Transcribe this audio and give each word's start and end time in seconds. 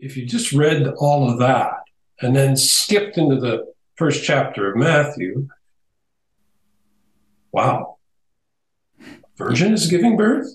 if 0.00 0.16
you 0.16 0.26
just 0.26 0.52
read 0.52 0.86
all 0.98 1.30
of 1.30 1.38
that 1.38 1.72
and 2.20 2.34
then 2.34 2.56
skipped 2.56 3.18
into 3.18 3.36
the 3.36 3.72
first 3.96 4.24
chapter 4.24 4.70
of 4.70 4.76
Matthew, 4.76 5.48
wow, 7.52 7.98
virgin 9.36 9.72
is 9.72 9.86
giving 9.86 10.16
birth? 10.16 10.48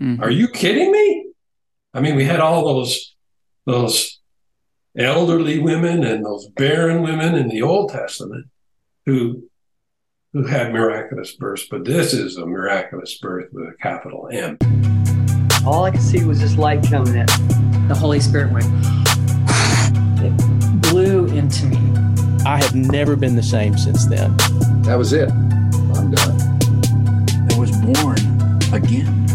Mm-hmm. 0.00 0.22
Are 0.22 0.30
you 0.30 0.48
kidding 0.48 0.90
me? 0.90 1.26
I 1.92 2.00
mean, 2.00 2.16
we 2.16 2.24
had 2.24 2.40
all 2.40 2.64
those 2.64 3.14
those 3.66 4.20
elderly 4.98 5.58
women 5.58 6.02
and 6.02 6.24
those 6.24 6.48
barren 6.48 7.02
women 7.02 7.34
in 7.34 7.48
the 7.48 7.62
Old 7.62 7.90
Testament 7.90 8.46
who 9.06 9.48
who 10.32 10.44
had 10.44 10.72
miraculous 10.72 11.34
births, 11.34 11.66
but 11.68 11.84
this 11.84 12.12
is 12.12 12.36
a 12.36 12.46
miraculous 12.46 13.18
birth 13.18 13.48
with 13.52 13.68
a 13.68 13.76
capital 13.82 14.28
M. 14.30 14.56
All 15.66 15.84
I 15.84 15.90
could 15.90 16.02
see 16.02 16.24
was 16.24 16.40
this 16.40 16.56
light 16.56 16.82
coming 16.84 17.16
in. 17.16 17.69
The 17.90 17.96
Holy 17.96 18.20
Spirit 18.20 18.52
went. 18.52 18.66
It 20.22 20.80
blew 20.80 21.26
into 21.26 21.66
me. 21.66 21.76
I 22.46 22.62
have 22.62 22.72
never 22.72 23.16
been 23.16 23.34
the 23.34 23.42
same 23.42 23.76
since 23.76 24.06
then. 24.06 24.36
That 24.82 24.94
was 24.96 25.12
it. 25.12 25.28
I'm 25.28 26.12
done. 26.12 26.40
I 27.50 27.58
was 27.58 27.72
born 27.78 28.16
again. 28.72 29.26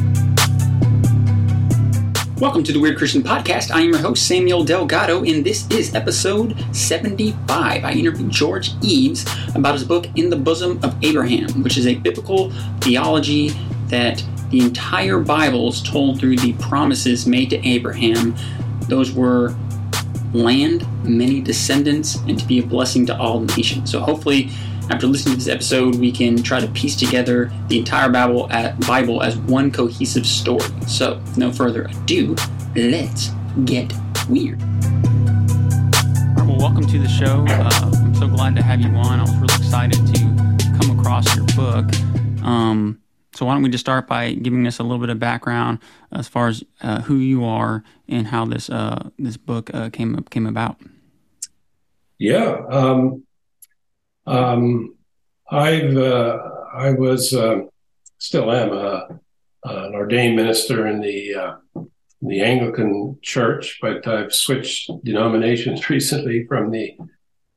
Welcome 2.38 2.63
to 2.63 2.72
the 2.72 2.80
Weird 2.80 2.98
Christian 2.98 3.22
Podcast. 3.22 3.72
I 3.72 3.82
am 3.82 3.90
your 3.90 3.98
host, 3.98 4.26
Samuel 4.26 4.63
Delgado, 4.63 5.26
and 5.26 5.46
this 5.46 5.70
is 5.70 5.94
episode 5.94 6.55
75. 6.74 7.84
I 7.84 7.91
interviewed 7.91 8.32
George 8.32 8.72
Eves 8.82 9.26
about 9.54 9.74
his 9.74 9.84
book, 9.84 10.08
In 10.16 10.30
the 10.30 10.38
Bosom 10.38 10.80
of 10.82 10.96
Abraham, 11.04 11.62
which 11.62 11.76
is 11.76 11.88
a 11.88 11.96
biblical 11.96 12.52
theology 12.80 13.49
that 13.88 14.24
the 14.55 14.64
entire 14.64 15.20
Bible 15.20 15.68
is 15.68 15.82
told 15.82 16.18
through 16.18 16.38
the 16.38 16.54
promises 16.54 17.27
made 17.27 17.50
to 17.50 17.68
Abraham. 17.68 18.34
Those 18.88 19.12
were 19.12 19.54
land, 20.32 20.88
many 21.04 21.41
descendants, 21.41 22.16
and 22.20 22.40
to 22.40 22.48
be 22.48 22.60
a 22.60 22.63
blessing 22.63 23.05
to 23.08 23.18
all 23.18 23.41
nations. 23.41 23.91
So 23.91 23.99
hopefully, 23.99 24.49
after 24.90 25.07
listening 25.07 25.34
to 25.34 25.43
this 25.43 25.54
episode, 25.54 25.96
we 25.96 26.10
can 26.10 26.41
try 26.41 26.62
to 26.62 26.68
piece 26.68 26.96
together 26.96 27.52
the 27.68 27.80
entire 27.80 28.07
Bible, 28.07 28.48
Bible 28.88 29.21
as 29.24 29.35
one 29.35 29.71
cohesive 29.71 30.26
story. 30.26 30.63
So, 30.87 31.21
no 31.35 31.52
further 31.52 31.84
ado, 31.84 32.37
let's 32.77 33.32
get 33.65 33.91
weird. 34.30 34.62
Well, 36.37 36.60
welcome 36.60 36.87
to 36.87 36.98
the 36.98 37.10
show. 37.10 37.43
Uh, 37.49 37.91
I'm 37.93 38.15
so 38.15 38.30
glad 38.30 38.55
to 38.55 38.62
have 38.62 38.80
you 38.80 38.87
on. 38.87 39.20
I 39.20 39.24
was 39.24 39.35
really 39.35 39.55
excited 39.55 39.99
to 40.15 40.80
come 40.80 40.98
across 40.98 41.35
your 41.35 41.46
book. 41.58 41.93
Um, 42.41 43.02
so 43.36 43.46
why 43.46 43.54
don't 43.54 43.64
we 43.64 43.70
just 43.70 43.84
start 43.84 44.08
by 44.08 44.34
giving 44.34 44.66
us 44.66 44.80
a 44.80 44.84
little 44.84 45.00
bit 45.00 45.10
of 45.10 45.20
background 45.20 45.80
as 46.14 46.28
far 46.28 46.48
as 46.48 46.64
uh, 46.82 47.02
who 47.02 47.18
you 47.18 47.44
are 47.44 47.84
and 48.08 48.27
how 48.27 48.46
this 48.46 48.70
uh, 48.70 49.10
this 49.20 49.36
book 49.36 49.70
uh, 49.74 49.90
came 49.90 50.16
came 50.30 50.48
about? 50.48 50.80
Yeah, 52.18 52.62
um, 52.70 53.24
um, 54.26 54.96
I've 55.52 55.98
uh, 55.98 56.38
I 56.74 56.92
was 56.92 57.34
uh, 57.34 57.64
still 58.20 58.52
am 58.52 58.72
uh, 58.72 59.02
an 59.66 59.96
ordained 59.96 60.38
minister 60.38 60.88
in 60.88 61.02
the 61.02 61.58
in 61.76 62.27
the 62.30 62.42
Anglican 62.42 63.20
Church, 63.22 63.80
but 63.82 64.08
I've 64.08 64.34
switched 64.34 64.90
denominations 65.03 65.90
recently 65.90 66.46
from 66.47 66.72
the 66.72 66.96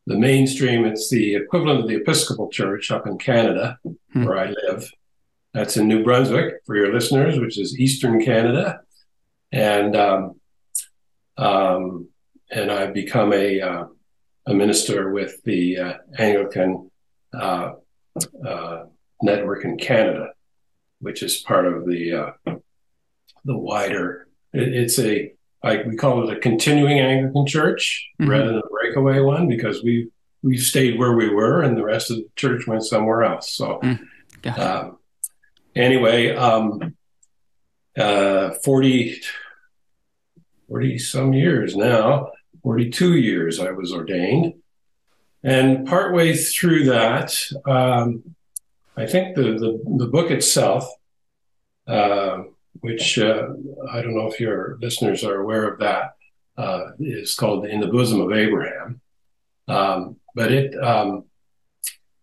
the 0.09 0.19
mainstream. 0.19 0.85
It's 0.87 1.09
the 1.09 1.37
equivalent 1.37 1.81
of 1.83 1.89
the 1.89 1.97
Episcopal 1.97 2.49
Church 2.49 2.91
up 2.91 3.07
in 3.07 3.17
Canada, 3.17 3.79
hmm. 4.13 4.25
where 4.25 4.39
I 4.39 4.49
live 4.67 4.91
that's 5.59 5.77
in 5.77 5.89
New 5.89 6.05
Brunswick 6.05 6.55
for 6.67 6.77
your 6.77 6.93
listeners, 6.93 7.41
which 7.41 7.59
is 7.59 7.81
Eastern 7.81 8.25
Canada, 8.25 8.81
and 9.51 9.97
um, 9.97 10.41
um, 11.37 12.09
and 12.49 12.71
I've 12.71 12.95
become 12.95 13.33
a 13.33 13.61
uh, 13.61 13.85
a 14.47 14.55
minister 14.55 15.11
with 15.11 15.43
the 15.43 15.79
uh, 15.79 15.95
Anglican 16.17 16.93
uh, 17.35 17.73
uh 18.47 18.85
network 19.21 19.65
in 19.65 19.79
Canada, 19.79 20.29
which 21.01 21.25
is 21.25 21.39
part 21.39 21.67
of 21.67 21.87
the 21.87 22.13
uh, 22.13 22.55
the 23.45 23.59
wider. 23.59 24.29
It, 24.53 24.73
it's 24.73 25.01
a 25.01 25.33
like 25.65 25.87
we 25.87 25.97
call 25.97 26.23
it 26.23 26.37
a 26.37 26.41
continuing 26.41 27.01
Anglican 27.01 27.47
church 27.47 28.09
mm-hmm. 28.21 28.31
rather 28.31 28.47
than 28.47 28.59
a 28.59 28.69
breakaway 28.71 29.19
one 29.19 29.49
because 29.49 29.83
we 29.83 30.09
we 30.41 30.57
stayed 30.57 31.01
where 31.01 31.17
we 31.17 31.29
were 31.29 31.63
and 31.63 31.77
the 31.77 31.83
rest 31.83 32.13
of 32.13 32.19
the 32.19 32.29
church 32.37 32.69
went 32.69 32.85
somewhere 32.85 33.25
else. 33.25 33.53
So. 33.53 33.81
Mm. 33.83 33.99
Um, 34.57 34.99
anyway, 35.79 36.35
um, 36.35 36.97
uh, 37.97 38.51
40, 38.65 39.21
40 40.69 40.99
some 40.99 41.33
years 41.33 41.77
now, 41.77 42.33
42 42.63 43.17
years 43.17 43.61
I 43.61 43.71
was 43.71 43.93
ordained. 43.93 44.55
And 45.43 45.87
partway 45.87 46.37
through 46.37 46.85
that, 46.87 47.35
um, 47.65 48.35
I 48.97 49.07
think 49.07 49.37
the, 49.37 49.43
the, 49.43 49.83
the 49.99 50.07
book 50.09 50.31
itself, 50.31 50.85
uh, 51.87 52.43
which 52.81 53.19
uh, 53.19 53.49
I 53.91 54.03
don't 54.03 54.17
know 54.17 54.31
if 54.31 54.41
your 54.41 54.79
listeners 54.81 55.25
are 55.25 55.41
aware 55.41 55.69
of 55.69 55.79
that, 55.79 56.15
uh, 56.57 56.91
is 56.99 57.37
called 57.37 57.67
In 57.67 57.81
the 57.81 57.87
Bosom 57.87 58.21
of 58.21 58.33
Abraham. 58.33 59.01
Um, 59.69 60.17
but 60.35 60.51
it 60.51 60.75
um, 60.83 61.25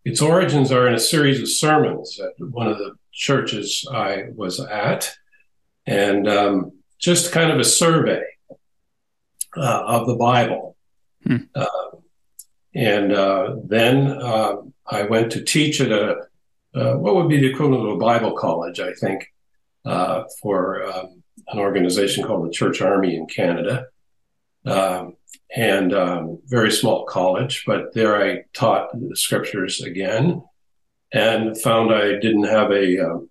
its 0.04 0.22
origins 0.22 0.72
are 0.72 0.88
in 0.88 0.94
a 0.94 1.00
series 1.00 1.42
of 1.42 1.50
sermons 1.50 2.20
at 2.20 2.34
one 2.40 2.68
of 2.68 2.78
the 2.78 2.96
churches 3.16 3.88
I 3.92 4.26
was 4.36 4.60
at, 4.60 5.16
and 5.86 6.28
um, 6.28 6.74
just 7.00 7.32
kind 7.32 7.52
of 7.52 7.60
a 7.60 7.64
survey 7.64 8.24
uh, 9.58 9.84
of 9.86 10.08
the 10.08 10.16
Bible. 10.16 10.76
Hmm. 11.26 11.38
Uh, 11.56 11.66
and 12.76 13.14
uh, 13.14 13.56
then 13.64 14.08
uh, 14.08 14.58
I 14.86 15.04
went 15.04 15.32
to 15.32 15.44
teach 15.44 15.80
at 15.82 15.92
a 15.92 16.28
uh, 16.76 16.96
what 16.96 17.16
would 17.16 17.30
be 17.30 17.40
the 17.40 17.50
equivalent 17.50 17.88
of 17.88 17.96
a 17.96 17.98
Bible 17.98 18.34
college, 18.34 18.82
I 18.82 18.92
think, 18.94 19.32
uh, 19.86 20.26
for 20.42 20.84
um, 20.84 21.24
an 21.48 21.60
organization 21.60 22.26
called 22.26 22.46
the 22.46 22.52
Church 22.52 22.82
Army 22.82 23.16
in 23.16 23.28
Canada. 23.28 23.86
Um, 24.66 25.16
and 25.56 25.94
um, 25.94 26.40
very 26.48 26.72
small 26.72 27.06
college, 27.06 27.64
but 27.66 27.94
there 27.94 28.22
I 28.22 28.44
taught 28.54 28.90
the 28.92 29.16
scriptures 29.16 29.82
again 29.82 30.44
and 31.16 31.60
found 31.62 31.94
I 31.94 32.20
didn't 32.20 32.44
have 32.44 32.72
a, 32.72 33.00
um, 33.00 33.30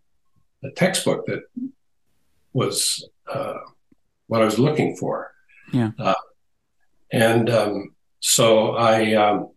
a 0.65 0.71
textbook 0.71 1.27
that 1.27 1.43
was 2.55 3.07
uh, 3.31 3.59
what 4.27 4.41
I 4.41 4.47
was 4.47 4.59
looking 4.59 4.97
for. 4.97 5.33
Yeah. 5.73 5.91
Uh, 5.99 6.15
and 7.13 7.51
um, 7.51 7.95
so 8.21 8.71
I 8.75 9.15
um, 9.15 9.51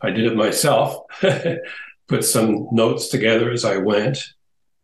I 0.00 0.10
did 0.10 0.26
it 0.26 0.36
myself, 0.36 1.06
put 2.08 2.24
some 2.24 2.68
notes 2.70 3.08
together 3.08 3.50
as 3.50 3.64
I 3.64 3.78
went, 3.78 4.18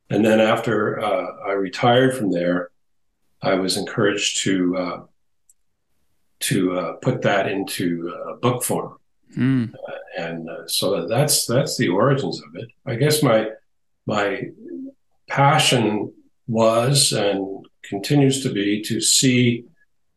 and 0.08 0.24
then 0.24 0.40
after 0.40 0.98
uh, 0.98 1.26
I 1.46 1.52
retired 1.52 2.16
from 2.16 2.32
there, 2.32 2.70
I 3.42 3.54
was 3.56 3.76
encouraged 3.76 4.42
to 4.44 4.76
uh, 4.76 5.00
to 6.40 6.78
uh, 6.78 6.92
put 6.94 7.22
that 7.22 7.46
into 7.46 8.10
uh, 8.10 8.34
book 8.36 8.64
form. 8.64 8.96
Mm. 9.36 9.74
Uh, 9.74 9.92
and 10.18 10.48
uh, 10.48 10.66
so 10.66 11.06
that's 11.06 11.46
that's 11.46 11.76
the 11.76 11.88
origins 11.88 12.42
of 12.42 12.54
it. 12.56 12.68
I 12.86 12.94
guess 12.96 13.22
my 13.22 13.50
my 14.06 14.42
passion 15.28 16.12
was 16.46 17.12
and 17.12 17.64
continues 17.82 18.42
to 18.42 18.52
be 18.52 18.82
to 18.82 19.00
see 19.00 19.64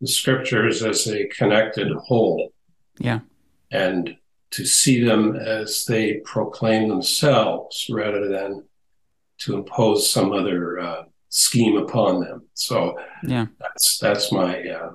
the 0.01 0.07
scriptures 0.07 0.84
as 0.84 1.07
a 1.07 1.28
connected 1.28 1.91
whole. 1.94 2.51
Yeah. 3.00 3.19
And 3.72 4.18
to 4.51 4.66
see 4.66 5.03
them 5.03 5.35
as 5.35 5.85
they 5.85 6.22
proclaim 6.25 6.88
themselves 6.88 7.88
rather 7.90 8.28
than 8.28 8.63
to 9.40 9.56
impose 9.56 10.09
some 10.09 10.31
other 10.31 10.80
uh, 10.80 11.03
scheme 11.30 11.78
upon 11.78 12.22
them. 12.22 12.44
So 12.53 13.00
yeah, 13.24 13.47
that's 13.59 13.97
that's 13.97 14.31
my 14.31 14.62
uh, 14.62 14.91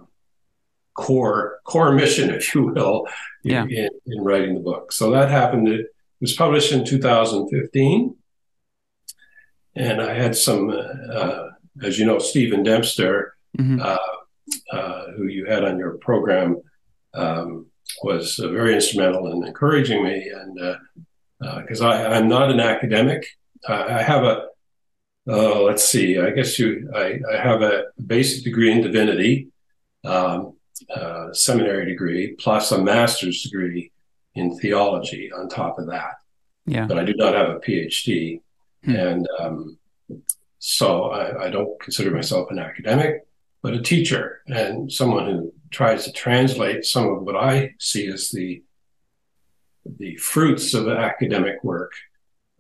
core 0.99 1.61
core 1.63 1.93
mission, 1.93 2.29
if 2.29 2.53
you 2.53 2.67
will, 2.67 3.07
in, 3.45 3.51
yeah. 3.53 3.65
in, 3.65 3.89
in 4.07 4.21
writing 4.21 4.55
the 4.55 4.61
book. 4.61 4.91
So 4.91 5.13
that 5.13 5.31
happened. 5.31 5.69
It 5.69 5.87
was 6.21 6.35
published 6.35 6.73
in 6.73 6.85
2015, 6.85 8.17
and 9.77 10.03
I 10.03 10.13
had 10.13 10.35
some, 10.35 10.71
uh, 10.71 11.45
as 11.85 12.01
you 12.01 12.05
know, 12.05 12.19
Stephen 12.19 12.65
Dempster, 12.65 13.37
mm-hmm. 13.57 13.81
uh, 13.81 14.77
uh, 14.77 15.13
who 15.17 15.27
you 15.27 15.47
had 15.47 15.63
on 15.63 15.79
your 15.79 15.99
program, 15.99 16.61
um, 17.15 17.67
was 18.03 18.41
uh, 18.41 18.49
very 18.49 18.75
instrumental 18.75 19.31
in 19.31 19.47
encouraging 19.47 20.03
me, 20.03 20.29
and 20.35 20.79
because 21.61 21.81
uh, 21.81 21.91
uh, 21.91 22.09
I'm 22.11 22.27
not 22.27 22.51
an 22.51 22.59
academic, 22.59 23.25
I 23.69 24.03
have 24.03 24.25
a 24.25 24.47
let's 25.27 25.85
see, 25.85 26.19
I 26.19 26.31
guess 26.31 26.59
you, 26.59 26.91
I, 26.93 27.21
I 27.31 27.37
have 27.37 27.63
a 27.63 27.85
basic 28.05 28.43
degree 28.43 28.73
in 28.73 28.81
divinity. 28.81 29.49
Um, 30.05 30.58
uh, 30.95 31.33
seminary 31.33 31.87
degree 31.87 32.35
plus 32.39 32.73
a 32.73 32.83
master's 32.83 33.43
degree 33.43 33.93
in 34.35 34.57
theology 34.59 35.31
on 35.33 35.49
top 35.49 35.79
of 35.79 35.87
that. 35.89 36.15
Yeah. 36.67 36.87
But 36.87 36.99
I 36.99 37.05
do 37.05 37.15
not 37.15 37.35
have 37.35 37.51
a 37.51 37.61
PhD. 37.61 38.41
Hmm. 38.85 38.97
And 38.97 39.29
um, 39.39 39.79
so 40.59 41.05
I, 41.05 41.47
I, 41.47 41.51
don't 41.51 41.81
consider 41.81 42.11
myself 42.11 42.51
an 42.51 42.59
academic, 42.59 43.27
but 43.63 43.75
a 43.75 43.83
teacher 43.83 44.43
and 44.47 44.91
someone 44.91 45.27
who 45.27 45.53
tries 45.71 46.05
to 46.05 46.13
translate 46.13 46.85
some 46.85 47.09
of 47.09 47.23
what 47.23 47.37
I 47.37 47.75
see 47.79 48.07
as 48.09 48.31
the 48.31 48.63
the 49.97 50.17
fruits 50.17 50.75
of 50.75 50.89
academic 50.89 51.65
work 51.65 51.93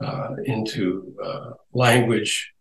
uh, 0.00 0.36
into 0.44 1.14
uh, 1.22 1.50
language 1.72 2.54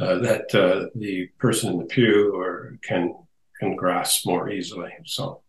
uh, 0.00 0.18
that 0.18 0.54
uh, 0.54 0.88
the 0.94 1.26
person 1.38 1.72
in 1.72 1.78
the 1.78 1.84
pew 1.84 2.32
or 2.34 2.78
can 2.82 3.14
can 3.60 3.76
grasp 3.76 4.26
more 4.26 4.50
easily. 4.50 4.90
So 5.04 5.42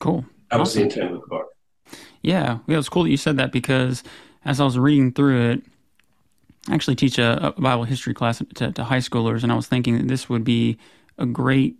cool. 0.00 0.24
That 0.50 0.58
was 0.58 0.70
awesome. 0.70 0.78
the 0.80 0.84
intent 0.84 1.14
of 1.14 1.20
the 1.20 1.26
book. 1.26 1.46
Yeah, 2.22 2.58
yeah, 2.66 2.78
it's 2.78 2.88
cool 2.88 3.04
that 3.04 3.10
you 3.10 3.16
said 3.16 3.36
that 3.36 3.52
because 3.52 4.02
as 4.44 4.60
I 4.60 4.64
was 4.64 4.78
reading 4.78 5.12
through 5.12 5.50
it, 5.50 5.62
I 6.68 6.74
actually 6.74 6.96
teach 6.96 7.18
a, 7.18 7.48
a 7.48 7.60
Bible 7.60 7.84
history 7.84 8.14
class 8.14 8.42
to, 8.54 8.72
to 8.72 8.84
high 8.84 8.98
schoolers, 8.98 9.42
and 9.42 9.52
I 9.52 9.54
was 9.54 9.66
thinking 9.66 9.98
that 9.98 10.08
this 10.08 10.28
would 10.28 10.44
be 10.44 10.78
a 11.18 11.26
great 11.26 11.76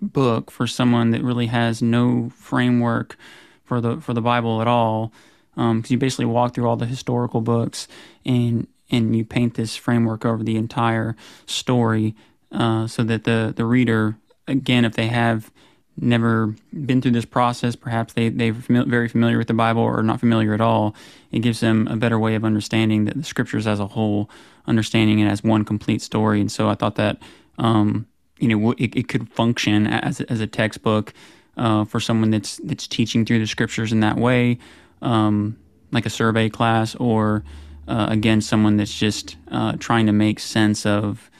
book 0.00 0.50
for 0.50 0.66
someone 0.66 1.10
that 1.12 1.22
really 1.22 1.46
has 1.46 1.80
no 1.80 2.30
framework 2.36 3.16
for 3.64 3.80
the 3.80 4.00
for 4.00 4.12
the 4.12 4.20
Bible 4.20 4.60
at 4.60 4.68
all, 4.68 5.12
because 5.54 5.70
um, 5.70 5.82
you 5.88 5.96
basically 5.96 6.26
walk 6.26 6.54
through 6.54 6.68
all 6.68 6.76
the 6.76 6.86
historical 6.86 7.40
books 7.40 7.88
and 8.24 8.66
and 8.90 9.16
you 9.16 9.24
paint 9.24 9.54
this 9.54 9.74
framework 9.74 10.24
over 10.24 10.44
the 10.44 10.56
entire 10.56 11.16
story, 11.46 12.14
uh, 12.52 12.86
so 12.86 13.02
that 13.02 13.24
the 13.24 13.54
the 13.56 13.64
reader, 13.64 14.18
again, 14.48 14.84
if 14.84 14.94
they 14.94 15.08
have 15.08 15.50
never 15.98 16.54
been 16.84 17.00
through 17.00 17.12
this 17.12 17.24
process, 17.24 17.74
perhaps 17.74 18.12
they 18.12 18.28
they're 18.28 18.52
fami- 18.52 18.86
very 18.86 19.08
familiar 19.08 19.38
with 19.38 19.48
the 19.48 19.54
Bible 19.54 19.82
or 19.82 20.02
not 20.02 20.20
familiar 20.20 20.54
at 20.54 20.60
all, 20.60 20.94
it 21.32 21.40
gives 21.40 21.60
them 21.60 21.88
a 21.88 21.96
better 21.96 22.18
way 22.18 22.34
of 22.34 22.44
understanding 22.44 23.06
the, 23.06 23.14
the 23.14 23.24
scriptures 23.24 23.66
as 23.66 23.80
a 23.80 23.86
whole, 23.86 24.30
understanding 24.66 25.18
it 25.20 25.26
as 25.26 25.42
one 25.42 25.64
complete 25.64 26.02
story. 26.02 26.40
And 26.40 26.50
so 26.50 26.68
I 26.68 26.74
thought 26.74 26.96
that. 26.96 27.18
Um, 27.58 28.06
you 28.38 28.48
know 28.48 28.72
it, 28.72 28.94
it 28.96 29.08
could 29.08 29.28
function 29.30 29.86
as 29.86 30.20
as 30.22 30.40
a 30.40 30.46
textbook 30.46 31.12
uh, 31.56 31.84
for 31.84 32.00
someone 32.00 32.30
that's 32.30 32.56
that's 32.58 32.86
teaching 32.86 33.24
through 33.24 33.38
the 33.38 33.46
scriptures 33.46 33.92
in 33.92 34.00
that 34.00 34.16
way, 34.16 34.58
um, 35.02 35.56
like 35.90 36.06
a 36.06 36.10
survey 36.10 36.48
class, 36.48 36.94
or 36.96 37.44
uh, 37.88 38.06
again 38.10 38.40
someone 38.40 38.76
that's 38.76 38.96
just 38.96 39.36
uh, 39.50 39.72
trying 39.78 40.06
to 40.06 40.12
make 40.12 40.38
sense 40.38 40.84
of 40.84 41.30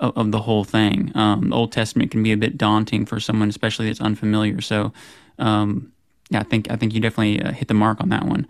of, 0.00 0.16
of 0.16 0.32
the 0.32 0.40
whole 0.40 0.64
thing. 0.64 1.12
Um, 1.14 1.50
the 1.50 1.56
Old 1.56 1.72
Testament 1.72 2.10
can 2.10 2.22
be 2.22 2.32
a 2.32 2.36
bit 2.36 2.58
daunting 2.58 3.06
for 3.06 3.20
someone, 3.20 3.48
especially 3.48 3.86
that's 3.86 4.00
unfamiliar. 4.00 4.60
So, 4.60 4.92
um, 5.38 5.92
yeah, 6.30 6.40
I 6.40 6.44
think 6.44 6.70
I 6.70 6.76
think 6.76 6.94
you 6.94 7.00
definitely 7.00 7.42
uh, 7.42 7.52
hit 7.52 7.68
the 7.68 7.74
mark 7.74 8.00
on 8.00 8.08
that 8.08 8.24
one. 8.24 8.46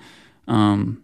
Um, 0.49 1.03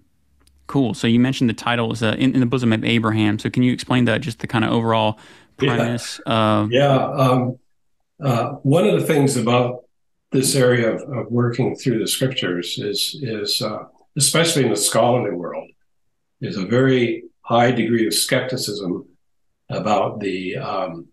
cool. 0.66 0.94
So 0.94 1.06
you 1.06 1.20
mentioned 1.20 1.50
the 1.50 1.54
title 1.54 1.92
is 1.92 2.02
uh, 2.02 2.16
in, 2.18 2.34
in 2.34 2.40
the 2.40 2.46
bosom 2.46 2.72
of 2.72 2.84
Abraham. 2.84 3.38
So 3.38 3.50
can 3.50 3.62
you 3.62 3.72
explain 3.72 4.04
that 4.06 4.20
just 4.20 4.40
the 4.40 4.46
kind 4.46 4.64
of 4.64 4.72
overall 4.72 5.18
premise. 5.56 6.20
Yeah. 6.26 6.68
Yeah. 6.70 6.96
Um, 6.96 7.58
uh, 8.22 8.50
one 8.62 8.86
of 8.86 8.98
the 8.98 9.06
things 9.06 9.36
about 9.36 9.84
this 10.32 10.54
area 10.54 10.94
of, 10.94 11.02
of, 11.02 11.30
working 11.30 11.76
through 11.76 11.98
the 11.98 12.08
scriptures 12.08 12.78
is, 12.78 13.18
is 13.22 13.62
uh, 13.62 13.84
especially 14.16 14.64
in 14.64 14.70
the 14.70 14.76
scholarly 14.76 15.34
world, 15.34 15.68
is 16.40 16.56
a 16.56 16.66
very 16.66 17.24
high 17.42 17.70
degree 17.70 18.06
of 18.06 18.14
skepticism 18.14 19.06
about 19.68 20.20
the 20.20 20.56
um, 20.56 21.08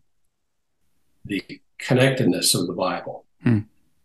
the 1.25 1.43
connectedness 1.77 2.55
of 2.55 2.67
the 2.67 2.73
Bible. 2.73 3.25
Hmm. 3.41 3.59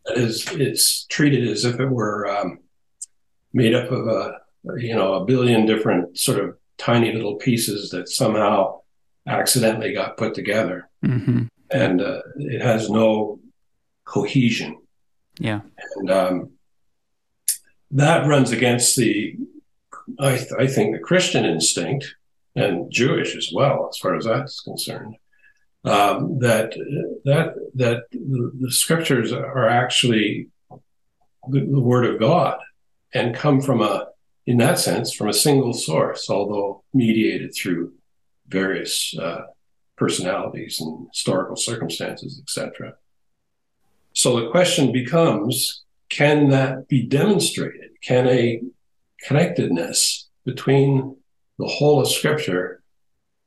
That 0.07 0.19
is, 0.19 0.51
it's 0.53 1.05
treated 1.05 1.49
as 1.49 1.65
if 1.65 1.81
it 1.81 1.87
were 1.87 2.29
um, 2.29 2.61
made 3.53 3.75
up 3.75 3.91
of 3.91 4.07
a 4.07 4.39
you 4.77 4.95
know 4.95 5.15
a 5.15 5.25
billion 5.25 5.67
different 5.67 6.19
sort 6.19 6.43
of 6.43 6.57
tiny 6.77 7.13
little 7.13 7.37
pieces 7.37 7.91
that 7.91 8.09
somehow 8.09 8.81
accidentally 9.27 9.93
got 9.93 10.17
put 10.17 10.35
together, 10.35 10.89
mm-hmm. 11.05 11.45
and 11.71 12.01
uh, 12.01 12.21
it 12.37 12.63
has 12.63 12.89
no 12.89 13.41
cohesion. 14.05 14.79
Yeah, 15.39 15.61
and 15.97 16.11
um, 16.11 16.51
that 17.91 18.27
runs 18.27 18.51
against 18.51 18.97
the, 18.97 19.37
I, 20.19 20.37
th- 20.37 20.53
I 20.59 20.67
think, 20.67 20.95
the 20.95 21.03
Christian 21.03 21.45
instinct 21.45 22.15
and 22.59 22.91
Jewish 22.91 23.37
as 23.37 23.51
well, 23.53 23.89
as 23.91 23.99
far 23.99 24.17
as 24.17 24.25
that's 24.25 24.61
concerned. 24.61 25.17
Um, 25.85 26.41
that 26.41 26.75
that 27.25 27.55
that 27.75 28.03
the, 28.11 28.71
scriptures 28.71 29.33
are 29.33 29.69
actually 29.69 30.49
the, 31.49 31.61
the 31.61 31.81
word 31.81 32.05
of 32.05 32.19
God 32.19 32.59
and 33.15 33.35
come 33.35 33.61
from 33.61 33.81
a, 33.81 34.09
in 34.45 34.59
that 34.59 34.79
sense, 34.79 35.13
from 35.13 35.29
a 35.29 35.33
single 35.33 35.73
source, 35.73 36.29
although 36.29 36.83
mediated 36.93 37.55
through 37.55 37.93
various 38.49 39.17
uh, 39.19 39.43
personalities 39.97 40.81
and 40.81 41.09
historical 41.13 41.57
circumstances, 41.57 42.41
etc. 42.43 42.95
So 44.15 44.41
the 44.41 44.51
question 44.51 44.93
becomes 44.93 45.85
can 46.09 46.49
that 46.51 46.89
be 46.89 47.07
demonstrated? 47.07 47.91
Can 48.03 48.27
a 48.27 48.63
connectedness 49.27 50.29
between 50.45 51.17
the 51.59 51.67
whole 51.67 52.01
of 52.01 52.09
Scripture 52.09 52.83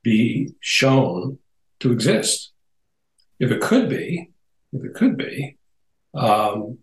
be 0.02 0.54
shown 0.60 1.38
to 1.80 1.92
exist? 1.92 2.52
If 3.38 3.50
it 3.50 3.60
could 3.60 3.88
be, 3.88 4.30
if 4.72 4.84
it 4.84 4.94
could 4.94 5.16
be, 5.16 5.56
um, 6.14 6.78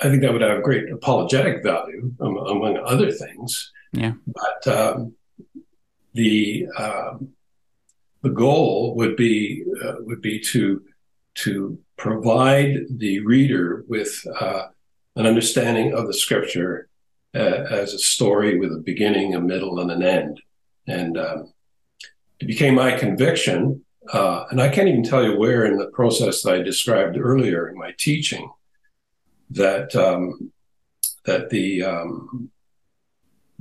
I 0.00 0.08
think 0.08 0.22
that 0.22 0.32
would 0.32 0.42
have 0.42 0.62
great 0.62 0.90
apologetic 0.90 1.62
value, 1.62 2.12
um, 2.20 2.36
among 2.36 2.78
other 2.78 3.12
things. 3.12 3.70
Yeah. 3.92 4.14
But 4.26 4.66
um, 4.66 5.14
the 6.14 6.66
um, 6.76 7.28
the 8.22 8.30
goal 8.30 8.96
would 8.96 9.16
be 9.16 9.64
uh, 9.84 9.96
would 10.00 10.20
be 10.20 10.40
to 10.40 10.82
to 11.34 11.78
provide 11.96 12.76
the 12.88 13.20
reader 13.20 13.84
with 13.88 14.26
uh, 14.40 14.66
an 15.16 15.26
understanding 15.26 15.92
of 15.92 16.06
the 16.06 16.14
scripture 16.14 16.88
as 17.34 17.92
a 17.92 17.98
story 17.98 18.58
with 18.58 18.72
a 18.72 18.78
beginning, 18.78 19.34
a 19.34 19.40
middle, 19.40 19.80
and 19.80 19.90
an 19.90 20.02
end. 20.02 20.40
And 20.86 21.18
um, 21.18 21.52
it 22.40 22.46
became 22.46 22.74
my 22.74 22.92
conviction, 22.96 23.84
uh, 24.12 24.44
and 24.50 24.60
I 24.60 24.68
can't 24.68 24.88
even 24.88 25.02
tell 25.02 25.24
you 25.24 25.38
where 25.38 25.64
in 25.64 25.78
the 25.78 25.86
process 25.86 26.42
that 26.42 26.54
I 26.54 26.62
described 26.62 27.16
earlier 27.18 27.68
in 27.68 27.76
my 27.76 27.94
teaching, 27.98 28.50
that 29.50 29.94
um, 29.96 30.52
that 31.24 31.50
the 31.50 31.82
um, 31.82 32.50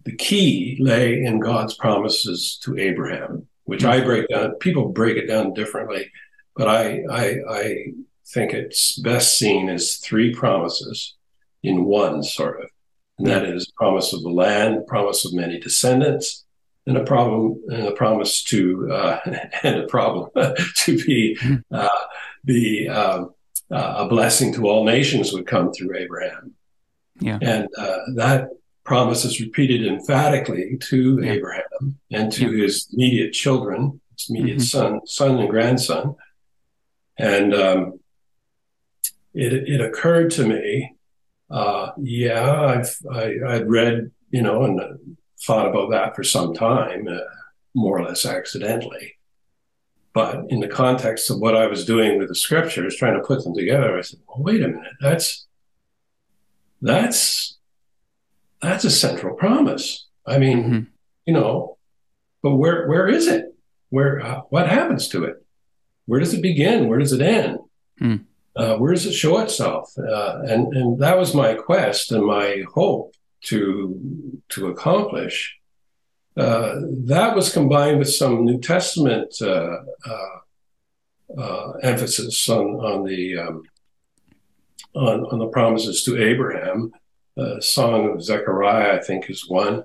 the 0.04 0.16
key 0.16 0.78
lay 0.80 1.24
in 1.24 1.40
God's 1.40 1.76
promises 1.76 2.60
to 2.64 2.78
Abraham, 2.78 3.48
which 3.64 3.86
I 3.86 4.02
break 4.02 4.28
down. 4.28 4.56
People 4.56 4.90
break 4.90 5.18
it 5.18 5.28
down 5.28 5.54
differently, 5.54 6.12
but 6.56 6.68
I, 6.68 7.04
I, 7.10 7.40
I 7.50 7.86
think 8.28 8.54
it's 8.54 9.00
best 9.00 9.38
seen 9.38 9.70
as 9.70 9.98
three 9.98 10.34
promises 10.34 11.16
in 11.62 11.86
one, 11.86 12.24
sort 12.24 12.62
of, 12.62 12.70
and 13.18 13.28
that 13.28 13.46
is 13.46 13.72
promise 13.76 14.14
of 14.14 14.24
the 14.24 14.30
land, 14.30 14.88
promise 14.88 15.26
of 15.26 15.34
many 15.34 15.60
descendants, 15.60 16.46
and 16.86 16.98
a 16.98 17.04
problem, 17.04 17.62
and 17.70 17.88
a 17.88 17.92
promise 17.92 18.44
to, 18.44 18.92
uh, 18.92 19.20
and 19.64 19.78
a 19.78 19.88
problem 19.88 20.30
to 20.78 21.04
be 21.06 21.38
uh, 21.72 21.90
the 22.44 22.90
um, 22.90 23.34
uh, 23.72 23.96
a 24.00 24.08
blessing 24.08 24.54
to 24.54 24.68
all 24.68 24.84
nations 24.84 25.32
would 25.34 25.48
come 25.48 25.72
through 25.72 25.98
Abraham. 25.98 26.54
Yeah, 27.20 27.40
and 27.42 27.68
uh, 27.78 27.98
that 28.16 28.50
promise 28.84 29.24
is 29.24 29.40
repeated 29.40 29.86
emphatically 29.86 30.78
to 30.78 31.20
yeah. 31.22 31.32
Abraham 31.32 32.00
and 32.12 32.32
to 32.34 32.52
yeah. 32.52 32.64
his 32.64 32.88
immediate 32.94 33.32
children, 33.32 34.02
his 34.18 34.30
immediate 34.30 34.58
mm-hmm. 34.58 34.96
son, 34.96 35.06
son 35.06 35.40
and 35.40 35.50
grandson. 35.50 36.16
And 37.18 37.54
um, 37.54 38.00
it, 39.34 39.54
it 39.54 39.82
occurred 39.82 40.32
to 40.32 40.48
me, 40.48 40.93
uh, 41.54 41.92
yeah, 42.02 42.62
I've 42.62 42.98
I, 43.12 43.36
I'd 43.48 43.70
read, 43.70 44.12
you 44.32 44.42
know, 44.42 44.64
and 44.64 44.82
thought 45.46 45.68
about 45.68 45.92
that 45.92 46.16
for 46.16 46.24
some 46.24 46.54
time, 46.54 47.08
uh, 47.08 47.20
more 47.76 48.00
or 48.00 48.04
less 48.04 48.26
accidentally. 48.26 49.14
But 50.14 50.46
in 50.50 50.60
the 50.62 50.68
context 50.68 51.30
of 51.30 51.40
what 51.40 51.56
I 51.56 51.68
was 51.68 51.86
doing 51.86 52.18
with 52.18 52.30
the 52.30 52.36
scriptures, 52.36 52.98
trying 52.98 53.16
to 53.16 53.26
put 53.26 53.44
them 53.44 53.56
together, 53.56 53.98
I 53.98 54.02
said, 54.02 54.20
"Well, 54.28 54.44
wait 54.44 54.64
a 54.64 54.68
minute. 54.68 54.94
That's 55.00 55.46
that's 56.82 57.58
that's 58.60 58.84
a 58.84 58.92
central 58.92 59.36
promise. 59.36 60.08
I 60.26 60.40
mean, 60.40 60.64
mm-hmm. 60.64 60.80
you 61.28 61.34
know, 61.34 61.78
but 62.42 62.56
where 62.56 62.88
where 62.88 63.08
is 63.08 63.28
it? 63.28 63.56
Where 63.90 64.22
uh, 64.22 64.42
what 64.50 64.68
happens 64.68 65.08
to 65.10 65.24
it? 65.26 65.46
Where 66.08 66.20
does 66.20 66.34
it 66.34 66.42
begin? 66.42 66.88
Where 66.88 67.00
does 67.00 67.14
it 67.14 67.22
end? 67.22 67.60
Mm. 68.02 68.26
Uh, 68.56 68.78
where 68.78 68.94
does 68.94 69.06
it 69.06 69.14
show 69.14 69.40
itself? 69.40 69.92
Uh, 69.98 70.42
and 70.44 70.74
and 70.76 71.00
that 71.00 71.18
was 71.18 71.34
my 71.34 71.54
quest 71.56 72.12
and 72.12 72.26
my 72.26 72.64
hope 72.74 73.16
to 73.46 74.40
to 74.50 74.68
accomplish. 74.68 75.58
Uh, 76.38 76.82
that 77.06 77.36
was 77.36 77.54
combined 77.54 78.00
with 78.00 78.10
some 78.10 78.46
New 78.46 78.60
Testament 78.60 79.34
uh, 79.42 79.78
uh, 81.38 81.72
emphasis 81.82 82.48
on 82.50 82.76
on 82.76 83.04
the 83.06 83.38
um, 83.38 83.64
on, 84.96 85.26
on 85.26 85.40
the 85.40 85.48
promises 85.48 86.04
to 86.04 86.22
Abraham 86.22 86.92
uh, 87.38 87.60
Song 87.60 88.12
of 88.12 88.24
Zechariah, 88.24 88.98
I 88.98 89.02
think, 89.02 89.30
is 89.30 89.50
one. 89.50 89.84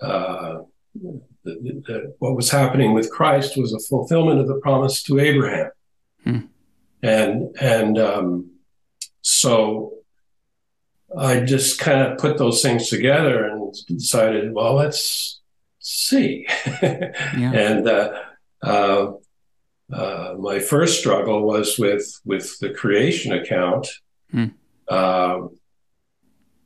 Uh, 0.00 0.58
the, 0.94 1.20
the, 1.44 2.14
what 2.18 2.36
was 2.36 2.50
happening 2.50 2.92
with 2.92 3.10
Christ 3.10 3.56
was 3.56 3.72
a 3.72 3.80
fulfillment 3.80 4.40
of 4.40 4.48
the 4.48 4.60
promise 4.60 5.02
to 5.04 5.18
Abraham, 5.18 5.70
hmm. 6.24 6.38
And 7.02 7.56
and 7.60 7.98
um, 7.98 8.50
so 9.20 9.94
I 11.16 11.40
just 11.40 11.78
kind 11.78 12.00
of 12.00 12.18
put 12.18 12.38
those 12.38 12.62
things 12.62 12.88
together 12.88 13.44
and 13.44 13.74
decided, 13.86 14.52
well, 14.54 14.74
let's 14.74 15.40
see. 15.80 16.46
Yeah. 16.82 17.12
And 17.54 17.88
uh, 17.88 18.12
uh, 18.62 19.12
uh, 19.92 20.34
my 20.38 20.58
first 20.58 21.00
struggle 21.00 21.42
was 21.42 21.78
with 21.78 22.20
with 22.24 22.58
the 22.60 22.70
creation 22.70 23.32
account 23.32 23.88
um, 24.88 25.58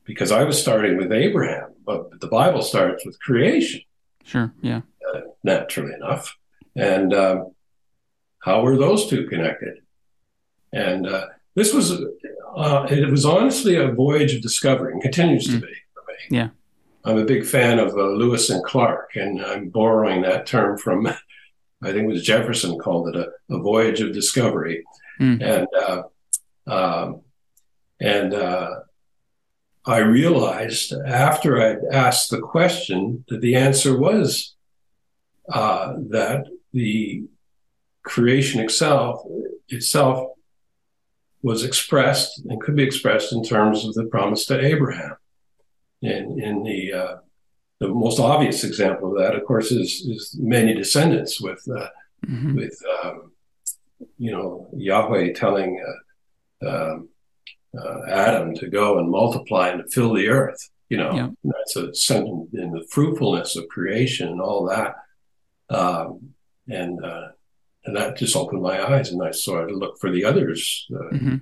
because 0.05 0.31
I 0.31 0.43
was 0.43 0.61
starting 0.61 0.95
with 0.97 1.11
Abraham, 1.11 1.73
but 1.85 2.19
the 2.21 2.27
Bible 2.27 2.61
starts 2.61 3.05
with 3.05 3.19
creation 3.19 3.81
Sure. 4.23 4.53
Yeah. 4.61 4.81
naturally 5.43 5.93
enough. 5.93 6.35
And 6.75 7.13
um, 7.13 7.51
how 8.39 8.61
were 8.61 8.77
those 8.77 9.07
two 9.09 9.27
connected? 9.27 9.79
And 10.73 11.07
uh, 11.07 11.27
this 11.55 11.73
was, 11.73 11.91
uh, 11.91 12.87
it 12.89 13.09
was 13.09 13.25
honestly 13.25 13.75
a 13.75 13.91
voyage 13.91 14.33
of 14.33 14.41
discovery 14.41 14.93
and 14.93 15.01
continues 15.01 15.45
to 15.45 15.57
Mm. 15.57 15.61
be 15.61 15.67
for 15.93 16.03
me. 16.07 16.37
Yeah. 16.37 16.49
I'm 17.05 17.17
a 17.17 17.25
big 17.25 17.45
fan 17.45 17.79
of 17.79 17.89
uh, 17.97 18.09
Lewis 18.09 18.49
and 18.49 18.63
Clark, 18.63 19.15
and 19.15 19.41
I'm 19.43 19.69
borrowing 19.69 20.21
that 20.23 20.45
term 20.45 20.77
from, 20.77 21.07
I 21.07 21.91
think 21.91 22.03
it 22.03 22.07
was 22.07 22.23
Jefferson 22.23 22.77
called 22.77 23.09
it 23.09 23.15
a, 23.15 23.29
a 23.55 23.59
voyage 23.59 24.01
of 24.01 24.11
discovery. 24.13 24.83
Mm. 25.19 25.41
And, 25.41 25.67
uh, 25.85 26.03
um, 26.67 27.21
and, 28.01 28.33
uh, 28.33 28.69
I 29.85 29.99
realized 29.99 30.91
after 30.91 31.61
I'd 31.61 31.85
asked 31.93 32.29
the 32.29 32.41
question 32.41 33.23
that 33.29 33.39
the 33.39 33.55
answer 33.55 33.97
was 33.97 34.53
uh, 35.47 35.93
that 36.09 36.43
the 36.73 37.23
creation 38.03 38.59
itself 38.59 39.21
itself 39.69 40.31
was 41.47 41.63
expressed 41.63 42.31
and 42.47 42.61
could 42.61 42.75
be 42.75 42.83
expressed 42.89 43.29
in 43.31 43.41
terms 43.43 43.85
of 43.85 43.93
the 43.95 44.05
promise 44.15 44.45
to 44.47 44.55
Abraham. 44.73 45.15
In 46.01 46.23
in 46.47 46.55
the 46.69 46.79
uh, 47.03 47.15
the 47.79 47.87
most 47.87 48.19
obvious 48.19 48.63
example 48.63 49.07
of 49.11 49.17
that, 49.21 49.35
of 49.37 49.43
course, 49.49 49.69
is 49.71 49.89
is 50.13 50.21
many 50.55 50.71
descendants 50.81 51.33
with 51.41 51.61
uh, 51.79 51.87
hmm 52.25 52.55
with 52.59 52.77
um, 53.03 53.31
you 54.25 54.31
know 54.33 54.47
Yahweh 54.89 55.33
telling 55.43 55.71
uh, 55.89 56.69
um, 56.69 57.09
uh, 57.81 57.99
Adam 58.27 58.53
to 58.55 58.67
go 58.79 58.99
and 58.99 59.09
multiply 59.19 59.65
and 59.69 59.79
to 59.81 59.89
fill 59.95 60.13
the 60.13 60.27
earth. 60.39 60.61
You 60.89 60.97
know, 61.01 61.11
Yeah. 61.19 61.29
that's 61.51 61.75
a 61.75 61.85
sentence 61.93 62.47
in 62.53 62.69
the 62.71 62.85
fruitfulness 62.93 63.51
of 63.57 63.67
creation 63.75 64.27
and 64.33 64.41
all 64.47 64.61
that. 64.73 64.91
Um, 65.79 66.07
and 66.81 66.93
uh, 67.03 67.27
and 67.87 67.95
that 67.95 68.17
just 68.17 68.35
opened 68.35 68.61
my 68.61 68.77
eyes, 68.93 69.11
and 69.11 69.23
I 69.23 69.31
started 69.31 69.69
to 69.69 69.77
look 69.77 69.97
for 69.99 70.11
the 70.11 70.23
others. 70.25 70.85
Uh, 70.93 71.17
hmm 71.17 71.35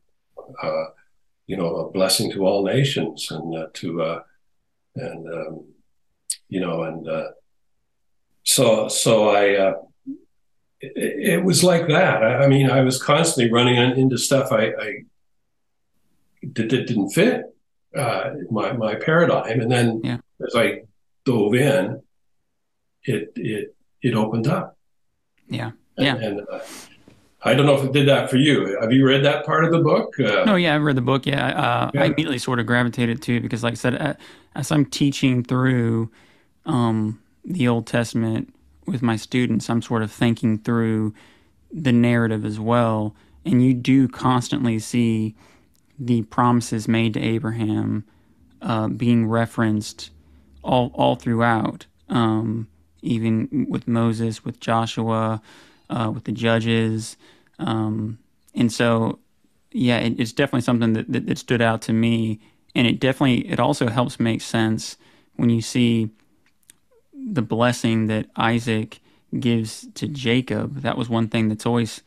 uh, 0.61 0.85
you 1.47 1.57
know, 1.57 1.75
a 1.77 1.91
blessing 1.91 2.31
to 2.31 2.45
all 2.45 2.63
nations, 2.63 3.29
and 3.31 3.55
uh, 3.55 3.67
to 3.73 4.01
uh, 4.01 4.19
and 4.95 5.27
um, 5.33 5.65
you 6.49 6.59
know, 6.59 6.83
and 6.83 7.07
uh, 7.07 7.29
so 8.43 8.87
so 8.87 9.29
I. 9.29 9.55
Uh, 9.55 9.73
it, 10.81 11.33
it 11.37 11.43
was 11.43 11.63
like 11.63 11.87
that. 11.87 12.21
I, 12.23 12.43
I 12.43 12.47
mean, 12.47 12.69
I 12.69 12.81
was 12.81 13.01
constantly 13.01 13.51
running 13.51 13.75
in- 13.77 13.97
into 13.97 14.17
stuff 14.17 14.51
I, 14.51 14.65
I 14.67 14.89
that, 16.43 16.69
that 16.69 16.87
didn't 16.87 17.09
fit 17.09 17.41
uh, 17.97 18.31
my 18.51 18.73
my 18.73 18.95
paradigm, 18.95 19.61
and 19.61 19.71
then 19.71 20.01
Yeah. 20.03 20.17
as 20.45 20.53
I 20.55 20.81
dove 21.25 21.55
in, 21.55 22.01
it 23.03 23.31
it 23.35 23.75
it 24.01 24.13
opened 24.13 24.47
up. 24.47 24.77
Yeah. 25.47 25.71
And, 25.97 26.05
Yeah. 26.05 26.15
and 26.15 26.41
uh, 26.51 26.59
I 27.43 27.53
don't 27.53 27.65
know 27.67 27.75
if 27.77 27.83
it 27.85 27.91
did 27.93 28.07
that 28.07 28.29
for 28.29 28.37
you. 28.37 28.77
Have 28.81 28.91
you 28.91 29.05
read 29.05 29.23
that 29.23 29.45
part 29.45 29.65
of 29.65 29.71
the 29.71 29.79
book? 29.79 30.19
Uh, 30.19 30.43
No, 30.45 30.55
yeah, 30.55 30.73
I 30.73 30.77
read 30.77 30.97
the 30.97 31.01
book. 31.01 31.25
Yeah, 31.25 31.47
uh, 31.47 31.91
I 31.93 32.05
immediately 32.05 32.39
sort 32.39 32.59
of 32.59 32.65
gravitated 32.65 33.21
to 33.23 33.37
it 33.37 33.41
because, 33.41 33.63
like 33.63 33.73
I 33.73 33.75
said, 33.75 33.95
uh, 34.01 34.13
as 34.55 34.71
I'm 34.71 34.85
teaching 34.85 35.43
through 35.43 36.09
um, 36.65 37.19
the 37.43 37.67
Old 37.67 37.85
Testament 37.85 38.51
with 38.87 39.01
my 39.01 39.15
students, 39.15 39.69
I'm 39.69 39.81
sort 39.81 40.01
of 40.01 40.11
thinking 40.11 40.57
through 40.57 41.13
the 41.71 41.91
narrative 41.91 42.45
as 42.45 42.59
well, 42.59 43.15
and 43.45 43.63
you 43.63 43.73
do 43.73 44.07
constantly 44.07 44.79
see 44.79 45.35
the 45.99 46.23
promises 46.23 46.87
made 46.87 47.13
to 47.13 47.21
Abraham 47.21 48.03
uh, 48.61 48.87
being 48.87 49.27
referenced 49.27 50.09
all 50.63 50.89
all 50.95 51.15
throughout, 51.15 51.85
um, 52.09 52.67
even 53.03 53.67
with 53.69 53.87
Moses, 53.87 54.43
with 54.43 54.59
Joshua, 54.59 55.41
uh, 55.89 56.11
with 56.13 56.23
the 56.25 56.31
judges, 56.31 57.17
um, 57.59 58.19
and 58.53 58.71
so 58.71 59.19
yeah, 59.71 59.97
it, 59.97 60.19
it's 60.19 60.33
definitely 60.33 60.61
something 60.61 60.93
that, 60.93 61.11
that 61.11 61.27
that 61.27 61.37
stood 61.37 61.61
out 61.61 61.81
to 61.83 61.93
me, 61.93 62.39
and 62.73 62.87
it 62.87 62.99
definitely 62.99 63.47
it 63.49 63.59
also 63.59 63.89
helps 63.89 64.19
make 64.19 64.41
sense 64.41 64.97
when 65.35 65.49
you 65.49 65.61
see 65.61 66.09
the 67.13 67.41
blessing 67.41 68.07
that 68.07 68.27
Isaac 68.35 68.99
gives 69.39 69.87
to 69.95 70.07
Jacob. 70.07 70.81
That 70.81 70.97
was 70.97 71.09
one 71.09 71.27
thing 71.27 71.49
that's 71.49 71.65
always 71.65 72.01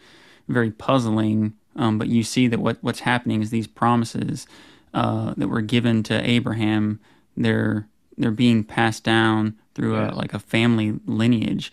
very 0.49 0.71
puzzling. 0.71 1.55
Um, 1.77 1.99
but 1.99 2.09
you 2.09 2.23
see 2.23 2.49
that 2.49 2.59
what 2.59 2.79
what's 2.81 3.01
happening 3.01 3.43
is 3.43 3.51
these 3.51 3.67
promises 3.67 4.47
uh, 4.95 5.35
that 5.37 5.49
were 5.49 5.61
given 5.61 6.03
to 6.05 6.29
Abraham, 6.29 7.01
they're 7.37 7.87
they're 8.17 8.31
being 8.31 8.65
passed 8.65 9.05
down 9.05 9.57
through 9.75 9.97
a, 9.97 10.11
like 10.11 10.35
a 10.35 10.41
family 10.41 10.99
lineage. 11.07 11.73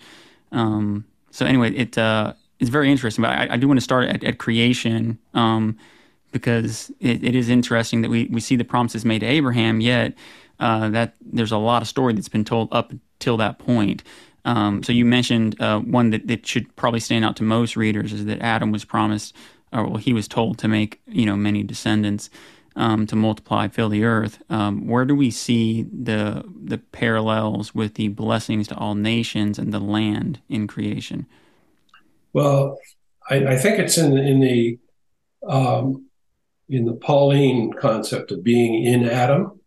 Um, 0.51 1.05
so 1.35 1.45
anyway, 1.45 1.73
it 1.73 1.97
uh, 1.97 2.31
it's 2.61 2.69
very 2.69 2.89
interesting. 2.89 3.21
But 3.21 3.31
I, 3.31 3.47
I 3.51 3.57
do 3.57 3.67
want 3.67 3.77
to 3.77 3.83
start 3.83 4.05
at, 4.05 4.23
at 4.23 4.37
creation 4.37 5.19
um, 5.33 5.77
because 6.31 6.89
it, 7.01 7.25
it 7.25 7.35
is 7.35 7.49
interesting 7.49 8.03
that 8.03 8.09
we, 8.09 8.29
we 8.31 8.39
see 8.39 8.55
the 8.55 8.63
promises 8.63 9.03
made 9.03 9.19
to 9.19 9.25
Abraham, 9.25 9.81
yet 9.81 10.13
uh, 10.61 10.87
that 10.89 11.15
there's 11.19 11.51
a 11.51 11.57
lot 11.57 11.81
of 11.81 11.89
story 11.89 12.13
that's 12.13 12.29
been 12.29 12.45
told 12.45 12.69
up 12.71 12.93
till 13.19 13.35
that 13.35 13.59
point. 13.59 14.01
Um, 14.45 14.81
so 14.81 14.93
you 14.93 15.03
mentioned 15.03 15.59
uh, 15.59 15.81
one 15.81 16.11
that, 16.11 16.25
that 16.27 16.47
should 16.47 16.73
probably 16.77 17.01
stand 17.01 17.25
out 17.25 17.35
to 17.37 17.43
most 17.43 17.75
readers 17.75 18.13
is 18.13 18.23
that 18.25 18.39
Adam 18.39 18.71
was 18.71 18.85
promised, 18.85 19.35
or 19.73 19.87
well, 19.87 19.97
he 19.97 20.13
was 20.13 20.29
told 20.29 20.57
to 20.59 20.69
make 20.69 21.01
you 21.05 21.25
know 21.25 21.35
many 21.35 21.63
descendants, 21.63 22.29
um, 22.75 23.07
to 23.07 23.15
multiply, 23.15 23.67
fill 23.67 23.89
the 23.89 24.03
earth. 24.03 24.41
Um, 24.49 24.87
where 24.87 25.05
do 25.05 25.15
we 25.15 25.31
see 25.31 25.83
the 25.83 26.43
the 26.63 26.77
parallels 26.77 27.73
with 27.73 27.95
the 27.95 28.09
blessings 28.09 28.67
to 28.67 28.77
all 28.77 28.95
nations 28.95 29.57
and 29.57 29.73
the 29.73 29.79
land 29.79 30.41
in 30.49 30.67
creation? 30.67 31.25
Well, 32.33 32.77
I, 33.29 33.45
I 33.47 33.57
think 33.57 33.79
it's 33.79 33.97
in 33.97 34.17
in 34.17 34.39
the 34.39 34.79
um, 35.47 36.07
in 36.69 36.85
the 36.85 36.95
Pauline 36.95 37.73
concept 37.73 38.31
of 38.31 38.43
being 38.43 38.83
in 38.83 39.07
Adam. 39.07 39.59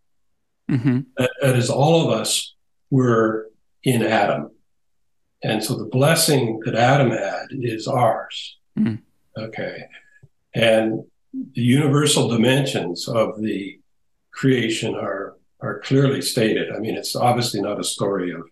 hmm 0.68 1.00
That, 1.16 1.30
that 1.40 1.56
is, 1.56 1.70
all 1.70 2.06
of 2.06 2.20
us 2.20 2.54
were 2.90 3.48
in 3.84 4.02
Adam, 4.02 4.50
and 5.42 5.62
so 5.62 5.76
the 5.76 5.86
blessing 5.86 6.60
that 6.64 6.74
Adam 6.74 7.10
had 7.10 7.46
is 7.52 7.86
ours. 7.86 8.58
Mm. 8.78 9.00
Okay, 9.36 9.84
and 10.54 11.04
the 11.54 11.62
universal 11.62 12.28
dimensions 12.28 13.08
of 13.08 13.40
the 13.40 13.80
creation 14.32 14.94
are 14.94 15.36
are 15.60 15.80
clearly 15.80 16.22
stated. 16.22 16.70
I 16.72 16.78
mean, 16.78 16.96
it's 16.96 17.16
obviously 17.16 17.60
not 17.60 17.80
a 17.80 17.84
story 17.84 18.30
of 18.32 18.42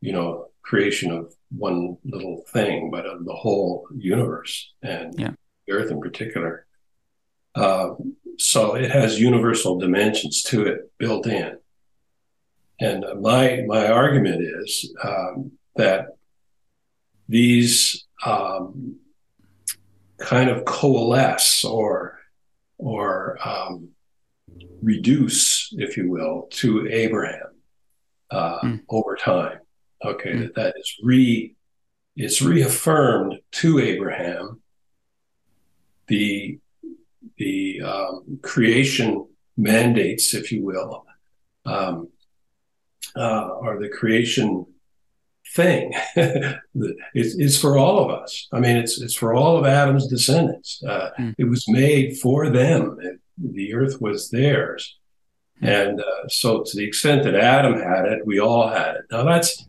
you 0.00 0.12
know 0.12 0.48
creation 0.62 1.10
of 1.10 1.34
one 1.50 1.96
little 2.04 2.44
thing, 2.52 2.90
but 2.90 3.06
of 3.06 3.24
the 3.24 3.34
whole 3.34 3.86
universe 3.96 4.72
and 4.82 5.14
Yeah. 5.18 5.32
the 5.66 5.72
Earth 5.72 5.90
in 5.90 6.00
particular. 6.00 6.66
Uh, 7.54 7.94
so 8.38 8.74
it 8.76 8.90
has 8.90 9.20
universal 9.20 9.78
dimensions 9.78 10.42
to 10.44 10.66
it 10.66 10.92
built 10.98 11.26
in. 11.26 11.58
And 12.80 13.04
my 13.20 13.62
my 13.66 13.88
argument 13.88 14.40
is 14.62 14.94
um, 15.02 15.52
that 15.76 16.00
these 17.28 18.06
um, 18.24 18.96
kind 20.18 20.50
of 20.50 20.64
coalesce 20.64 21.64
or 21.64 22.18
or 22.78 23.38
um, 23.46 23.88
reduce, 24.82 25.72
if 25.78 25.96
you 25.96 26.08
will, 26.10 26.46
to 26.50 26.88
Abraham 26.88 27.48
uh, 28.30 28.60
Mm. 28.60 28.80
over 28.88 29.16
time. 29.16 29.58
Okay, 30.04 30.32
Mm. 30.32 30.40
that 30.42 30.54
that 30.54 30.74
is 30.78 30.94
re 31.02 31.54
it's 32.16 32.42
reaffirmed 32.42 33.38
to 33.52 33.78
Abraham 33.78 34.60
the 36.08 36.58
the 37.36 37.80
um, 37.82 38.38
creation 38.42 39.26
mandates, 39.56 40.34
if 40.34 40.50
you 40.52 40.64
will, 40.64 41.04
um, 41.64 42.08
uh, 43.16 43.48
or 43.48 43.80
the 43.80 43.88
creation 43.88 44.66
thing. 45.54 45.92
it's, 46.16 47.34
it's 47.36 47.58
for 47.58 47.78
all 47.78 48.04
of 48.04 48.10
us. 48.10 48.48
I 48.52 48.60
mean, 48.60 48.76
it's 48.76 49.00
it's 49.00 49.14
for 49.14 49.34
all 49.34 49.56
of 49.56 49.66
Adam's 49.66 50.06
descendants. 50.06 50.82
Uh, 50.86 51.10
Mm. 51.18 51.34
It 51.38 51.44
was 51.44 51.68
made 51.68 52.18
for 52.18 52.48
them. 52.50 52.96
It, 53.00 53.18
the 53.36 53.74
earth 53.74 54.00
was 54.00 54.30
theirs, 54.30 54.96
and 55.60 56.00
uh, 56.00 56.28
so 56.28 56.62
to 56.64 56.76
the 56.76 56.84
extent 56.84 57.24
that 57.24 57.34
Adam 57.34 57.74
had 57.74 58.04
it, 58.06 58.26
we 58.26 58.40
all 58.40 58.68
had 58.68 58.96
it. 58.96 59.02
Now 59.10 59.24
that's 59.24 59.64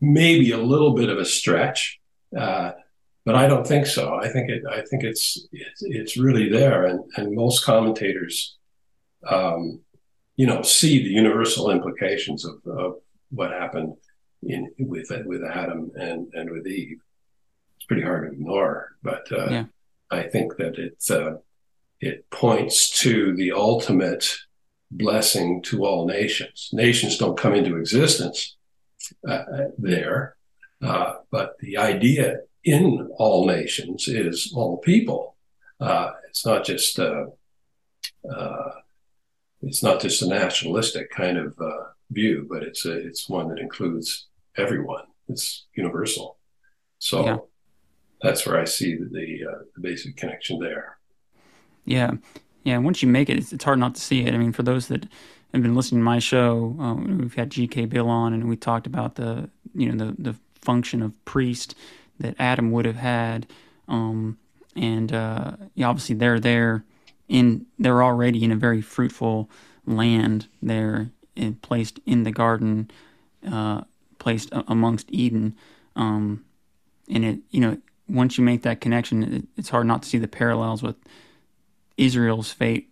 maybe 0.00 0.50
a 0.52 0.58
little 0.58 0.94
bit 0.94 1.08
of 1.08 1.18
a 1.18 1.24
stretch, 1.24 2.00
uh, 2.36 2.72
but 3.24 3.34
I 3.34 3.46
don't 3.46 3.66
think 3.66 3.86
so. 3.86 4.14
I 4.14 4.28
think 4.28 4.50
it. 4.50 4.62
I 4.70 4.82
think 4.82 5.04
it's 5.04 5.46
it's, 5.52 5.82
it's 5.82 6.16
really 6.16 6.48
there, 6.48 6.84
and 6.84 7.00
and 7.16 7.34
most 7.34 7.64
commentators, 7.64 8.56
um, 9.28 9.80
you 10.36 10.46
know, 10.46 10.62
see 10.62 11.02
the 11.02 11.10
universal 11.10 11.70
implications 11.70 12.44
of, 12.44 12.54
of 12.66 12.94
what 13.30 13.50
happened 13.50 13.94
in 14.42 14.72
with 14.78 15.10
with 15.26 15.42
Adam 15.44 15.90
and 15.96 16.32
and 16.34 16.50
with 16.50 16.66
Eve. 16.66 17.00
It's 17.76 17.86
pretty 17.86 18.02
hard 18.02 18.28
to 18.28 18.32
ignore, 18.36 18.96
but 19.02 19.30
uh, 19.32 19.48
Yeah. 19.50 19.64
I 20.10 20.24
think 20.24 20.56
that 20.56 20.76
it 20.78 20.98
uh, 21.10 21.36
it 22.00 22.28
points 22.30 23.00
to 23.02 23.34
the 23.36 23.52
ultimate 23.52 24.36
blessing 24.90 25.62
to 25.62 25.84
all 25.84 26.06
nations. 26.06 26.70
Nations 26.72 27.18
don't 27.18 27.38
come 27.38 27.54
into 27.54 27.76
existence 27.76 28.56
uh, 29.28 29.44
there, 29.78 30.36
uh, 30.82 31.14
but 31.30 31.58
the 31.60 31.76
idea 31.76 32.38
in 32.64 33.08
all 33.16 33.46
nations 33.46 34.08
is 34.08 34.52
all 34.54 34.78
people. 34.78 35.36
Uh, 35.78 36.10
it's 36.28 36.44
not 36.44 36.64
just 36.64 36.98
uh, 36.98 37.26
uh, 38.30 38.70
it's 39.62 39.82
not 39.82 40.00
just 40.00 40.22
a 40.22 40.28
nationalistic 40.28 41.10
kind 41.10 41.38
of 41.38 41.56
uh, 41.60 41.84
view, 42.10 42.46
but 42.50 42.62
it's 42.62 42.84
a, 42.86 42.92
it's 42.92 43.28
one 43.28 43.48
that 43.48 43.58
includes 43.58 44.26
everyone. 44.60 45.04
It's 45.28 45.66
universal. 45.74 46.38
So 46.98 47.24
Yeah. 47.24 47.38
that's 48.22 48.46
where 48.46 48.58
I 48.60 48.64
see 48.64 48.96
the 48.96 49.06
the, 49.06 49.50
uh, 49.50 49.58
the 49.74 49.80
basic 49.80 50.16
connection 50.16 50.58
there. 50.60 50.98
Yeah, 51.84 52.12
yeah. 52.64 52.78
Once 52.78 53.02
you 53.02 53.08
make 53.08 53.28
it, 53.30 53.38
it's, 53.38 53.52
it's 53.52 53.64
hard 53.64 53.78
not 53.78 53.94
to 53.94 54.00
see 54.00 54.22
it. 54.24 54.34
I 54.34 54.38
mean, 54.38 54.52
for 54.52 54.62
those 54.62 54.88
that 54.88 55.06
have 55.52 55.62
been 55.62 55.74
listening 55.74 56.00
to 56.02 56.04
my 56.04 56.18
show, 56.18 56.76
uh, 56.78 56.94
we've 56.94 57.34
had 57.34 57.50
G.K. 57.50 57.86
Beale 57.86 58.08
on, 58.08 58.32
and 58.32 58.48
we 58.48 58.56
talked 58.56 58.86
about 58.86 59.14
the 59.16 59.50
you 59.74 59.90
know 59.90 60.04
the 60.04 60.14
the 60.22 60.36
function 60.60 61.02
of 61.02 61.12
priest 61.24 61.74
that 62.18 62.34
Adam 62.38 62.70
would 62.70 62.84
have 62.84 62.96
had, 62.96 63.46
um, 63.88 64.36
and 64.76 65.12
uh, 65.12 65.52
yeah, 65.74 65.88
obviously 65.88 66.14
they're 66.14 66.38
there 66.40 66.84
in 67.28 67.66
they're 67.78 68.02
already 68.02 68.44
in 68.44 68.52
a 68.52 68.56
very 68.56 68.82
fruitful 68.82 69.48
land 69.86 70.48
there, 70.62 71.10
and 71.36 71.60
placed 71.62 71.98
in 72.04 72.24
the 72.24 72.30
garden, 72.32 72.90
uh, 73.50 73.80
placed 74.20 74.52
a- 74.52 74.64
amongst 74.68 75.08
Eden, 75.10 75.56
um, 75.96 76.44
and 77.08 77.24
it 77.24 77.38
you 77.50 77.60
know 77.60 77.76
once 78.08 78.38
you 78.38 78.44
make 78.44 78.62
that 78.62 78.80
connection, 78.80 79.22
it, 79.34 79.44
it's 79.56 79.68
hard 79.70 79.86
not 79.88 80.02
to 80.02 80.08
see 80.08 80.18
the 80.18 80.28
parallels 80.28 80.82
with 80.82 80.94
Israel's 81.96 82.52
fate 82.52 82.88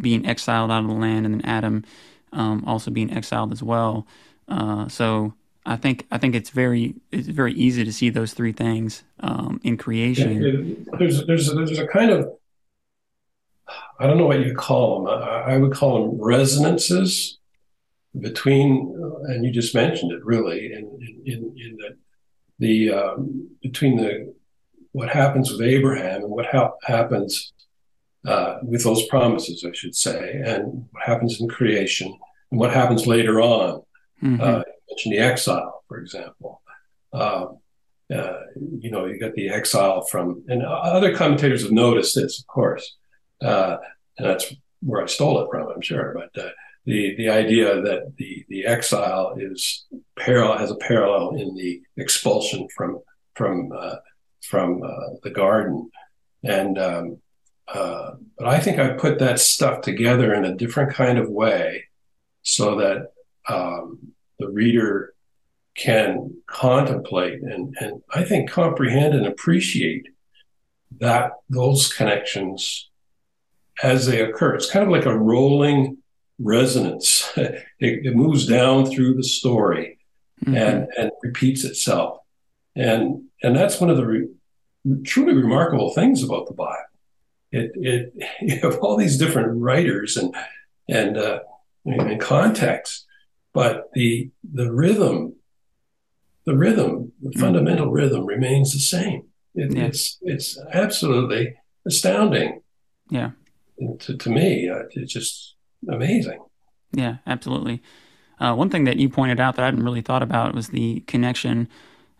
being 0.00 0.24
exiled 0.26 0.70
out 0.70 0.82
of 0.84 0.88
the 0.88 0.94
land, 0.94 1.26
and 1.26 1.34
then 1.34 1.44
Adam 1.44 1.84
um, 2.32 2.62
also 2.64 2.90
being 2.92 3.12
exiled 3.12 3.50
as 3.52 3.62
well. 3.62 4.06
Uh, 4.48 4.86
so 4.88 5.34
I 5.66 5.76
think 5.76 6.06
I 6.12 6.18
think 6.18 6.34
it's 6.36 6.50
very 6.50 6.94
it's 7.10 7.26
very 7.28 7.54
easy 7.54 7.84
to 7.84 7.92
see 7.92 8.08
those 8.10 8.32
three 8.34 8.52
things 8.52 9.02
um, 9.20 9.60
in 9.64 9.76
creation. 9.76 10.44
It- 10.44 10.98
there's 10.98 11.26
there's 11.26 11.52
there's 11.54 11.78
a 11.78 11.86
kind 11.88 12.10
of 12.10 12.30
I 13.98 14.06
don't 14.06 14.16
know 14.16 14.26
what 14.26 14.40
you 14.44 14.54
call 14.54 15.04
them. 15.04 15.08
I, 15.22 15.54
I 15.54 15.56
would 15.58 15.72
call 15.72 15.92
them 16.10 16.20
resonances 16.20 17.38
between, 18.18 18.94
uh, 19.00 19.32
and 19.32 19.44
you 19.44 19.52
just 19.52 19.74
mentioned 19.74 20.12
it 20.12 20.24
really, 20.24 20.72
in 20.72 21.22
in, 21.24 21.54
in, 21.56 21.76
that 21.78 21.96
the 22.58 22.92
um, 22.92 23.48
between 23.62 23.96
the 23.96 24.34
what 24.92 25.08
happens 25.08 25.50
with 25.50 25.60
Abraham 25.60 26.22
and 26.22 26.30
what 26.30 26.46
ha- 26.46 26.72
happens 26.82 27.52
uh, 28.26 28.58
with 28.62 28.82
those 28.82 29.06
promises, 29.06 29.64
I 29.64 29.72
should 29.72 29.94
say, 29.94 30.42
and 30.44 30.86
what 30.90 31.04
happens 31.04 31.40
in 31.40 31.48
creation 31.48 32.12
and 32.50 32.60
what 32.60 32.72
happens 32.72 33.06
later 33.06 33.40
on. 33.40 33.82
Mhm. 34.22 34.40
Uh, 34.40 34.64
you 34.66 34.74
mentioned 34.90 35.14
the 35.14 35.18
exile, 35.18 35.84
for 35.88 35.98
example. 35.98 36.60
Um, 37.12 37.58
uh, 38.12 38.40
you 38.80 38.90
know, 38.90 39.06
you 39.06 39.18
got 39.20 39.34
the 39.34 39.48
exile 39.48 40.02
from, 40.02 40.42
and 40.48 40.62
other 40.62 41.14
commentators 41.14 41.62
have 41.62 41.70
noticed 41.70 42.16
this, 42.16 42.40
of 42.40 42.46
course, 42.48 42.96
uh, 43.40 43.76
and 44.18 44.28
that's 44.28 44.52
where 44.82 45.02
I 45.02 45.06
stole 45.06 45.40
it 45.40 45.48
from, 45.50 45.68
I'm 45.68 45.80
sure. 45.80 46.12
But 46.14 46.42
uh, 46.44 46.50
the 46.84 47.14
the 47.16 47.28
idea 47.28 47.80
that 47.82 48.16
the 48.16 48.44
the 48.48 48.66
exile 48.66 49.34
is 49.38 49.86
parallel 50.18 50.58
has 50.58 50.70
a 50.70 50.76
parallel 50.76 51.36
in 51.36 51.54
the 51.54 51.82
expulsion 51.96 52.68
from 52.74 53.00
from 53.34 53.70
uh, 53.76 53.96
from 54.42 54.82
uh, 54.82 55.16
the 55.22 55.30
garden, 55.30 55.90
and 56.42 56.78
um, 56.78 57.18
uh, 57.72 58.12
but 58.38 58.48
I 58.48 58.60
think 58.60 58.78
I 58.78 58.94
put 58.94 59.18
that 59.18 59.38
stuff 59.38 59.82
together 59.82 60.32
in 60.34 60.44
a 60.44 60.56
different 60.56 60.94
kind 60.94 61.18
of 61.18 61.28
way, 61.28 61.84
so 62.42 62.76
that 62.76 63.12
um, 63.48 63.98
the 64.38 64.48
reader 64.48 65.14
can 65.76 66.34
contemplate 66.46 67.40
and, 67.42 67.74
and 67.80 68.02
I 68.12 68.24
think 68.24 68.50
comprehend 68.50 69.14
and 69.14 69.26
appreciate 69.26 70.08
that 70.98 71.32
those 71.48 71.92
connections 71.92 72.90
as 73.82 74.06
they 74.06 74.20
occur. 74.20 74.54
It's 74.54 74.70
kind 74.70 74.84
of 74.84 74.90
like 74.90 75.06
a 75.06 75.16
rolling 75.16 75.98
resonance. 76.42 77.30
it, 77.36 77.64
it 77.78 78.16
moves 78.16 78.46
down 78.46 78.86
through 78.86 79.14
the 79.14 79.24
story 79.24 79.98
Mhm. 80.44 80.56
and, 80.56 80.88
and 80.98 81.10
repeats 81.22 81.64
itself. 81.64 82.18
And 82.74 83.24
and 83.42 83.54
that's 83.54 83.78
one 83.80 83.90
of 83.90 83.98
the 83.98 84.06
re- 84.06 84.28
truly 85.04 85.34
remarkable 85.34 85.92
things 85.92 86.22
about 86.22 86.46
the 86.46 86.54
Bible. 86.54 86.76
It 87.52 87.72
it 87.74 88.14
you 88.40 88.56
have 88.60 88.78
all 88.78 88.96
these 88.96 89.18
different 89.18 89.60
writers 89.60 90.16
and 90.16 90.34
and 90.88 91.18
uh, 91.18 91.40
and 91.84 92.18
contexts, 92.20 93.04
but 93.52 93.90
the 93.92 94.30
the 94.54 94.72
rhythm, 94.72 95.34
the 96.46 96.56
rhythm, 96.56 97.12
the 97.22 97.38
fundamental 97.38 97.90
rhythm 97.90 98.24
remains 98.24 98.72
the 98.72 98.78
same. 98.80 99.24
It, 99.54 99.72
Yeah. 99.76 99.86
It's 99.86 100.18
it's 100.22 100.58
absolutely 100.72 101.56
astounding. 101.84 102.62
Yeah. 103.10 103.32
To, 104.00 104.16
to 104.16 104.30
me, 104.30 104.70
uh, 104.70 104.84
it's 104.92 105.12
just 105.12 105.56
amazing. 105.88 106.40
Yeah, 106.92 107.16
absolutely. 107.26 107.82
Uh, 108.38 108.54
one 108.54 108.70
thing 108.70 108.84
that 108.84 108.96
you 108.96 109.08
pointed 109.08 109.38
out 109.38 109.56
that 109.56 109.62
I 109.62 109.66
hadn't 109.66 109.84
really 109.84 110.02
thought 110.02 110.22
about 110.22 110.54
was 110.54 110.68
the 110.68 111.00
connection 111.00 111.68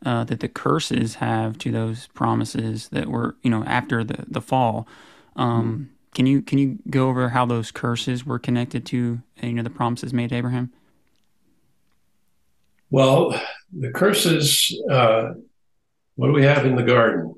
uh, 0.04 0.24
that 0.24 0.40
the 0.40 0.48
curses 0.48 1.16
have 1.16 1.58
to 1.58 1.70
those 1.70 2.06
promises 2.08 2.88
that 2.88 3.08
were, 3.08 3.36
you 3.42 3.50
know, 3.50 3.64
after 3.64 4.04
the 4.04 4.24
the 4.28 4.40
fall. 4.40 4.86
Um, 5.36 5.90
Can 6.12 6.26
you 6.26 6.42
can 6.42 6.58
you 6.58 6.78
go 6.90 7.08
over 7.08 7.28
how 7.28 7.46
those 7.46 7.70
curses 7.70 8.26
were 8.26 8.38
connected 8.38 8.84
to 8.86 9.22
uh, 9.42 9.46
you 9.46 9.52
know 9.52 9.62
the 9.62 9.70
promises 9.70 10.12
made 10.12 10.30
to 10.30 10.36
Abraham? 10.36 10.72
Well, 12.90 13.40
the 13.72 13.90
curses. 13.92 14.76
Uh, 14.90 15.34
what 16.16 16.26
do 16.26 16.32
we 16.32 16.42
have 16.42 16.66
in 16.66 16.74
the 16.74 16.82
garden? 16.82 17.34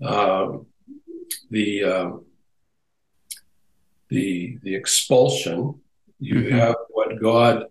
Um, 0.00 0.66
the 1.50 1.84
um, 1.84 2.24
the 4.08 4.58
the 4.62 4.74
expulsion. 4.74 5.80
You 6.20 6.34
Mhm. 6.36 6.50
have 6.52 6.76
what 6.90 7.20
God 7.20 7.66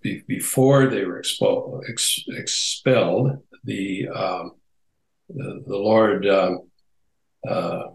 be, 0.00 0.22
before 0.28 0.86
they 0.86 1.04
were 1.04 1.18
expelled. 1.18 1.84
Ex, 1.88 2.22
expelled 2.28 3.38
the 3.64 4.08
um, 4.08 4.52
the, 5.28 5.62
the 5.66 5.76
Lord 5.76 6.26
um, 6.26 6.70
uh, 7.46 7.88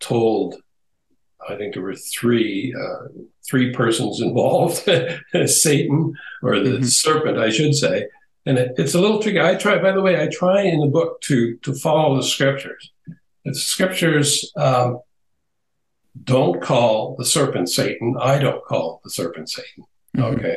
told. 0.00 0.56
I 1.48 1.56
think 1.56 1.72
there 1.74 1.82
were 1.82 1.94
three 1.94 2.74
uh, 2.78 3.08
three 3.48 3.72
persons 3.72 4.20
involved: 4.20 4.76
Satan 5.46 6.12
or 6.42 6.60
the 6.60 6.78
Mhm. 6.78 6.84
serpent, 6.84 7.38
I 7.38 7.50
should 7.50 7.74
say. 7.74 8.06
And 8.44 8.58
it, 8.58 8.72
it's 8.78 8.94
a 8.94 9.00
little 9.00 9.20
tricky. 9.20 9.40
I 9.40 9.54
try, 9.54 9.78
by 9.80 9.92
the 9.92 10.00
way, 10.00 10.20
I 10.22 10.28
try 10.28 10.62
in 10.62 10.80
the 10.80 10.86
book 10.86 11.20
to 11.22 11.56
to 11.58 11.74
follow 11.74 12.16
the 12.16 12.22
scriptures. 12.22 12.92
The 13.44 13.54
scriptures 13.54 14.52
um, 14.56 15.00
don't 16.24 16.60
call 16.62 17.16
the 17.16 17.24
serpent 17.24 17.68
Satan. 17.68 18.16
I 18.20 18.38
don't 18.38 18.64
call 18.64 19.00
the 19.04 19.10
serpent 19.10 19.48
Satan. 19.50 19.84
Mhm. 20.16 20.36
Okay. 20.36 20.56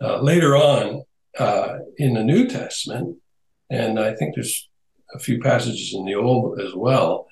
Uh, 0.00 0.20
later 0.20 0.56
on 0.56 1.02
uh, 1.38 1.78
in 1.98 2.14
the 2.14 2.24
New 2.24 2.48
Testament, 2.48 3.18
and 3.68 3.98
I 4.00 4.14
think 4.14 4.34
there's 4.34 4.68
a 5.14 5.18
few 5.18 5.40
passages 5.40 5.94
in 5.94 6.04
the 6.04 6.14
Old 6.14 6.60
as 6.60 6.74
well 6.74 7.28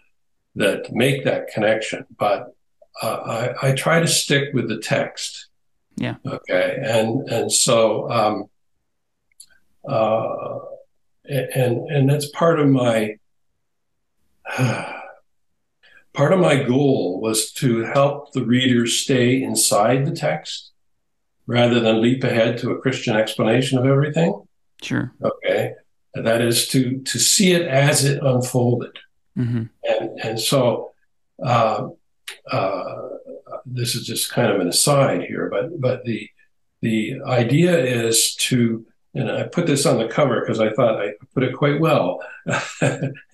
that 0.54 0.92
make 0.92 1.24
that 1.24 1.48
connection. 1.48 2.04
But 2.18 2.54
uh, 3.02 3.54
I, 3.62 3.68
I 3.68 3.72
try 3.72 4.00
to 4.00 4.06
stick 4.06 4.52
with 4.52 4.68
the 4.68 4.78
text. 4.78 5.46
Yeah. 5.96 6.16
Okay. 6.26 6.78
And 6.82 7.28
and 7.28 7.50
so 7.52 8.10
um, 8.10 8.44
uh, 9.88 10.58
and 11.24 11.88
and 11.90 12.08
that's 12.08 12.28
part 12.30 12.60
of 12.60 12.68
my 12.68 13.16
part 16.18 16.32
of 16.32 16.40
my 16.40 16.60
goal 16.64 17.20
was 17.20 17.52
to 17.52 17.84
help 17.84 18.32
the 18.32 18.44
reader 18.44 18.86
stay 18.88 19.40
inside 19.40 20.04
the 20.04 20.16
text 20.16 20.72
rather 21.46 21.78
than 21.78 22.02
leap 22.02 22.24
ahead 22.24 22.58
to 22.58 22.72
a 22.72 22.80
Christian 22.80 23.16
explanation 23.16 23.78
of 23.78 23.86
everything. 23.86 24.42
Sure. 24.82 25.12
Okay. 25.22 25.74
And 26.14 26.26
that 26.26 26.40
is 26.40 26.66
to 26.68 26.98
to 27.02 27.18
see 27.20 27.52
it 27.52 27.62
as 27.68 28.04
it 28.04 28.20
unfolded. 28.20 28.98
hmm 29.36 29.64
And 29.92 30.20
and 30.26 30.40
so 30.40 30.90
uh, 31.40 31.86
uh, 32.50 32.94
this 33.64 33.94
is 33.94 34.04
just 34.04 34.32
kind 34.32 34.50
of 34.50 34.60
an 34.60 34.68
aside 34.68 35.22
here, 35.22 35.48
but 35.48 35.80
but 35.80 36.04
the 36.04 36.28
the 36.82 37.20
idea 37.24 37.78
is 37.78 38.34
to 38.48 38.84
and 39.18 39.30
I 39.32 39.48
put 39.48 39.66
this 39.66 39.84
on 39.84 39.98
the 39.98 40.06
cover 40.06 40.40
because 40.40 40.60
I 40.60 40.70
thought 40.70 41.02
I 41.02 41.14
put 41.34 41.42
it 41.42 41.56
quite 41.56 41.80
well. 41.80 42.20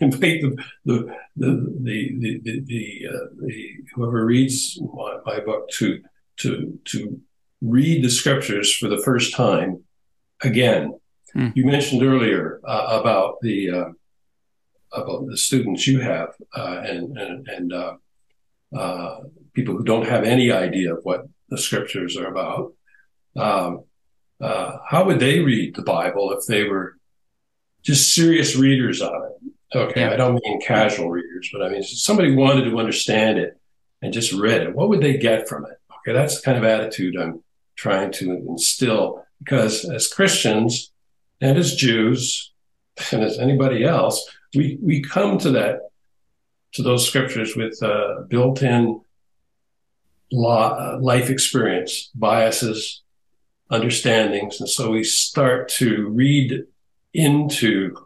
Invite 0.00 0.40
the 0.40 0.56
the 0.86 1.16
the 1.36 1.76
the 1.82 2.14
the, 2.18 2.40
the, 2.42 2.60
the, 2.64 3.06
uh, 3.10 3.26
the 3.42 3.70
whoever 3.94 4.24
reads 4.24 4.80
my, 4.80 5.18
my, 5.26 5.40
book 5.40 5.68
to 5.72 6.02
to 6.38 6.78
to 6.86 7.20
read 7.60 8.02
the 8.02 8.08
scriptures 8.08 8.74
for 8.74 8.88
the 8.88 9.02
first 9.02 9.34
time 9.34 9.84
again. 10.42 10.98
Hmm. 11.34 11.48
You 11.54 11.66
mentioned 11.66 12.02
earlier 12.02 12.60
uh, 12.64 12.98
about 13.00 13.42
the 13.42 13.70
uh, 13.70 13.90
about 14.92 15.26
the 15.26 15.36
students 15.36 15.86
you 15.86 16.00
have 16.00 16.30
uh, 16.56 16.80
and 16.82 17.18
and, 17.18 17.46
and 17.46 17.72
uh, 17.74 17.96
uh, 18.74 19.20
people 19.52 19.76
who 19.76 19.84
don't 19.84 20.08
have 20.08 20.24
any 20.24 20.50
idea 20.50 20.94
of 20.94 21.00
what 21.04 21.26
the 21.50 21.58
scriptures 21.58 22.16
are 22.16 22.28
about. 22.28 22.72
Um, 23.36 23.84
uh, 24.40 24.78
how 24.88 25.04
would 25.04 25.20
they 25.20 25.40
read 25.40 25.74
the 25.74 25.82
Bible 25.82 26.32
if 26.32 26.46
they 26.46 26.64
were 26.64 26.96
just 27.82 28.14
serious 28.14 28.56
readers 28.56 29.00
of 29.00 29.12
it? 29.12 29.76
Okay, 29.76 30.02
yeah. 30.02 30.12
I 30.12 30.16
don't 30.16 30.40
mean 30.44 30.60
casual 30.60 31.10
readers, 31.10 31.50
but 31.52 31.62
I 31.62 31.68
mean 31.68 31.82
somebody 31.82 32.34
wanted 32.34 32.64
to 32.64 32.78
understand 32.78 33.38
it 33.38 33.58
and 34.02 34.12
just 34.12 34.32
read 34.32 34.62
it. 34.62 34.74
What 34.74 34.88
would 34.88 35.00
they 35.00 35.16
get 35.16 35.48
from 35.48 35.64
it? 35.64 35.78
Okay, 35.98 36.12
that's 36.12 36.36
the 36.36 36.42
kind 36.42 36.58
of 36.58 36.64
attitude 36.64 37.16
I'm 37.16 37.42
trying 37.76 38.12
to 38.12 38.32
instill 38.48 39.24
because 39.38 39.84
as 39.84 40.06
Christians 40.06 40.92
and 41.40 41.58
as 41.58 41.74
Jews 41.74 42.52
and 43.12 43.22
as 43.22 43.38
anybody 43.38 43.84
else, 43.84 44.24
we 44.54 44.78
we 44.80 45.02
come 45.02 45.38
to 45.38 45.50
that 45.52 45.80
to 46.74 46.82
those 46.82 47.06
scriptures 47.06 47.56
with 47.56 47.80
uh, 47.82 48.22
built-in 48.28 49.00
law, 50.32 50.74
uh, 50.74 50.98
life 51.00 51.30
experience, 51.30 52.10
biases, 52.14 53.03
understandings. 53.70 54.60
And 54.60 54.68
so 54.68 54.90
we 54.90 55.04
start 55.04 55.68
to 55.70 56.08
read 56.08 56.64
into 57.12 57.96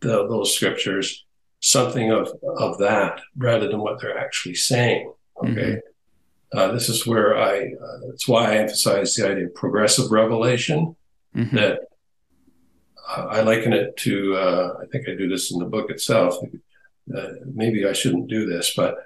the, 0.00 0.26
those 0.28 0.54
scriptures 0.54 1.24
something 1.60 2.10
of, 2.10 2.28
of 2.58 2.78
that 2.78 3.20
rather 3.36 3.68
than 3.68 3.80
what 3.80 4.00
they're 4.00 4.18
actually 4.18 4.54
saying. 4.54 5.12
Okay. 5.42 5.50
Mm-hmm. 5.50 6.58
Uh, 6.58 6.72
this 6.72 6.88
is 6.88 7.06
where 7.06 7.38
I, 7.38 7.72
uh, 7.82 7.98
that's 8.06 8.28
why 8.28 8.52
I 8.52 8.56
emphasize 8.56 9.14
the 9.14 9.30
idea 9.30 9.46
of 9.46 9.54
progressive 9.54 10.10
revelation 10.10 10.94
mm-hmm. 11.34 11.56
that 11.56 11.80
uh, 13.08 13.26
I 13.30 13.40
liken 13.40 13.72
it 13.72 13.96
to, 13.98 14.36
uh, 14.36 14.74
I 14.82 14.86
think 14.86 15.08
I 15.08 15.14
do 15.14 15.28
this 15.28 15.50
in 15.50 15.60
the 15.60 15.64
book 15.64 15.90
itself. 15.90 16.36
Uh, 17.16 17.28
maybe 17.54 17.86
I 17.86 17.92
shouldn't 17.94 18.28
do 18.28 18.44
this, 18.44 18.74
but 18.76 18.96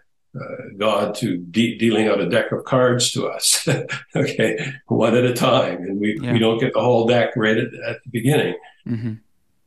God 0.76 1.14
to 1.16 1.38
de- 1.38 1.78
dealing 1.78 2.08
out 2.08 2.20
a 2.20 2.28
deck 2.28 2.52
of 2.52 2.64
cards 2.64 3.12
to 3.12 3.26
us, 3.26 3.66
okay, 4.16 4.72
one 4.86 5.16
at 5.16 5.24
a 5.24 5.32
time, 5.32 5.78
and 5.78 6.00
we 6.00 6.18
yeah. 6.20 6.32
we 6.32 6.38
don't 6.38 6.58
get 6.58 6.72
the 6.74 6.80
whole 6.80 7.06
deck 7.06 7.36
right 7.36 7.56
at, 7.56 7.74
at 7.88 8.02
the 8.04 8.10
beginning 8.10 8.54
mm-hmm. 8.86 9.14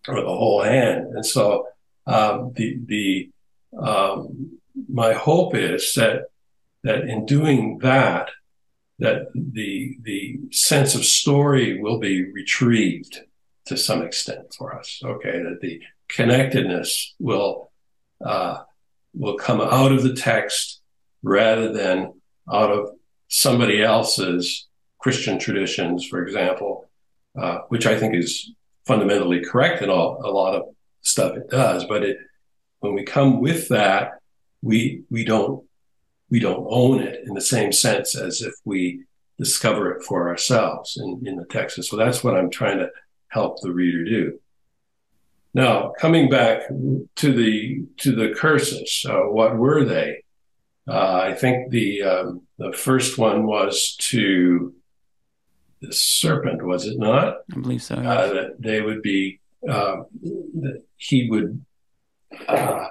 or 0.08 0.22
the 0.22 0.28
whole 0.28 0.62
hand. 0.62 1.08
And 1.08 1.26
so 1.26 1.68
um, 2.06 2.54
the 2.56 2.80
the 2.86 3.30
um, 3.78 4.60
my 4.88 5.14
hope 5.14 5.56
is 5.56 5.94
that 5.94 6.26
that 6.84 7.02
in 7.02 7.26
doing 7.26 7.80
that, 7.80 8.30
that 9.00 9.28
the 9.34 9.98
the 10.02 10.40
sense 10.52 10.96
of 10.96 11.06
story 11.06 11.82
will 11.82 12.00
be 12.00 12.32
retrieved 12.32 13.22
to 13.66 13.78
some 13.78 14.02
extent 14.02 14.54
for 14.58 14.76
us. 14.78 15.02
Okay, 15.04 15.42
that 15.44 15.60
the 15.62 15.82
connectedness 16.08 17.16
will. 17.20 17.72
Uh, 18.24 18.64
will 19.14 19.38
come 19.38 19.62
out 19.62 19.92
of 19.92 20.04
the 20.04 20.14
text 20.14 20.82
rather 21.24 21.72
than 21.72 22.14
out 22.52 22.72
of 22.72 22.90
somebody 23.28 23.82
else's 23.82 24.68
Christian 25.00 25.40
traditions, 25.40 26.06
for 26.06 26.24
example, 26.24 26.90
uh, 27.40 27.60
which 27.70 27.86
I 27.86 27.98
think 27.98 28.16
is 28.16 28.52
fundamentally 28.86 29.42
correct 29.44 29.82
in 29.82 29.90
all 29.90 30.22
a 30.24 30.32
lot 30.32 30.56
of 30.56 30.64
stuff 31.02 31.36
it 31.36 31.50
does. 31.50 31.86
But 31.86 32.04
it, 32.04 32.18
when 32.80 32.94
we 32.94 33.04
come 33.04 33.40
with 33.40 33.70
that, 33.70 34.20
we 34.62 35.04
we 35.10 35.24
don't 35.24 35.64
we 36.30 36.40
don't 36.40 36.68
own 36.70 37.02
it 37.02 37.24
in 37.26 37.34
the 37.34 37.42
same 37.42 37.72
sense 37.72 38.16
as 38.16 38.42
if 38.42 38.54
we 38.66 39.04
discover 39.38 39.92
it 39.92 40.04
for 40.04 40.28
ourselves 40.28 40.98
in, 41.02 41.24
in 41.26 41.38
the 41.38 41.46
text. 41.46 41.82
So 41.84 41.96
that's 41.96 42.24
what 42.24 42.36
I'm 42.36 42.50
trying 42.50 42.80
to 42.80 42.90
help 43.30 43.62
the 43.62 43.72
reader 43.72 44.04
do. 44.04 44.40
Now, 45.54 45.94
coming 46.00 46.30
back 46.30 46.68
to 46.68 47.34
the 47.34 47.84
to 47.98 48.16
the 48.16 48.34
curses, 48.36 49.06
uh, 49.10 49.22
what 49.22 49.58
were 49.58 49.84
they? 49.84 50.24
Uh, 50.88 51.22
I 51.24 51.34
think 51.34 51.72
the 51.72 52.04
um, 52.04 52.42
the 52.58 52.72
first 52.72 53.18
one 53.18 53.46
was 53.46 53.96
to 54.12 54.74
the 55.82 55.94
serpent, 55.94 56.64
was 56.64 56.86
it 56.86 57.00
not? 57.00 57.38
I 57.52 57.60
believe 57.60 57.82
so. 57.82 57.96
Uh, 57.96 58.34
that 58.34 58.62
they 58.62 58.82
would 58.82 59.02
be 59.02 59.40
um, 59.68 60.06
that 60.62 60.84
he 60.98 61.30
would. 61.30 61.64
Uh, 62.48 62.88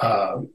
um, 0.00 0.48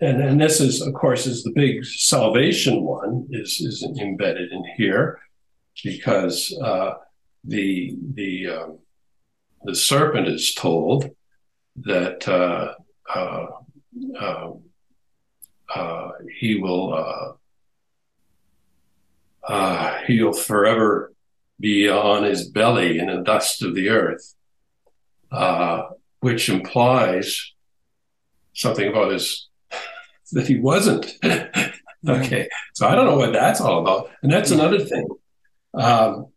and, 0.00 0.20
and 0.20 0.40
this 0.40 0.60
is, 0.60 0.82
of 0.82 0.92
course, 0.94 1.26
is 1.26 1.42
the 1.42 1.52
big 1.52 1.84
salvation 1.84 2.82
one 2.84 3.26
is 3.30 3.60
is 3.60 3.82
embedded 4.00 4.52
in 4.52 4.64
here, 4.76 5.20
because 5.82 6.56
uh, 6.62 6.94
the 7.44 7.96
the 8.14 8.48
um, 8.48 8.78
the 9.66 9.74
serpent 9.74 10.28
is 10.28 10.54
told 10.54 11.10
that 11.76 12.26
uh, 12.28 12.74
uh, 13.14 13.46
um, 14.18 14.60
uh, 15.74 16.10
he 16.38 16.56
will 16.56 16.94
uh, 16.94 17.32
uh, 19.52 19.98
he'll 20.06 20.32
forever 20.32 21.12
be 21.58 21.88
on 21.88 22.24
his 22.24 22.48
belly 22.48 22.98
in 22.98 23.06
the 23.06 23.22
dust 23.22 23.62
of 23.62 23.74
the 23.74 23.88
earth, 23.88 24.34
uh, 25.30 25.82
which 26.20 26.48
implies 26.48 27.52
something 28.52 28.88
about 28.88 29.12
his 29.12 29.48
that 30.32 30.46
he 30.46 30.58
wasn't. 30.58 31.14
okay, 32.08 32.48
so 32.74 32.86
I 32.86 32.94
don't 32.94 33.06
know 33.06 33.16
what 33.16 33.32
that's 33.32 33.60
all 33.60 33.80
about, 33.80 34.10
and 34.22 34.30
that's 34.30 34.50
another 34.50 34.80
thing. 34.80 35.06
Um, 35.74 36.28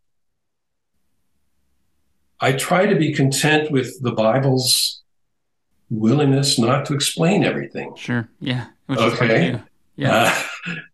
I 2.41 2.53
try 2.53 2.85
to 2.85 2.95
be 2.95 3.13
content 3.13 3.71
with 3.71 4.01
the 4.01 4.11
Bible's 4.11 5.01
willingness 5.89 6.57
not 6.59 6.85
to 6.85 6.93
explain 6.93 7.43
everything. 7.43 7.95
Sure. 7.95 8.29
Yeah. 8.39 8.67
Which 8.87 8.99
okay. 8.99 9.59
Yeah. 9.95 10.33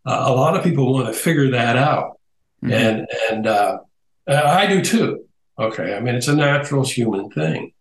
Uh, 0.05 0.25
a 0.29 0.33
lot 0.33 0.55
of 0.55 0.63
people 0.63 0.93
want 0.93 1.07
to 1.07 1.13
figure 1.13 1.51
that 1.51 1.77
out, 1.77 2.19
mm-hmm. 2.63 2.73
and 2.73 3.07
and 3.31 3.47
uh, 3.47 3.79
I 4.27 4.65
do 4.67 4.81
too. 4.81 5.25
Okay. 5.59 5.95
I 5.95 5.99
mean, 5.99 6.15
it's 6.15 6.27
a 6.27 6.35
natural 6.35 6.83
human 6.83 7.29
thing, 7.29 7.73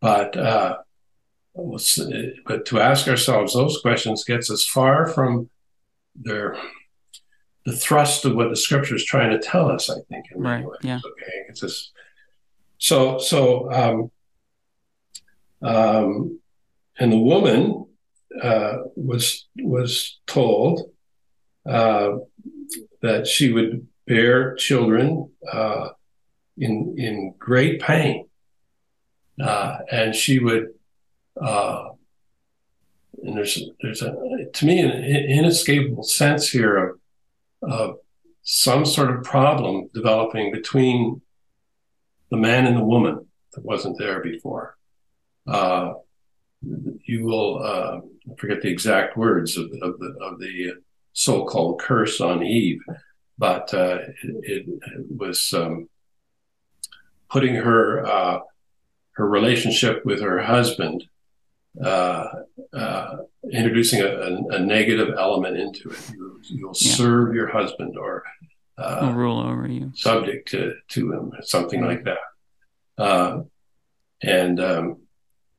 but 0.00 0.36
uh, 0.36 0.78
but 1.54 2.66
to 2.66 2.80
ask 2.80 3.08
ourselves 3.08 3.54
those 3.54 3.80
questions 3.80 4.24
gets 4.24 4.50
us 4.50 4.64
far 4.64 5.06
from 5.06 5.48
their 6.14 6.56
the 7.64 7.76
thrust 7.76 8.24
of 8.24 8.34
what 8.34 8.50
the 8.50 8.56
scripture 8.56 8.94
is 8.94 9.04
trying 9.04 9.30
to 9.30 9.38
tell 9.38 9.70
us. 9.70 9.90
I 9.90 10.00
think. 10.08 10.26
In 10.32 10.42
right. 10.42 10.64
Ways. 10.64 10.78
Yeah. 10.82 11.00
Okay. 11.04 11.44
It's 11.48 11.60
just 11.60 11.92
so, 12.78 13.18
so, 13.18 13.70
um, 13.72 14.10
um, 15.62 16.40
and 16.98 17.12
the 17.12 17.18
woman 17.18 17.86
uh, 18.40 18.78
was 18.96 19.46
was 19.56 20.20
told 20.26 20.90
uh, 21.68 22.10
that 23.02 23.26
she 23.26 23.52
would 23.52 23.86
bear 24.06 24.54
children 24.54 25.30
uh, 25.52 25.88
in 26.56 26.94
in 26.96 27.34
great 27.38 27.80
pain, 27.80 28.26
uh, 29.42 29.78
and 29.90 30.14
she 30.14 30.38
would. 30.38 30.68
Uh, 31.40 31.90
and 33.24 33.36
there's 33.36 33.60
there's 33.82 34.02
a 34.02 34.14
to 34.52 34.66
me 34.66 34.80
an 34.80 34.92
inescapable 34.92 36.04
sense 36.04 36.48
here 36.48 36.76
of 36.76 37.00
of 37.62 37.96
some 38.42 38.84
sort 38.84 39.10
of 39.14 39.24
problem 39.24 39.90
developing 39.92 40.52
between 40.52 41.20
the 42.30 42.36
man 42.36 42.66
and 42.66 42.76
the 42.76 42.84
woman 42.84 43.26
that 43.52 43.64
wasn't 43.64 43.98
there 43.98 44.20
before. 44.22 44.76
Uh, 45.46 45.94
you 47.04 47.24
will 47.24 47.62
uh, 47.62 48.00
forget 48.36 48.60
the 48.62 48.68
exact 48.68 49.16
words 49.16 49.56
of, 49.56 49.66
of 49.82 49.98
the 49.98 50.14
of 50.20 50.38
the 50.38 50.74
so-called 51.12 51.80
curse 51.80 52.20
on 52.20 52.42
Eve, 52.44 52.80
but 53.38 53.72
uh, 53.72 53.98
it, 54.22 54.66
it, 54.66 54.66
was 55.16 55.52
um, 55.54 55.88
putting 57.30 57.54
her 57.54 58.04
uh, 58.06 58.40
her 59.12 59.28
relationship 59.28 60.04
with 60.04 60.20
her 60.20 60.40
husband, 60.40 61.04
uh, 61.82 62.26
uh, 62.72 63.16
introducing 63.52 64.00
a, 64.00 64.06
a, 64.06 64.46
a, 64.56 64.58
negative 64.60 65.14
element 65.18 65.56
into 65.56 65.90
it. 65.90 66.10
You, 66.10 66.66
will 66.66 66.74
yeah. 66.78 66.94
serve 66.94 67.34
your 67.34 67.48
husband 67.48 67.96
or 67.96 68.24
uh, 68.78 69.12
rule 69.14 69.40
over 69.40 69.66
you, 69.66 69.92
subject 69.94 70.48
to 70.50 70.74
to 70.88 71.12
him, 71.12 71.32
something 71.42 71.84
like 71.84 72.04
that. 72.04 72.18
Uh, 72.96 73.42
and 74.22 74.60
um, 74.60 74.98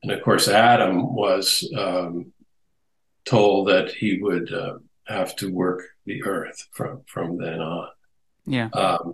and 0.04 0.12
of 0.12 0.24
course, 0.24 0.48
Adam 0.48 1.14
was 1.14 1.70
um, 1.78 2.32
told 3.26 3.68
that 3.68 3.92
he 3.92 4.20
would 4.22 4.52
uh, 4.54 4.78
have 5.08 5.36
to 5.38 5.52
work 5.52 5.84
the 6.06 6.24
earth 6.24 6.68
from 6.72 7.02
from 7.06 7.38
then 7.38 7.60
on. 7.60 7.90
Yeah. 8.46 8.70
Um, 8.70 9.14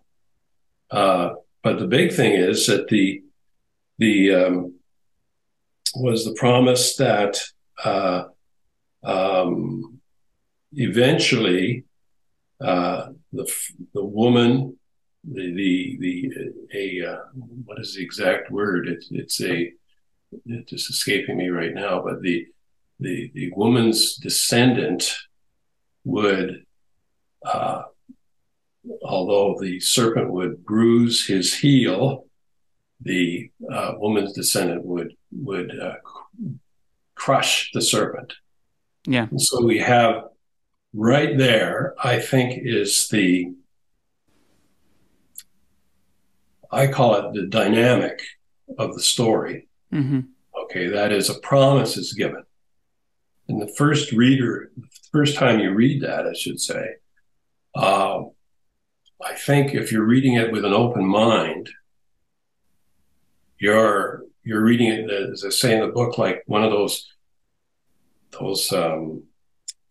uh, 0.91 1.29
but 1.63 1.79
the 1.79 1.87
big 1.87 2.13
thing 2.13 2.33
is 2.33 2.67
that 2.67 2.87
the 2.87 3.23
the 3.97 4.33
um, 4.33 4.75
was 5.95 6.25
the 6.25 6.33
promise 6.33 6.95
that 6.97 7.41
uh, 7.83 8.25
um, 9.03 9.99
eventually 10.73 11.85
uh, 12.61 13.07
the 13.35 13.51
the 13.93 14.03
woman 14.03 14.77
the 15.23 15.53
the 15.53 15.97
the 15.99 16.53
a 16.73 17.13
uh, 17.13 17.17
what 17.65 17.79
is 17.79 17.95
the 17.95 18.03
exact 18.03 18.51
word? 18.51 18.87
It's 18.87 19.07
it's 19.11 19.41
a 19.41 19.71
it's 20.45 20.69
just 20.69 20.89
escaping 20.89 21.37
me 21.37 21.49
right 21.49 21.73
now 21.73 22.01
but 22.01 22.21
the 22.21 22.45
the 22.99 23.31
the 23.33 23.51
woman's 23.55 24.15
descendant 24.15 25.17
would 26.03 26.65
uh, 27.45 27.83
although 29.03 29.57
the 29.61 29.79
serpent 29.79 30.31
would 30.31 30.65
bruise 30.65 31.25
his 31.25 31.53
heel 31.53 32.25
the 33.01 33.49
uh, 33.71 33.93
woman's 33.97 34.33
descendant 34.33 34.83
would 34.83 35.15
would 35.31 35.71
uh, 35.79 35.95
crush 37.15 37.71
the 37.73 37.81
serpent. 37.81 38.33
Yeah. 39.05 39.27
And 39.29 39.41
so 39.41 39.63
we 39.63 39.79
have 39.79 40.25
right 40.95 41.37
there 41.37 41.93
i 42.03 42.19
think 42.19 42.59
is 42.63 43.09
the 43.09 43.51
I 46.75 46.87
call 46.87 47.15
it 47.15 47.33
the 47.33 47.47
dynamic 47.47 48.19
of 48.77 48.93
the 48.93 49.01
story. 49.01 49.69
Mm-hmm. 49.93 50.21
Okay, 50.63 50.87
that 50.87 51.13
is 51.13 51.29
a 51.29 51.39
promise 51.39 51.95
is 51.95 52.13
given. 52.13 52.43
And 53.47 53.61
the 53.61 53.73
first 53.77 54.11
reader, 54.11 54.71
the 54.75 54.87
first 55.11 55.37
time 55.37 55.59
you 55.59 55.71
read 55.71 56.01
that, 56.01 56.27
I 56.27 56.33
should 56.33 56.59
say, 56.59 56.95
uh, 57.75 58.23
I 59.23 59.33
think 59.35 59.73
if 59.73 59.91
you're 59.91 60.05
reading 60.05 60.33
it 60.33 60.51
with 60.51 60.65
an 60.65 60.73
open 60.73 61.05
mind, 61.05 61.69
you're 63.57 64.23
you're 64.43 64.63
reading 64.63 64.91
it 64.91 65.09
as 65.09 65.45
I 65.45 65.49
say 65.49 65.73
in 65.75 65.79
the 65.79 65.87
book, 65.87 66.17
like 66.17 66.43
one 66.45 66.63
of 66.63 66.71
those 66.71 67.07
those 68.31 68.71
um, 68.73 69.23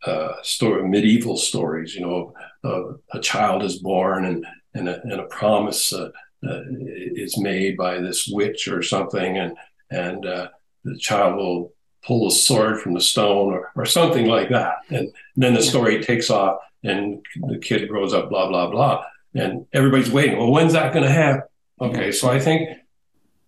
uh, 0.06 0.34
story 0.42 0.88
medieval 0.88 1.36
stories. 1.36 1.94
You 1.94 2.02
know, 2.02 2.34
uh, 2.62 2.94
a 3.12 3.20
child 3.20 3.62
is 3.62 3.78
born 3.78 4.24
and 4.24 4.46
and 4.74 4.88
a, 4.88 5.00
and 5.02 5.20
a 5.20 5.24
promise 5.24 5.92
uh, 5.92 6.10
uh, 6.46 6.62
is 6.68 7.38
made 7.38 7.76
by 7.76 8.00
this 8.00 8.28
witch 8.28 8.68
or 8.68 8.82
something, 8.82 9.38
and 9.38 9.56
and 9.90 10.26
uh, 10.26 10.48
the 10.84 10.98
child 10.98 11.36
will 11.36 11.72
pull 12.04 12.26
a 12.26 12.30
sword 12.30 12.80
from 12.80 12.92
the 12.92 13.00
stone 13.00 13.54
or, 13.54 13.72
or 13.76 13.86
something 13.86 14.26
like 14.26 14.50
that, 14.50 14.76
and 14.90 15.10
then 15.36 15.54
the 15.54 15.62
story 15.62 16.02
takes 16.02 16.28
off, 16.30 16.58
and 16.82 17.24
the 17.48 17.58
kid 17.58 17.88
grows 17.88 18.12
up, 18.12 18.28
blah 18.28 18.48
blah 18.48 18.68
blah, 18.70 19.04
and 19.34 19.66
everybody's 19.72 20.10
waiting. 20.10 20.38
Well, 20.38 20.50
when's 20.50 20.74
that 20.74 20.92
going 20.92 21.04
to 21.04 21.10
happen? 21.10 21.42
Okay, 21.80 22.12
so 22.12 22.28
I 22.28 22.38
think 22.38 22.68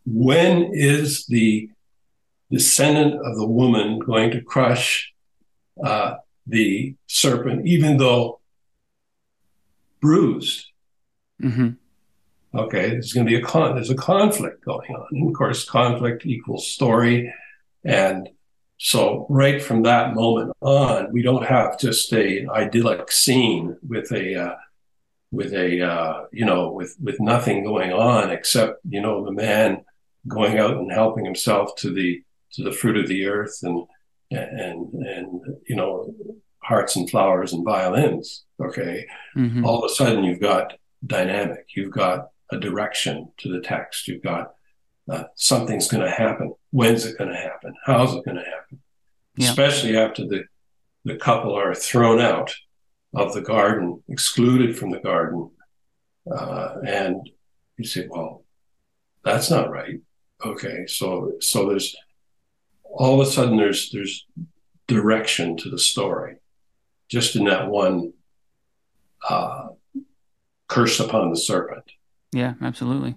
when 0.07 0.71
is 0.73 1.27
the 1.27 1.69
descendant 2.51 3.14
of 3.27 3.37
the 3.37 3.47
woman 3.47 3.99
going 3.99 4.31
to 4.31 4.40
crush 4.40 5.12
uh, 5.83 6.14
the 6.46 6.94
serpent, 7.06 7.66
even 7.66 7.96
though 7.96 8.40
bruised? 10.00 10.66
Mm-hmm. 11.42 11.70
Okay, 12.59 12.90
there's 12.90 13.12
going 13.12 13.26
to 13.26 13.30
be 13.30 13.37
a 13.37 13.44
con. 13.44 13.74
There's 13.74 13.90
a 13.90 13.96
conflict 13.96 14.64
going 14.64 14.90
on, 14.94 15.06
and 15.11 15.28
of 15.28 15.35
course, 15.35 15.68
conflict 15.68 16.24
equals 16.24 16.66
story, 16.66 17.32
and 17.85 18.28
so 18.78 19.26
right 19.28 19.62
from 19.62 19.82
that 19.82 20.14
moment 20.14 20.52
on, 20.61 21.12
we 21.12 21.22
don't 21.22 21.46
have 21.46 21.78
just 21.78 22.12
a 22.12 22.46
idyllic 22.48 23.11
scene 23.11 23.76
with 23.87 24.12
a 24.12 24.35
uh, 24.35 24.56
with 25.32 25.52
a 25.52 25.82
uh, 25.82 26.24
you 26.32 26.44
know 26.44 26.72
with 26.72 26.96
with 27.02 27.20
nothing 27.20 27.64
going 27.64 27.92
on 27.92 28.30
except 28.30 28.80
you 28.88 29.00
know 29.00 29.24
the 29.24 29.32
man 29.32 29.85
going 30.28 30.59
out 30.59 30.76
and 30.76 30.92
helping 30.92 31.24
himself 31.24 31.74
to 31.76 31.92
the 31.92 32.22
to 32.52 32.62
the 32.62 32.72
fruit 32.72 32.96
of 32.96 33.09
the 33.09 33.26
earth 33.26 33.59
and 33.62 33.87
and 34.30 34.92
and 34.92 35.40
you 35.68 35.76
know 35.76 36.14
hearts 36.62 36.96
and 36.96 37.08
flowers 37.08 37.52
and 37.52 37.64
violins. 37.64 38.44
Okay, 38.60 39.06
mm-hmm. 39.36 39.64
all 39.64 39.84
of 39.84 39.90
a 39.90 39.94
sudden 39.94 40.24
you've 40.24 40.40
got 40.40 40.74
dynamic. 41.04 41.66
You've 41.74 41.92
got 41.92 42.28
a 42.50 42.58
direction 42.58 43.32
to 43.38 43.52
the 43.52 43.60
text. 43.60 44.08
You've 44.08 44.22
got 44.22 44.52
uh, 45.10 45.24
something's 45.34 45.88
going 45.88 46.04
to 46.04 46.10
happen. 46.10 46.54
When's 46.70 47.04
it 47.04 47.18
going 47.18 47.30
to 47.30 47.36
happen? 47.36 47.74
How's 47.84 48.14
it 48.14 48.24
going 48.24 48.38
to 48.38 48.44
happen? 48.44 48.80
Yeah. 49.36 49.50
Especially 49.50 49.96
after 49.96 50.26
the 50.26 50.44
the 51.04 51.16
couple 51.16 51.54
are 51.54 51.74
thrown 51.74 52.20
out 52.20 52.52
of 53.14 53.32
the 53.32 53.40
garden, 53.40 54.02
excluded 54.08 54.76
from 54.76 54.90
the 54.90 54.98
garden, 54.98 55.50
uh, 56.30 56.76
and 56.84 57.30
you 57.76 57.84
say, 57.84 58.06
"Well, 58.08 58.44
that's 59.24 59.50
not 59.50 59.70
right." 59.70 60.00
Okay, 60.44 60.86
so 60.86 61.34
so 61.40 61.68
there's 61.68 61.94
all 62.96 63.20
of 63.20 63.26
a 63.26 63.30
sudden 63.30 63.56
there's 63.56 63.90
there's 63.90 64.26
direction 64.87 65.56
to 65.59 65.70
the 65.70 65.78
story, 65.78 66.37
just 67.09 67.37
in 67.37 67.44
that 67.44 67.68
one 67.68 68.12
uh, 69.28 69.68
curse 70.68 71.00
upon 71.00 71.30
the 71.30 71.37
serpent. 71.37 71.85
Yeah, 72.32 72.54
absolutely. 72.62 73.16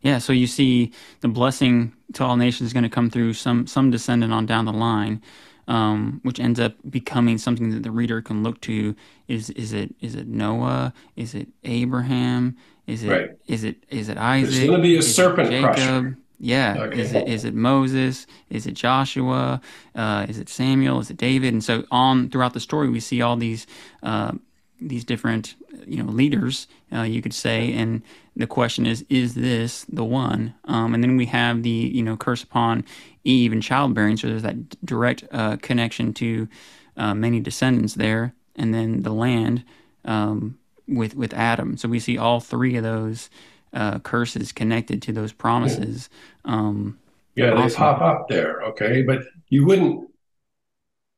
Yeah, 0.00 0.18
so 0.18 0.32
you 0.32 0.46
see 0.46 0.92
the 1.20 1.28
blessing 1.28 1.92
to 2.14 2.24
all 2.24 2.36
nations 2.36 2.68
is 2.68 2.72
going 2.72 2.84
to 2.84 2.88
come 2.88 3.10
through 3.10 3.34
some 3.34 3.66
some 3.66 3.90
descendant 3.90 4.32
on 4.32 4.46
down 4.46 4.64
the 4.64 4.72
line, 4.72 5.22
um, 5.66 6.20
which 6.22 6.38
ends 6.38 6.60
up 6.60 6.74
becoming 6.88 7.38
something 7.38 7.70
that 7.70 7.82
the 7.82 7.90
reader 7.90 8.22
can 8.22 8.42
look 8.42 8.60
to. 8.62 8.94
Is 9.26 9.50
is 9.50 9.72
it 9.72 9.94
is 10.00 10.14
it 10.14 10.28
Noah? 10.28 10.92
Is 11.16 11.34
it 11.34 11.48
Abraham? 11.64 12.56
Is 12.86 13.04
it 13.04 13.10
right. 13.10 13.30
is 13.46 13.64
it 13.64 13.84
is 13.88 14.08
it 14.08 14.16
Isaac? 14.16 14.54
There's 14.54 14.66
going 14.66 14.78
to 14.78 14.82
be 14.82 14.96
a 14.96 15.00
is 15.00 15.14
serpent 15.14 15.64
crusher. 15.64 16.16
Yeah. 16.38 16.76
Okay. 16.78 17.00
Is 17.00 17.14
it 17.14 17.28
is 17.28 17.44
it 17.44 17.54
Moses? 17.54 18.26
Is 18.50 18.66
it 18.66 18.74
Joshua? 18.74 19.60
Uh, 19.94 20.26
is 20.28 20.38
it 20.38 20.48
Samuel? 20.48 21.00
Is 21.00 21.10
it 21.10 21.16
David? 21.16 21.52
And 21.52 21.64
so 21.64 21.84
on 21.90 22.30
throughout 22.30 22.54
the 22.54 22.60
story, 22.60 22.88
we 22.88 23.00
see 23.00 23.20
all 23.22 23.36
these 23.36 23.66
uh, 24.02 24.32
these 24.80 25.04
different 25.04 25.56
you 25.86 26.02
know 26.02 26.10
leaders 26.10 26.66
uh, 26.92 27.02
you 27.02 27.20
could 27.20 27.34
say 27.34 27.72
and 27.72 28.02
the 28.36 28.46
question 28.46 28.86
is 28.86 29.04
is 29.08 29.34
this 29.34 29.84
the 29.88 30.04
one 30.04 30.54
um, 30.64 30.94
and 30.94 31.02
then 31.02 31.16
we 31.16 31.26
have 31.26 31.62
the 31.62 31.70
you 31.70 32.02
know 32.02 32.16
curse 32.16 32.42
upon 32.42 32.84
eve 33.24 33.52
and 33.52 33.62
childbearing 33.62 34.16
so 34.16 34.28
there's 34.28 34.42
that 34.42 34.84
direct 34.84 35.24
uh, 35.32 35.56
connection 35.56 36.12
to 36.14 36.48
uh, 36.96 37.14
many 37.14 37.40
descendants 37.40 37.94
there 37.94 38.34
and 38.56 38.72
then 38.72 39.02
the 39.02 39.12
land 39.12 39.64
um, 40.04 40.58
with 40.86 41.16
with 41.16 41.34
adam 41.34 41.76
so 41.76 41.88
we 41.88 41.98
see 41.98 42.16
all 42.16 42.40
three 42.40 42.76
of 42.76 42.84
those 42.84 43.28
uh, 43.72 43.98
curses 44.00 44.52
connected 44.52 45.02
to 45.02 45.12
those 45.12 45.32
promises 45.32 46.08
um, 46.44 46.98
yeah 47.34 47.54
they 47.54 47.74
pop 47.74 48.00
up 48.00 48.28
there 48.28 48.62
okay 48.62 49.02
but 49.02 49.22
you 49.48 49.66
wouldn't 49.66 50.08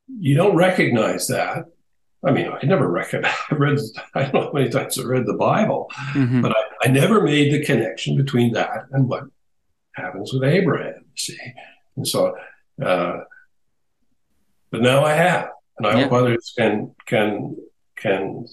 you 0.09 0.35
don't 0.35 0.57
recognize 0.57 1.29
that 1.29 1.67
I 2.23 2.33
mean, 2.33 2.49
I 2.49 2.65
never 2.67 2.89
reckon 2.89 3.25
I 3.51 3.55
read. 3.55 3.79
I 4.15 4.23
don't 4.23 4.35
know 4.35 4.41
how 4.43 4.53
many 4.53 4.69
times 4.69 4.99
I 4.99 5.05
read 5.05 5.27
the 5.27 5.35
Bible, 5.35 5.91
mm-hmm. 6.13 6.43
but 6.43 6.53
I, 6.53 6.63
I, 6.85 6.89
never 6.89 7.23
made 7.23 7.53
the 7.53 7.65
connection 7.65 8.17
between 8.17 8.53
that 8.53 8.85
and 8.93 9.09
what 9.09 9.25
happens 9.93 10.33
with 10.33 10.45
Abraham. 10.45 11.05
See, 11.17 11.39
and 11.97 12.07
so, 12.07 12.37
uh, 12.83 13.21
but 14.71 14.83
now 14.83 15.05
I 15.05 15.15
have, 15.15 15.51
and 15.79 15.87
I 15.87 15.97
yeah. 15.97 16.03
hope 16.05 16.13
others 16.13 16.53
can 16.57 16.95
can 17.07 17.57
can 17.97 18.47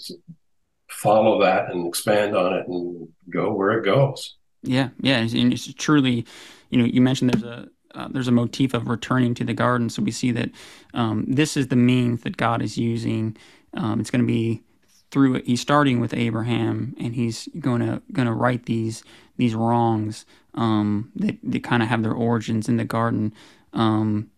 follow 0.89 1.41
that 1.41 1.69
and 1.71 1.88
expand 1.88 2.36
on 2.36 2.54
it 2.54 2.67
and 2.67 3.08
go 3.30 3.54
where 3.54 3.71
it 3.78 3.86
goes. 3.86 4.36
Yeah, 4.63 4.89
yeah, 5.00 5.17
and 5.17 5.54
it's 5.54 5.73
truly, 5.73 6.26
you 6.69 6.80
know, 6.80 6.86
you 6.86 7.02
mentioned 7.02 7.34
there's 7.34 7.43
a 7.43 7.67
uh, 7.95 8.08
there's 8.12 8.28
a 8.28 8.32
motif 8.32 8.73
of 8.73 8.88
returning 8.88 9.34
to 9.34 9.43
the 9.43 9.54
garden. 9.54 9.89
So 9.89 10.04
we 10.04 10.12
see 10.12 10.32
that 10.32 10.52
um, 10.93 11.26
this 11.28 11.58
is 11.58 11.69
the 11.69 11.76
means 11.76 12.21
that 12.21 12.38
God 12.38 12.62
is 12.62 12.78
using 12.78 13.38
um, 13.73 14.00
it's 14.00 14.12
going 14.12 14.21
to 14.21 14.28
be 14.28 14.62
through 15.10 15.41
he's 15.43 15.62
starting 15.62 16.00
with 16.00 16.13
Abraham 16.13 16.95
and 17.00 17.15
he's 17.15 17.47
going 17.60 17.82
to 17.82 18.02
going 18.12 18.28
to 18.28 18.34
right 18.34 18.63
these 18.65 19.04
these 19.38 19.56
wrongs 19.56 20.26
um, 20.56 21.12
that 21.15 21.38
that 21.43 21.63
kind 21.63 21.82
of 21.82 21.89
have 21.89 22.04
their 22.04 22.13
origins 22.13 22.67
in 22.67 22.78
the 22.78 22.86
garden. 22.86 23.34
Um, 23.73 24.30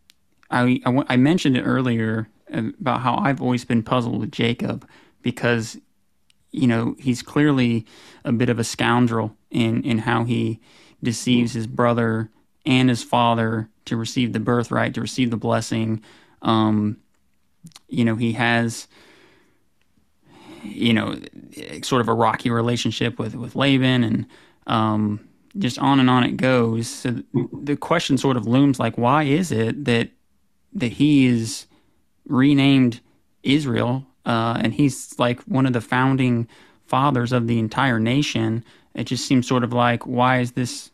I, 0.52 0.82
I, 0.86 1.04
I 1.10 1.18
mentioned 1.18 1.58
it 1.58 1.64
earlier 1.64 2.28
about 2.52 3.02
how 3.02 3.16
I've 3.18 3.42
always 3.42 3.66
been 3.66 3.84
puzzled 3.84 4.20
with 4.20 4.32
Jacob 4.32 4.88
because 5.22 5.78
you 6.52 6.68
know 6.68 6.96
he's 7.00 7.22
clearly 7.22 7.86
a 8.26 8.32
bit 8.32 8.50
of 8.50 8.60
a 8.60 8.64
scoundrel 8.64 9.36
in 9.52 9.84
in 9.84 10.00
how 10.00 10.24
he 10.24 10.60
deceives 11.02 11.54
his 11.54 11.68
brother 11.68 12.30
and 12.66 12.90
his 12.90 13.04
father 13.04 13.70
to 13.86 13.96
receive 13.96 14.34
the 14.34 14.40
birthright 14.40 14.94
to 14.94 15.02
receive 15.02 15.32
the 15.32 15.38
blessing. 15.38 16.02
Um, 16.42 16.98
you 17.88 18.06
know 18.06 18.16
he 18.16 18.34
has 18.34 18.88
you 20.64 20.94
know, 20.94 21.20
sort 21.84 22.02
of 22.02 22.08
a 22.08 22.14
rocky 22.14 22.50
relationship 22.50 23.20
with 23.20 23.36
with 23.36 23.56
Laban, 23.56 24.04
and 24.04 24.26
um, 24.68 25.28
just 25.58 25.80
on 25.80 26.00
and 26.00 26.10
on 26.10 26.24
it 26.24 26.38
goes. 26.38 26.88
So 26.88 27.24
the 27.54 27.76
question 27.76 28.18
sort 28.18 28.38
of 28.38 28.48
looms 28.48 28.80
like, 28.80 28.98
why 28.98 29.24
is 29.24 29.52
it 29.52 29.86
that 29.86 30.10
that 30.74 30.94
he 30.94 31.28
is 31.28 31.66
renamed 32.26 33.00
Israel, 33.44 34.06
uh, 34.26 34.60
and 34.62 34.74
he's 34.74 35.18
like 35.20 35.42
one 35.44 35.66
of 35.66 35.74
the 35.74 35.82
founding 35.82 36.48
fathers 36.86 37.32
of 37.32 37.48
the 37.48 37.60
entire 37.60 38.00
nation, 38.00 38.64
It 38.96 39.04
just 39.06 39.26
seems 39.26 39.48
sort 39.48 39.64
of 39.64 39.72
like, 39.74 40.06
why 40.08 40.40
is 40.40 40.54
this, 40.54 40.92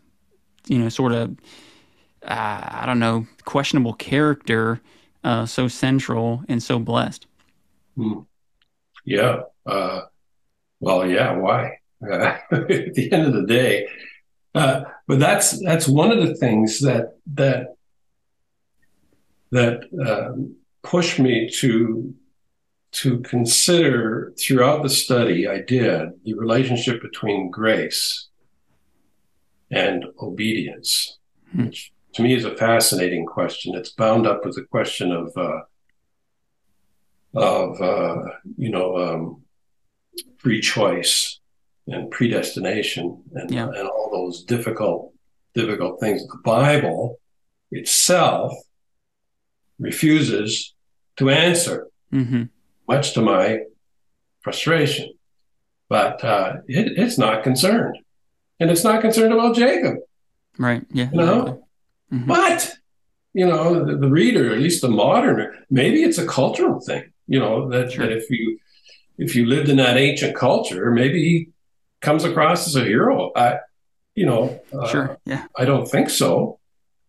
you 0.68 0.78
know, 0.78 0.90
sort 0.90 1.14
of, 1.14 1.32
uh, 2.24 2.82
I 2.82 2.84
don't 2.86 3.00
know, 3.00 3.26
questionable 3.46 3.94
character 3.94 4.82
uh, 5.24 5.46
so 5.46 5.68
central 5.68 6.44
and 6.50 6.62
so 6.62 6.80
blessed? 6.80 7.26
Hmm. 7.96 8.20
Yeah. 9.06 9.42
Uh, 9.66 10.02
well, 10.80 11.08
yeah. 11.08 11.34
Why? 11.34 11.80
At 12.12 12.60
the 12.60 13.10
end 13.12 13.26
of 13.26 13.34
the 13.34 13.46
day, 13.48 13.88
uh, 14.54 14.84
but 15.08 15.18
that's 15.20 15.64
that's 15.64 15.88
one 15.88 16.12
of 16.12 16.28
the 16.28 16.36
things 16.36 16.82
that 16.82 17.18
that 17.34 17.76
that 19.52 19.84
um, 20.06 20.56
pushed 20.84 21.18
me 21.20 21.50
to 21.62 22.14
to 22.96 23.20
consider 23.20 24.34
throughout 24.40 24.82
the 24.82 24.90
study 24.90 25.48
I 25.48 25.60
did 25.60 26.10
the 26.24 26.34
relationship 26.34 27.02
between 27.02 27.52
grace 27.52 28.30
and 29.70 30.06
obedience, 30.22 31.18
hmm. 31.52 31.66
which 31.66 31.92
to 32.14 32.22
me 32.22 32.34
is 32.34 32.46
a 32.46 32.56
fascinating 32.56 33.26
question. 33.26 33.76
It's 33.76 33.92
bound 33.92 34.26
up 34.26 34.46
with 34.46 34.56
the 34.56 34.64
question 34.64 35.12
of 35.12 35.32
uh, 35.36 35.62
of 37.34 37.82
uh, 37.82 38.24
you 38.58 38.70
know 38.70 38.98
um, 38.98 39.44
free 40.38 40.62
choice 40.62 41.40
and 41.88 42.10
predestination 42.10 43.22
and, 43.34 43.52
yeah. 43.52 43.68
and 43.68 43.88
all 43.88 44.10
those 44.12 44.44
difficult 44.44 45.12
difficult 45.54 46.00
things. 46.00 46.26
The 46.26 46.38
Bible 46.44 47.20
itself 47.72 48.54
refuses 49.80 50.74
to 51.18 51.30
answer, 51.30 51.88
mm-hmm. 52.14 52.44
Much 52.88 53.14
to 53.14 53.22
my 53.22 53.60
frustration. 54.42 55.14
But 55.90 56.24
uh, 56.24 56.58
it, 56.68 56.98
it's 56.98 57.18
not 57.18 57.44
concerned, 57.44 57.98
and 58.60 58.72
it's 58.72 58.84
not 58.84 59.02
concerned 59.02 59.34
about 59.34 59.56
Jacob. 59.56 59.98
Right. 60.58 60.84
Yeah. 60.92 61.10
You 61.12 61.18
know, 61.18 61.68
mm-hmm. 62.12 62.28
but 62.28 62.74
you 63.34 63.46
know 63.46 63.86
the, 63.86 63.98
the, 63.98 64.10
reader, 64.10 64.52
at 64.52 64.60
least 64.60 64.82
the 64.82 64.90
modern, 64.90 65.54
maybe 65.70 66.04
it's 66.04 66.18
a 66.18 66.26
cultural 66.26 66.80
thing. 66.80 67.12
You 67.28 67.40
know 67.40 67.70
that, 67.70 67.92
sure. 67.92 68.06
that 68.06 68.16
if 68.16 68.30
you 68.30 68.58
if 69.18 69.36
you 69.36 69.46
lived 69.46 69.70
in 69.70 69.78
that 69.78 69.98
ancient 69.98 70.36
culture, 70.36 70.92
maybe 70.92 71.24
he 71.24 71.50
comes 72.02 72.24
across 72.24 72.68
as 72.68 72.76
a 72.76 72.84
hero. 72.84 73.32
I, 73.36 73.60
you 74.16 74.26
know, 74.26 74.60
uh, 74.74 74.88
sure. 74.88 75.18
Yeah. 75.26 75.46
I 75.56 75.66
don't 75.66 75.86
think 75.86 76.10
so. 76.10 76.60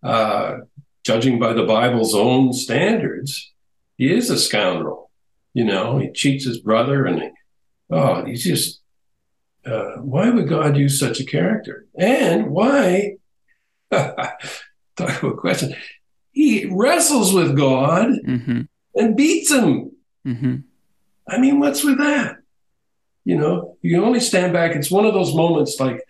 Uh, 0.03 0.59
judging 1.05 1.39
by 1.39 1.53
the 1.53 1.65
Bible's 1.65 2.15
own 2.15 2.53
standards, 2.53 3.53
he 3.97 4.13
is 4.13 4.29
a 4.29 4.39
scoundrel. 4.39 5.06
You 5.57 5.65
know, 5.65 5.99
he 5.99 6.13
cheats 6.13 6.45
his 6.45 6.59
brother 6.59 7.07
and 7.07 7.23
he, 7.23 7.31
oh, 7.89 8.27
he's 8.27 8.45
just, 8.45 8.83
uh, 9.65 9.97
why 10.03 10.29
would 10.29 10.51
God 10.51 10.77
use 10.77 11.01
such 11.01 11.19
a 11.19 11.25
character? 11.25 11.87
And 11.99 12.51
why, 12.51 13.17
talk 13.91 14.29
about 14.99 15.39
question, 15.39 15.75
he 16.31 16.67
wrestles 16.71 17.33
with 17.33 17.57
God 17.57 18.09
mm-hmm. 18.29 18.61
and 18.97 19.17
beats 19.17 19.51
him. 19.51 19.93
Mm-hmm. 20.27 20.57
I 21.27 21.39
mean, 21.39 21.59
what's 21.59 21.83
with 21.83 21.97
that? 21.97 22.37
You 23.25 23.39
know, 23.39 23.79
you 23.81 23.95
can 23.95 24.05
only 24.05 24.21
stand 24.21 24.53
back. 24.53 24.77
It's 24.77 24.91
one 24.91 25.07
of 25.07 25.15
those 25.15 25.35
moments 25.35 25.81
like, 25.81 26.05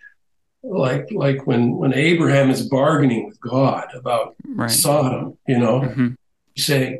like, 0.61 1.07
like 1.09 1.47
when 1.47 1.77
when 1.77 1.93
Abraham 1.93 2.49
is 2.49 2.67
bargaining 2.67 3.25
with 3.25 3.39
God 3.39 3.87
about 3.95 4.35
right. 4.45 4.69
Sodom. 4.69 5.37
You 5.47 5.57
know, 5.57 5.79
mm-hmm. 5.79 6.07
you 6.53 6.61
say, 6.61 6.99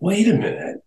wait 0.00 0.26
a 0.26 0.34
minute. 0.34 0.79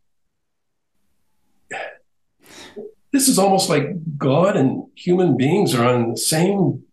This 3.13 3.30
is 3.30 3.39
almost 3.39 3.69
like 3.69 4.17
God 4.17 4.58
and 4.58 4.84
human 4.95 5.38
beings 5.38 5.73
are 5.73 5.86
on 5.86 6.12
the 6.12 6.17
same 6.17 6.84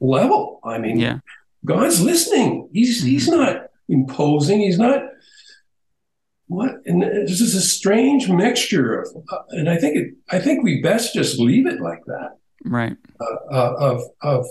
level. 0.00 0.60
I 0.64 0.78
mean, 0.78 0.98
yeah. 0.98 1.18
God's 1.64 2.00
listening. 2.00 2.70
He's 2.72 3.00
mm-hmm. 3.00 3.08
he's 3.08 3.28
not 3.28 3.66
imposing. 3.88 4.60
He's 4.60 4.78
not 4.78 5.02
what 6.48 6.76
and 6.86 7.02
this 7.02 7.40
is 7.40 7.54
a 7.54 7.60
strange 7.60 8.28
mixture 8.28 9.00
of 9.00 9.08
uh, 9.30 9.38
and 9.50 9.68
i 9.68 9.76
think 9.76 9.96
it 9.96 10.14
i 10.30 10.38
think 10.38 10.62
we 10.62 10.80
best 10.80 11.12
just 11.12 11.38
leave 11.38 11.66
it 11.66 11.80
like 11.80 12.04
that 12.06 12.36
right 12.64 12.96
uh, 13.20 13.52
uh, 13.52 13.74
of 13.78 14.02
of 14.22 14.46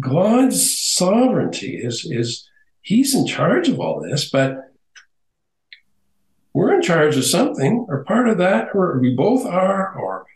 god's 0.00 0.78
sovereignty 0.78 1.76
is 1.76 2.06
is 2.10 2.48
he's 2.80 3.14
in 3.14 3.26
charge 3.26 3.68
of 3.68 3.78
all 3.78 4.00
this 4.00 4.30
but 4.30 4.56
charge 6.84 7.16
of 7.16 7.24
something 7.24 7.86
or 7.88 8.04
part 8.04 8.28
of 8.28 8.38
that 8.38 8.68
or 8.74 8.98
we 8.98 9.14
both 9.14 9.44
are 9.46 9.94
or 9.98 10.26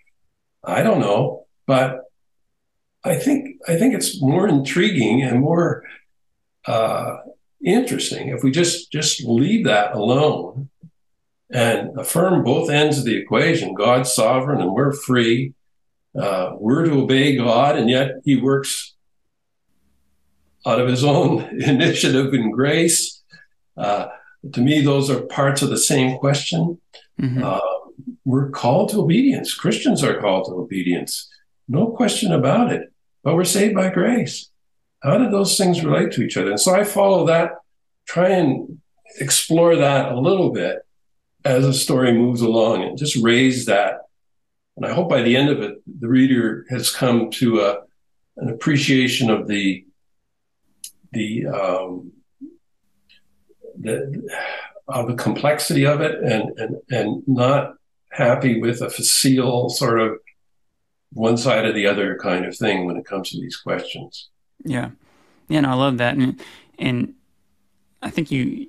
i 0.64 0.82
don't 0.82 1.00
know 1.00 1.46
but 1.66 2.00
i 3.04 3.14
think 3.14 3.56
i 3.68 3.76
think 3.76 3.94
it's 3.94 4.20
more 4.20 4.48
intriguing 4.48 5.22
and 5.22 5.40
more 5.40 5.84
uh, 6.66 7.16
interesting 7.64 8.28
if 8.28 8.42
we 8.42 8.50
just 8.50 8.90
just 8.92 9.22
leave 9.24 9.64
that 9.64 9.94
alone 9.94 10.68
and 11.50 11.98
affirm 11.98 12.44
both 12.44 12.70
ends 12.70 12.98
of 12.98 13.04
the 13.04 13.16
equation 13.16 13.74
God's 13.74 14.12
sovereign 14.12 14.60
and 14.60 14.72
we're 14.72 14.92
free. 14.92 15.54
Uh, 16.18 16.52
we're 16.58 16.84
to 16.84 17.02
obey 17.02 17.36
God, 17.36 17.76
and 17.76 17.88
yet 17.88 18.12
He 18.24 18.36
works 18.36 18.94
out 20.66 20.80
of 20.80 20.88
His 20.88 21.04
own 21.04 21.42
initiative 21.62 22.32
and 22.32 22.52
grace. 22.52 23.22
Uh, 23.76 24.08
to 24.52 24.60
me, 24.60 24.80
those 24.80 25.10
are 25.10 25.22
parts 25.22 25.62
of 25.62 25.70
the 25.70 25.78
same 25.78 26.18
question. 26.18 26.80
Mm-hmm. 27.20 27.42
Uh, 27.42 27.60
we're 28.24 28.50
called 28.50 28.90
to 28.90 29.00
obedience. 29.00 29.54
Christians 29.54 30.04
are 30.04 30.20
called 30.20 30.46
to 30.46 30.52
obedience. 30.52 31.30
No 31.66 31.88
question 31.88 32.32
about 32.32 32.72
it. 32.72 32.92
But 33.22 33.34
we're 33.34 33.44
saved 33.44 33.74
by 33.74 33.90
grace. 33.90 34.50
How 35.02 35.18
do 35.18 35.30
those 35.30 35.56
things 35.56 35.84
relate 35.84 36.12
to 36.12 36.22
each 36.22 36.36
other? 36.36 36.50
And 36.50 36.60
so 36.60 36.74
I 36.74 36.84
follow 36.84 37.26
that, 37.26 37.52
try 38.06 38.30
and 38.30 38.80
explore 39.20 39.76
that 39.76 40.12
a 40.12 40.20
little 40.20 40.50
bit 40.50 40.78
as 41.44 41.64
the 41.64 41.72
story 41.72 42.12
moves 42.12 42.40
along 42.40 42.82
and 42.82 42.98
just 42.98 43.16
raise 43.16 43.66
that. 43.66 44.00
And 44.76 44.86
I 44.86 44.92
hope 44.92 45.08
by 45.08 45.22
the 45.22 45.36
end 45.36 45.48
of 45.48 45.60
it, 45.60 45.78
the 45.86 46.08
reader 46.08 46.64
has 46.70 46.90
come 46.90 47.30
to 47.32 47.60
a, 47.60 47.78
an 48.36 48.48
appreciation 48.48 49.30
of 49.30 49.48
the 49.48 49.84
the 51.12 51.46
um, 51.46 52.12
the 53.80 54.28
the 55.06 55.14
complexity 55.14 55.86
of 55.86 56.00
it 56.00 56.22
and 56.22 56.58
and 56.58 56.76
and 56.90 57.22
not 57.26 57.74
happy 58.10 58.60
with 58.60 58.80
a 58.80 58.90
facile 58.90 59.68
sort 59.68 60.00
of 60.00 60.18
one 61.12 61.36
side 61.36 61.64
or 61.64 61.72
the 61.72 61.86
other 61.86 62.18
kind 62.18 62.44
of 62.44 62.56
thing 62.56 62.86
when 62.86 62.96
it 62.96 63.04
comes 63.04 63.30
to 63.30 63.40
these 63.40 63.56
questions. 63.56 64.28
Yeah, 64.64 64.90
yeah, 65.48 65.58
and 65.58 65.66
I 65.66 65.74
love 65.74 65.98
that, 65.98 66.16
and 66.16 66.40
and 66.78 67.14
I 68.02 68.10
think 68.10 68.30
you 68.30 68.68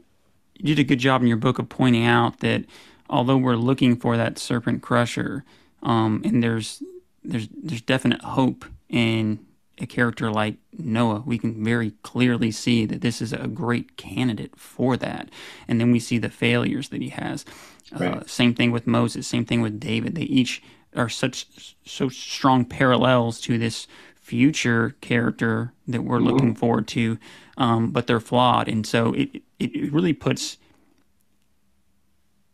you 0.55 0.75
did 0.75 0.79
a 0.79 0.83
good 0.83 0.99
job 0.99 1.21
in 1.21 1.27
your 1.27 1.37
book 1.37 1.59
of 1.59 1.69
pointing 1.69 2.05
out 2.05 2.39
that 2.39 2.65
although 3.09 3.37
we're 3.37 3.55
looking 3.55 3.95
for 3.95 4.17
that 4.17 4.37
serpent 4.37 4.81
crusher, 4.81 5.43
um, 5.83 6.21
and 6.23 6.43
there's 6.43 6.83
there's 7.23 7.47
there's 7.63 7.81
definite 7.81 8.21
hope 8.21 8.65
in 8.89 9.39
a 9.79 9.87
character 9.87 10.31
like 10.31 10.57
Noah, 10.77 11.23
we 11.25 11.37
can 11.37 11.63
very 11.63 11.91
clearly 12.03 12.51
see 12.51 12.85
that 12.85 13.01
this 13.01 13.21
is 13.21 13.33
a 13.33 13.47
great 13.47 13.97
candidate 13.97 14.55
for 14.55 14.97
that. 14.97 15.29
And 15.67 15.79
then 15.79 15.91
we 15.91 15.99
see 15.99 16.17
the 16.17 16.29
failures 16.29 16.89
that 16.89 17.01
he 17.01 17.09
has. 17.09 17.45
Uh, 17.93 17.99
right. 17.99 18.17
Uh, 18.17 18.23
same 18.25 18.53
thing 18.53 18.71
with 18.71 18.87
Moses. 18.87 19.27
Same 19.27 19.45
thing 19.45 19.61
with 19.61 19.79
David. 19.79 20.15
They 20.15 20.23
each 20.23 20.61
are 20.95 21.09
such 21.09 21.75
so 21.85 22.09
strong 22.09 22.65
parallels 22.65 23.39
to 23.41 23.57
this 23.57 23.87
future 24.15 24.95
character 25.01 25.73
that 25.87 26.03
we're 26.03 26.17
mm-hmm. 26.17 26.27
looking 26.27 26.55
forward 26.55 26.87
to, 26.87 27.17
um, 27.57 27.91
but 27.91 28.07
they're 28.07 28.19
flawed. 28.19 28.67
And 28.67 28.85
so 28.85 29.13
it 29.13 29.41
it 29.59 29.91
really 29.91 30.13
puts 30.13 30.57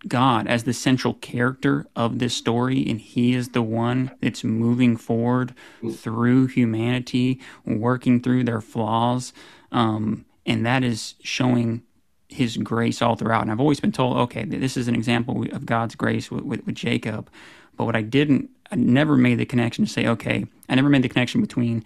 God 0.08 0.48
as 0.48 0.64
the 0.64 0.74
central 0.74 1.16
character 1.16 1.88
of 1.96 2.20
this 2.20 2.36
story, 2.36 2.88
and 2.88 3.00
He 3.00 3.34
is 3.34 3.50
the 3.50 3.62
one 3.62 4.12
that's 4.22 4.44
moving 4.44 4.98
forward 4.98 5.54
through 5.94 6.48
humanity, 6.48 7.40
working 7.66 8.22
through 8.22 8.44
their 8.44 8.62
flaws, 8.62 9.34
um, 9.72 10.26
and 10.46 10.66
that 10.66 10.84
is 10.84 11.16
showing 11.22 11.82
His 12.30 12.58
grace 12.58 13.02
all 13.02 13.16
throughout. 13.16 13.42
And 13.42 13.52
I've 13.52 13.60
always 13.60 13.80
been 13.80 13.92
told, 13.92 14.18
okay, 14.18 14.46
this 14.46 14.78
is 14.78 14.88
an 14.88 14.96
example 14.96 15.44
of 15.52 15.66
God's 15.66 15.96
grace 15.96 16.30
with, 16.30 16.44
with, 16.44 16.66
with 16.66 16.76
Jacob, 16.76 17.30
but 17.78 17.86
what 17.86 17.96
I 17.96 18.02
didn't, 18.02 18.50
I 18.72 18.76
never 18.76 19.16
made 19.16 19.40
the 19.40 19.46
connection 19.46 19.86
to 19.86 19.92
say, 19.92 20.08
okay, 20.08 20.46
I 20.70 20.76
never 20.76 20.90
made 20.90 21.04
the 21.04 21.10
connection 21.10 21.42
between 21.42 21.84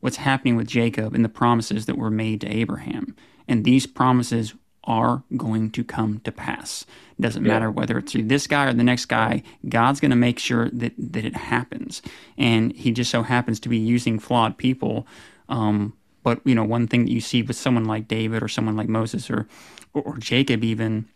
what's 0.00 0.16
happening 0.16 0.56
with 0.56 0.66
Jacob 0.66 1.14
and 1.14 1.24
the 1.24 1.28
promises 1.28 1.86
that 1.86 1.96
were 1.96 2.10
made 2.10 2.40
to 2.40 2.48
Abraham. 2.48 3.14
And 3.48 3.64
these 3.64 3.86
promises 3.86 4.54
are 4.84 5.22
going 5.36 5.70
to 5.70 5.84
come 5.84 6.20
to 6.20 6.32
pass. 6.32 6.84
It 7.18 7.22
doesn't 7.22 7.44
yeah. 7.44 7.52
matter 7.52 7.70
whether 7.70 7.98
it's 7.98 8.12
through 8.12 8.24
this 8.24 8.46
guy 8.46 8.66
or 8.66 8.72
the 8.72 8.82
next 8.82 9.06
guy, 9.06 9.42
God's 9.68 10.00
going 10.00 10.10
to 10.10 10.16
make 10.16 10.38
sure 10.38 10.70
that, 10.70 10.92
that 10.98 11.24
it 11.24 11.36
happens. 11.36 12.02
And 12.36 12.72
he 12.72 12.90
just 12.90 13.10
so 13.10 13.22
happens 13.22 13.60
to 13.60 13.68
be 13.68 13.78
using 13.78 14.18
flawed 14.18 14.58
people. 14.58 15.06
Um, 15.48 15.94
but, 16.22 16.40
you 16.44 16.54
know, 16.54 16.64
one 16.64 16.88
thing 16.88 17.04
that 17.04 17.12
you 17.12 17.20
see 17.20 17.42
with 17.42 17.56
someone 17.56 17.84
like 17.84 18.08
David 18.08 18.42
or 18.42 18.48
someone 18.48 18.76
like 18.76 18.88
Moses 18.88 19.30
or, 19.30 19.46
or, 19.94 20.02
or 20.02 20.16
Jacob 20.18 20.64
even, 20.64 21.06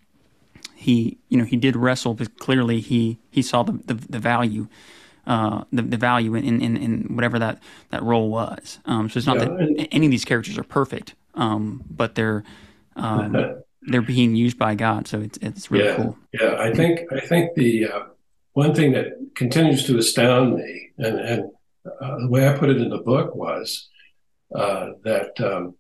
he, 0.75 1.19
you 1.29 1.39
know, 1.39 1.45
he 1.45 1.57
did 1.57 1.77
wrestle, 1.77 2.15
but 2.15 2.39
clearly 2.39 2.81
he, 2.81 3.19
he 3.31 3.43
saw 3.43 3.63
the, 3.63 3.73
the, 3.73 3.95
the 3.95 4.19
value 4.19 4.69
uh, 5.27 5.65
the, 5.73 5.83
the 5.83 5.97
value 5.97 6.35
in, 6.37 6.61
in, 6.61 6.77
in 6.77 7.03
whatever 7.15 7.39
that, 7.39 7.59
that 7.91 8.03
role 8.03 8.31
was. 8.31 8.79
Um, 8.85 9.11
so 9.11 9.19
it's 9.19 9.27
not 9.27 9.39
Yeah, 9.39 9.47
that 9.47 9.89
any 9.91 10.07
of 10.07 10.11
these 10.11 10.25
characters 10.25 10.57
are 10.57 10.63
perfect, 10.63 11.15
um, 11.35 11.83
but 11.91 12.15
they're 12.15 12.45
um, 12.97 13.37
they're 13.83 14.03
being 14.03 14.35
used 14.35 14.59
by 14.59 14.75
God. 14.75 15.07
So 15.07 15.21
it's 15.21 15.39
it's 15.43 15.71
really 15.71 15.85
Yeah. 15.87 15.97
cool. 15.97 16.19
Yeah, 16.33 16.57
I 16.59 16.73
think 16.73 17.01
I 17.13 17.21
think 17.21 17.55
the 17.55 17.87
uh, 17.87 18.03
one 18.53 18.75
thing 18.75 18.93
that 18.93 19.07
continues 19.35 19.85
to 19.87 19.99
astound 19.99 20.57
me, 20.57 20.91
and 20.99 21.19
and 21.19 21.43
uh, 22.01 22.19
the 22.19 22.29
way 22.29 22.49
I 22.49 22.57
put 22.59 22.71
it 22.71 22.79
in 22.79 22.91
the 22.91 22.99
book 22.99 23.35
was 23.35 23.89
uh, 24.55 24.91
that 25.05 25.41
um, 25.41 25.75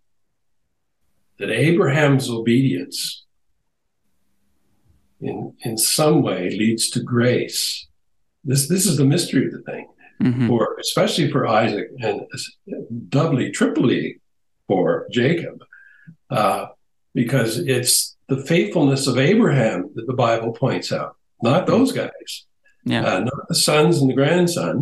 that 1.38 1.50
Abraham's 1.50 2.30
obedience 2.30 3.24
in 5.20 5.54
in 5.64 5.76
some 5.78 6.22
way 6.22 6.50
leads 6.50 6.90
to 6.90 7.02
grace. 7.02 7.86
This 8.44 8.68
this 8.68 8.86
is 8.86 8.96
the 8.96 9.04
mystery 9.04 9.46
of 9.46 9.52
the 9.52 9.62
thing, 9.62 9.86
hmm 10.20 10.46
for 10.48 10.76
especially 10.80 11.30
for 11.30 11.46
Isaac 11.46 11.88
and 12.00 12.20
doubly, 13.08 13.50
triply 13.50 14.20
for 14.68 15.06
Jacob, 15.10 15.62
uh, 16.30 16.66
because 17.20 17.50
it's 17.58 18.14
the 18.28 18.40
faithfulness 18.52 19.06
of 19.10 19.16
Abraham 19.18 19.78
that 19.96 20.06
the 20.06 20.12
Bible 20.26 20.52
points 20.52 20.88
out, 20.92 21.12
not 21.42 21.66
those 21.66 21.90
guys 21.92 22.30
Yeah. 22.84 23.04
uh, 23.08 23.20
not 23.30 23.42
the 23.48 23.54
sons 23.68 23.94
and 24.00 24.08
the 24.10 24.14
grandson. 24.22 24.74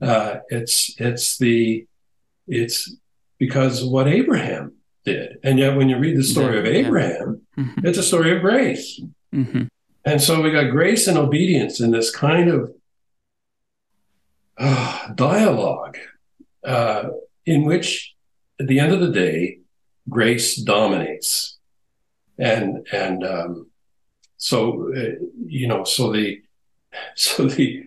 Uh, 0.00 0.30
it's 0.58 0.74
it's 1.08 1.26
the 1.44 1.86
it's 2.60 2.78
because 3.44 3.82
of 3.82 3.88
what 3.94 4.06
Abraham 4.08 4.64
did, 5.04 5.28
and 5.46 5.58
yet 5.58 5.76
when 5.76 5.88
you 5.90 5.98
read 5.98 6.16
the 6.16 6.22
story 6.34 6.56
of 6.58 6.64
Exactly, 6.64 6.80
yeah. 6.80 6.86
Abraham, 6.88 7.28
hmm 7.56 7.86
it's 7.86 7.98
a 8.04 8.08
story 8.12 8.30
of 8.36 8.40
grace, 8.48 8.86
hmm 9.32 9.64
and 10.10 10.18
so 10.26 10.32
we 10.42 10.50
got 10.58 10.70
grace 10.78 11.04
and 11.08 11.16
obedience 11.26 11.74
in 11.84 11.90
this 11.92 12.10
kind 12.26 12.48
of 12.56 12.60
uh, 14.58 15.12
dialogue, 15.14 15.96
uh, 16.64 17.04
in 17.46 17.64
which 17.64 18.14
at 18.60 18.66
the 18.68 18.78
end 18.80 18.92
of 18.92 19.00
the 19.00 19.10
day, 19.10 19.58
grace 20.08 20.56
dominates, 20.56 21.58
and 22.42 22.86
and 22.92 23.24
um, 23.24 23.70
so 24.36 24.92
uh, 24.94 25.24
you 25.46 25.68
know 25.68 25.84
so 25.84 26.12
the 26.12 26.42
so 27.14 27.46
the 27.46 27.84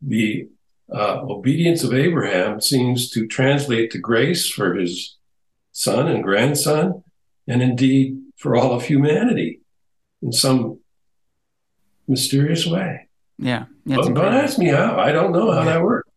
the 0.00 0.48
uh, 0.92 1.20
obedience 1.22 1.84
of 1.84 1.92
Abraham 1.92 2.60
seems 2.60 3.10
to 3.10 3.26
translate 3.26 3.90
to 3.90 3.98
grace 3.98 4.48
for 4.48 4.74
his 4.74 5.16
son 5.72 6.08
and 6.08 6.22
grandson, 6.22 7.04
and 7.46 7.62
indeed 7.62 8.18
for 8.36 8.56
all 8.56 8.72
of 8.72 8.84
humanity 8.84 9.60
in 10.22 10.32
some 10.32 10.80
mysterious 12.08 12.66
way. 12.66 13.08
Yeah. 13.38 13.66
yeah 13.84 13.96
Don't, 13.96 14.14
don't 14.14 14.34
ask 14.34 14.58
me 14.58 14.68
how. 14.68 14.98
I 14.98 15.12
don't 15.12 15.32
know 15.32 15.50
how 15.52 15.64
that 15.64 15.82
works. 15.82 16.08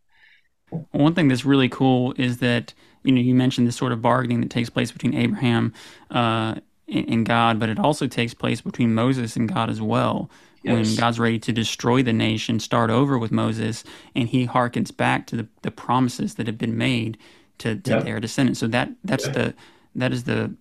One 0.91 1.13
thing 1.13 1.27
that's 1.27 1.45
really 1.45 1.69
cool 1.69 2.13
is 2.17 2.37
that 2.37 2.73
you 3.03 3.11
know 3.11 3.21
you 3.21 3.35
mentioned 3.35 3.67
this 3.67 3.75
sort 3.75 3.91
of 3.91 4.01
bargaining 4.01 4.41
that 4.41 4.49
takes 4.49 4.69
place 4.69 4.91
between 4.91 5.13
Abraham 5.13 5.73
uh, 6.09 6.55
and 6.87 7.25
God, 7.25 7.59
but 7.59 7.69
it 7.69 7.79
also 7.79 8.07
takes 8.07 8.33
place 8.33 8.61
between 8.61 8.93
Moses 8.93 9.35
and 9.35 9.47
God 9.51 9.69
as 9.69 9.81
well. 9.81 10.29
When 10.63 10.95
God's 10.95 11.19
ready 11.19 11.39
to 11.39 11.51
destroy 11.51 12.03
the 12.03 12.13
nation, 12.13 12.57
start 12.59 12.89
over 12.89 13.17
with 13.17 13.33
Moses, 13.33 13.83
and 14.15 14.29
he 14.29 14.47
harkens 14.47 14.95
back 14.95 15.27
to 15.27 15.35
the, 15.35 15.47
the 15.61 15.71
promises 15.71 16.35
that 16.35 16.47
have 16.47 16.57
been 16.57 16.77
made 16.77 17.17
to, 17.57 17.75
to 17.75 17.91
Yeah. 17.91 17.99
their 18.01 18.19
descendants. 18.21 18.61
So 18.61 18.67
that 18.67 18.89
that's 19.03 19.25
Yeah. 19.25 19.31
the 19.31 19.53
that 19.95 20.13
is 20.13 20.23
the, 20.23 20.53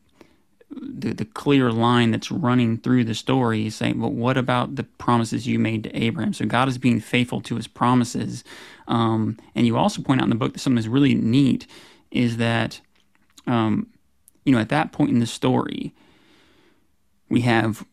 the 0.71 1.13
the 1.15 1.25
clear 1.25 1.71
line 1.71 2.11
that's 2.11 2.33
running 2.33 2.79
through 2.79 3.05
the 3.05 3.15
story, 3.15 3.71
saying, 3.71 4.01
"Well, 4.01 4.11
what 4.11 4.37
about 4.37 4.75
the 4.75 4.83
promises 4.85 5.47
you 5.47 5.61
made 5.61 5.85
to 5.85 5.97
Abraham?" 5.97 6.33
So 6.33 6.47
God 6.47 6.67
is 6.69 6.79
being 6.79 6.99
faithful 6.99 7.41
to 7.43 7.55
His 7.55 7.69
promises, 7.69 8.43
um, 8.89 9.39
and 9.55 9.67
you 9.69 9.77
also 9.77 10.03
point 10.03 10.21
out 10.21 10.25
in 10.25 10.31
the 10.31 10.37
book 10.37 10.53
that 10.55 10.59
something 10.59 10.77
that's 10.77 10.89
really 10.89 11.15
neat 11.15 11.67
is 12.11 12.39
that, 12.39 12.81
um, 13.47 13.87
you 14.45 14.53
know, 14.53 14.59
at 14.61 14.69
that 14.71 14.91
point 14.93 15.11
in 15.11 15.21
the 15.21 15.27
story, 15.27 15.95
we 17.33 17.41
have 17.41 17.85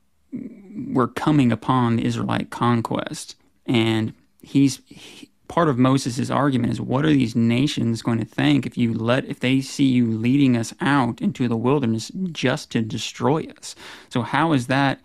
we're 0.93 1.07
coming 1.07 1.51
upon 1.51 1.95
the 1.95 2.05
Israelite 2.05 2.49
conquest, 2.49 3.35
and 3.65 4.13
he's 4.41 4.81
he, 4.85 5.29
part 5.47 5.69
of 5.69 5.77
Moses' 5.77 6.29
argument 6.29 6.73
is 6.73 6.81
what 6.81 7.05
are 7.05 7.09
these 7.09 7.35
nations 7.37 8.01
going 8.01 8.19
to 8.19 8.25
think 8.25 8.65
if 8.65 8.77
you 8.77 8.93
let 8.93 9.23
if 9.25 9.39
they 9.39 9.61
see 9.61 9.85
you 9.85 10.05
leading 10.11 10.57
us 10.57 10.73
out 10.81 11.21
into 11.21 11.47
the 11.47 11.55
wilderness 11.55 12.11
just 12.31 12.69
to 12.71 12.81
destroy 12.81 13.47
us? 13.57 13.75
So 14.09 14.21
how 14.21 14.51
is 14.51 14.67
that 14.67 14.99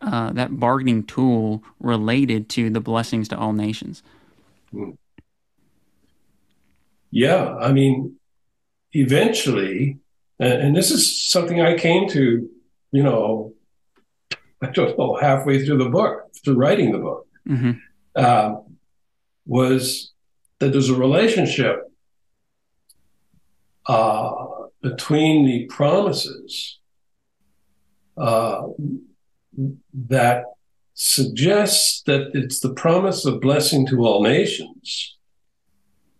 uh, 0.00 0.32
that 0.32 0.58
bargaining 0.58 1.04
tool 1.04 1.62
related 1.78 2.48
to 2.50 2.70
the 2.70 2.80
blessings 2.80 3.28
to 3.28 3.38
all 3.38 3.52
nations? 3.52 4.02
Yeah, 7.12 7.54
I 7.54 7.72
mean, 7.72 8.16
eventually, 8.92 9.98
and, 10.40 10.62
and 10.62 10.76
this 10.76 10.90
is 10.90 11.30
something 11.30 11.60
I 11.60 11.76
came 11.76 12.08
to, 12.08 12.50
you 12.90 13.02
know, 13.02 13.52
I 14.62 14.66
don't 14.70 14.98
know, 14.98 15.16
halfway 15.20 15.64
through 15.64 15.78
the 15.78 15.88
book, 15.88 16.32
through 16.44 16.54
writing 16.54 16.92
the 16.92 16.98
book, 16.98 17.26
hmm 17.46 17.72
um, 18.16 18.64
was 19.46 20.12
that 20.58 20.72
there's 20.72 20.90
a 20.90 20.94
relationship 20.94 21.90
uh, 23.86 24.44
between 24.82 25.46
the 25.46 25.66
promises 25.66 26.78
uh, 28.16 28.62
that 29.94 30.44
suggests 30.94 32.02
that 32.02 32.30
it's 32.34 32.60
the 32.60 32.74
promise 32.74 33.24
of 33.24 33.40
blessing 33.40 33.86
to 33.86 34.04
all 34.04 34.22
nations 34.22 35.16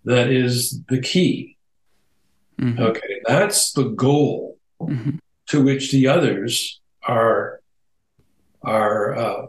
that 0.05 0.31
is 0.31 0.81
the 0.89 1.01
key. 1.01 1.57
hmm 2.59 2.79
Okay, 2.79 3.21
that's 3.27 3.73
the 3.73 3.89
goal 3.91 4.59
hmm 4.81 5.11
to 5.47 5.63
which 5.63 5.91
the 5.91 6.07
others 6.07 6.81
are 7.09 7.60
are 8.63 9.15
uh, 9.17 9.47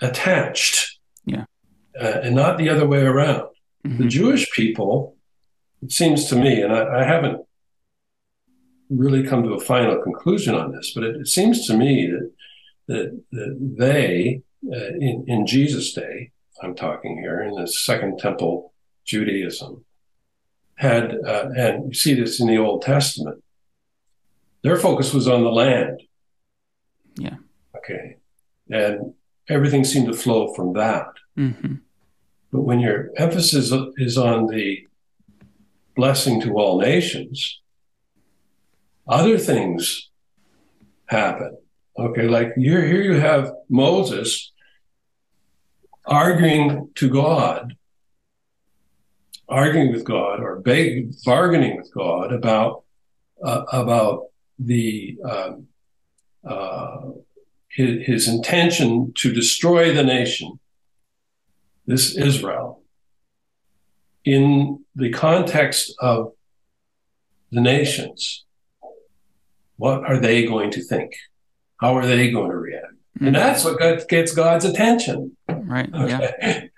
attached. 0.00 0.98
Yeah. 1.24 1.44
uh, 2.00 2.20
and 2.22 2.34
not 2.36 2.58
the 2.58 2.68
other 2.68 2.86
way 2.86 3.00
around. 3.02 3.48
The 3.84 3.88
hmm 4.04 4.08
Jewish 4.08 4.50
people, 4.52 5.16
it 5.82 5.92
seems 5.92 6.26
to 6.28 6.36
me, 6.36 6.60
and 6.62 6.72
I, 6.72 7.00
I 7.00 7.04
haven't 7.04 7.40
really 8.90 9.22
come 9.24 9.42
to 9.44 9.54
a 9.54 9.60
final 9.60 10.00
conclusion 10.02 10.54
on 10.54 10.72
this, 10.72 10.92
but 10.94 11.04
it, 11.04 11.16
it 11.16 11.28
seems 11.28 11.66
to 11.66 11.76
me 11.76 12.06
that 12.10 12.30
that, 12.88 13.20
that 13.32 13.74
they, 13.78 14.42
uh, 14.72 14.90
in 15.00 15.24
in 15.26 15.46
Jesus' 15.46 15.92
day, 15.92 16.30
I'm 16.62 16.74
talking 16.74 17.18
here 17.18 17.42
in 17.42 17.54
the 17.54 17.66
Second 17.66 18.18
Temple 18.18 18.72
Judaism, 19.04 19.84
had, 20.76 21.16
uh, 21.24 21.48
and 21.56 21.88
you 21.88 21.94
see 21.94 22.14
this 22.14 22.40
in 22.40 22.46
the 22.46 22.58
Old 22.58 22.82
Testament. 22.82 23.42
Their 24.62 24.76
focus 24.76 25.12
was 25.14 25.26
on 25.28 25.42
the 25.44 25.50
land. 25.50 26.02
Yeah. 27.16 27.36
Okay, 27.88 28.16
and 28.68 29.14
everything 29.48 29.84
seemed 29.84 30.08
to 30.08 30.12
flow 30.12 30.52
from 30.54 30.72
that. 30.74 31.06
hmm 31.36 31.74
But 32.52 32.62
when 32.62 32.80
your 32.80 33.10
emphasis 33.16 33.72
is 33.96 34.18
on 34.18 34.46
the 34.48 34.86
blessing 35.94 36.40
to 36.42 36.54
all 36.58 36.80
nations, 36.80 37.60
other 39.08 39.38
things 39.38 40.10
happen. 41.06 41.56
Okay, 41.98 42.26
like 42.28 42.54
here, 42.56 42.84
here 42.84 43.02
you 43.02 43.20
have 43.20 43.52
Moses 43.68 44.52
arguing 46.04 46.90
to 46.96 47.08
God, 47.08 47.76
arguing 49.48 49.92
with 49.92 50.04
God, 50.04 50.40
or 50.40 50.60
beg, 50.60 51.14
bargaining 51.24 51.76
with 51.76 51.92
God 51.94 52.32
about 52.32 52.82
uh, 53.42 53.64
about 53.72 54.26
the 54.58 55.18
um, 55.24 55.66
uh, 56.44 57.00
his, 57.68 58.06
his 58.06 58.28
intention 58.28 59.12
to 59.16 59.32
destroy 59.32 59.92
the 59.92 60.04
nation 60.04 60.58
this 61.86 62.16
Israel 62.16 62.82
in 64.24 64.84
the 64.94 65.10
context 65.10 65.94
of 66.00 66.32
the 67.52 67.60
nations. 67.60 68.44
What 69.76 70.04
are 70.04 70.18
they 70.18 70.46
going 70.46 70.70
to 70.72 70.82
think? 70.82 71.12
How 71.80 71.96
are 71.96 72.06
they 72.06 72.30
going 72.30 72.50
to 72.50 72.56
react? 72.56 72.86
And 73.20 73.28
mm-hmm. 73.28 73.34
that's 73.34 73.64
what 73.64 74.08
gets 74.08 74.34
God's 74.34 74.64
attention. 74.64 75.36
Right. 75.48 75.88
Yeah. 75.92 76.32
Okay. 76.42 76.70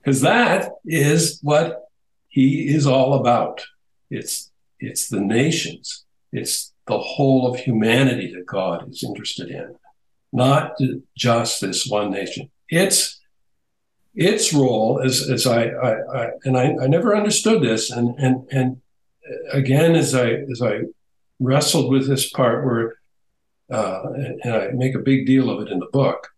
Because 0.00 0.20
that 0.22 0.70
is 0.86 1.38
what 1.42 1.88
he 2.28 2.68
is 2.68 2.86
all 2.86 3.14
about. 3.14 3.62
It's 4.10 4.50
it's 4.80 5.08
the 5.08 5.20
nations. 5.20 6.04
It's 6.32 6.72
the 6.86 6.98
whole 6.98 7.52
of 7.52 7.60
humanity 7.60 8.32
that 8.34 8.46
God 8.46 8.88
is 8.88 9.04
interested 9.04 9.50
in, 9.50 9.74
not 10.32 10.72
just 11.16 11.60
this 11.60 11.86
one 11.86 12.10
nation. 12.10 12.50
It's 12.68 13.20
its 14.14 14.52
role 14.52 15.00
is 15.00 15.30
as 15.30 15.46
I, 15.46 15.64
I, 15.66 15.92
I 15.92 16.30
and 16.44 16.56
I, 16.58 16.76
I 16.82 16.86
never 16.86 17.16
understood 17.16 17.62
this 17.62 17.90
and 17.90 18.18
and 18.18 18.46
and 18.50 18.80
again 19.52 19.94
as 19.94 20.14
I 20.14 20.30
as 20.50 20.60
I 20.62 20.80
wrestled 21.40 21.90
with 21.90 22.08
this 22.08 22.30
part 22.30 22.64
where 22.64 22.94
uh, 23.70 24.02
and, 24.14 24.40
and 24.44 24.54
I 24.54 24.68
make 24.68 24.94
a 24.94 24.98
big 24.98 25.26
deal 25.26 25.50
of 25.50 25.66
it 25.66 25.70
in 25.70 25.78
the 25.78 25.86
book. 25.92 26.28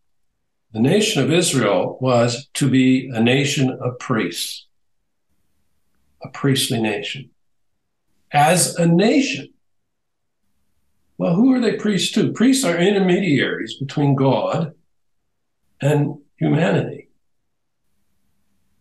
The 0.72 0.80
nation 0.80 1.22
of 1.22 1.32
Israel 1.32 1.98
was 2.00 2.48
to 2.54 2.68
be 2.68 3.08
a 3.08 3.20
nation 3.20 3.70
of 3.80 3.98
priests. 3.98 4.66
a 6.22 6.28
priestly 6.28 6.80
nation. 6.80 7.30
As 8.32 8.76
a 8.76 8.86
nation. 8.86 9.52
Well, 11.20 11.34
who 11.34 11.52
are 11.52 11.60
they 11.60 11.74
priests 11.74 12.12
to? 12.12 12.32
Priests 12.32 12.64
are 12.64 12.78
intermediaries 12.78 13.74
between 13.74 14.14
God 14.14 14.72
and 15.78 16.14
humanity. 16.38 17.10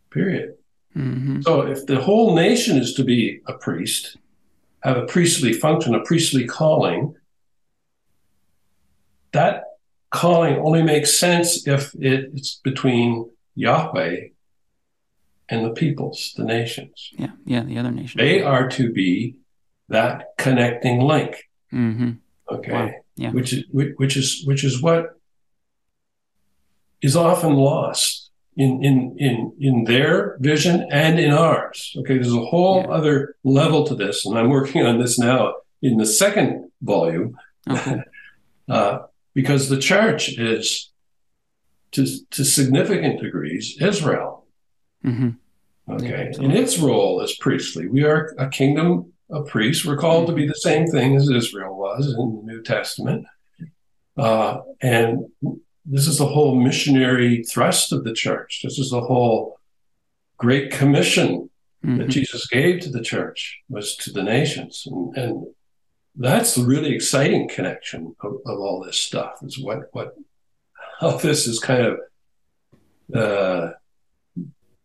Period. 0.09 0.53
Mm-hmm. 0.95 1.41
So 1.41 1.63
if 1.63 1.85
the 1.85 1.99
whole 1.99 2.37
nation 2.37 2.77
is 2.77 2.93
to 2.93 3.03
be 3.03 3.41
a 3.45 3.55
priest, 3.55 4.15
have 4.83 4.95
a 4.95 5.05
priestly 5.05 5.51
function, 5.51 5.93
a 5.93 5.99
priestly 5.99 6.47
calling, 6.47 7.13
that 9.33 9.63
calling 10.09 10.59
only 10.59 10.81
makes 10.81 11.17
sense 11.17 11.67
if 11.67 11.93
it's 11.99 12.61
between 12.63 13.29
Yahweh 13.55 14.29
and 15.49 15.65
the 15.65 15.71
peoples, 15.71 16.33
the 16.37 16.45
nations. 16.45 17.09
Yeah, 17.17 17.31
yeah, 17.43 17.63
the 17.63 17.77
other 17.77 17.91
nations. 17.91 18.13
They 18.15 18.41
are 18.41 18.69
to 18.69 18.93
be 18.93 19.35
that 19.89 20.37
connecting 20.37 21.01
link. 21.01 21.35
Mm-hmm. 21.73 22.11
Okay. 22.51 22.71
Wow. 22.71 22.91
Yeah. 23.15 23.31
Which 23.31 23.53
is 23.53 23.63
which 23.71 24.15
is 24.17 24.43
which 24.45 24.63
is 24.63 24.81
what 24.81 25.19
is 27.01 27.15
often 27.15 27.53
lost 27.53 28.31
in 28.57 28.83
in 28.83 29.15
in 29.17 29.53
in 29.59 29.83
their 29.85 30.37
vision 30.39 30.87
and 30.91 31.19
in 31.19 31.31
ours. 31.31 31.93
Okay, 31.99 32.15
there's 32.15 32.33
a 32.33 32.45
whole 32.45 32.81
Yeah. 32.81 32.87
other 32.97 33.35
level 33.43 33.85
to 33.87 33.95
this, 33.95 34.25
and 34.25 34.37
I'm 34.37 34.49
working 34.49 34.85
on 34.85 34.99
this 34.99 35.17
now 35.19 35.53
in 35.81 35.97
the 35.97 36.05
second 36.05 36.71
volume 36.81 37.37
Okay. 37.69 37.97
uh, 38.69 38.99
because 39.33 39.69
the 39.69 39.79
church 39.79 40.37
is 40.37 40.91
to 41.91 42.05
to 42.31 42.43
significant 42.43 43.21
degrees 43.21 43.77
Israel. 43.81 44.45
Mm-hmm. 45.05 45.29
Okay, 45.93 46.31
Yeah, 46.33 46.43
in 46.45 46.51
its 46.51 46.77
role 46.77 47.21
as 47.21 47.35
priestly, 47.37 47.87
we 47.87 48.03
are 48.03 48.35
a 48.37 48.47
kingdom 48.49 49.13
of 49.29 49.47
priests. 49.47 49.85
We're 49.85 49.97
called 49.97 50.27
to 50.27 50.33
be 50.33 50.47
the 50.47 50.55
same 50.55 50.87
thing 50.87 51.15
as 51.15 51.29
Israel 51.29 51.77
was 51.77 52.07
in 52.07 52.35
the 52.35 52.41
New 52.43 52.61
Testament, 52.61 53.25
uh, 54.17 54.59
and 54.81 55.25
this 55.85 56.07
is 56.07 56.17
the 56.17 56.27
whole 56.27 56.55
missionary 56.55 57.43
thrust 57.43 57.91
of 57.91 58.03
the 58.03 58.13
church. 58.13 58.61
This 58.63 58.77
is 58.79 58.91
the 58.91 59.01
whole 59.01 59.59
great 60.37 60.71
commission 60.71 61.49
that 61.81 61.89
Mm-hmm. 61.89 62.09
Jesus 62.09 62.45
gave 62.47 62.81
to 62.81 62.89
the 62.89 63.01
church 63.01 63.61
was 63.69 63.95
to 63.97 64.11
the 64.11 64.23
nations, 64.23 64.83
and, 64.85 65.15
and 65.15 65.47
that's 66.15 66.55
the 66.55 66.65
really 66.65 66.93
exciting 66.93 67.47
connection 67.47 68.15
of, 68.21 68.33
of 68.45 68.59
all 68.59 68.83
this 68.83 68.97
stuff. 68.97 69.39
Is 69.43 69.57
what 69.57 69.83
what 69.93 70.13
how 70.99 71.11
this 71.11 71.47
is 71.47 71.57
kind 71.59 71.83
of 71.85 71.99
uh, 73.15 73.71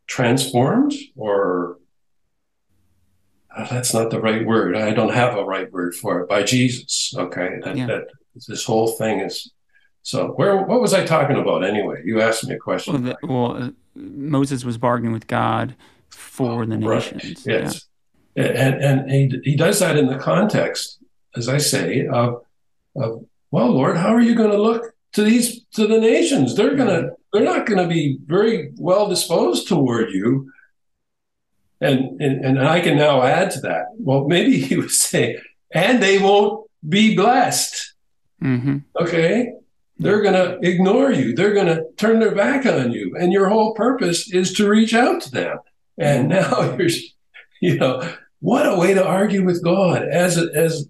transformed, 0.06 0.94
or 1.16 1.72
uh, 1.72 1.78
that's 3.70 3.94
not 3.94 4.10
the 4.10 4.20
right 4.20 4.44
word. 4.44 4.76
I 4.76 4.92
don't 4.92 5.12
have 5.12 5.36
a 5.36 5.44
right 5.44 5.70
word 5.72 5.94
for 5.94 6.20
it 6.20 6.28
by 6.28 6.42
Jesus. 6.42 7.14
Okay, 7.16 7.58
that, 7.62 7.76
Yeah. 7.76 7.86
that 7.86 8.04
this 8.48 8.64
whole 8.64 8.88
thing 8.88 9.20
is. 9.20 9.50
So 10.02 10.28
where 10.32 10.62
what 10.64 10.80
was 10.80 10.92
I 10.92 11.04
talking 11.06 11.36
about 11.36 11.64
anyway? 11.64 12.02
You 12.04 12.20
asked 12.20 12.46
me 12.46 12.54
a 12.54 12.58
question. 12.58 13.02
Well, 13.04 13.16
the, 13.20 13.26
well 13.26 13.64
uh, 13.64 13.70
Moses 13.94 14.64
was 14.64 14.76
bargaining 14.76 15.12
with 15.12 15.26
God 15.26 15.74
for 16.10 16.66
the 16.66 16.76
Right, 16.78 17.12
nations. 17.12 17.46
Yes. 17.46 17.86
And, 18.36 18.82
and 18.82 19.10
he, 19.10 19.40
he 19.44 19.56
does 19.56 19.78
that 19.78 19.96
in 19.96 20.08
the 20.08 20.18
context, 20.18 20.98
as 21.36 21.48
I 21.48 21.58
say, 21.58 22.06
of, 22.06 22.42
of 22.96 23.24
well, 23.52 23.70
Lord, 23.70 23.96
how 23.96 24.08
are 24.12 24.20
you 24.20 24.34
going 24.34 24.50
to 24.50 24.60
look 24.60 24.92
to 25.12 25.22
these 25.22 25.64
to 25.74 25.86
the 25.86 26.00
nations? 26.00 26.56
They're 26.56 26.74
gonna 26.74 27.10
they're 27.32 27.44
not 27.44 27.66
going 27.66 27.78
to 27.78 27.86
be 27.86 28.18
very 28.26 28.72
well 28.76 29.08
disposed 29.08 29.68
toward 29.68 30.10
you. 30.10 30.50
And, 31.80 32.20
and 32.20 32.44
and 32.44 32.58
I 32.60 32.80
can 32.80 32.96
now 32.96 33.22
add 33.22 33.50
to 33.52 33.60
that. 33.60 33.86
Well, 33.98 34.24
maybe 34.24 34.58
he 34.60 34.76
would 34.76 34.90
say, 34.90 35.40
and 35.72 36.02
they 36.02 36.18
won't 36.18 36.68
be 36.88 37.16
blessed. 37.16 37.94
Mm-hmm. 38.42 38.78
Okay. 39.00 39.52
They're 39.98 40.22
going 40.22 40.34
to 40.34 40.58
ignore 40.68 41.12
you. 41.12 41.34
They're 41.34 41.54
going 41.54 41.68
to 41.68 41.84
turn 41.96 42.18
their 42.18 42.34
back 42.34 42.66
on 42.66 42.92
you. 42.92 43.14
And 43.18 43.32
your 43.32 43.48
whole 43.48 43.74
purpose 43.74 44.32
is 44.32 44.52
to 44.54 44.68
reach 44.68 44.92
out 44.92 45.22
to 45.22 45.30
them. 45.30 45.58
And 45.96 46.28
now 46.28 46.74
you're, 46.78 46.88
you 47.60 47.76
know, 47.76 48.12
what 48.40 48.66
a 48.66 48.76
way 48.76 48.94
to 48.94 49.04
argue 49.04 49.44
with 49.44 49.62
God 49.62 50.02
as, 50.02 50.36
as, 50.36 50.88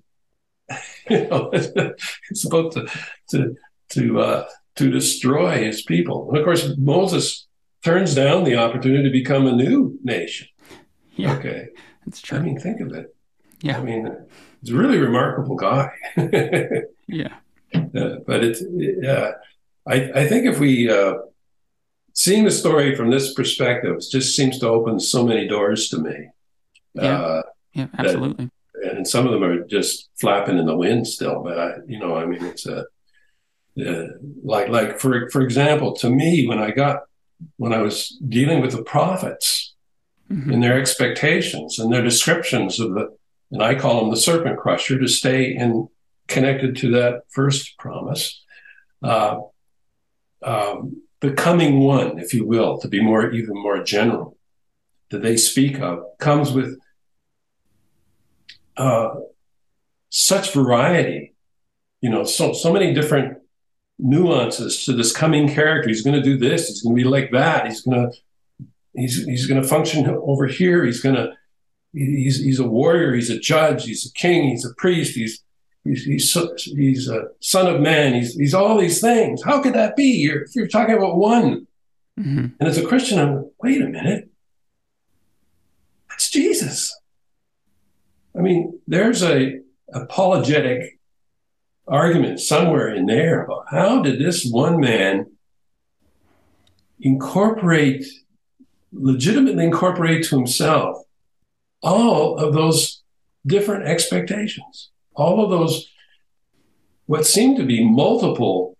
you 1.10 1.28
know, 1.28 1.50
it's 1.52 2.44
about 2.44 2.72
to, 2.72 2.88
to, 3.30 3.54
to, 3.90 4.20
uh, 4.20 4.48
to 4.76 4.90
destroy 4.90 5.64
his 5.64 5.82
people. 5.82 6.28
And 6.28 6.38
of 6.38 6.44
course, 6.44 6.72
Moses 6.78 7.46
turns 7.84 8.14
down 8.14 8.44
the 8.44 8.56
opportunity 8.56 9.04
to 9.04 9.10
become 9.10 9.46
a 9.46 9.52
new 9.52 9.98
nation. 10.02 10.48
Yeah, 11.22 11.36
Okay. 11.36 11.68
that's 12.04 12.20
true. 12.20 12.38
I 12.38 12.42
mean, 12.42 12.58
think 12.58 12.80
of 12.80 12.92
it. 12.92 13.14
Yeah. 13.60 13.78
I 13.78 13.82
mean, 13.82 14.08
he's 14.60 14.72
a 14.72 14.76
really 14.76 14.98
remarkable 14.98 15.56
guy. 15.56 15.90
Yeah. 17.06 17.34
Uh, 17.74 18.16
but 18.26 18.42
it's 18.42 18.62
uh, 19.06 19.32
I, 19.86 19.94
I 20.22 20.26
think 20.28 20.46
if 20.46 20.58
we 20.58 20.90
uh, 20.90 21.14
seeing 22.14 22.44
the 22.44 22.50
story 22.50 22.94
from 22.96 23.10
this 23.10 23.34
perspective 23.34 23.96
just 24.10 24.34
seems 24.34 24.58
to 24.60 24.68
open 24.68 24.98
so 25.00 25.24
many 25.26 25.46
doors 25.46 25.88
to 25.90 25.98
me 25.98 26.28
Yeah. 26.94 27.20
uh, 27.20 27.42
Yeah, 27.74 27.88
absolutely. 27.98 28.48
and 28.90 29.06
some 29.06 29.26
of 29.26 29.32
them 29.32 29.44
are 29.44 29.64
just 29.66 30.08
flapping 30.20 30.56
in 30.58 30.66
the 30.66 30.76
wind 30.76 31.06
still 31.06 31.42
but 31.42 31.58
I, 31.58 31.70
you 31.86 31.98
know 31.98 32.14
i 32.16 32.24
mean 32.26 32.44
it's 32.44 32.66
a 32.66 32.86
uh, 33.86 34.06
like 34.42 34.68
like 34.68 34.98
for 35.00 35.28
for 35.30 35.42
example 35.42 35.94
to 35.96 36.08
me 36.08 36.46
when 36.46 36.58
i 36.58 36.70
got 36.70 37.00
when 37.56 37.72
i 37.72 37.82
was 37.82 38.16
dealing 38.28 38.60
with 38.62 38.72
the 38.72 38.82
prophets 38.84 39.73
Mhm. 40.30 40.52
and 40.54 40.62
their 40.62 40.78
expectations 40.78 41.78
and 41.78 41.92
their 41.92 42.02
descriptions 42.02 42.80
of 42.80 42.94
the 42.94 43.14
and 43.50 43.62
i 43.62 43.74
call 43.74 44.00
them 44.00 44.10
the 44.10 44.16
serpent 44.16 44.58
crusher 44.58 44.98
to 44.98 45.06
stay 45.06 45.54
in 45.54 45.86
connected 46.28 46.76
to 46.76 46.90
that 46.92 47.22
first 47.28 47.76
promise. 47.78 48.42
Uh, 49.02 49.40
um, 50.42 51.02
the 51.20 51.32
coming 51.32 51.80
one 51.80 52.18
if 52.18 52.32
you 52.34 52.46
will 52.46 52.78
to 52.78 52.88
be 52.88 53.02
more 53.02 53.30
even 53.30 53.54
more 53.54 53.82
general 53.82 54.36
that 55.10 55.22
they 55.22 55.36
speak 55.36 55.78
of 55.80 56.04
comes 56.18 56.52
with 56.52 56.78
uh, 58.76 59.14
such 60.08 60.52
variety. 60.52 61.34
You 62.00 62.10
know 62.10 62.24
so 62.24 62.52
so 62.52 62.72
many 62.72 62.92
different 62.92 63.38
nuances 63.98 64.84
to 64.84 64.92
this 64.92 65.12
coming 65.12 65.48
character. 65.48 65.88
He's 65.88 66.02
going 66.02 66.16
to 66.16 66.22
do 66.22 66.36
this 66.36 66.68
he's 66.68 66.82
going 66.82 66.96
to 66.96 67.02
be 67.02 67.08
like 67.08 67.30
that 67.30 67.66
he's 67.66 67.82
going 67.82 68.10
to 68.10 68.18
he's 68.94 69.24
he's 69.24 69.46
going 69.46 69.62
to 69.62 69.68
function 69.68 70.06
over 70.08 70.46
here. 70.46 70.84
He's 70.84 71.00
going 71.00 71.16
to 71.16 71.32
he's 71.92 72.42
he's 72.42 72.60
a 72.60 72.66
warrior. 72.66 73.14
He's 73.14 73.30
a 73.30 73.38
judge. 73.38 73.84
He's 73.84 74.06
a 74.06 74.12
king. 74.12 74.48
He's 74.48 74.64
a 74.64 74.74
priest. 74.74 75.14
He's 75.14 75.42
he's 75.84 76.04
he's, 76.04 76.34
he's 76.62 77.08
a 77.08 77.28
son 77.40 77.72
of 77.72 77.80
man. 77.80 78.14
He's 78.14 78.34
he's 78.34 78.54
all 78.54 78.78
these 78.78 79.00
things. 79.00 79.42
How 79.42 79.60
could 79.60 79.74
that 79.74 79.96
be? 79.96 80.04
You're 80.04 80.46
you're 80.54 80.68
talking 80.68 80.96
about 80.96 81.16
one. 81.16 81.66
Hmm 82.16 82.46
and 82.60 82.68
as 82.68 82.78
a 82.78 82.86
christian 82.86 83.18
i'm 83.18 83.36
like, 83.36 83.46
wait 83.60 83.82
a 83.82 83.86
minute. 83.86 84.30
That's 86.08 86.30
jesus. 86.30 86.96
I 88.36 88.40
mean 88.40 88.78
there's 88.86 89.22
a 89.22 89.60
apologetic 89.92 90.98
argument 91.86 92.40
somewhere 92.40 92.94
in 92.94 93.06
there 93.06 93.44
about 93.44 93.66
how 93.70 94.00
did 94.02 94.18
this 94.18 94.46
one 94.48 94.80
man 94.80 95.26
incorporate 97.00 98.06
legitimately 98.94 99.64
incorporate 99.64 100.24
to 100.24 100.36
himself 100.36 100.98
all 101.82 102.36
of 102.38 102.54
those 102.54 103.02
different 103.46 103.86
expectations 103.86 104.90
all 105.14 105.42
of 105.44 105.50
those 105.50 105.88
what 107.06 107.26
seem 107.26 107.56
to 107.56 107.64
be 107.64 107.84
multiple 107.84 108.76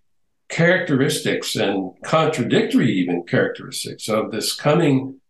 characteristics 0.49 1.57
and 1.57 1.91
contradictory 2.05 2.91
even 2.91 3.23
characteristics 3.25 4.09
of 4.09 4.31
this 4.31 4.55
coming 4.55 5.21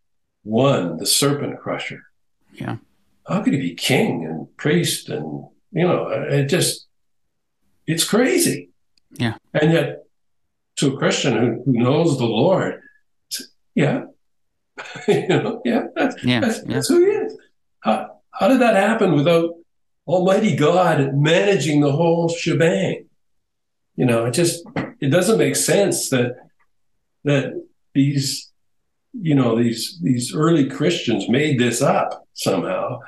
one 0.42 0.96
the 0.98 1.06
serpent 1.06 1.58
crusher 1.60 2.02
Yeah. 2.52 2.76
how 3.26 3.42
could 3.42 3.54
he 3.54 3.60
be 3.60 3.74
king 3.74 4.24
and 4.24 4.54
priest 4.56 5.08
and 5.08 5.44
you 5.72 5.82
know 5.88 6.08
it 6.08 6.46
just 6.46 6.86
it's 7.86 8.04
crazy 8.04 8.70
Yeah. 9.12 9.36
and 9.54 9.72
yet 9.72 10.04
to 10.76 10.94
a 10.94 10.98
christian 10.98 11.32
who, 11.36 11.62
who 11.64 11.72
knows 11.72 12.18
the 12.18 12.26
lord 12.26 12.80
yeah 13.74 14.04
you 15.08 15.28
know 15.28 15.60
yeah 15.64 15.84
that's, 15.94 16.22
Yeah. 16.24 16.40
that's, 16.40 16.58
Yeah. 16.66 16.74
that's 16.74 16.88
who 16.88 16.98
he 17.04 17.10
is 17.12 17.36
how, 17.80 18.20
how 18.32 18.48
did 18.48 18.60
that 18.60 18.76
happen 18.76 19.14
without 19.14 19.50
almighty 20.06 20.56
god 20.56 21.14
managing 21.14 21.80
the 21.80 21.92
whole 21.92 22.28
shebang 22.28 23.06
you 23.96 24.04
know 24.06 24.26
it 24.26 24.32
just 24.32 24.62
it 25.00 25.10
doesn't 25.10 25.38
make 25.38 25.56
sense 25.56 26.10
that 26.10 26.34
that 27.24 27.52
these 27.94 28.50
you 29.12 29.34
know 29.34 29.56
these 29.56 29.98
these 30.02 30.34
early 30.34 30.68
christians 30.68 31.28
made 31.28 31.58
this 31.58 31.80
up 31.80 32.26
somehow 32.34 32.98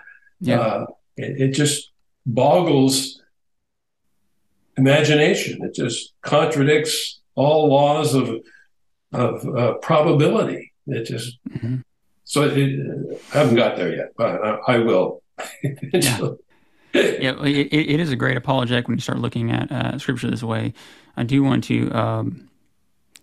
Yeah. 0.41 0.61
uh, 0.61 0.87
it, 1.17 1.41
it 1.41 1.51
just 1.53 1.91
boggles 2.25 3.21
imagination 4.77 5.63
it 5.65 5.75
just 5.75 6.13
contradicts 6.23 7.21
all 7.35 7.69
laws 7.69 8.15
of 8.15 8.31
of 9.13 9.57
uh, 9.57 9.75
probability 9.83 10.73
it 10.87 11.05
just 11.05 11.39
Mhm. 11.49 11.83
so 12.25 12.43
it, 12.43 13.19
I 13.35 13.39
haven't 13.39 13.57
got 13.57 13.77
there 13.77 13.95
yet, 13.95 14.09
but 14.17 14.43
I, 14.45 14.75
I 14.75 14.79
will. 14.79 15.23
eventually. 15.63 16.37
yeah, 16.95 17.35
it, 17.45 17.73
it 17.73 18.01
is 18.01 18.11
a 18.11 18.17
great 18.17 18.37
apologetic 18.37 18.89
when 18.89 18.97
you 18.97 19.01
start 19.03 19.19
looking 19.19 19.51
at 19.51 19.71
uh, 19.71 19.99
scripture 19.99 20.31
this 20.31 20.43
way. 20.43 20.73
I 21.17 21.23
do 21.25 21.43
want 21.43 21.65
to, 21.65 21.91
um, 21.93 22.49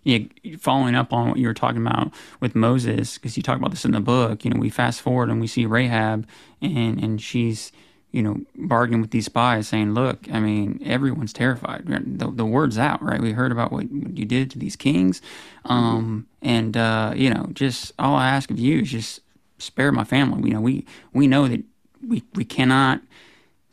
yeah, 0.04 0.18
following 0.58 0.94
up 0.94 1.12
on 1.12 1.28
what 1.28 1.38
you 1.38 1.46
were 1.46 1.54
talking 1.54 1.80
about 1.80 2.12
with 2.40 2.54
Moses, 2.54 3.14
because 3.18 3.36
you 3.36 3.42
talk 3.42 3.58
about 3.58 3.70
this 3.70 3.84
in 3.84 3.92
the 3.92 4.00
book. 4.00 4.44
You 4.44 4.50
know, 4.50 4.60
we 4.60 4.68
fast 4.70 5.00
forward 5.00 5.30
and 5.30 5.40
we 5.40 5.46
see 5.46 5.64
Rahab, 5.66 6.26
and 6.60 7.02
and 7.02 7.20
she's 7.20 7.72
you 8.14 8.22
know 8.22 8.40
bargaining 8.54 9.00
with 9.00 9.10
these 9.10 9.24
spies, 9.26 9.66
saying, 9.66 9.92
"Look, 9.92 10.28
I 10.32 10.38
mean, 10.38 10.80
everyone's 10.84 11.32
terrified. 11.32 11.84
The, 11.86 12.30
the 12.30 12.44
word's 12.44 12.78
out, 12.78 13.02
right? 13.02 13.20
We 13.20 13.32
heard 13.32 13.50
about 13.50 13.72
what 13.72 13.90
you 13.90 14.24
did 14.24 14.52
to 14.52 14.58
these 14.58 14.76
kings, 14.76 15.20
um, 15.64 16.28
and 16.40 16.76
uh, 16.76 17.12
you 17.16 17.28
know, 17.28 17.48
just 17.52 17.92
all 17.98 18.14
I 18.14 18.28
ask 18.28 18.50
of 18.52 18.58
you 18.58 18.82
is 18.82 18.90
just 18.90 19.20
spare 19.58 19.90
my 19.90 20.04
family. 20.04 20.48
You 20.48 20.54
know, 20.54 20.60
we 20.60 20.86
we 21.12 21.26
know 21.26 21.48
that 21.48 21.64
we 22.06 22.22
we 22.34 22.44
cannot." 22.44 23.00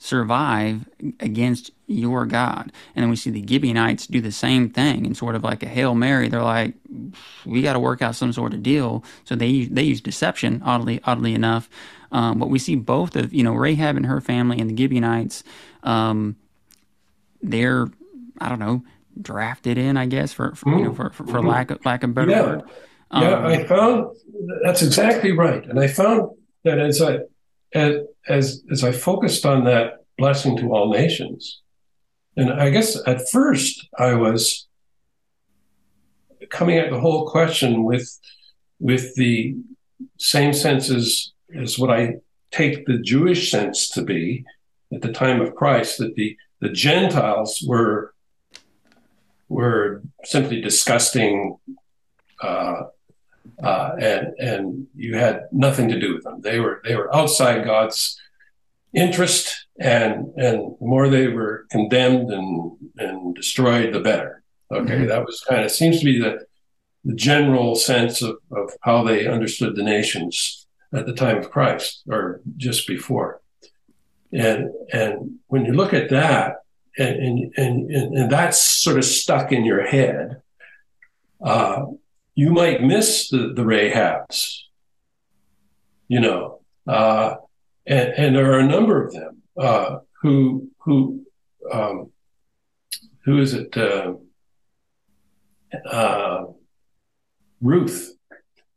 survive 0.03 0.89
against 1.19 1.69
your 1.85 2.25
God. 2.25 2.71
And 2.95 3.03
then 3.03 3.11
we 3.11 3.15
see 3.15 3.29
the 3.29 3.45
Gibeonites 3.47 4.07
do 4.07 4.19
the 4.19 4.31
same 4.31 4.67
thing 4.67 5.05
and 5.05 5.15
sort 5.15 5.35
of 5.35 5.43
like 5.43 5.61
a 5.61 5.67
Hail 5.67 5.93
Mary. 5.93 6.27
They're 6.27 6.41
like, 6.41 6.73
we 7.45 7.61
got 7.61 7.73
to 7.73 7.79
work 7.79 8.01
out 8.01 8.15
some 8.15 8.33
sort 8.33 8.55
of 8.55 8.63
deal. 8.63 9.03
So 9.25 9.35
they 9.35 9.65
they 9.65 9.83
use 9.83 10.01
deception, 10.01 10.63
oddly 10.65 11.01
oddly 11.03 11.35
enough. 11.35 11.69
Um, 12.11 12.39
but 12.39 12.49
we 12.49 12.59
see 12.59 12.75
both 12.75 13.15
of 13.15 13.33
you 13.33 13.43
know 13.43 13.53
Rahab 13.53 13.97
and 13.97 14.05
her 14.05 14.21
family 14.21 14.59
and 14.59 14.69
the 14.69 14.77
Gibeonites. 14.77 15.43
Um, 15.83 16.35
they're 17.41 17.87
I 18.39 18.49
don't 18.49 18.59
know 18.59 18.83
drafted 19.19 19.77
in, 19.77 19.97
I 19.97 20.05
guess, 20.05 20.33
for, 20.33 20.55
for 20.55 20.77
you 20.77 20.85
know 20.85 20.93
for, 20.93 21.09
for, 21.11 21.25
for 21.25 21.39
mm-hmm. 21.39 21.47
lack 21.47 21.71
of 21.71 21.85
lack 21.85 22.03
of 22.03 22.13
better 22.13 22.31
yeah. 22.31 22.41
word. 22.41 22.61
Um, 23.11 23.23
yeah, 23.23 23.45
I 23.45 23.63
found 23.65 24.15
that's 24.63 24.81
exactly 24.81 25.31
right, 25.31 25.65
and 25.65 25.79
I 25.79 25.87
found 25.87 26.31
that 26.63 26.79
as 26.79 27.01
I 27.01 27.19
as 27.73 28.01
as 28.27 28.63
as 28.71 28.83
I 28.83 28.91
focused 28.91 29.45
on 29.45 29.65
that 29.65 30.05
blessing 30.17 30.57
to 30.57 30.73
all 30.73 30.91
nations, 30.91 31.61
and 32.37 32.51
I 32.51 32.69
guess 32.69 32.97
at 33.05 33.29
first 33.29 33.87
I 33.97 34.13
was 34.13 34.67
coming 36.49 36.77
at 36.77 36.89
the 36.89 36.99
whole 36.99 37.27
question 37.27 37.83
with 37.83 38.17
with 38.79 39.15
the 39.15 39.55
same 40.17 40.53
sense 40.53 40.89
as, 40.89 41.31
as 41.55 41.79
what 41.79 41.91
I 41.91 42.15
take 42.51 42.85
the 42.85 42.99
Jewish 42.99 43.51
sense 43.51 43.89
to 43.89 44.01
be 44.01 44.45
at 44.93 45.01
the 45.01 45.11
time 45.11 45.41
of 45.41 45.55
Christ, 45.55 45.97
that 45.99 46.15
the, 46.15 46.37
the 46.59 46.69
Gentiles 46.69 47.63
were 47.67 48.13
were 49.47 50.01
simply 50.23 50.61
disgusting 50.61 51.57
uh, 52.41 52.83
uh, 53.61 53.91
and 53.99 54.27
and 54.39 54.87
you 54.95 55.15
had 55.15 55.47
nothing 55.51 55.89
to 55.89 55.99
do 55.99 56.13
with 56.13 56.23
them. 56.23 56.41
They 56.41 56.59
were 56.59 56.81
they 56.83 56.95
were 56.95 57.13
outside 57.15 57.65
God's 57.65 58.19
interest, 58.93 59.67
and 59.79 60.33
and 60.37 60.75
the 60.79 60.85
more 60.85 61.09
they 61.09 61.27
were 61.27 61.65
condemned 61.69 62.31
and 62.31 62.77
and 62.97 63.35
destroyed, 63.35 63.93
the 63.93 63.99
better. 63.99 64.43
Okay, 64.71 64.93
mm-hmm. 64.93 65.07
that 65.07 65.25
was 65.25 65.43
kind 65.47 65.65
of 65.65 65.71
seems 65.71 65.99
to 65.99 66.05
be 66.05 66.19
the 66.19 66.45
the 67.03 67.15
general 67.15 67.75
sense 67.75 68.21
of, 68.21 68.37
of 68.51 68.71
how 68.81 69.03
they 69.03 69.27
understood 69.27 69.75
the 69.75 69.83
nations 69.83 70.60
at 70.93 71.05
the 71.05 71.13
time 71.13 71.37
of 71.37 71.51
Christ 71.51 72.03
or 72.09 72.41
just 72.57 72.87
before. 72.87 73.41
And 74.33 74.69
and 74.93 75.39
when 75.47 75.65
you 75.65 75.73
look 75.73 75.93
at 75.93 76.09
that, 76.09 76.57
and 76.97 77.53
and 77.57 77.89
and, 77.91 78.17
and 78.17 78.31
that's 78.31 78.59
sort 78.59 78.97
of 78.97 79.05
stuck 79.05 79.51
in 79.51 79.65
your 79.65 79.85
head. 79.85 80.41
Uh, 81.43 81.85
you 82.35 82.51
might 82.51 82.83
miss 82.83 83.29
the, 83.29 83.53
the 83.55 83.63
Rahabs, 83.63 84.59
you 86.07 86.19
know, 86.19 86.61
uh, 86.87 87.35
and, 87.85 88.09
and, 88.09 88.35
there 88.35 88.53
are 88.53 88.59
a 88.59 88.67
number 88.67 89.05
of 89.05 89.11
them 89.11 89.41
uh, 89.57 89.97
who 90.21 90.69
who 90.79 91.25
um, 91.71 92.11
who 93.25 93.39
is 93.39 93.53
it? 93.53 93.75
Uh, 93.75 94.13
uh, 95.89 96.45
Ruth 97.61 98.13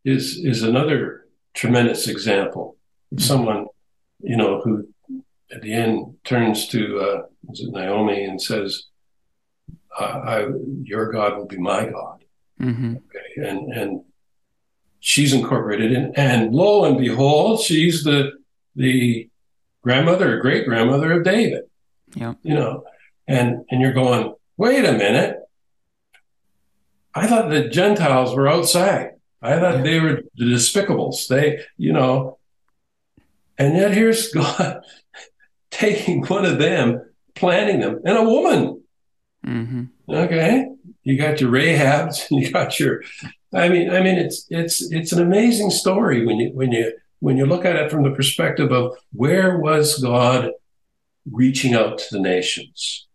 is 0.05 0.39
is 0.39 0.63
another 0.63 1.24
tremendous 1.55 2.09
example 2.09 2.77
of 3.13 3.23
someone, 3.23 3.67
you 4.21 4.37
know, 4.37 4.61
who 4.61 4.89
at 5.53 5.63
the 5.63 5.73
end 5.73 6.17
turns 6.25 6.69
to 6.69 7.01
uh, 7.01 7.23
Naomi 7.49 8.25
and 8.25 8.41
says, 8.41 8.85
I, 9.99 10.05
I, 10.05 10.47
"Your 10.83 11.13
God 11.13 11.37
will 11.37 11.47
be 11.47 11.59
my 11.59 11.87
God." 11.87 12.25
Mm-hmm. 12.61 12.97
Okay. 12.97 13.49
And 13.49 13.73
and 13.73 14.01
she's 15.01 15.33
incorporated 15.33 15.93
in, 15.93 16.13
and 16.17 16.55
lo 16.55 16.85
and 16.85 16.99
behold, 16.99 17.61
she's 17.61 18.05
the 18.05 18.33
the 18.75 19.29
grandmother 19.83 20.37
or 20.37 20.41
great 20.41 20.67
grandmother 20.67 21.13
of 21.13 21.25
David. 21.25 21.65
Yeah. 22.15 22.35
You 22.43 22.55
know, 22.55 22.85
and 23.29 23.65
and 23.71 23.81
you're 23.81 23.93
going, 23.93 24.35
wait 24.57 24.85
a 24.85 24.93
minute. 24.93 25.39
I 27.15 27.27
thought 27.27 27.51
the 27.51 27.69
Gentiles 27.69 28.35
were 28.35 28.49
outside. 28.49 29.11
I 29.45 29.61
thought 29.61 29.77
yeah. 29.77 29.83
they 29.83 30.01
were 30.01 30.23
the 30.37 30.47
despicables. 30.47 31.29
They, 31.29 31.61
you 31.77 31.93
know, 31.93 32.39
and 33.59 33.77
yet 33.77 33.93
here's 33.93 34.29
God 34.33 34.81
taking 35.71 36.25
one 36.25 36.47
of 36.47 36.59
them, 36.59 37.05
planting 37.35 37.81
them, 37.81 38.01
and 38.05 38.17
a 38.17 38.25
woman. 38.25 38.83
Mm-hmm. 39.47 39.85
Okay, 40.09 40.67
you 41.03 41.19
got 41.19 41.41
your 41.43 41.51
Rahabs, 41.51 42.31
and 42.31 42.41
you 42.41 42.51
got 42.51 42.81
your. 42.81 43.03
I 43.53 43.69
mean, 43.69 43.91
I 43.91 44.01
mean, 44.01 44.17
it's 44.17 44.47
it's 44.49 44.91
it's 44.91 45.13
an 45.13 45.23
amazing 45.23 45.71
story 45.71 46.25
when 46.25 46.39
you 46.39 46.51
when 46.55 46.73
you 46.73 46.97
when 47.21 47.37
you 47.37 47.45
look 47.45 47.67
at 47.67 47.77
it 47.77 47.91
from 47.91 48.03
the 48.03 48.13
perspective 48.13 48.73
of 48.73 48.97
where 49.13 49.59
was 49.59 50.01
God 50.03 50.53
reaching 51.31 51.75
out 51.75 51.99
to 51.99 52.05
the 52.13 52.21
nations. 52.21 53.07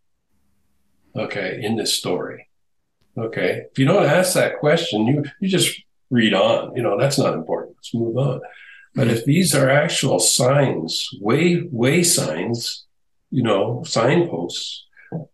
Okay, 1.15 1.59
in 1.61 1.75
this 1.75 1.93
story. 1.95 2.47
Okay, 3.17 3.63
if 3.71 3.79
you 3.79 3.85
don't 3.85 4.05
ask 4.05 4.35
that 4.35 4.59
question, 4.59 5.07
you 5.07 5.23
you 5.39 5.49
just 5.49 5.81
read 6.09 6.33
on. 6.33 6.75
You 6.75 6.83
know 6.83 6.99
that's 6.99 7.17
not 7.17 7.33
important. 7.33 7.77
Let's 7.77 7.93
move 7.93 8.17
on. 8.17 8.41
But 8.95 9.07
if 9.07 9.25
these 9.25 9.53
are 9.55 9.69
actual 9.69 10.19
signs, 10.19 11.09
way 11.21 11.67
way 11.71 12.03
signs, 12.03 12.85
you 13.29 13.43
know, 13.43 13.83
signposts 13.85 14.85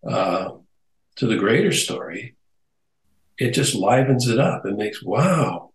uh, 0.07 0.49
to 1.15 1.27
the 1.27 1.37
greater 1.37 1.71
story, 1.71 2.35
it 3.37 3.51
just 3.51 3.75
livens 3.75 4.27
it 4.27 4.39
up. 4.39 4.65
It 4.65 4.77
makes 4.77 5.01
wow, 5.01 5.71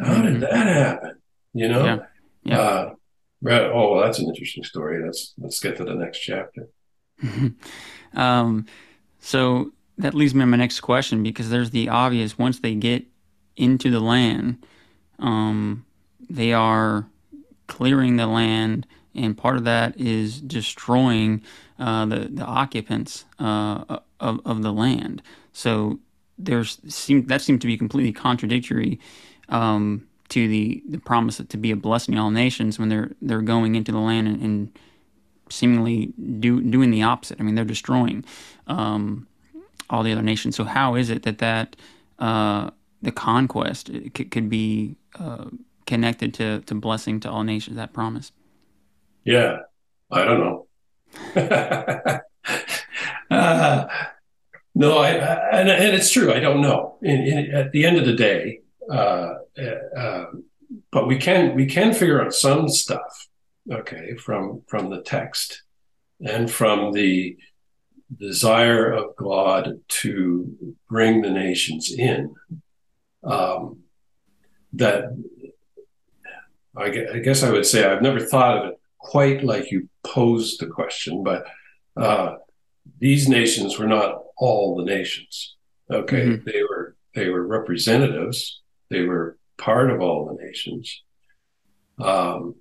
how 0.00 0.22
did 0.22 0.34
mm-hmm. 0.34 0.40
that 0.40 0.66
happen? 0.66 1.16
You 1.52 1.68
know. 1.68 1.84
Yeah. 1.84 1.98
yeah. 2.44 2.58
Uh, 2.58 2.94
oh, 3.46 3.92
well, 3.92 4.04
that's 4.04 4.18
an 4.18 4.28
interesting 4.28 4.64
story. 4.64 5.04
Let's 5.04 5.34
let's 5.38 5.60
get 5.60 5.76
to 5.78 5.84
the 5.84 5.94
next 5.94 6.20
chapter. 6.20 6.68
um, 8.14 8.66
so 9.20 9.72
that 9.98 10.14
leads 10.14 10.34
me 10.34 10.40
to 10.40 10.46
my 10.46 10.56
next 10.56 10.80
question 10.80 11.22
because 11.22 11.50
there's 11.50 11.70
the 11.70 11.88
obvious. 11.88 12.38
Once 12.38 12.60
they 12.60 12.74
get 12.74 13.06
into 13.56 13.90
the 13.90 14.00
land, 14.00 14.64
um, 15.18 15.84
they 16.28 16.52
are 16.52 17.06
clearing 17.66 18.16
the 18.16 18.26
land, 18.26 18.86
and 19.14 19.36
part 19.36 19.56
of 19.56 19.64
that 19.64 19.98
is 19.98 20.40
destroying 20.40 21.42
uh, 21.78 22.06
the 22.06 22.28
the 22.32 22.44
occupants 22.44 23.24
uh, 23.38 23.98
of 24.20 24.40
of 24.44 24.62
the 24.62 24.72
land. 24.72 25.22
So 25.52 25.98
there's 26.38 26.80
seem 26.88 27.26
that 27.26 27.42
seemed 27.42 27.60
to 27.60 27.66
be 27.66 27.76
completely 27.76 28.12
contradictory 28.12 28.98
um, 29.48 30.06
to 30.30 30.48
the 30.48 30.82
the 30.88 30.98
promise 30.98 31.40
to 31.48 31.56
be 31.56 31.70
a 31.70 31.76
blessing 31.76 32.14
to 32.14 32.20
all 32.20 32.30
nations 32.30 32.78
when 32.78 32.88
they're 32.88 33.12
they're 33.22 33.42
going 33.42 33.74
into 33.74 33.92
the 33.92 33.98
land 33.98 34.26
and, 34.28 34.42
and 34.42 34.78
seemingly 35.50 36.12
do, 36.40 36.60
doing 36.60 36.90
the 36.90 37.02
opposite. 37.02 37.40
I 37.40 37.42
mean, 37.42 37.54
they're 37.54 37.64
destroying 37.64 38.24
um, 38.66 39.26
all 39.90 40.02
the 40.02 40.12
other 40.12 40.22
nations. 40.22 40.56
So 40.56 40.64
how 40.64 40.94
is 40.94 41.10
it 41.10 41.22
that 41.24 41.38
that 41.38 41.76
uh, 42.18 42.70
the 43.04 43.12
conquest 43.12 43.90
could, 44.14 44.30
could 44.30 44.48
be 44.48 44.96
uh, 45.18 45.46
connected 45.86 46.34
to 46.34 46.60
to 46.60 46.74
blessing 46.74 47.20
to 47.20 47.30
all 47.30 47.44
nations? 47.44 47.76
That 47.76 47.92
promise. 47.92 48.32
Yeah, 49.24 49.58
I 50.10 50.24
don't 50.24 50.40
know. 50.40 50.66
uh, 53.30 53.86
no, 54.74 54.98
I, 54.98 55.10
and, 55.10 55.68
and, 55.68 55.94
it's 55.94 56.10
true. 56.10 56.32
I 56.32 56.40
don't 56.40 56.60
know. 56.60 56.98
In, 57.02 57.20
in, 57.22 57.54
at 57.54 57.70
the 57.72 57.86
end 57.86 57.96
of 57.96 58.04
the 58.04 58.14
day, 58.14 58.60
uh, 58.90 59.34
uh, 59.96 60.24
but 60.90 61.06
we 61.06 61.16
can 61.18 61.54
we 61.54 61.66
can 61.66 61.94
figure 61.94 62.22
out 62.22 62.34
some 62.34 62.68
stuff, 62.68 63.28
okay, 63.70 64.16
from 64.16 64.62
from 64.66 64.90
the 64.90 65.02
text 65.02 65.62
and 66.20 66.50
from 66.50 66.92
the 66.92 67.36
desire 68.18 68.92
of 68.92 69.16
God 69.16 69.80
to 69.88 70.74
bring 70.88 71.22
the 71.22 71.30
nations 71.30 71.92
in. 71.92 72.34
Um, 73.24 73.80
that 74.74 75.04
I 76.76 76.88
guess 76.90 77.42
I 77.42 77.50
would 77.50 77.66
say 77.66 77.84
I've 77.84 78.02
never 78.02 78.20
thought 78.20 78.58
of 78.58 78.70
it 78.70 78.80
quite 78.98 79.44
like 79.44 79.70
you 79.70 79.88
posed 80.02 80.60
the 80.60 80.66
question, 80.66 81.22
but 81.22 81.44
uh, 81.96 82.36
these 82.98 83.28
nations 83.28 83.78
were 83.78 83.86
not 83.86 84.24
all 84.36 84.76
the 84.76 84.84
nations. 84.84 85.56
Okay, 85.90 86.26
mm-hmm. 86.26 86.44
they 86.50 86.62
were 86.62 86.96
they 87.14 87.28
were 87.28 87.46
representatives. 87.46 88.62
They 88.90 89.02
were 89.02 89.38
part 89.56 89.90
of 89.90 90.00
all 90.00 90.26
the 90.26 90.44
nations, 90.44 91.02
Um, 91.98 92.56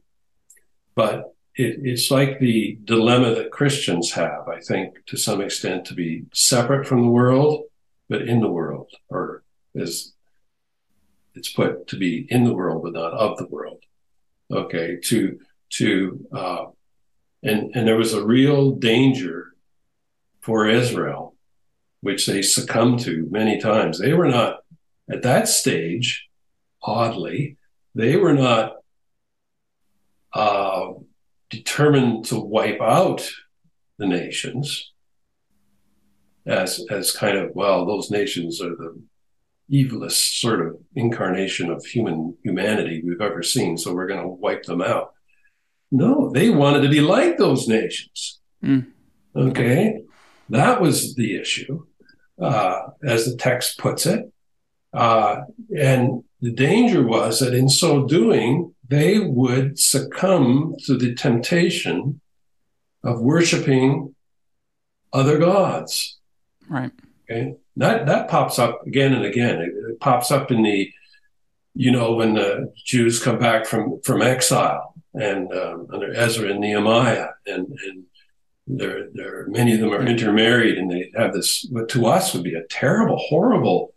but 0.96 1.34
it, 1.56 1.80
it's 1.84 2.12
like 2.12 2.40
the 2.40 2.78
dilemma 2.84 3.36
that 3.36 3.52
Christians 3.52 4.12
have, 4.14 4.48
I 4.48 4.60
think, 4.60 5.06
to 5.08 5.18
some 5.18 5.42
extent, 5.42 5.86
to 5.86 5.94
be 5.94 6.26
separate 6.34 6.88
from 6.88 7.02
the 7.02 7.10
world, 7.10 7.64
but 8.10 8.24
in 8.24 8.42
the 8.42 8.50
world, 8.50 8.92
or 9.10 9.44
as 9.76 10.13
it's 11.36 11.52
put, 11.52 11.88
to 11.88 11.98
be 11.98 12.28
in 12.30 12.44
the 12.44 12.54
world, 12.54 12.84
but 12.84 12.94
not 12.94 13.14
of 13.14 13.38
the 13.38 13.48
world. 13.48 13.84
Okay, 14.52 14.98
to 15.06 15.40
to 15.72 16.28
uh, 16.32 16.66
and 17.42 17.76
and 17.76 17.88
there 17.88 17.98
was 17.98 18.14
a 18.14 18.26
real 18.26 18.72
danger 18.72 19.54
for 20.42 20.68
Israel, 20.68 21.36
which 22.02 22.28
they 22.28 22.42
succumbed 22.42 23.00
to 23.02 23.28
many 23.32 23.60
times. 23.60 24.00
They 24.00 24.14
were 24.14 24.28
not 24.28 24.60
at 25.10 25.24
that 25.24 25.48
stage, 25.48 26.28
oddly, 26.82 27.58
they 27.96 28.16
were 28.16 28.34
not 28.34 28.78
uh, 30.34 30.94
determined 31.50 32.26
to 32.26 32.40
wipe 32.40 32.82
out 32.82 33.30
the 33.98 34.08
nations 34.08 34.92
as 36.46 36.86
as 36.90 37.12
kind 37.12 37.38
of 37.38 37.52
well, 37.54 37.86
those 37.86 38.12
nations 38.12 38.62
are 38.62 38.76
the 38.76 39.02
evilest 39.74 40.40
sort 40.40 40.66
of 40.66 40.78
incarnation 40.96 41.72
of 41.72 41.84
human 41.86 42.38
humanity 42.44 43.02
we've 43.04 43.22
ever 43.22 43.42
seen, 43.42 43.78
so 43.78 43.94
we're 43.94 44.08
going 44.08 44.22
to 44.22 44.28
wipe 44.28 44.64
them 44.64 44.82
out. 44.82 45.14
No, 45.92 46.32
they 46.32 46.50
wanted 46.50 46.82
to 46.82 46.90
be 46.90 47.02
like 47.02 47.38
those 47.38 47.68
nations. 47.68 48.40
Mm. 48.64 48.88
Okay, 49.36 50.04
that 50.50 50.80
was 50.80 51.16
the 51.16 51.36
issue, 51.36 51.86
uh, 52.40 52.82
as 53.04 53.26
the 53.26 53.36
text 53.36 53.80
puts 53.80 54.06
it. 54.06 54.32
Uh, 54.94 55.42
and 55.76 56.24
the 56.40 56.52
danger 56.52 57.02
was 57.06 57.40
that 57.40 57.54
in 57.54 57.68
so 57.68 58.06
doing, 58.06 58.76
they 58.88 59.20
would 59.20 59.80
succumb 59.80 60.76
to 60.86 60.98
the 60.98 61.16
temptation 61.16 62.22
of 63.04 63.22
worshiping 63.22 64.14
other 65.12 65.38
gods. 65.40 66.20
Right. 66.70 66.92
Okay. 67.24 67.56
That 67.78 68.06
that 68.06 68.30
pops 68.30 68.60
up 68.60 68.86
again 68.86 69.14
and 69.14 69.26
again. 69.26 69.60
It, 69.62 69.74
it 69.92 70.00
pops 70.00 70.32
up 70.32 70.52
in 70.52 70.64
the, 70.64 70.92
you 71.74 71.92
know, 71.92 72.14
when 72.14 72.36
the 72.36 72.72
Jews 72.86 73.22
come 73.22 73.40
back 73.40 73.66
from 73.66 74.00
from 74.04 74.22
exile 74.22 74.94
and 75.14 75.52
um, 75.54 75.88
under 75.92 76.14
Ezra 76.14 76.52
and 76.52 76.60
Nehemiah, 76.60 77.30
and 77.48 77.68
and 77.86 78.04
there 78.68 79.10
there 79.14 79.48
many 79.48 79.74
of 79.74 79.80
them 79.80 79.92
are 79.92 80.06
intermarried, 80.06 80.78
and 80.78 80.90
they 80.90 81.12
have 81.16 81.34
this 81.34 81.66
what 81.72 81.90
to 81.90 82.06
us 82.06 82.34
would 82.34 82.44
be 82.44 82.56
a 82.56 82.68
terrible, 82.70 83.18
horrible 83.18 83.94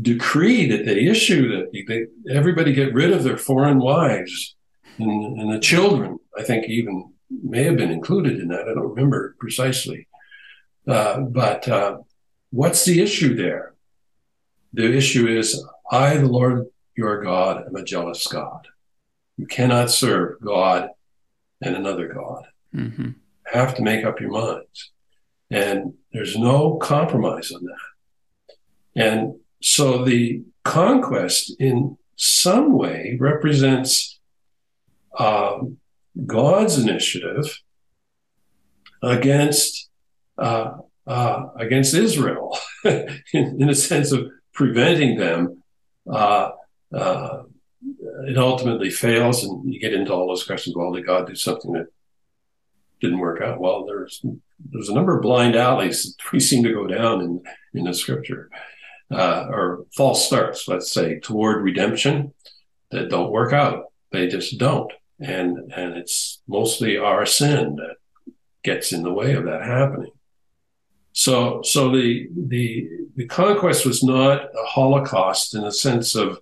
decree 0.00 0.66
that 0.68 0.86
they 0.86 1.06
issue 1.06 1.48
that 1.50 1.70
they, 1.72 2.06
everybody 2.32 2.72
get 2.72 2.94
rid 2.94 3.12
of 3.12 3.24
their 3.24 3.36
foreign 3.36 3.78
wives 3.78 4.56
and, 4.98 5.38
and 5.38 5.52
the 5.52 5.60
children. 5.60 6.18
I 6.38 6.42
think 6.42 6.66
even 6.66 7.12
may 7.42 7.64
have 7.64 7.76
been 7.76 7.90
included 7.90 8.40
in 8.40 8.48
that. 8.48 8.68
I 8.68 8.74
don't 8.74 8.90
remember 8.90 9.36
precisely. 9.38 10.06
Uh, 10.86 11.20
but 11.20 11.68
uh, 11.68 11.98
what's 12.50 12.84
the 12.84 13.00
issue 13.00 13.34
there? 13.34 13.74
The 14.72 14.94
issue 14.96 15.28
is 15.28 15.64
I, 15.90 16.16
the 16.16 16.26
Lord 16.26 16.66
your 16.96 17.22
God, 17.22 17.66
am 17.66 17.76
a 17.76 17.84
jealous 17.84 18.26
God. 18.26 18.68
You 19.36 19.46
cannot 19.46 19.90
serve 19.90 20.40
God 20.40 20.90
and 21.60 21.76
another 21.76 22.08
God. 22.08 22.44
Mm-hmm. 22.74 23.10
Have 23.52 23.74
to 23.76 23.82
make 23.82 24.04
up 24.04 24.20
your 24.20 24.30
minds. 24.30 24.90
And 25.50 25.94
there's 26.12 26.36
no 26.36 26.76
compromise 26.76 27.52
on 27.52 27.64
that. 27.64 28.54
And 28.94 29.36
so 29.60 30.04
the 30.04 30.42
conquest, 30.64 31.54
in 31.58 31.98
some 32.16 32.72
way, 32.72 33.16
represents 33.20 34.18
um, 35.18 35.78
God's 36.26 36.78
initiative 36.78 37.60
against 39.02 39.90
uh, 40.42 40.78
uh, 41.06 41.46
against 41.56 41.94
Israel, 41.94 42.58
in, 42.84 43.20
in, 43.32 43.68
a 43.68 43.74
sense 43.74 44.12
of 44.12 44.28
preventing 44.52 45.16
them. 45.18 45.62
Uh, 46.10 46.50
uh, 46.94 47.42
it 48.28 48.38
ultimately 48.38 48.90
fails, 48.90 49.44
and 49.44 49.72
you 49.72 49.80
get 49.80 49.94
into 49.94 50.12
all 50.12 50.28
those 50.28 50.44
questions. 50.44 50.76
Well, 50.76 50.92
did 50.92 51.06
God 51.06 51.26
do 51.26 51.34
something 51.34 51.72
that 51.72 51.86
didn't 53.00 53.18
work 53.18 53.40
out? 53.40 53.60
Well, 53.60 53.84
there's 53.86 54.24
there's 54.70 54.88
a 54.88 54.94
number 54.94 55.16
of 55.16 55.22
blind 55.22 55.56
alleys 55.56 56.14
that 56.16 56.32
we 56.32 56.38
seem 56.38 56.62
to 56.64 56.72
go 56.72 56.86
down 56.86 57.20
in 57.20 57.42
in 57.74 57.84
the 57.84 57.94
Scripture 57.94 58.50
uh, 59.12 59.46
or 59.48 59.86
false 59.94 60.26
starts, 60.26 60.68
let's 60.68 60.90
say, 60.92 61.20
toward 61.20 61.62
redemption 61.62 62.32
that 62.90 63.10
don't 63.10 63.30
work 63.30 63.52
out. 63.52 63.86
They 64.10 64.28
just 64.28 64.58
don't. 64.58 64.92
And, 65.20 65.72
and 65.74 65.96
it's 65.96 66.42
mostly 66.48 66.98
our 66.98 67.26
sin 67.26 67.76
that 67.76 67.96
gets 68.64 68.92
in 68.92 69.02
the 69.02 69.12
way 69.12 69.34
of 69.34 69.44
that 69.44 69.62
happening. 69.62 70.12
So, 71.12 71.62
so 71.62 71.90
the, 71.90 72.28
the, 72.34 72.88
the 73.16 73.26
conquest 73.26 73.84
was 73.84 74.02
not 74.02 74.44
a 74.44 74.66
Holocaust 74.66 75.54
in 75.54 75.62
the 75.62 75.72
sense 75.72 76.14
of 76.14 76.40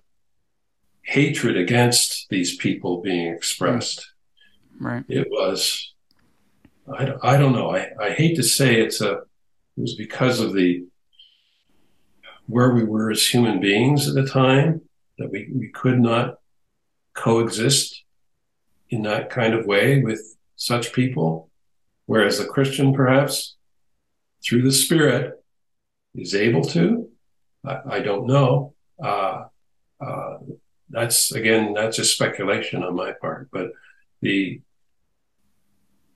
hatred 1.03 1.57
against 1.57 2.27
these 2.29 2.55
people 2.55 3.01
being 3.01 3.33
expressed. 3.33 3.99
Mm. 4.79 4.85
Right. 4.85 5.03
It 5.09 5.27
was, 5.29 5.93
I 6.97 7.05
don't, 7.05 7.19
I 7.23 7.37
don't 7.37 7.53
know. 7.53 7.75
I, 7.75 7.89
I 7.99 8.11
hate 8.11 8.35
to 8.37 8.43
say 8.43 8.81
it's 8.81 9.01
a, 9.01 9.11
it 9.77 9.81
was 9.81 9.95
because 9.95 10.39
of 10.39 10.53
the 10.53 10.85
where 12.47 12.73
we 12.73 12.83
were 12.83 13.11
as 13.11 13.25
human 13.25 13.59
beings 13.59 14.09
at 14.09 14.15
the 14.15 14.27
time, 14.27 14.81
that 15.17 15.31
we, 15.31 15.49
we 15.53 15.69
could 15.69 15.99
not 15.99 16.35
coexist 17.13 18.03
in 18.89 19.03
that 19.03 19.29
kind 19.29 19.53
of 19.53 19.65
way 19.65 20.01
with 20.01 20.35
such 20.55 20.91
people. 20.91 21.49
Whereas 22.07 22.39
a 22.39 22.45
Christian, 22.45 22.93
perhaps 22.93 23.55
through 24.43 24.63
the 24.63 24.71
Spirit, 24.71 25.43
is 26.15 26.35
able 26.35 26.63
to. 26.63 27.09
I, 27.65 27.79
I 27.89 27.99
don't 27.99 28.27
know. 28.27 28.73
Uh, 29.01 29.45
uh, 29.99 30.37
that's 30.89 31.31
again, 31.31 31.73
that's 31.73 31.97
just 31.97 32.13
speculation 32.13 32.83
on 32.83 32.95
my 32.95 33.13
part. 33.13 33.49
But 33.51 33.71
the 34.21 34.61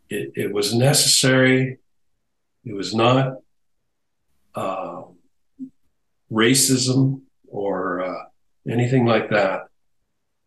it, 0.10 0.32
it 0.36 0.54
was 0.54 0.74
necessary. 0.74 1.80
It 2.66 2.74
was 2.74 2.94
not. 2.94 3.38
Uh, 4.54 5.04
racism 6.32 7.22
or 7.48 8.04
uh, 8.04 8.24
anything 8.70 9.06
like 9.06 9.30
that. 9.30 9.62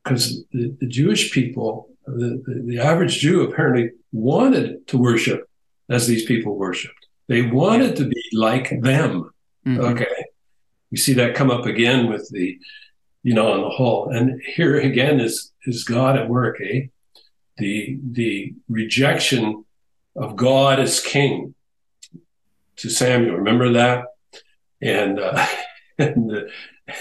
Because 0.02 0.44
the, 0.52 0.74
the, 0.80 0.86
Jewish 0.86 1.32
people, 1.32 1.90
the, 2.06 2.42
the, 2.46 2.62
the, 2.66 2.78
average 2.78 3.18
Jew 3.18 3.42
apparently 3.42 3.90
wanted 4.12 4.86
to 4.88 4.98
worship 4.98 5.48
as 5.88 6.06
these 6.06 6.24
people 6.24 6.56
worshiped. 6.56 6.97
They 7.28 7.42
wanted 7.42 7.96
to 7.96 8.06
be 8.06 8.22
like 8.32 8.70
them. 8.80 9.30
Mm-hmm. 9.66 9.80
Okay. 9.80 10.24
We 10.90 10.96
see 10.96 11.12
that 11.14 11.34
come 11.34 11.50
up 11.50 11.66
again 11.66 12.08
with 12.08 12.28
the, 12.30 12.58
you 13.22 13.34
know, 13.34 13.52
on 13.52 13.60
the 13.60 13.68
whole. 13.68 14.08
And 14.10 14.40
here 14.42 14.78
again 14.80 15.20
is, 15.20 15.52
is 15.66 15.84
God 15.84 16.18
at 16.18 16.28
work, 16.28 16.58
eh? 16.62 16.86
The, 17.58 17.98
the 18.02 18.54
rejection 18.68 19.64
of 20.16 20.36
God 20.36 20.80
as 20.80 21.00
king 21.00 21.54
to 22.76 22.88
Samuel. 22.88 23.36
Remember 23.36 23.72
that? 23.72 24.04
And, 24.80 25.20
uh, 25.20 25.46
and 25.98 26.30
the, 26.30 26.50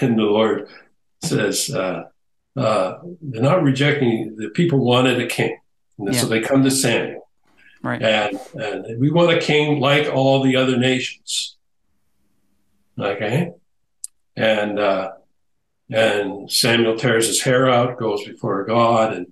and 0.00 0.18
the 0.18 0.22
Lord 0.22 0.68
says, 1.22 1.70
uh, 1.70 2.04
uh, 2.56 2.98
they're 3.22 3.42
not 3.42 3.62
rejecting, 3.62 4.36
the 4.36 4.50
people 4.50 4.80
wanted 4.80 5.20
a 5.20 5.26
king. 5.26 5.58
And 5.98 6.12
yeah. 6.12 6.20
so 6.20 6.26
they 6.26 6.40
come 6.40 6.62
to 6.64 6.70
Samuel. 6.70 7.27
Right. 7.88 8.02
And, 8.02 8.38
and 8.54 9.00
we 9.00 9.10
want 9.10 9.32
a 9.32 9.40
king 9.40 9.80
like 9.80 10.12
all 10.12 10.42
the 10.42 10.56
other 10.56 10.76
nations. 10.76 11.56
Okay. 12.98 13.52
And, 14.36 14.78
uh, 14.78 15.12
and 15.90 16.50
Samuel 16.50 16.96
tears 16.96 17.28
his 17.28 17.42
hair 17.42 17.68
out, 17.68 17.98
goes 17.98 18.24
before 18.24 18.64
God, 18.64 19.14
and, 19.14 19.26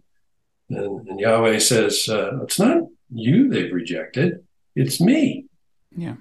and, 0.70 1.06
and 1.06 1.20
Yahweh 1.20 1.58
says, 1.58 2.08
uh, 2.08 2.42
It's 2.42 2.58
not 2.58 2.84
you 3.12 3.48
they've 3.50 3.72
rejected, 3.72 4.44
it's 4.74 5.00
me. 5.00 5.44
Yeah. 5.94 6.16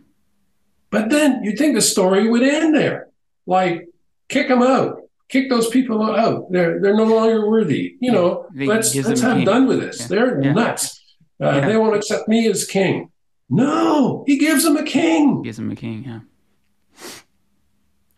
But 0.90 1.10
then 1.10 1.44
you'd 1.44 1.58
think 1.58 1.76
the 1.76 1.82
story 1.82 2.30
would 2.30 2.44
end 2.44 2.76
there 2.76 3.08
like 3.46 3.88
kick 4.28 4.48
them 4.48 4.62
out 4.62 5.02
kick 5.30 5.50
those 5.50 5.70
people 5.70 6.04
out 6.04 6.52
they're 6.52 6.80
they're 6.80 6.96
no 6.96 7.06
longer 7.06 7.48
worthy 7.48 7.96
you 8.00 8.12
know 8.12 8.48
they 8.54 8.66
let's 8.66 8.96
let's 8.96 9.22
have 9.22 9.38
king. 9.38 9.46
done 9.46 9.68
with 9.68 9.80
this 9.80 10.02
yeah. 10.02 10.08
they're 10.08 10.42
yeah. 10.42 10.54
nuts 10.54 11.02
uh, 11.42 11.46
yeah. 11.46 11.68
they 11.68 11.78
won't 11.78 11.96
accept 11.96 12.28
me 12.28 12.48
as 12.48 12.66
king 12.66 13.12
no 13.50 14.24
he 14.28 14.38
gives 14.38 14.64
them 14.64 14.78
a 14.78 14.84
king 14.84 15.42
gives 15.42 15.58
them 15.58 15.72
a 15.72 15.76
king 15.76 16.04
yeah 16.04 16.20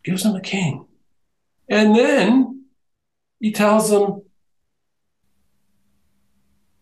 gives 0.03 0.23
them 0.23 0.35
a 0.35 0.41
king 0.41 0.85
and 1.69 1.95
then 1.95 2.65
he 3.39 3.51
tells 3.51 3.89
them 3.89 4.21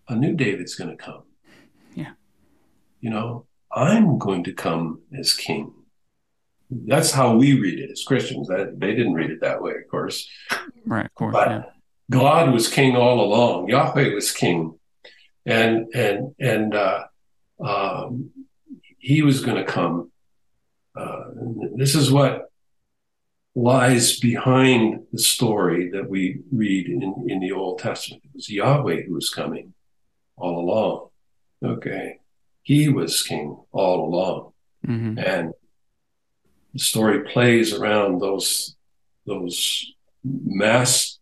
a 0.07 0.15
new 0.15 0.35
david's 0.35 0.75
going 0.75 0.95
to 0.95 1.03
come 1.03 1.23
yeah 1.95 2.11
you 3.01 3.09
know 3.09 3.45
i'm 3.71 4.17
going 4.17 4.43
to 4.43 4.53
come 4.53 5.01
as 5.17 5.33
king 5.33 5.73
that's 6.69 7.11
how 7.11 7.35
we 7.35 7.59
read 7.59 7.79
it 7.79 7.91
as 7.91 8.03
Christians. 8.03 8.47
That 8.47 8.79
they 8.79 8.93
didn't 8.95 9.13
read 9.13 9.29
it 9.29 9.41
that 9.41 9.61
way, 9.61 9.71
of 9.71 9.89
course. 9.89 10.27
Right, 10.85 11.05
of 11.05 11.13
course. 11.13 11.33
But 11.33 11.49
yeah. 11.49 11.63
God 12.11 12.53
was 12.53 12.67
king 12.67 12.95
all 12.95 13.21
along. 13.21 13.69
Yahweh 13.69 14.13
was 14.13 14.31
king, 14.31 14.77
and 15.45 15.87
and 15.93 16.35
and 16.39 16.73
uh, 16.73 17.05
um, 17.63 18.31
he 18.97 19.21
was 19.21 19.43
going 19.43 19.57
to 19.57 19.71
come. 19.71 20.11
Uh, 20.95 21.25
this 21.75 21.93
is 21.95 22.11
what 22.11 22.49
lies 23.55 24.19
behind 24.19 25.05
the 25.11 25.19
story 25.19 25.89
that 25.91 26.09
we 26.09 26.41
read 26.51 26.87
in, 26.87 27.25
in 27.27 27.39
the 27.39 27.51
Old 27.51 27.79
Testament. 27.79 28.23
It 28.25 28.31
was 28.33 28.49
Yahweh 28.49 29.03
who 29.03 29.13
was 29.13 29.29
coming 29.29 29.73
all 30.35 30.59
along. 30.59 31.07
Okay. 31.63 32.19
He 32.63 32.89
was 32.89 33.23
king 33.23 33.57
all 33.71 34.07
along. 34.07 34.51
Mm-hmm. 34.85 35.19
And 35.19 35.53
the 36.73 36.79
story 36.79 37.31
plays 37.31 37.73
around 37.73 38.19
those 38.19 38.75
those 39.25 39.93
mass 40.23 41.17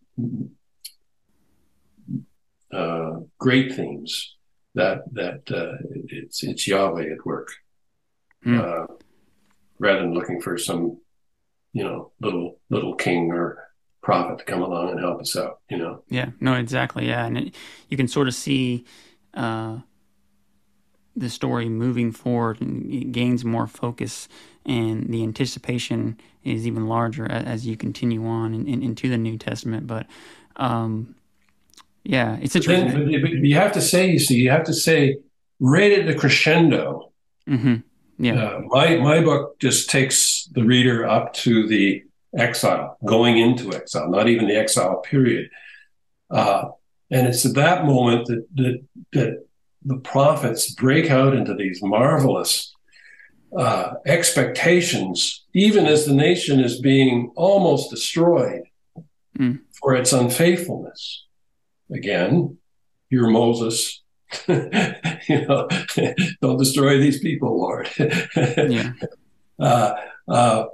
uh, 2.73 3.19
great 3.39 3.73
themes 3.75 4.35
that 4.75 4.99
that 5.13 5.41
uh, 5.51 5.77
it's 6.07 6.43
it's 6.43 6.67
Yahweh 6.67 7.11
at 7.11 7.25
work, 7.25 7.49
Hmm. 8.43 8.59
uh, 8.59 8.85
rather 9.79 10.01
than 10.01 10.13
looking 10.13 10.41
for 10.41 10.57
some 10.57 10.97
you 11.73 11.83
know 11.83 12.11
little 12.21 12.59
little 12.69 12.95
king 12.95 13.31
or 13.31 13.59
prophet 14.01 14.39
to 14.39 14.43
come 14.45 14.61
along 14.61 14.89
and 14.89 14.99
help 14.99 15.21
us 15.21 15.35
out. 15.37 15.59
You 15.69 15.77
know, 15.77 16.03
Yeah, 16.09 16.31
no, 16.41 16.55
exactly. 16.55 17.07
Yeah, 17.07 17.25
and 17.25 17.37
it, 17.37 17.55
you 17.89 17.95
can 17.95 18.07
sort 18.07 18.27
of 18.27 18.35
see 18.35 18.83
uh, 19.33 19.77
the 21.15 21.29
story 21.29 21.69
moving 21.69 22.11
forward, 22.11 22.59
and 22.59 22.91
it 22.91 23.11
gains 23.11 23.45
more 23.45 23.67
focus, 23.67 24.27
and 24.65 25.07
the 25.13 25.23
anticipation 25.23 26.17
is 26.43 26.65
even 26.67 26.87
larger 26.87 27.31
as, 27.31 27.45
as 27.45 27.67
you 27.67 27.77
continue 27.77 28.25
on 28.25 28.53
in, 28.53 28.67
in, 28.67 28.83
into 28.83 29.07
the 29.09 29.17
New 29.17 29.37
Testament. 29.37 29.87
But 29.87 30.07
um, 30.57 31.15
yeah, 32.03 32.37
it's 32.41 32.53
But 32.53 32.65
then 32.67 32.87
interesting. 32.87 33.21
but 33.21 33.31
you 33.47 33.55
have 33.55 33.71
to 33.73 33.81
say, 33.81 34.11
you 34.11 34.19
see, 34.19 34.35
you 34.35 34.49
have 34.51 34.65
to 34.65 34.73
say 34.73 35.17
right 35.59 35.91
at 35.99 36.05
the 36.07 36.15
crescendo. 36.15 37.11
hmm 37.47 37.75
Yeah, 38.19 38.35
Uh, 38.43 38.59
my 38.77 38.97
my 38.97 39.21
book 39.21 39.59
just 39.59 39.89
takes 39.89 40.45
the 40.55 40.63
reader 40.63 41.07
up 41.07 41.33
to 41.45 41.67
the 41.67 42.03
exile, 42.37 42.97
going 43.05 43.37
into 43.37 43.73
exile, 43.73 44.09
not 44.09 44.27
even 44.27 44.47
the 44.47 44.55
exile 44.55 44.97
period. 45.11 45.49
Uh, 46.29 46.63
and 47.11 47.27
it's 47.27 47.45
at 47.45 47.55
that 47.55 47.85
moment 47.85 48.25
that, 48.27 48.43
that 48.55 48.75
that 49.13 49.31
the 49.85 49.97
prophets 50.13 50.71
break 50.83 51.09
out 51.11 51.33
into 51.35 51.53
these 51.53 51.79
marvelous 51.83 52.73
uh, 53.57 53.93
expectations, 54.05 55.43
even 55.53 55.85
as 55.85 56.05
the 56.05 56.13
nation 56.13 56.59
is 56.59 56.79
being 56.81 57.31
almost 57.35 57.89
destroyed 57.89 58.63
Mm. 59.39 59.61
for 59.79 59.95
its 59.95 60.13
unfaithfulness. 60.13 61.25
Again, 61.91 62.57
you're 63.09 63.29
Moses. 63.29 64.01
you 64.47 65.45
know, 65.47 65.67
don't 66.41 66.57
destroy 66.57 66.97
these 66.99 67.19
people, 67.19 67.59
Lord. 67.59 67.89
yeah, 67.97 68.93
uh, 69.59 69.93
uh, 70.27 70.65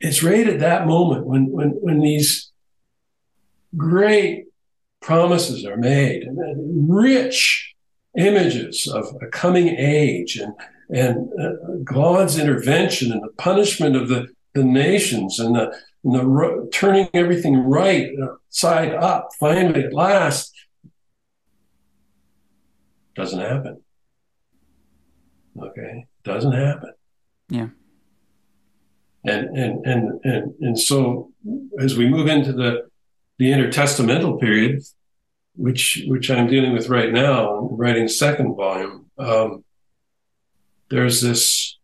it's 0.00 0.22
right 0.22 0.48
at 0.48 0.60
that 0.60 0.86
moment 0.86 1.26
when 1.26 1.50
when 1.50 1.70
when 1.70 2.00
these 2.00 2.50
great 3.76 4.46
promises 5.00 5.64
are 5.64 5.76
made 5.76 6.24
and 6.24 6.92
rich 6.92 7.74
images 8.18 8.88
of 8.88 9.14
a 9.22 9.26
coming 9.26 9.68
age 9.68 10.36
and 10.36 10.54
and 10.88 11.28
uh, 11.40 11.52
God's 11.84 12.38
intervention 12.38 13.12
and 13.12 13.22
the 13.22 13.32
punishment 13.36 13.96
of 13.96 14.08
the 14.08 14.28
the 14.54 14.64
nations 14.64 15.38
and 15.38 15.54
the 15.54 15.76
the 16.12 16.24
ro- 16.24 16.66
turning 16.72 17.08
everything 17.14 17.56
right 17.56 18.08
uh, 18.22 18.34
side 18.48 18.94
up 18.94 19.30
finally 19.38 19.84
at 19.84 19.92
last. 19.92 20.52
Doesn't 23.14 23.40
happen. 23.40 23.82
Okay 25.60 26.06
doesn't 26.26 26.52
happen. 26.52 26.92
Yeah. 27.48 27.68
and 29.24 29.56
and 29.56 29.86
and 29.86 30.20
and 30.24 30.54
and 30.60 30.78
so 30.78 31.30
as 31.78 31.96
we 31.96 32.08
move 32.08 32.26
into 32.26 32.52
the 32.52 32.88
the 33.38 33.46
intertestamental 33.52 34.40
period 34.40 34.82
which 35.54 36.02
which 36.08 36.28
i'm 36.30 36.48
dealing 36.48 36.72
with 36.72 36.88
right 36.88 37.12
now 37.12 37.38
I'm 37.56 37.76
writing 37.76 38.08
second 38.08 38.56
volume 38.56 39.06
um, 39.18 39.64
there's 40.90 41.20
this 41.22 41.75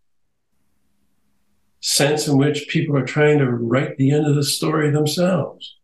sense 1.87 2.27
in 2.29 2.39
which 2.39 2.69
people 2.69 2.97
are 2.97 3.05
trying 3.05 3.39
to 3.39 3.51
write 3.51 3.97
the 3.99 4.11
end 4.13 4.25
of 4.27 4.35
the 4.37 4.45
story 4.45 4.91
themselves 4.91 5.77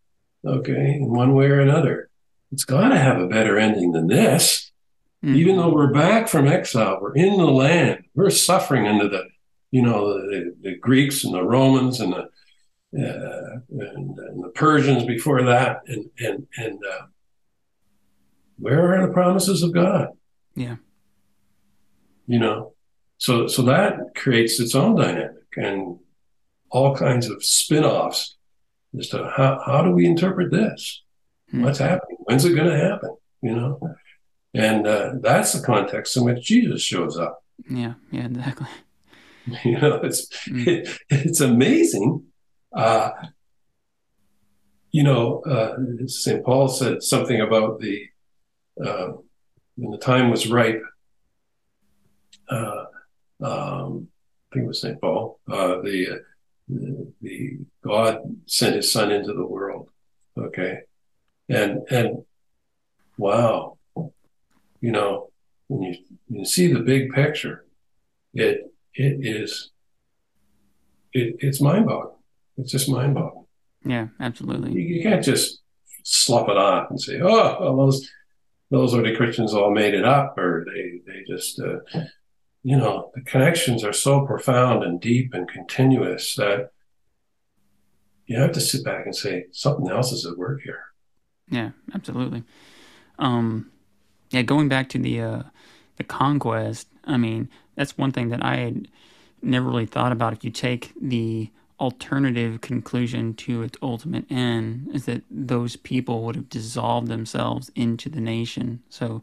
okay 0.47 0.93
in 0.95 1.11
one 1.11 1.35
way 1.35 1.47
or 1.47 1.61
another 1.61 2.09
it's 2.53 2.65
got 2.65 2.89
to 2.91 2.99
have 2.99 3.21
a 3.21 3.27
better 3.27 3.59
ending 3.59 3.93
than 3.93 4.07
this 4.07 4.65
Mhm. 5.25 5.35
even 5.35 5.57
though 5.57 5.73
we're 5.75 5.93
back 5.93 6.29
from 6.29 6.47
exile, 6.47 6.99
we're 7.03 7.17
in 7.17 7.39
the 7.39 7.45
land, 7.51 8.05
we're 8.15 8.31
suffering 8.31 8.87
under 8.87 9.09
the, 9.09 9.25
you 9.73 9.83
know, 9.83 10.15
the, 10.17 10.55
the 10.63 10.77
Greeks 10.77 11.25
and 11.25 11.35
the 11.35 11.43
Romans 11.43 11.99
and 11.99 12.13
the 12.13 12.29
uh, 12.97 13.59
and, 13.81 14.17
and 14.17 14.45
the 14.45 14.53
Persians 14.55 15.03
before 15.07 15.43
that, 15.43 15.81
and 15.89 16.09
and 16.21 16.47
and 16.57 16.79
uh, 16.89 17.07
where 18.61 18.95
are 18.95 19.05
the 19.09 19.13
promises 19.13 19.65
of 19.65 19.73
God? 19.75 20.11
Yeah. 20.55 20.77
you 22.29 22.39
know, 22.39 22.75
so 23.17 23.49
so 23.49 23.63
that 23.63 24.15
creates 24.15 24.61
its 24.61 24.77
own 24.77 24.95
dynamic 24.95 25.48
and 25.63 25.99
all 26.71 26.95
kinds 26.97 27.29
of 27.29 27.43
spin-offs 27.45 28.37
as 28.99 29.09
to 29.11 29.31
how 29.37 29.61
how 29.65 29.83
do 29.83 29.91
we 29.91 30.07
interpret 30.07 30.51
this? 30.51 31.03
Hmm. 31.51 31.63
What's 31.65 31.79
happening? 31.79 32.17
When's 32.21 32.45
it 32.45 32.55
going 32.55 32.71
to 32.71 32.79
happen? 32.79 33.17
You 33.43 33.55
know. 33.57 33.81
And 34.55 34.87
uh, 34.87 35.13
that's 35.21 35.53
the 35.53 35.65
context 35.65 36.17
in 36.17 36.25
which 36.25 36.43
Jesus 36.45 36.83
shows 36.83 37.17
up. 37.19 37.43
yeah, 37.71 37.95
yeah, 38.11 38.27
exactly. 38.27 38.67
You 39.65 39.79
know, 39.81 39.95
it's 40.03 40.27
Mm. 40.49 40.87
it's 41.11 41.41
amazing. 41.41 42.25
Uh, 42.73 43.11
you 44.91 45.03
know, 45.03 45.41
uh, 45.43 45.77
St. 46.07 46.45
Paul 46.45 46.69
said 46.69 47.03
something 47.03 47.41
about 47.41 47.81
the 47.81 47.97
uh, 48.85 49.09
when 49.77 49.91
the 49.91 49.99
time 49.99 50.31
was 50.31 50.49
ripe. 50.49 50.83
Uh, 52.51 52.85
um, 53.43 54.09
I 54.51 54.55
think 54.55 54.65
it 54.65 54.69
was 54.69 54.81
St. 54.81 55.01
Paul. 55.01 55.41
Uh, 55.51 55.81
the, 55.83 56.09
uh, 56.11 56.17
the 56.69 57.13
the 57.21 57.59
God 57.83 58.21
sent 58.47 58.77
His 58.77 58.93
Son 58.93 59.11
into 59.11 59.33
the 59.33 59.47
world. 59.47 59.89
Okay, 60.37 60.81
and 61.49 61.81
and 61.91 62.25
wow, 63.17 63.79
you 64.81 64.93
know, 64.93 65.31
when 65.69 65.83
you 65.83 65.97
you 66.29 66.45
see 66.45 66.73
the 66.73 66.81
big 66.81 67.13
picture, 67.13 67.67
it 68.35 68.73
it 68.95 69.19
is 69.27 69.71
it, 71.13 71.37
it's 71.41 71.61
mind 71.61 71.87
boggling. 71.87 72.17
It's 72.57 72.73
just 72.73 72.89
mind 72.89 73.15
boggling. 73.15 73.47
Yeah, 73.85 74.09
absolutely. 74.21 74.73
You, 74.73 74.97
you 74.97 75.03
can't 75.03 75.25
just 75.25 75.61
slop 76.05 76.49
it 76.49 76.57
off 76.57 76.91
and 76.91 77.01
say, 77.01 77.21
"Oh, 77.21 77.57
well, 77.61 77.77
those 77.77 78.09
those 78.71 78.95
early 78.95 79.17
Christians 79.17 79.55
all 79.55 79.71
made 79.73 79.95
it 79.95 80.05
up," 80.05 80.39
or 80.39 80.65
they 80.67 81.01
they 81.07 81.25
just, 81.27 81.61
uh, 81.61 81.79
you 82.63 82.77
know, 82.77 83.11
the 83.15 83.23
connections 83.23 83.85
are 83.85 83.93
so 83.93 84.27
profound 84.27 84.85
and 84.85 85.01
deep 85.01 85.33
and 85.35 85.49
continuous 85.49 86.35
that 86.37 86.71
you 88.27 88.39
have 88.39 88.53
to 88.53 88.61
sit 88.61 88.85
back 88.85 89.07
and 89.07 89.15
say 89.15 89.47
something 89.53 89.89
else 89.91 90.13
is 90.13 90.27
at 90.27 90.37
work 90.37 90.61
here. 90.63 90.83
Yeah, 91.51 91.71
absolutely. 91.95 92.45
Um, 93.19 93.71
yeah, 94.31 94.43
going 94.43 94.69
back 94.69 94.89
to 94.91 94.99
the 94.99 95.21
uh, 95.21 95.43
the 95.97 96.05
conquest. 96.05 96.89
I 97.05 97.17
mean, 97.17 97.49
that's 97.75 97.97
one 97.97 98.13
thing 98.13 98.29
that 98.29 98.45
I 98.45 98.57
had 98.57 98.89
never 99.43 99.69
really 99.69 99.87
thought 99.87 100.13
about. 100.13 100.33
If 100.33 100.45
you 100.45 100.51
take 100.51 100.93
the 101.01 101.51
alternative 101.81 102.61
conclusion 102.61 103.35
to 103.35 103.63
its 103.63 103.79
ultimate 103.83 104.25
end, 104.31 104.91
is 104.93 105.05
that 105.07 105.23
those 105.31 105.77
people 105.77 106.23
would 106.23 106.37
have 106.37 106.49
dissolved 106.49 107.09
themselves 107.09 107.71
into 107.75 108.09
the 108.09 108.21
nation. 108.21 108.83
So, 108.89 109.23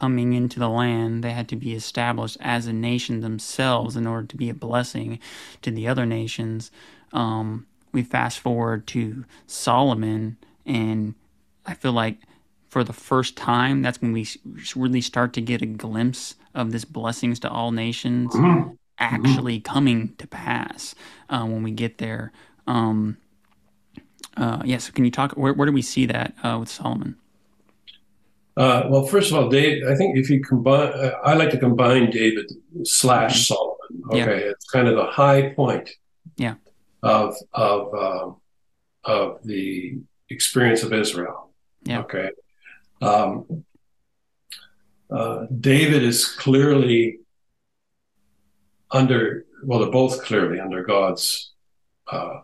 coming 0.00 0.32
into 0.32 0.58
the 0.58 0.68
land, 0.68 1.24
they 1.24 1.32
had 1.32 1.48
to 1.48 1.56
be 1.56 1.74
established 1.74 2.36
as 2.40 2.66
a 2.66 2.72
nation 2.72 3.20
themselves 3.20 3.96
in 3.96 4.06
order 4.06 4.26
to 4.26 4.36
be 4.36 4.48
a 4.48 4.54
blessing 4.54 5.18
to 5.62 5.70
the 5.70 5.88
other 5.88 6.06
nations. 6.06 6.70
Um, 7.12 7.66
we 7.92 8.02
fast 8.02 8.38
forward 8.38 8.86
to 8.88 9.24
Solomon, 9.46 10.36
and 10.64 11.14
I 11.64 11.74
feel 11.74 11.92
like 11.92 12.18
for 12.68 12.84
the 12.84 12.92
first 12.92 13.36
time, 13.36 13.82
that's 13.82 14.02
when 14.02 14.12
we 14.12 14.26
really 14.74 15.00
start 15.00 15.32
to 15.34 15.40
get 15.40 15.62
a 15.62 15.66
glimpse 15.66 16.34
of 16.54 16.72
this 16.72 16.84
blessings 16.84 17.40
to 17.40 17.50
all 17.50 17.72
nations 17.72 18.34
actually 18.98 19.60
coming 19.60 20.14
to 20.16 20.26
pass 20.26 20.94
uh, 21.28 21.44
when 21.44 21.62
we 21.62 21.70
get 21.70 21.98
there. 21.98 22.32
Um, 22.66 23.18
uh, 24.36 24.62
yeah, 24.64 24.78
so 24.78 24.92
can 24.92 25.04
you 25.04 25.10
talk? 25.10 25.32
Where, 25.32 25.52
where 25.52 25.66
do 25.66 25.72
we 25.72 25.82
see 25.82 26.06
that 26.06 26.34
uh, 26.42 26.56
with 26.60 26.68
Solomon? 26.68 27.16
Uh, 28.56 28.84
well, 28.88 29.04
first 29.04 29.30
of 29.30 29.36
all, 29.36 29.48
Dave, 29.48 29.82
I 29.86 29.94
think 29.94 30.16
if 30.16 30.30
you 30.30 30.42
combine, 30.42 30.88
uh, 30.88 31.12
I 31.22 31.34
like 31.34 31.50
to 31.50 31.58
combine 31.58 32.10
David 32.10 32.50
slash 32.84 33.48
Solomon. 33.48 33.76
Okay, 34.10 34.18
Yeah. 34.44 34.50
it's 34.50 34.64
kind 34.70 34.88
of 34.88 34.96
the 34.96 35.04
high 35.04 35.50
point. 35.54 35.90
Yeah. 36.36 36.54
Of 37.02 37.36
of 37.52 37.94
um 37.94 38.36
of 39.04 39.38
the 39.44 39.98
experience 40.30 40.82
of 40.82 40.92
Israel. 40.92 41.50
Yeah. 41.84 42.00
Okay. 42.00 42.30
Um, 43.00 43.64
uh, 45.10 45.46
David 45.60 46.02
is 46.02 46.24
clearly 46.26 47.20
under, 48.90 49.44
well, 49.64 49.80
they're 49.80 49.90
both 49.90 50.24
clearly 50.24 50.60
under 50.60 50.84
God's 50.84 51.52
uh, 52.10 52.40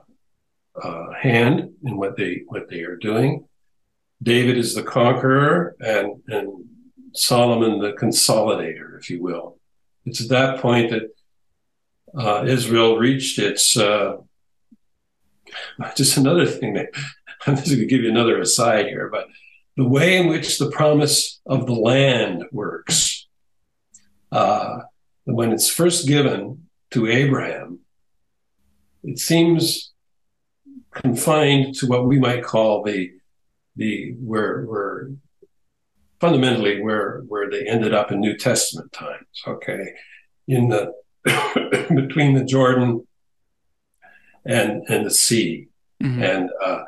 uh, 0.80 1.12
hand 1.12 1.74
in 1.84 1.96
what 1.96 2.16
they 2.16 2.42
what 2.46 2.68
they 2.68 2.80
are 2.80 2.96
doing. 2.96 3.46
David 4.22 4.56
is 4.56 4.74
the 4.74 4.82
conqueror, 4.82 5.76
and 5.80 6.22
and 6.28 6.64
Solomon 7.14 7.78
the 7.78 7.92
consolidator, 7.92 8.98
if 8.98 9.10
you 9.10 9.22
will. 9.22 9.58
It's 10.04 10.22
at 10.22 10.30
that 10.30 10.60
point 10.60 10.90
that 10.90 11.14
uh, 12.16 12.44
Israel 12.46 12.96
reached 12.96 13.38
its. 13.38 13.76
Uh, 13.76 14.18
just 15.96 16.16
another 16.16 16.46
thing 16.46 16.74
that 16.74 16.88
I'm 17.46 17.56
just 17.56 17.68
going 17.68 17.80
to 17.80 17.86
give 17.86 18.02
you 18.02 18.10
another 18.10 18.40
aside 18.40 18.86
here, 18.86 19.08
but 19.10 19.26
the 19.76 19.88
way 19.88 20.18
in 20.18 20.28
which 20.28 20.58
the 20.58 20.70
promise 20.70 21.40
of 21.46 21.66
the 21.66 21.72
land 21.72 22.44
works, 22.52 23.26
uh, 24.30 24.80
when 25.24 25.52
it's 25.52 25.68
first 25.68 26.06
given 26.06 26.66
to 26.90 27.06
Abraham, 27.06 27.80
it 29.04 29.18
seems 29.18 29.92
confined 30.92 31.74
to 31.76 31.86
what 31.86 32.06
we 32.06 32.18
might 32.18 32.42
call 32.44 32.82
the 32.82 33.10
the 33.76 34.14
where 34.20 34.62
where 34.64 35.10
fundamentally 36.20 36.80
where 36.82 37.22
where 37.28 37.48
they 37.50 37.66
ended 37.66 37.94
up 37.94 38.12
in 38.12 38.20
New 38.20 38.36
Testament 38.36 38.92
times. 38.92 39.26
Okay, 39.46 39.92
in 40.46 40.68
the 40.68 40.92
between 41.94 42.34
the 42.34 42.44
Jordan 42.44 43.06
and 44.44 44.82
and 44.88 45.06
the 45.06 45.10
sea, 45.10 45.68
Mhm. 46.02 46.22
and 46.22 46.50
uh, 46.64 46.82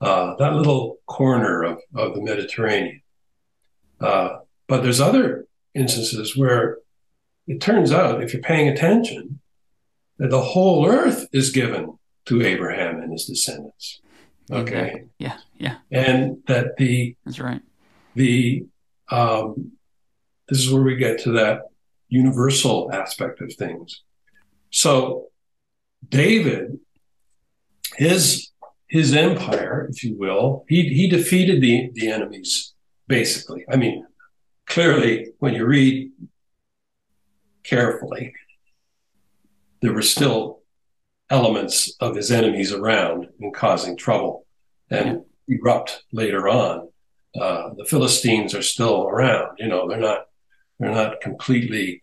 uh, 0.00 0.36
that 0.36 0.54
little 0.54 0.98
corner 1.06 1.62
of 1.64 1.78
of 1.94 2.14
the 2.14 2.20
Mediterranean. 2.22 3.00
Uh, 4.00 4.38
but 4.68 4.82
there's 4.82 5.00
other 5.00 5.46
instances 5.74 6.36
where 6.36 6.78
it 7.48 7.60
turns 7.60 7.90
out, 7.92 8.22
if 8.22 8.32
you're 8.32 8.42
paying 8.42 8.68
attention, 8.68 9.40
that 10.18 10.30
the 10.30 10.40
whole 10.42 10.86
earth 10.86 11.26
is 11.32 11.50
given 11.50 11.98
to 12.26 12.42
Abraham 12.42 13.00
and 13.00 13.12
his 13.12 13.24
descendants. 13.26 14.00
Okay, 14.50 15.04
Yeah. 15.18 15.38
Yeah. 15.58 15.76
and 15.90 16.38
that 16.46 16.76
the 16.78 17.16
That's 17.24 17.38
right. 17.40 17.60
the 18.14 18.64
um, 19.10 19.72
this 20.48 20.58
is 20.58 20.72
where 20.72 20.82
we 20.82 20.96
get 20.96 21.18
to 21.24 21.32
that 21.32 21.62
universal 22.08 22.90
aspect 22.92 23.40
of 23.42 23.52
things. 23.54 24.02
So 24.70 25.26
David, 26.08 26.78
his 27.96 28.50
his 28.86 29.14
empire, 29.14 29.86
if 29.90 30.02
you 30.02 30.16
will, 30.18 30.64
he 30.68 30.88
he 30.94 31.08
defeated 31.08 31.60
the 31.60 31.90
the 31.92 32.08
enemies 32.10 32.72
basically. 33.06 33.64
I 33.70 33.76
mean, 33.76 34.06
clearly 34.66 35.28
when 35.38 35.54
you 35.54 35.66
read 35.66 36.10
carefully, 37.68 38.34
there 39.82 39.92
were 39.92 40.02
still 40.02 40.60
elements 41.30 41.94
of 42.00 42.16
his 42.16 42.30
enemies 42.30 42.72
around 42.72 43.28
and 43.40 43.54
causing 43.54 43.96
trouble 43.96 44.46
and 44.90 45.22
erupt 45.48 46.02
later 46.12 46.48
on 46.48 46.88
uh, 47.38 47.70
the 47.76 47.84
Philistines 47.84 48.54
are 48.54 48.62
still 48.62 49.06
around. 49.08 49.58
You 49.58 49.68
know, 49.68 49.88
they're 49.88 49.98
not 49.98 50.26
they're 50.78 50.90
not 50.90 51.20
completely 51.20 52.02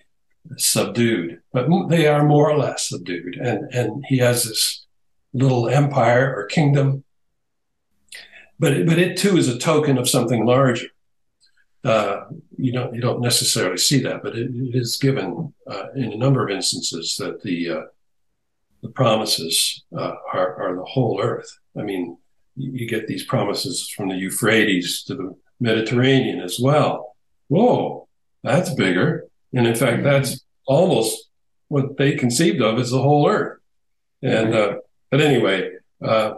subdued, 0.57 1.41
but 1.51 1.67
they 1.89 2.07
are 2.07 2.25
more 2.25 2.49
or 2.49 2.57
less 2.57 2.89
subdued. 2.89 3.35
And 3.35 3.73
and 3.73 4.03
he 4.07 4.19
has 4.19 4.43
this 4.43 4.85
little 5.33 5.67
empire 5.67 6.33
or 6.35 6.45
kingdom, 6.45 7.03
but 8.59 8.73
it, 8.73 8.87
but 8.87 8.99
it 8.99 9.17
too 9.17 9.37
is 9.37 9.47
a 9.47 9.57
token 9.57 9.97
of 9.97 10.09
something 10.09 10.45
larger. 10.45 10.87
Uh, 11.85 12.25
you 12.57 12.71
don't 12.73 12.95
you 12.95 13.01
don't 13.01 13.21
necessarily 13.21 13.77
see 13.77 13.99
that, 14.01 14.23
but 14.23 14.35
it, 14.35 14.49
it 14.53 14.75
is 14.75 14.97
given 14.97 15.53
uh, 15.69 15.87
in 15.95 16.11
a 16.11 16.17
number 16.17 16.43
of 16.43 16.49
instances 16.49 17.15
that 17.17 17.43
the 17.43 17.69
uh, 17.69 17.81
the 18.81 18.89
promises 18.89 19.83
uh, 19.95 20.15
are 20.33 20.55
are 20.61 20.75
the 20.75 20.83
whole 20.83 21.21
earth. 21.21 21.51
I 21.77 21.83
mean, 21.83 22.17
you 22.55 22.87
get 22.87 23.07
these 23.07 23.25
promises 23.25 23.89
from 23.89 24.09
the 24.09 24.15
Euphrates 24.15 25.03
to 25.03 25.15
the 25.15 25.35
Mediterranean 25.59 26.41
as 26.41 26.59
well. 26.59 27.15
Whoa, 27.49 28.07
that's 28.43 28.73
bigger. 28.73 29.27
And 29.53 29.67
in 29.67 29.75
fact, 29.75 30.03
that's 30.03 30.43
almost 30.65 31.29
what 31.67 31.97
they 31.97 32.15
conceived 32.15 32.61
of 32.61 32.79
as 32.79 32.91
the 32.91 33.01
whole 33.01 33.29
earth. 33.29 33.59
And, 34.21 34.53
uh, 34.53 34.75
but 35.11 35.21
anyway, 35.21 35.71
uh, 36.03 36.35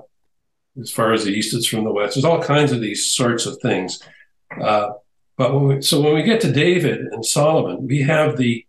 as 0.80 0.92
far 0.92 1.14
as 1.14 1.24
the 1.24 1.32
east 1.32 1.56
is 1.56 1.68
from 1.68 1.84
the 1.84 1.92
west, 1.92 2.16
there's 2.16 2.26
all 2.26 2.42
kinds 2.42 2.72
of 2.72 2.82
these 2.82 3.12
sorts 3.12 3.46
of 3.46 3.58
things. 3.62 4.02
But 5.38 5.54
when 5.54 5.68
we, 5.68 5.82
so 5.82 6.02
when 6.02 6.16
we 6.16 6.24
get 6.24 6.42
to 6.42 6.52
David 6.52 7.00
and 7.12 7.24
Solomon, 7.24 7.88
we 7.88 8.02
have 8.02 8.38
the, 8.38 8.66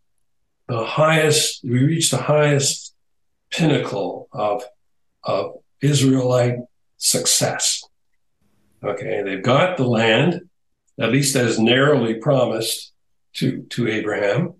the 0.69 0.85
highest, 0.85 1.65
we 1.65 1.83
reach 1.83 2.11
the 2.11 2.19
highest 2.19 2.95
pinnacle 3.51 4.29
of, 4.33 4.63
of 5.25 5.57
Israelite 5.81 6.57
success. 6.99 7.83
Okay, 8.85 9.23
they've 9.23 9.43
got 9.43 9.77
the 9.77 9.87
land, 9.87 10.43
at 11.01 11.11
least 11.11 11.35
as 11.37 11.59
narrowly 11.59 12.15
promised 12.15 12.93
to, 13.35 13.63
to 13.71 13.89
Abraham. 13.89 14.55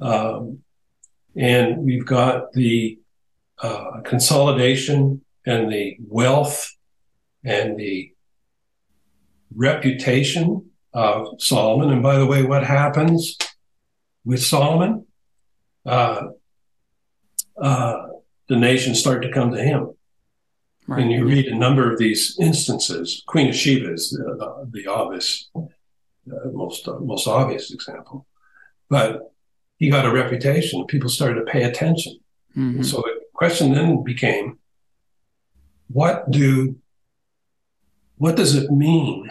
Um, 0.00 0.60
and 1.36 1.78
we've 1.84 2.06
got 2.06 2.52
the 2.52 2.98
uh, 3.60 4.00
consolidation 4.04 5.24
and 5.44 5.70
the 5.70 5.96
wealth 6.00 6.72
and 7.44 7.76
the 7.76 8.12
reputation 9.54 10.70
of 10.92 11.40
Solomon. 11.40 11.90
And 11.90 12.02
by 12.02 12.18
the 12.18 12.26
way, 12.26 12.42
what 12.42 12.64
happens 12.64 13.36
with 14.24 14.42
Solomon? 14.42 15.06
Uh, 15.84 16.28
uh, 17.60 18.06
the 18.48 18.56
nations 18.56 19.00
start 19.00 19.22
to 19.22 19.32
come 19.32 19.52
to 19.52 19.62
him. 19.62 19.90
Right. 20.86 21.02
And 21.02 21.12
you 21.12 21.26
read 21.26 21.46
a 21.46 21.54
number 21.54 21.92
of 21.92 21.98
these 21.98 22.36
instances. 22.40 23.22
Queen 23.26 23.48
of 23.48 23.54
Sheba 23.54 23.92
is 23.92 24.10
the, 24.10 24.36
the, 24.36 24.70
the 24.70 24.86
obvious, 24.86 25.50
uh, 25.54 25.60
most 26.52 26.88
uh, 26.88 26.98
most 27.00 27.28
obvious 27.28 27.70
example. 27.70 28.26
But 28.88 29.34
he 29.76 29.90
got 29.90 30.06
a 30.06 30.10
reputation. 30.10 30.86
People 30.86 31.10
started 31.10 31.40
to 31.40 31.52
pay 31.52 31.64
attention. 31.64 32.18
Mhm. 32.56 32.84
So 32.84 33.02
the 33.02 33.20
question 33.34 33.72
then 33.72 34.02
became, 34.02 34.58
what 35.88 36.30
do 36.30 36.76
what 38.16 38.34
does 38.36 38.54
it 38.56 38.70
mean, 38.70 39.30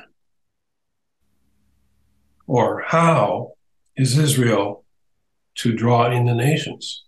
or 2.47 2.81
how 2.87 3.53
is 3.95 4.17
Israel 4.17 4.83
to 5.55 5.73
draw 5.75 6.09
in 6.11 6.25
the 6.25 6.33
nations? 6.33 7.03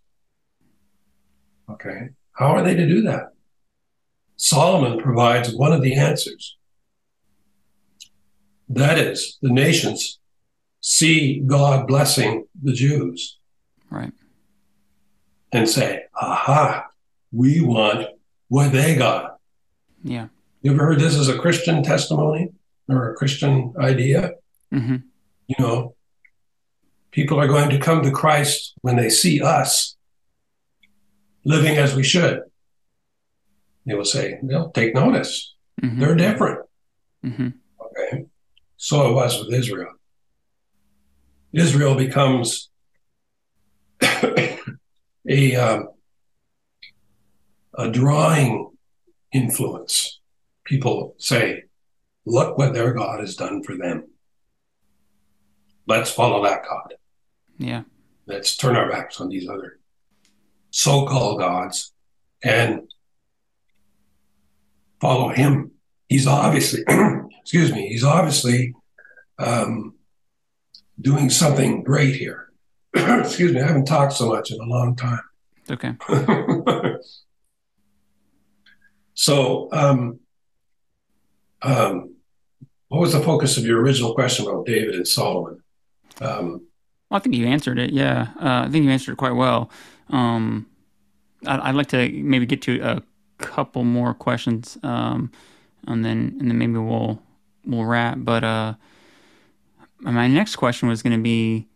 Okay, 1.70 2.10
how 2.34 2.48
are 2.48 2.64
they 2.64 2.76
to 2.76 2.88
do 2.88 3.02
that? 3.04 3.34
Solomon 4.38 5.00
provides 5.00 5.54
one 5.54 5.72
of 5.74 5.82
the 5.82 5.96
answers. 5.96 6.58
That 8.70 8.98
is, 9.00 9.38
the 9.42 9.50
nations 9.52 10.20
see 10.82 11.42
God 11.46 11.88
blessing 11.88 12.46
the 12.62 12.72
Jews 12.74 13.38
Right. 13.90 14.14
and 15.52 15.68
say, 15.68 16.04
aha, 16.16 16.86
we 17.32 17.60
want 17.62 18.08
what 18.48 18.72
they 18.72 18.96
got. 18.96 19.40
Yeah. 20.04 20.28
You 20.62 20.74
ever 20.74 20.86
heard 20.86 21.00
this 21.00 21.16
as 21.18 21.28
a 21.30 21.38
Christian 21.38 21.84
testimony 21.84 22.50
or 22.88 23.12
a 23.12 23.16
Christian 23.16 23.74
idea? 23.80 24.32
hmm 24.72 24.98
You 25.50 25.56
know, 25.58 25.96
people 27.10 27.40
are 27.40 27.48
going 27.48 27.72
to 27.72 27.80
come 27.80 28.04
to 28.04 28.12
Christ 28.12 28.76
when 28.82 28.98
they 28.98 29.10
see 29.10 29.42
us 29.42 29.98
living 31.44 31.78
as 31.78 31.96
we 31.96 32.04
should. 32.04 32.42
They 33.88 33.96
will 33.96 34.06
say, 34.06 34.38
they'll 34.44 34.70
take 34.70 34.94
notice. 34.94 35.56
hmm 35.82 36.00
They're 36.00 36.16
different. 36.16 36.60
hmm 37.24 37.48
Okay. 37.82 38.26
So 38.78 39.10
it 39.10 39.14
was 39.14 39.40
with 39.44 39.54
Israel. 39.54 39.94
Israel 41.52 41.96
becomes 41.96 42.70
a, 45.28 45.56
um, 45.56 45.88
a 47.74 47.90
drawing 47.90 48.70
influence. 49.34 50.20
People 50.64 51.16
say, 51.18 51.64
look 52.26 52.56
what 52.60 52.76
their 52.76 52.94
God 52.94 53.20
has 53.22 53.36
done 53.36 53.64
for 53.64 53.76
them. 53.76 54.04
Let's 55.90 56.12
follow 56.12 56.44
that 56.44 56.62
God. 56.70 56.94
Yeah. 57.58 57.82
Let's 58.28 58.56
turn 58.56 58.76
our 58.76 58.88
backs 58.88 59.20
on 59.20 59.28
these 59.30 59.50
other 59.50 59.80
so 60.70 61.08
called 61.08 61.40
gods 61.40 61.94
and 62.44 62.94
follow 65.02 65.30
him. 65.30 65.72
He's 66.08 66.28
obviously, 66.28 66.84
excuse 67.42 67.74
me, 67.74 67.88
he's 67.88 68.04
obviously 68.04 68.76
um, 69.40 69.96
doing 71.02 71.32
something 71.32 71.82
great 71.82 72.16
here. 72.16 72.52
excuse 72.94 73.52
me, 73.52 73.60
I 73.60 73.66
haven't 73.66 73.86
talked 73.86 74.14
so 74.14 74.30
much 74.30 74.52
in 74.52 74.62
a 74.62 74.66
long 74.66 74.96
time. 74.96 75.22
Okay. 75.72 75.96
so, 79.16 79.70
um, 79.72 80.20
um, 81.64 82.14
what 82.90 83.02
was 83.02 83.14
the 83.14 83.22
focus 83.22 83.58
of 83.58 83.66
your 83.66 83.82
original 83.82 84.14
question 84.14 84.46
about 84.46 84.68
David 84.68 84.94
and 84.94 85.08
Solomon? 85.08 85.64
Um, 86.22 86.68
well, 87.10 87.18
I 87.18 87.20
think 87.20 87.36
you 87.36 87.48
answered 87.48 87.80
it. 87.80 87.92
Yeah, 87.92 88.30
uh, 88.40 88.66
I 88.66 88.70
think 88.70 88.86
you 88.86 88.92
answered 88.92 89.14
it 89.14 89.18
quite 89.18 89.32
well. 89.32 89.70
Um, 90.10 90.68
I, 91.46 91.72
would 91.72 91.78
like 91.78 91.88
to 91.88 92.10
maybe 92.12 92.46
get 92.46 92.62
to 92.64 92.80
a 92.82 93.04
couple 93.38 93.84
more 93.84 94.14
questions, 94.14 94.78
um, 94.84 95.32
and 95.88 96.04
then 96.04 96.38
and 96.40 96.50
then 96.50 96.58
maybe 96.58 96.74
we'll 96.74 97.22
we'll 97.66 97.86
wrap. 97.86 98.18
But 98.20 98.44
uh, 98.44 98.74
my 100.00 100.28
next 100.28 100.58
question 100.58 100.90
was 100.90 101.02
going 101.02 101.18
to 101.18 101.24
be 101.24 101.68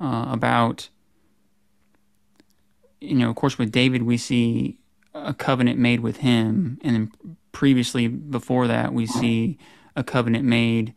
uh, 0.00 0.26
about 0.28 0.88
you 3.00 3.16
know, 3.16 3.28
of 3.28 3.36
course, 3.36 3.58
with 3.58 3.72
David, 3.72 4.04
we 4.04 4.16
see 4.16 4.78
a 5.12 5.34
covenant 5.34 5.78
made 5.78 6.00
with 6.00 6.18
him, 6.18 6.78
and 6.82 6.94
then 6.94 7.36
previously 7.50 8.06
before 8.06 8.66
that, 8.68 8.94
we 8.94 9.06
see 9.06 9.58
a 9.96 10.04
covenant 10.04 10.44
made 10.44 10.94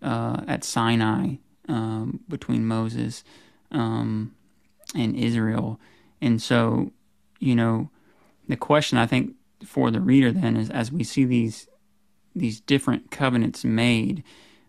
uh, 0.00 0.42
at 0.48 0.64
Sinai 0.64 1.36
um, 1.72 2.20
between 2.28 2.66
Moses 2.66 3.24
um, 3.70 4.34
and 4.94 5.16
Israel. 5.16 5.80
And 6.20 6.40
so, 6.40 6.92
you 7.40 7.56
know, 7.56 7.90
the 8.46 8.56
question 8.56 8.98
I 8.98 9.06
think 9.06 9.34
for 9.64 9.90
the 9.90 10.00
reader 10.00 10.30
then 10.30 10.56
is 10.56 10.68
as 10.70 10.92
we 10.92 11.02
see 11.02 11.24
these 11.24 11.66
these 12.34 12.60
different 12.60 13.10
covenants 13.10 13.64
made, 13.64 14.22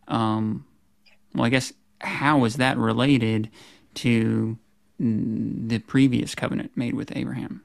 um, 0.07 0.65
well, 1.33 1.45
I 1.45 1.49
guess 1.49 1.71
how 2.01 2.43
is 2.45 2.55
that 2.55 2.77
related 2.77 3.49
to 3.95 4.57
the 4.99 5.79
previous 5.79 6.35
covenant 6.35 6.71
made 6.75 6.93
with 6.93 7.15
Abraham? 7.15 7.63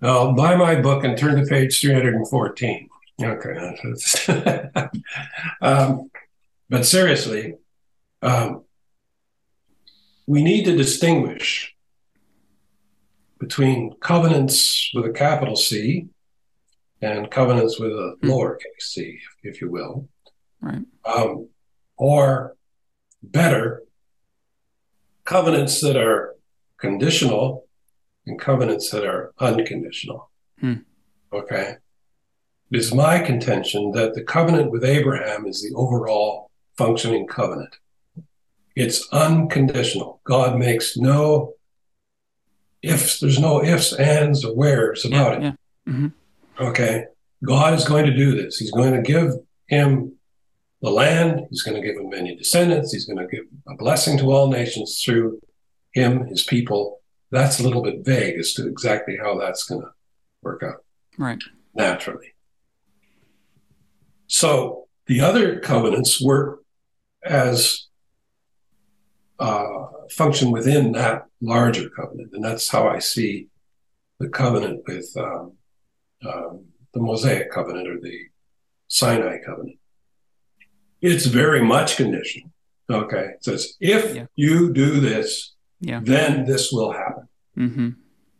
Well, 0.00 0.34
buy 0.34 0.56
my 0.56 0.76
book 0.76 1.04
and 1.04 1.16
turn 1.16 1.36
to 1.36 1.46
page 1.46 1.80
314. 1.80 2.88
Okay. 3.22 4.88
um, 5.62 6.10
but 6.68 6.84
seriously, 6.84 7.56
um, 8.22 8.64
we 10.26 10.42
need 10.42 10.64
to 10.64 10.76
distinguish 10.76 11.74
between 13.38 13.94
covenants 14.00 14.90
with 14.94 15.06
a 15.06 15.12
capital 15.12 15.56
C 15.56 16.08
and 17.00 17.30
covenants 17.30 17.78
with 17.78 17.92
a 17.92 18.16
hmm. 18.20 18.30
lowercase 18.30 18.80
c, 18.80 19.18
if, 19.42 19.60
you 19.60 19.70
will. 19.70 20.08
Right. 20.60 20.82
Um, 21.04 21.48
or 21.96 22.56
better, 23.22 23.82
covenants 25.24 25.80
that 25.80 25.96
are 25.96 26.34
conditional 26.78 27.66
and 28.26 28.38
covenants 28.38 28.90
that 28.90 29.04
are 29.04 29.32
unconditional. 29.38 30.30
Hmm. 30.60 30.74
Okay. 31.32 31.76
It 32.70 32.78
is 32.78 32.92
my 32.92 33.20
contention 33.20 33.92
that 33.92 34.14
the 34.14 34.24
covenant 34.24 34.70
with 34.70 34.84
Abraham 34.84 35.46
is 35.46 35.62
the 35.62 35.74
overall 35.76 36.50
functioning 36.76 37.26
covenant. 37.26 37.76
It's 38.76 39.08
unconditional. 39.10 40.20
God 40.24 40.58
makes 40.58 40.96
no 40.96 41.54
ifs, 42.82 43.18
there's 43.18 43.40
no 43.40 43.64
ifs, 43.64 43.94
ands, 43.94 44.44
or 44.44 44.54
wheres 44.54 45.04
about 45.04 45.40
yeah, 45.42 45.48
it. 45.48 45.54
Yeah. 45.86 45.92
Mm-hmm. 45.92 46.64
Okay. 46.64 47.04
God 47.44 47.74
is 47.74 47.88
going 47.88 48.06
to 48.06 48.14
do 48.14 48.36
this. 48.36 48.58
He's 48.58 48.70
going 48.70 48.92
to 48.92 49.02
give 49.02 49.32
him 49.66 50.12
the 50.82 50.90
land. 50.90 51.46
He's 51.50 51.62
going 51.62 51.80
to 51.80 51.86
give 51.86 51.96
him 51.96 52.10
many 52.10 52.36
descendants. 52.36 52.92
He's 52.92 53.06
going 53.06 53.18
to 53.18 53.26
give 53.26 53.44
a 53.66 53.74
blessing 53.76 54.18
to 54.18 54.30
all 54.30 54.48
nations 54.48 55.02
through 55.02 55.40
him, 55.92 56.26
his 56.26 56.44
people. 56.44 57.00
That's 57.30 57.58
a 57.58 57.62
little 57.62 57.82
bit 57.82 58.04
vague 58.04 58.38
as 58.38 58.52
to 58.54 58.68
exactly 58.68 59.16
how 59.16 59.38
that's 59.38 59.64
going 59.64 59.82
to 59.82 59.90
work 60.42 60.62
out. 60.62 60.84
Right. 61.18 61.42
Naturally. 61.74 62.34
So 64.26 64.86
the 65.06 65.20
other 65.20 65.60
covenants 65.60 66.22
work 66.22 66.62
as 67.24 67.86
uh, 69.38 69.86
function 70.10 70.50
within 70.50 70.92
that 70.92 71.26
larger 71.40 71.88
covenant, 71.90 72.30
and 72.32 72.44
that's 72.44 72.68
how 72.68 72.88
I 72.88 72.98
see 72.98 73.48
the 74.18 74.28
covenant 74.28 74.82
with 74.86 75.14
um, 75.18 75.52
um, 76.26 76.64
the 76.94 77.00
Mosaic 77.00 77.50
covenant 77.50 77.88
or 77.88 78.00
the 78.00 78.18
Sinai 78.88 79.38
covenant. 79.44 79.78
It's 81.02 81.26
very 81.26 81.62
much 81.62 81.96
conditional. 81.96 82.50
Okay, 82.90 83.32
it 83.34 83.44
says 83.44 83.74
if 83.80 84.14
yeah. 84.14 84.26
you 84.36 84.72
do 84.72 85.00
this, 85.00 85.54
yeah. 85.80 86.00
then 86.02 86.44
this 86.44 86.72
will 86.72 86.92
happen. 86.92 87.28
Mm-hmm. 87.58 87.88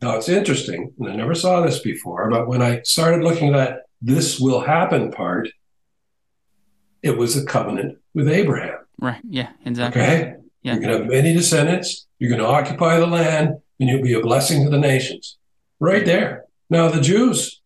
Now 0.01 0.17
it's 0.17 0.29
interesting, 0.29 0.93
and 0.99 1.11
I 1.11 1.17
never 1.17 1.35
saw 1.35 1.61
this 1.61 1.81
before, 1.81 2.31
but 2.31 2.49
when 2.49 2.63
I 2.63 2.83
started 2.83 3.23
looking 3.25 3.55
at 3.55 3.83
this 4.01 4.39
will 4.39 4.61
happen 4.61 5.11
part, 5.11 5.49
it 7.03 7.17
was 7.17 7.37
a 7.37 7.45
covenant 7.45 7.99
with 8.15 8.29
Abraham. 8.29 8.79
Right. 8.99 9.21
Yeah, 9.29 9.51
exactly. 9.65 10.03
Okay. 10.03 10.35
Yeah. 10.67 10.73
You're 10.73 10.83
going 10.83 10.93
to 10.95 10.99
have 10.99 11.13
many 11.13 11.33
descendants. 11.33 12.09
You're 12.19 12.31
going 12.31 12.43
to 12.43 12.49
occupy 12.49 12.99
the 12.99 13.07
land, 13.07 13.59
and 13.79 13.89
you'll 13.89 14.03
be 14.03 14.15
a 14.15 14.21
blessing 14.21 14.65
to 14.65 14.71
the 14.71 14.81
nations. 14.81 15.39
Right 15.79 16.05
there. 16.05 16.47
Now, 16.69 16.89
the 16.89 17.01
Jews, 17.01 17.63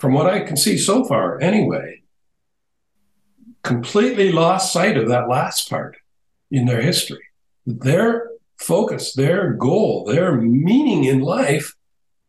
from 0.00 0.12
what 0.12 0.26
I 0.26 0.40
can 0.40 0.56
see 0.56 0.76
so 0.76 1.04
far 1.04 1.40
anyway, 1.40 2.02
completely 3.62 4.32
lost 4.32 4.72
sight 4.72 4.96
of 4.96 5.06
that 5.06 5.28
last 5.28 5.70
part 5.70 5.98
in 6.50 6.66
their 6.66 6.82
history. 6.82 7.22
Their 7.64 8.30
focus, 8.58 9.14
their 9.14 9.52
goal, 9.52 10.04
their 10.06 10.34
meaning 10.34 11.04
in 11.04 11.20
life 11.20 11.76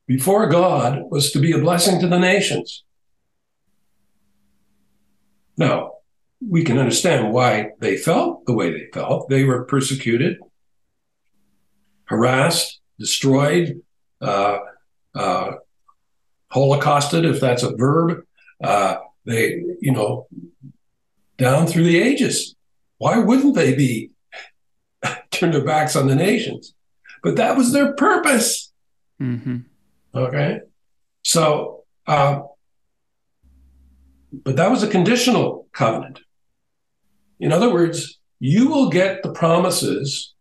before 0.05 0.47
God 0.47 1.05
was 1.09 1.31
to 1.31 1.39
be 1.39 1.53
a 1.53 1.57
blessing 1.57 1.99
to 2.01 2.07
the 2.07 2.19
nations. 2.19 2.83
Now, 5.57 6.00
we 6.47 6.63
can 6.63 6.77
understand 6.77 7.31
why 7.31 7.71
they 7.79 7.97
felt 7.97 8.45
the 8.45 8.53
way 8.53 8.71
they 8.71 8.87
felt. 8.93 9.29
They 9.29 9.43
were 9.43 9.63
persecuted, 9.63 10.39
harassed, 12.05 12.79
destroyed, 12.99 13.81
uh, 14.21 14.59
uh, 15.13 15.51
holocausted, 16.49 17.25
if 17.25 17.39
that's 17.39 17.63
a 17.63 17.75
verb. 17.75 18.23
Uh, 18.63 18.97
they, 19.25 19.63
you 19.79 19.91
know, 19.91 20.27
down 21.37 21.67
through 21.67 21.83
the 21.83 21.99
ages. 22.01 22.55
Why 22.97 23.17
wouldn't 23.17 23.55
they 23.55 23.75
be 23.75 24.11
turn 25.31 25.51
their 25.51 25.65
backs 25.65 25.95
on 25.95 26.07
the 26.07 26.15
nations? 26.15 26.73
But 27.23 27.35
that 27.35 27.55
was 27.55 27.71
their 27.71 27.93
purpose. 27.93 28.71
Mm-hmm. 29.21 29.57
Okay. 30.13 30.59
So, 31.23 31.83
uh, 32.07 32.41
but 34.31 34.55
that 34.55 34.71
was 34.71 34.81
a 34.81 34.87
conditional 34.87 35.67
covenant. 35.71 36.21
In 37.41 37.51
other 37.51 37.73
words, 37.73 38.19
you 38.39 38.69
will 38.69 38.89
get 38.89 39.23
the 39.23 39.33
promises. 39.33 40.33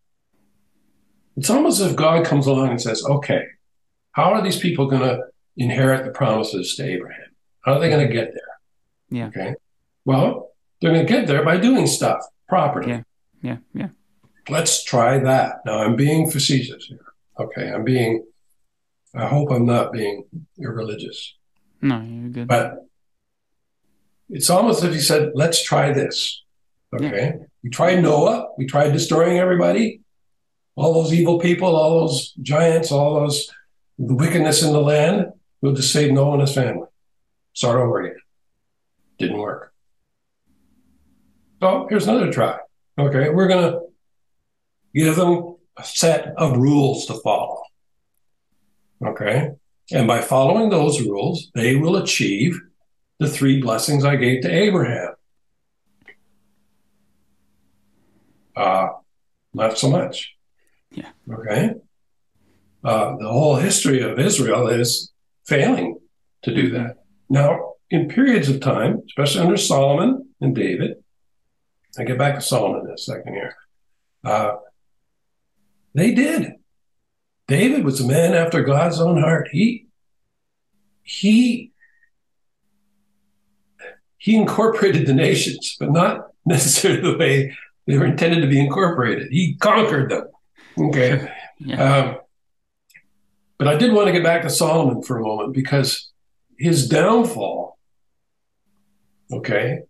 It's 1.36 1.48
almost 1.48 1.80
as 1.80 1.90
if 1.90 1.96
God 1.96 2.26
comes 2.26 2.46
along 2.46 2.68
and 2.68 2.80
says, 2.80 3.02
okay, 3.04 3.42
how 4.12 4.34
are 4.34 4.42
these 4.42 4.58
people 4.58 4.86
going 4.86 5.02
to 5.02 5.22
inherit 5.56 6.04
the 6.04 6.10
promises 6.10 6.76
to 6.76 6.84
Abraham? 6.84 7.30
How 7.62 7.72
are 7.72 7.80
they 7.80 7.88
going 7.88 8.06
to 8.06 8.12
get 8.12 8.34
there? 8.34 8.42
Yeah. 9.08 9.26
Okay. 9.28 9.54
Well, 10.04 10.50
they're 10.80 10.92
going 10.92 11.06
to 11.06 11.12
get 11.12 11.26
there 11.26 11.42
by 11.42 11.56
doing 11.56 11.86
stuff 11.86 12.22
properly. 12.48 12.90
Yeah. 12.90 13.02
Yeah. 13.42 13.56
Yeah. 13.72 13.88
Let's 14.50 14.84
try 14.84 15.18
that. 15.18 15.60
Now, 15.64 15.78
I'm 15.78 15.96
being 15.96 16.30
facetious 16.30 16.84
here. 16.84 17.04
Okay. 17.38 17.70
I'm 17.70 17.84
being, 17.84 18.26
I 19.14 19.26
hope 19.26 19.50
I'm 19.50 19.64
not 19.64 19.92
being 19.92 20.24
irreligious. 20.58 21.34
No, 21.80 22.02
you're 22.02 22.28
good. 22.28 22.46
But 22.46 22.86
it's 24.28 24.50
almost 24.50 24.82
as 24.82 24.90
if 24.90 24.94
he 24.94 25.00
said, 25.00 25.32
let's 25.34 25.64
try 25.64 25.92
this. 25.92 26.42
Okay. 26.94 27.34
Yeah. 27.38 27.44
We 27.62 27.70
tried 27.70 28.02
Noah. 28.02 28.48
We 28.58 28.66
tried 28.66 28.92
destroying 28.92 29.38
everybody, 29.38 30.00
all 30.74 30.94
those 30.94 31.12
evil 31.12 31.38
people, 31.38 31.76
all 31.76 32.00
those 32.00 32.32
giants, 32.42 32.90
all 32.90 33.14
those 33.20 33.50
the 33.98 34.14
wickedness 34.14 34.62
in 34.62 34.72
the 34.72 34.80
land. 34.80 35.32
We'll 35.60 35.74
just 35.74 35.92
save 35.92 36.12
Noah 36.12 36.32
and 36.32 36.40
his 36.40 36.54
family. 36.54 36.88
Start 37.52 37.80
over 37.80 38.00
again. 38.00 38.20
Didn't 39.18 39.38
work. 39.38 39.72
So 41.60 41.86
here's 41.90 42.08
another 42.08 42.32
try. 42.32 42.58
Okay. 42.98 43.28
We're 43.28 43.48
going 43.48 43.72
to 43.72 43.80
give 44.94 45.16
them 45.16 45.56
a 45.76 45.84
set 45.84 46.32
of 46.38 46.56
rules 46.56 47.06
to 47.06 47.14
follow. 47.14 47.62
Okay. 49.04 49.50
And 49.92 50.06
by 50.06 50.20
following 50.22 50.70
those 50.70 51.00
rules, 51.02 51.50
they 51.54 51.76
will 51.76 51.96
achieve 51.96 52.58
the 53.18 53.28
three 53.28 53.60
blessings 53.60 54.04
I 54.04 54.16
gave 54.16 54.42
to 54.42 54.50
Abraham. 54.50 55.14
Uh, 58.60 58.88
not 59.54 59.78
so 59.78 59.88
much. 59.88 60.34
Yeah. 60.90 61.08
Okay. 61.32 61.72
Uh, 62.84 63.16
the 63.16 63.28
whole 63.28 63.56
history 63.56 64.02
of 64.02 64.18
Israel 64.18 64.68
is 64.68 65.12
failing 65.46 65.98
to 66.42 66.54
do 66.54 66.70
that. 66.70 66.96
Now, 67.30 67.74
in 67.90 68.08
periods 68.08 68.50
of 68.50 68.60
time, 68.60 69.02
especially 69.06 69.42
under 69.42 69.56
Solomon 69.56 70.28
and 70.42 70.54
David, 70.54 71.02
I 71.98 72.04
get 72.04 72.18
back 72.18 72.34
to 72.34 72.42
Solomon 72.42 72.86
in 72.86 72.92
a 72.92 72.98
second 72.98 73.32
here. 73.32 73.54
Uh, 74.24 74.56
they 75.94 76.12
did. 76.12 76.52
David 77.48 77.84
was 77.84 78.00
a 78.00 78.06
man 78.06 78.34
after 78.34 78.62
God's 78.62 79.00
own 79.00 79.20
heart. 79.20 79.48
He 79.50 79.86
he 81.02 81.72
he 84.18 84.36
incorporated 84.36 85.06
the 85.06 85.14
nations, 85.14 85.76
but 85.80 85.90
not 85.90 86.28
necessarily 86.44 87.00
the 87.00 87.18
way 87.18 87.56
they 87.90 87.98
were 87.98 88.06
intended 88.06 88.40
to 88.42 88.46
be 88.46 88.60
incorporated. 88.60 89.32
He 89.32 89.56
conquered 89.56 90.10
them. 90.10 90.28
Okay. 90.78 91.28
Yeah. 91.58 91.82
Um, 91.82 92.16
but 93.58 93.68
I 93.68 93.76
did 93.76 93.92
want 93.92 94.06
to 94.06 94.12
get 94.12 94.22
back 94.22 94.42
to 94.42 94.50
Solomon 94.50 95.02
for 95.02 95.18
a 95.18 95.22
moment 95.22 95.52
because 95.52 96.10
his 96.56 96.88
downfall, 96.88 97.78
okay, 99.32 99.80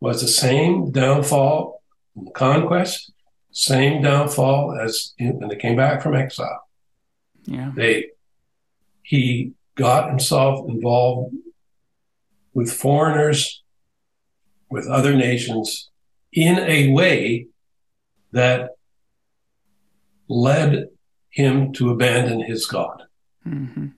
was 0.00 0.20
the 0.20 0.28
same 0.28 0.90
downfall 0.90 1.82
in 2.16 2.24
the 2.24 2.30
conquest, 2.32 3.12
same 3.52 4.02
downfall 4.02 4.76
as 4.80 5.12
when 5.18 5.48
they 5.48 5.56
came 5.56 5.76
back 5.76 6.02
from 6.02 6.16
exile. 6.16 6.66
Yeah. 7.44 7.70
They 7.76 8.10
he 9.02 9.52
got 9.74 10.08
himself 10.08 10.68
involved 10.68 11.34
with 12.54 12.72
foreigners, 12.72 13.62
with 14.70 14.86
other 14.86 15.14
nations, 15.14 15.91
in 16.32 16.58
a 16.58 16.92
way 16.92 17.46
that 18.32 18.70
led 20.28 20.88
him 21.30 21.72
to 21.74 21.90
abandon 21.90 22.42
his 22.42 22.66
God, 22.66 23.02
hmm 23.42 23.88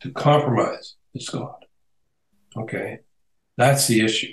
to 0.00 0.10
compromise 0.12 0.96
his 1.12 1.28
God. 1.28 1.66
Okay, 2.56 3.00
that's 3.58 3.86
the 3.86 4.02
issue. 4.02 4.32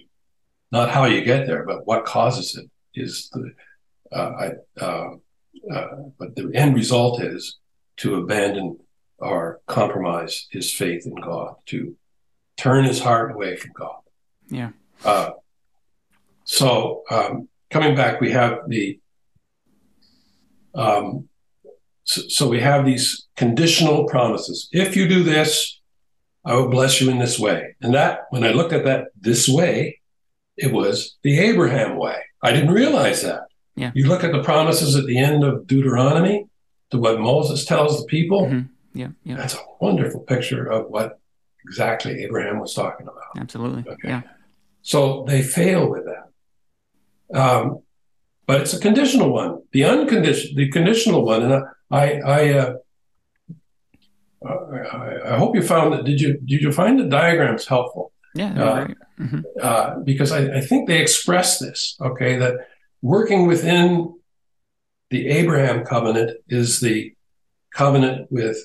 Not 0.71 0.89
how 0.89 1.05
you 1.05 1.23
get 1.23 1.45
there, 1.45 1.65
but 1.65 1.85
what 1.85 2.05
causes 2.05 2.55
it 2.55 2.69
is 2.93 3.29
the. 3.31 3.51
Uh, 4.09 4.31
I, 4.79 4.81
uh, 4.81 5.09
uh, 5.73 5.87
but 6.17 6.35
the 6.37 6.49
end 6.53 6.75
result 6.75 7.21
is 7.21 7.57
to 7.97 8.15
abandon 8.15 8.77
or 9.17 9.59
compromise 9.67 10.47
his 10.51 10.71
faith 10.71 11.05
in 11.05 11.15
God, 11.15 11.55
to 11.65 11.97
turn 12.55 12.85
his 12.85 12.99
heart 12.99 13.33
away 13.33 13.57
from 13.57 13.71
God. 13.77 13.99
Yeah. 14.49 14.69
So 16.57 17.03
um, 17.11 17.49
coming 17.69 17.93
back, 17.95 18.21
we 18.21 18.31
have 18.31 18.59
the. 18.67 18.99
Um, 20.73 21.27
so, 22.03 22.21
so 22.29 22.47
we 22.47 22.61
have 22.61 22.85
these 22.85 23.27
conditional 23.35 24.05
promises. 24.05 24.69
If 24.71 24.95
you 24.95 25.09
do 25.09 25.23
this, 25.23 25.79
I 26.45 26.53
will 26.55 26.69
bless 26.69 27.01
you 27.01 27.09
in 27.09 27.19
this 27.19 27.37
way. 27.37 27.75
And 27.81 27.93
that, 27.93 28.21
when 28.29 28.43
I 28.45 28.51
looked 28.51 28.71
at 28.71 28.85
that 28.85 29.07
this 29.19 29.49
way, 29.49 29.99
it 30.55 30.71
was 30.71 31.17
the 31.23 31.37
Abraham 31.39 31.97
way. 31.97 32.15
I 32.41 32.53
didn't 32.53 32.71
realize 32.71 33.23
that. 33.23 33.41
Yeah. 33.75 33.91
You 33.93 34.07
look 34.07 34.23
at 34.23 34.31
the 34.31 34.41
promises 34.41 34.95
at 34.95 35.05
the 35.05 35.17
end 35.17 35.43
of 35.43 35.67
Deuteronomy 35.67 36.45
to 36.91 36.97
what 36.97 37.19
Moses 37.19 37.65
tells 37.65 37.99
the 37.99 38.05
people. 38.05 38.45
Mhm. 38.45 38.69
Yeah. 38.93 39.09
Yeah. 39.23 39.35
That's 39.35 39.55
a 39.55 39.59
wonderful 39.81 40.21
picture 40.21 40.65
of 40.65 40.89
what 40.89 41.19
exactly 41.65 42.23
Abraham 42.23 42.59
was 42.59 42.73
talking 42.73 43.05
about. 43.07 43.21
Absolutely. 43.37 43.83
Okay. 43.91 44.07
Yeah. 44.07 44.21
So 44.83 45.25
they 45.27 45.43
fail 45.43 45.89
with 45.89 46.05
that. 46.05 46.26
Um, 47.33 47.79
but 48.45 48.61
it's 48.61 48.73
a 48.73 48.79
conditional 48.79 49.31
one. 49.33 49.61
The 49.73 49.83
unconditional, 49.83 50.55
the 50.55 50.69
conditional 50.69 51.25
one, 51.25 51.43
and 51.43 51.63
I, 51.91 52.19
I, 52.21 52.53
uh, 52.53 52.73
I, 54.45 55.33
I 55.33 55.37
hope 55.37 55.55
you 55.55 55.61
found 55.61 55.93
that. 55.93 56.05
Did 56.05 56.21
you 56.21 56.37
did 56.45 56.61
you 56.61 56.71
find 56.71 56.99
the 56.99 57.05
diagrams 57.05 57.65
helpful? 57.65 58.11
Yeah. 58.35 58.53
Uh, 58.63 58.85
great. 58.85 58.97
Mhm. 59.19 59.43
Uh, 59.61 59.99
because 60.03 60.31
I, 60.31 60.57
I 60.57 60.61
think 60.61 60.87
they 60.87 61.01
express 61.01 61.59
this. 61.59 61.97
Okay, 61.99 62.37
that 62.37 62.55
working 63.01 63.47
within 63.47 64.13
the 65.09 65.27
Abraham 65.27 65.83
covenant 65.83 66.37
is 66.47 66.79
the 66.79 67.13
covenant 67.73 68.31
with 68.31 68.57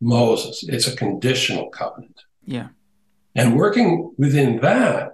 Moses. 0.00 0.64
It's 0.68 0.86
a 0.86 0.96
conditional 0.96 1.68
covenant. 1.70 2.20
Yeah. 2.44 2.68
And 3.34 3.56
working 3.56 4.14
within 4.16 4.60
that 4.60 5.12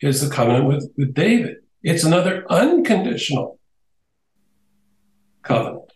is 0.00 0.20
the 0.20 0.34
covenant 0.34 0.66
with, 0.66 0.90
with 0.98 1.14
David. 1.14 1.56
It's 1.84 2.02
another 2.02 2.44
unconditional 2.50 3.60
covenant. 5.42 5.92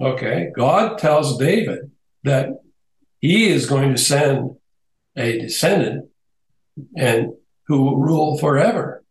Okay. 0.00 0.50
God 0.56 0.98
tells 0.98 1.36
David 1.36 1.90
that 2.22 2.50
he 3.20 3.48
is 3.48 3.66
going 3.68 3.90
to 3.92 3.98
send 3.98 4.56
a 5.16 5.38
descendant 5.40 6.08
and 6.96 7.32
who 7.66 7.82
will 7.82 7.96
rule 7.98 8.38
forever. 8.38 9.02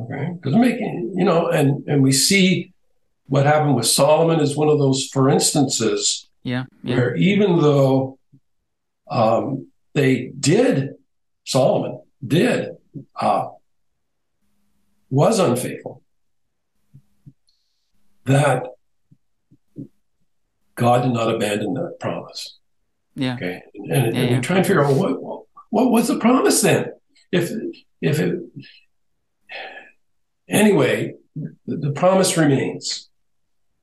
Okay. 0.00 0.30
Because 0.34 0.56
making, 0.56 1.12
you 1.16 1.24
know, 1.24 1.48
and, 1.48 1.86
and 1.86 2.02
we 2.02 2.12
see 2.12 2.72
what 3.26 3.44
happened 3.44 3.76
with 3.76 3.86
Solomon 3.86 4.40
is 4.40 4.56
one 4.56 4.68
of 4.68 4.78
those 4.78 5.06
for 5.12 5.28
instances 5.28 6.28
Yeah. 6.44 6.64
Yeah. 6.82 6.96
where 6.96 7.16
even 7.16 7.60
though 7.60 8.18
um, 9.10 9.68
they 9.94 10.32
did, 10.38 10.94
Solomon 11.44 12.00
did, 12.26 12.70
uh, 13.20 13.48
was 15.10 15.38
unfaithful, 15.38 16.02
that 18.24 18.66
God 20.74 21.02
did 21.02 21.12
not 21.12 21.34
abandon 21.34 21.74
that 21.74 21.96
promise. 21.98 22.58
Yeah. 23.14 23.34
Okay, 23.34 23.62
and, 23.74 23.92
and, 23.92 24.14
Yeah, 24.14 24.20
and 24.20 24.30
yeah. 24.30 24.36
we 24.36 24.42
try 24.42 24.56
and 24.58 24.66
figure 24.66 24.84
out 24.84 24.94
what, 24.94 25.20
what 25.20 25.42
what 25.70 25.90
was 25.90 26.08
the 26.08 26.18
promise 26.18 26.62
then? 26.62 26.92
If 27.32 27.50
if 28.00 28.20
it 28.20 28.40
anyway, 30.48 31.14
the, 31.34 31.76
the 31.76 31.90
promise 31.90 32.36
remains, 32.36 33.08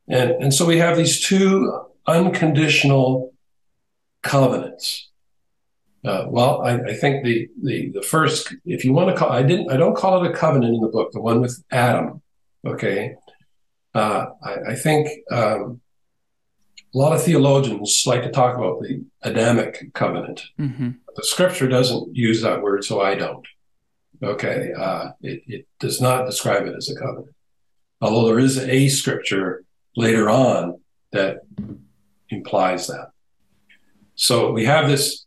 and 0.08 0.32
and 0.32 0.54
so 0.54 0.66
we 0.66 0.78
have 0.78 0.96
these 0.98 1.26
two 1.26 1.86
unconditional 2.08 3.34
covenants. 4.22 5.10
Uh, 6.06 6.26
well, 6.28 6.62
I, 6.62 6.74
I 6.76 6.94
think 6.94 7.26
the, 7.26 7.50
the 7.64 7.90
the 7.90 8.02
first, 8.02 8.54
if 8.66 8.86
you 8.86 8.94
want 8.94 9.10
to 9.10 9.16
call, 9.16 9.32
I 9.32 9.42
didn't, 9.42 9.72
I 9.72 9.78
don't 9.78 9.98
call 9.98 10.24
it 10.24 10.30
a 10.30 10.34
covenant 10.34 10.76
in 10.76 10.82
the 10.82 10.88
book, 10.88 11.12
the 11.12 11.22
one 11.22 11.42
with 11.42 11.64
Adam. 11.72 12.22
Okay, 12.64 13.16
uh, 13.96 14.28
I, 14.44 14.56
I 14.70 14.76
think 14.76 15.10
um, 15.32 15.82
a 16.94 16.98
lot 16.98 17.14
of 17.14 17.24
theologians 17.24 18.04
like 18.06 18.22
to 18.24 18.32
talk 18.32 18.56
about 18.56 18.82
the 18.82 19.04
Adamic 19.24 19.94
covenant. 19.94 20.44
hmm 20.58 20.92
The 21.16 21.24
Scripture 21.24 21.68
doesn't 21.68 22.16
use 22.16 22.42
that 22.42 22.62
word, 22.62 22.84
so 22.84 23.02
I 23.02 23.16
don't. 23.16 23.48
Okay, 24.22 24.74
uh, 24.78 25.10
it, 25.22 25.42
it 25.48 25.68
does 25.80 26.02
not 26.02 26.26
describe 26.26 26.68
it 26.68 26.76
as 26.76 26.90
a 26.90 26.96
covenant, 26.96 27.36
although 28.00 28.28
there 28.28 28.40
is 28.40 28.60
a 28.60 28.90
Scripture 28.90 29.64
later 29.96 30.30
on 30.30 30.80
that 31.12 31.38
implies 32.30 32.88
that. 32.88 33.10
So 34.16 34.52
we 34.52 34.66
have 34.66 34.88
this 34.88 35.25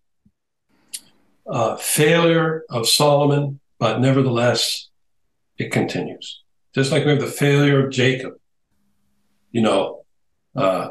uh, 1.48 1.76
failure 1.76 2.64
of 2.68 2.88
Solomon, 2.88 3.60
but 3.78 4.00
nevertheless, 4.00 4.88
it 5.56 5.72
continues. 5.72 6.42
Just 6.74 6.92
like 6.92 7.04
we 7.04 7.10
have 7.10 7.20
the 7.20 7.26
failure 7.26 7.84
of 7.84 7.92
Jacob, 7.92 8.34
you 9.50 9.62
know, 9.62 10.04
uh, 10.54 10.90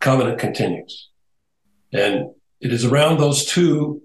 covenant 0.00 0.38
continues. 0.38 1.08
And 1.92 2.30
it 2.60 2.72
is 2.72 2.84
around 2.84 3.18
those 3.18 3.44
two 3.44 4.02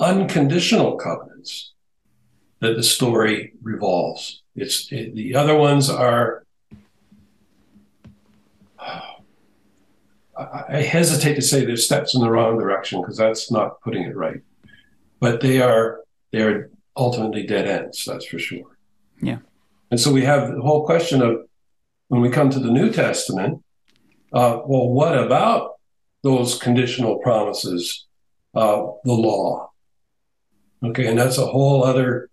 unconditional 0.00 0.96
covenants 0.96 1.72
that 2.60 2.76
the 2.76 2.82
story 2.82 3.52
revolves. 3.62 4.42
It's 4.54 4.90
it, 4.90 5.14
the 5.14 5.34
other 5.34 5.56
ones 5.56 5.90
are 5.90 6.41
I 10.68 10.82
hesitate 10.82 11.34
to 11.34 11.42
say 11.42 11.64
they're 11.64 11.76
steps 11.76 12.14
in 12.14 12.20
the 12.20 12.30
wrong 12.30 12.58
direction 12.58 13.00
because 13.00 13.16
that's 13.16 13.50
not 13.50 13.80
putting 13.82 14.02
it 14.04 14.16
right. 14.16 14.40
But 15.20 15.40
they 15.40 15.60
are 15.60 16.00
they 16.32 16.42
are 16.42 16.70
ultimately 16.96 17.46
dead 17.46 17.66
ends, 17.66 18.04
that's 18.04 18.26
for 18.26 18.38
sure. 18.38 18.76
Yeah. 19.20 19.38
And 19.90 20.00
so 20.00 20.12
we 20.12 20.22
have 20.24 20.52
the 20.54 20.60
whole 20.62 20.84
question 20.84 21.22
of 21.22 21.32
when 22.08 22.20
we 22.20 22.30
come 22.30 22.50
to 22.50 22.58
the 22.58 22.70
New 22.70 22.90
Testament, 22.90 23.62
uh, 24.32 24.60
well, 24.66 24.88
what 24.88 25.16
about 25.18 25.72
those 26.22 26.58
conditional 26.58 27.18
promises 27.18 28.06
of 28.54 28.96
the 29.04 29.12
law? 29.12 29.70
Okay, 30.84 31.06
and 31.06 31.18
that's 31.18 31.38
a 31.38 31.46
whole 31.46 31.84
other 31.84 32.28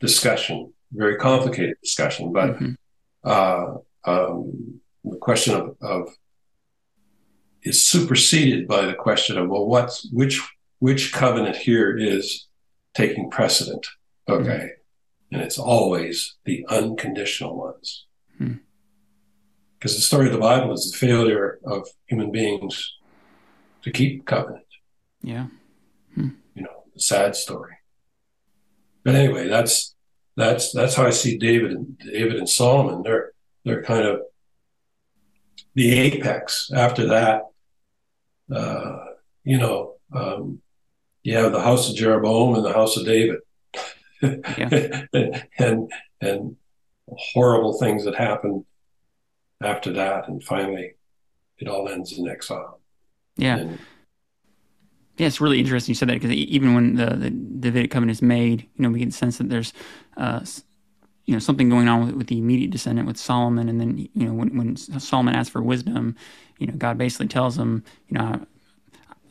discussion, 0.00 0.72
very 0.92 1.16
complicated 1.16 1.76
discussion, 1.82 2.32
but 2.32 2.58
Mhm. 2.58 2.76
uh, 3.24 3.76
um, 4.04 4.80
the 5.04 5.16
question 5.16 5.54
of, 5.54 5.76
of 5.80 6.08
is 7.64 7.82
superseded 7.82 8.68
by 8.68 8.84
the 8.84 8.94
question 8.94 9.36
of 9.38 9.48
well, 9.48 9.66
what's 9.66 10.08
which 10.12 10.40
which 10.78 11.12
covenant 11.12 11.56
here 11.56 11.96
is 11.96 12.46
taking 12.94 13.30
precedent? 13.30 13.86
Okay, 14.28 14.70
and 15.32 15.42
it's 15.42 15.58
always 15.58 16.36
the 16.44 16.64
unconditional 16.68 17.56
ones, 17.56 18.06
Hmm. 18.38 18.54
because 19.78 19.96
the 19.96 20.02
story 20.02 20.26
of 20.26 20.32
the 20.32 20.38
Bible 20.38 20.72
is 20.72 20.90
the 20.90 20.96
failure 20.98 21.58
of 21.64 21.88
human 22.06 22.30
beings 22.30 22.94
to 23.82 23.90
keep 23.90 24.24
covenant. 24.26 24.64
Yeah. 25.22 25.46
You 26.16 26.62
know, 26.62 26.84
sad 26.96 27.34
story. 27.34 27.74
But 29.04 29.14
anyway, 29.16 29.48
that's 29.48 29.94
that's 30.36 30.72
that's 30.72 30.94
how 30.94 31.04
I 31.06 31.10
see 31.10 31.36
David 31.38 31.72
and 31.72 31.98
David 31.98 32.36
and 32.36 32.48
Solomon. 32.48 33.02
They're 33.02 33.32
they're 33.64 33.82
kind 33.82 34.06
of 34.06 34.20
the 35.74 35.98
apex. 35.98 36.70
After 36.74 37.06
that, 37.08 37.42
uh, 38.52 39.04
you 39.44 39.58
know, 39.58 39.94
um, 40.12 40.60
you 41.22 41.36
have 41.36 41.52
the 41.52 41.60
house 41.60 41.88
of 41.88 41.96
Jeroboam 41.96 42.54
and 42.54 42.64
the 42.64 42.72
house 42.72 42.96
of 42.96 43.06
David. 43.06 43.40
Yeah. 44.22 45.04
and 45.58 45.90
and 46.20 46.56
horrible 47.08 47.78
things 47.78 48.04
that 48.04 48.14
happen 48.14 48.64
after 49.62 49.92
that, 49.92 50.28
and 50.28 50.42
finally, 50.42 50.94
it 51.58 51.68
all 51.68 51.88
ends 51.88 52.16
in 52.18 52.28
exile. 52.28 52.80
Yeah. 53.36 53.58
And 53.58 53.78
Yeah, 55.16 55.26
it's 55.26 55.40
really 55.40 55.60
interesting 55.60 55.92
you 55.92 55.96
said 55.96 56.08
that 56.08 56.14
because 56.14 56.32
even 56.32 56.74
when 56.74 56.96
the, 56.96 57.06
the 57.06 57.30
Davidic 57.30 57.90
covenant 57.90 58.16
is 58.16 58.22
made, 58.22 58.62
you 58.62 58.82
know, 58.82 58.90
we 58.90 58.98
get 58.98 59.06
the 59.06 59.12
sense 59.12 59.38
that 59.38 59.48
there's, 59.48 59.72
uh, 60.16 60.40
you 61.26 61.32
know, 61.32 61.38
something 61.38 61.68
going 61.68 61.88
on 61.88 62.06
with, 62.06 62.14
with 62.16 62.26
the 62.26 62.38
immediate 62.38 62.70
descendant 62.70 63.06
with 63.06 63.16
Solomon, 63.16 63.68
and 63.68 63.80
then 63.80 63.98
you 64.14 64.26
know 64.26 64.34
when 64.34 64.56
when 64.56 64.76
Solomon 64.76 65.34
asks 65.34 65.50
for 65.50 65.62
wisdom, 65.62 66.16
you 66.58 66.66
know, 66.66 66.74
God 66.74 66.98
basically 66.98 67.28
tells 67.28 67.56
him, 67.56 67.84
you 68.08 68.18
know, 68.18 68.46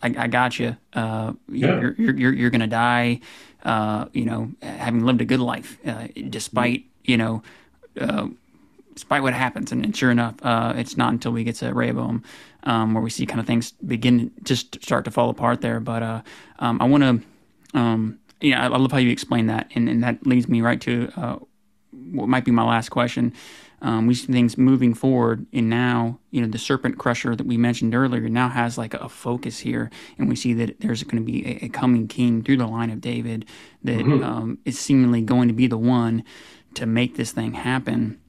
I, 0.01 0.15
I 0.17 0.27
got 0.27 0.59
you. 0.59 0.75
Uh, 0.93 1.33
Yeah. 1.47 1.79
you're, 1.79 1.93
you're 1.97 2.15
you're 2.15 2.33
you're 2.33 2.49
gonna 2.49 2.67
die, 2.67 3.19
uh, 3.63 4.05
you 4.13 4.25
know, 4.25 4.51
having 4.61 5.05
lived 5.05 5.21
a 5.21 5.25
good 5.25 5.39
life, 5.39 5.77
uh, 5.85 6.07
despite 6.29 6.85
you 7.03 7.17
know. 7.17 7.43
Uh, 7.99 8.27
despite 8.95 9.23
what 9.23 9.33
happens. 9.33 9.71
And, 9.71 9.83
and 9.83 9.95
sure 9.95 10.11
enough, 10.11 10.35
uh, 10.43 10.73
it's 10.75 10.97
not 10.97 11.11
until 11.13 11.31
we 11.31 11.43
get 11.43 11.55
to 11.55 11.73
Rehoboam 11.73 12.23
um, 12.63 12.93
where 12.93 13.01
we 13.03 13.09
see 13.09 13.25
kind 13.25 13.39
of 13.39 13.47
things 13.47 13.71
begin 13.71 14.19
to 14.19 14.31
just 14.43 14.83
start 14.83 15.05
to 15.05 15.11
fall 15.11 15.29
apart 15.31 15.61
there. 15.61 15.79
But 15.79 16.03
uh, 16.03 16.21
um, 16.59 16.77
I 16.79 16.85
want 16.85 17.03
to, 17.03 17.79
um, 17.79 18.19
you 18.39 18.51
know, 18.51 18.57
I 18.57 18.65
I 18.65 18.77
love 18.77 18.91
how 18.91 18.99
you 18.99 19.09
explain 19.09 19.47
that, 19.47 19.71
and, 19.73 19.89
and 19.89 20.03
that 20.03 20.27
leads 20.27 20.47
me 20.47 20.61
right 20.61 20.79
to 20.81 21.11
uh, 21.17 21.39
what 22.14 22.30
might 22.30 22.45
be 22.45 22.52
my 22.52 22.64
last 22.64 22.90
question. 22.90 23.34
Um, 23.81 24.07
we 24.07 24.14
see 24.14 24.31
things 24.31 24.57
moving 24.57 24.94
forward, 24.94 25.45
and 25.52 25.69
now 25.69 26.19
you 26.31 26.41
know 26.41 26.48
the 26.48 26.57
serpent 26.57 26.98
crusher 26.98 27.35
that 27.35 27.45
we 27.45 27.57
mentioned 27.57 27.94
earlier 27.94 28.30
now 28.30 28.48
has 28.48 28.77
like 28.77 28.94
a 28.94 29.10
focus 29.10 29.60
here, 29.60 29.91
and 30.18 30.30
we 30.30 30.38
see 30.38 30.53
that 30.53 30.80
there's 30.80 31.03
going 31.03 31.22
to 31.22 31.31
be 31.31 31.45
a, 31.45 31.65
a 31.65 31.69
coming 31.69 32.07
king 32.07 32.44
through 32.44 32.57
the 32.57 32.68
line 32.68 32.90
of 32.90 33.02
David 33.02 33.45
that 33.84 34.02
um, 34.02 34.57
is 34.64 34.80
seemingly 34.80 35.22
going 35.22 35.49
to 35.49 35.53
be 35.53 35.68
the 35.68 35.77
one 35.77 36.23
to 36.76 36.85
make 36.85 37.18
this 37.18 37.34
thing 37.34 37.53
happen. 37.53 38.19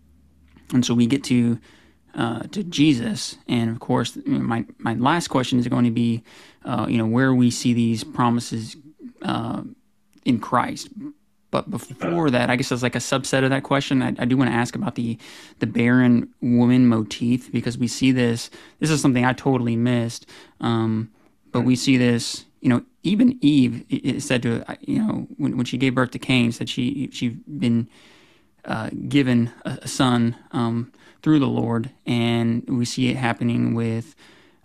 And 0.73 0.85
so 0.85 0.93
we 0.93 1.07
get 1.07 1.23
to 1.25 1.61
uh, 2.17 2.43
to 2.51 2.65
Jesus, 2.65 3.39
and 3.47 3.71
of 3.71 3.79
course, 3.79 4.17
you 4.17 4.39
know, 4.39 4.41
my 4.41 4.65
my 4.79 4.95
last 4.95 5.29
question 5.29 5.61
is 5.61 5.69
going 5.69 5.85
to 5.85 5.91
be, 5.91 6.25
uh, 6.65 6.87
you 6.89 6.99
know, 6.99 7.07
where 7.07 7.33
we 7.33 7.53
see 7.53 7.73
these 7.73 8.03
promises 8.03 8.77
uh, 9.23 9.63
in 10.25 10.41
Christ. 10.41 10.89
But 11.55 11.71
before 11.71 12.31
that, 12.31 12.51
I 12.51 12.57
guess 12.57 12.73
as 12.73 12.83
like 12.83 12.97
a 12.97 12.99
subset 12.99 13.45
of 13.45 13.51
that 13.51 13.63
question, 13.63 14.03
I, 14.03 14.09
I 14.19 14.25
do 14.25 14.37
want 14.37 14.51
to 14.51 14.57
ask 14.57 14.75
about 14.75 14.97
the 14.97 15.17
the 15.61 15.69
barren 15.69 16.29
woman 16.41 16.89
motif 16.89 17.53
because 17.53 17.79
we 17.79 17.87
see 17.87 18.11
this. 18.11 18.51
This 18.81 18.91
is 18.91 19.01
something 19.01 19.25
I 19.25 19.35
totally 19.35 19.77
missed, 19.77 20.27
um, 20.61 21.13
but 21.53 21.61
we 21.61 21.77
see 21.77 21.97
this. 21.97 22.45
You 22.61 22.71
know, 22.71 22.83
even 23.05 23.39
Eve 23.41 23.85
is 23.89 24.25
said 24.25 24.43
to, 24.43 24.65
you 24.81 24.99
know, 24.99 25.29
when, 25.37 25.57
when 25.57 25.65
she 25.65 25.79
gave 25.79 25.95
birth 25.95 26.11
to 26.11 26.19
Cain, 26.19 26.51
said 26.51 26.69
she 26.69 27.09
she'd 27.13 27.41
been 27.47 27.87
uh, 28.65 28.91
given 29.09 29.53
a, 29.65 29.79
a 29.83 29.87
son 29.87 30.35
um, 30.51 30.91
through 31.23 31.39
the 31.39 31.47
Lord, 31.47 31.91
and 32.05 32.65
we 32.69 32.85
see 32.85 33.11
it 33.11 33.17
happening 33.17 33.75
with 33.75 34.17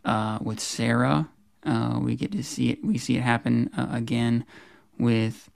uh, 0.06 0.40
with 0.42 0.60
Sarah. 0.60 1.30
Uh, 1.64 2.00
we 2.02 2.16
get 2.16 2.32
to 2.32 2.44
see 2.44 2.72
it. 2.72 2.84
We 2.84 2.98
see 2.98 3.16
it 3.16 3.22
happen 3.22 3.70
uh, 3.78 3.90
again 3.92 4.44
with 4.98 5.49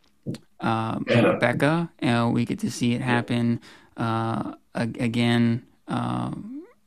uh, 0.59 0.99
Hannah. 1.07 1.33
Rebecca. 1.33 1.91
Uh, 2.01 2.29
we 2.31 2.45
get 2.45 2.59
to 2.59 2.71
see 2.71 2.93
it 2.93 3.01
happen 3.01 3.59
uh, 3.97 4.53
again. 4.75 5.63
Uh, 5.87 6.31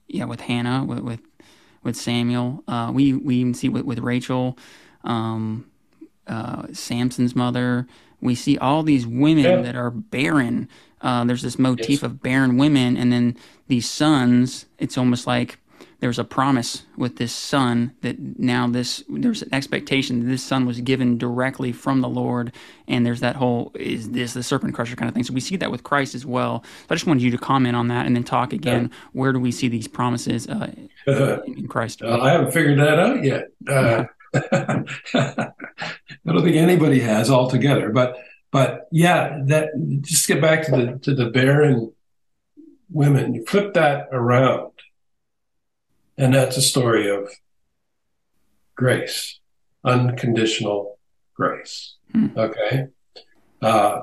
yeah, 0.09 0.25
with 0.25 0.41
Hannah, 0.41 0.85
with 0.85 1.01
with, 1.01 1.21
with 1.83 1.97
Samuel. 1.97 2.63
Uh, 2.67 2.91
we 2.95 3.13
we 3.13 3.37
even 3.37 3.55
see 3.55 3.69
with 3.69 3.85
with 3.85 3.99
Rachel. 3.99 4.57
Um, 5.05 5.67
uh, 6.27 6.67
Samson's 6.73 7.37
mother. 7.37 7.87
We 8.21 8.35
see 8.35 8.57
all 8.59 8.83
these 8.83 9.07
women 9.07 9.45
Yeah. 9.45 9.63
that 9.63 9.77
are 9.77 9.91
barren. 9.91 10.69
Uh, 11.03 11.25
there's 11.25 11.43
this 11.43 11.59
motif 11.59 11.89
Yes. 12.01 12.03
of 12.03 12.23
barren 12.23 12.57
women, 12.57 12.97
and 12.97 13.13
then 13.13 13.37
these 13.69 13.89
sons. 13.89 14.67
It's 14.79 14.97
almost 14.99 15.27
like 15.27 15.59
there's 16.01 16.19
a 16.19 16.25
promise 16.25 16.83
with 16.97 17.17
this 17.17 17.33
son 17.33 17.93
that 18.03 18.19
now 18.39 18.67
this 18.67 19.03
there's 19.09 19.43
an 19.43 19.55
expectation 19.55 20.21
that 20.21 20.27
this 20.27 20.43
son 20.43 20.67
was 20.67 20.81
given 20.81 21.19
directly 21.19 21.73
from 21.73 22.01
the 22.01 22.09
Lord, 22.09 22.53
and 22.87 23.07
there's 23.07 23.21
that 23.21 23.37
whole 23.37 23.73
is 23.75 24.11
this 24.11 24.35
the 24.35 24.43
serpent 24.43 24.75
crusher 24.75 24.97
kind 24.97 25.09
of 25.09 25.15
thing. 25.15 25.25
So 25.25 25.33
we 25.33 25.41
see 25.41 25.57
that 25.57 25.71
with 25.71 25.83
Christ 25.83 26.15
as 26.15 26.27
well. 26.27 26.63
So 26.65 26.87
I 26.91 26.95
just 26.95 27.07
wanted 27.07 27.23
you 27.23 27.31
to 27.31 27.39
comment 27.39 27.77
on 27.77 27.89
that, 27.89 28.07
and 28.07 28.15
then 28.15 28.25
talk 28.25 28.53
again. 28.53 28.91
Where 29.13 29.33
do 29.33 29.41
we 29.41 29.53
see 29.53 29.69
these 29.69 29.89
promises 29.89 30.47
uh, 30.47 30.73
in 31.07 31.69
Christ? 31.69 32.03
Well, 32.03 32.21
I 32.23 32.33
haven't 32.33 32.53
figured 32.53 32.79
that 32.79 32.99
out 32.99 33.25
yet. 33.25 33.49
Uh, 33.67 34.05
I 34.35 36.33
don't 36.33 36.43
think 36.43 36.57
anybody 36.57 37.01
has 37.01 37.31
altogether, 37.31 37.91
but 37.91 38.17
but 38.51 38.89
yeah, 38.93 39.39
that 39.47 39.71
just 40.03 40.29
get 40.29 40.41
back 40.41 40.65
to 40.65 40.71
the 40.71 40.99
to 41.03 41.15
the 41.15 41.27
barren 41.27 41.93
women. 42.91 43.35
You 43.35 43.45
flip 43.47 43.75
that 43.75 44.09
around, 44.13 44.73
and 46.19 46.35
that's 46.35 46.57
a 46.57 46.63
story 46.63 47.09
of 47.09 47.29
grace, 48.75 49.41
unconditional 49.85 50.99
grace. 51.35 51.97
Hmm. 52.13 52.27
Okay, 52.37 52.87
uh, 53.63 54.01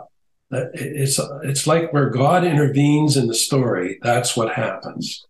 it's 0.52 1.20
it's 1.44 1.68
like 1.68 1.94
where 1.94 2.10
God 2.10 2.44
intervenes 2.44 3.18
in 3.18 3.28
the 3.28 3.36
story. 3.36 4.00
That's 4.02 4.36
what 4.36 4.54
happens. 4.54 5.26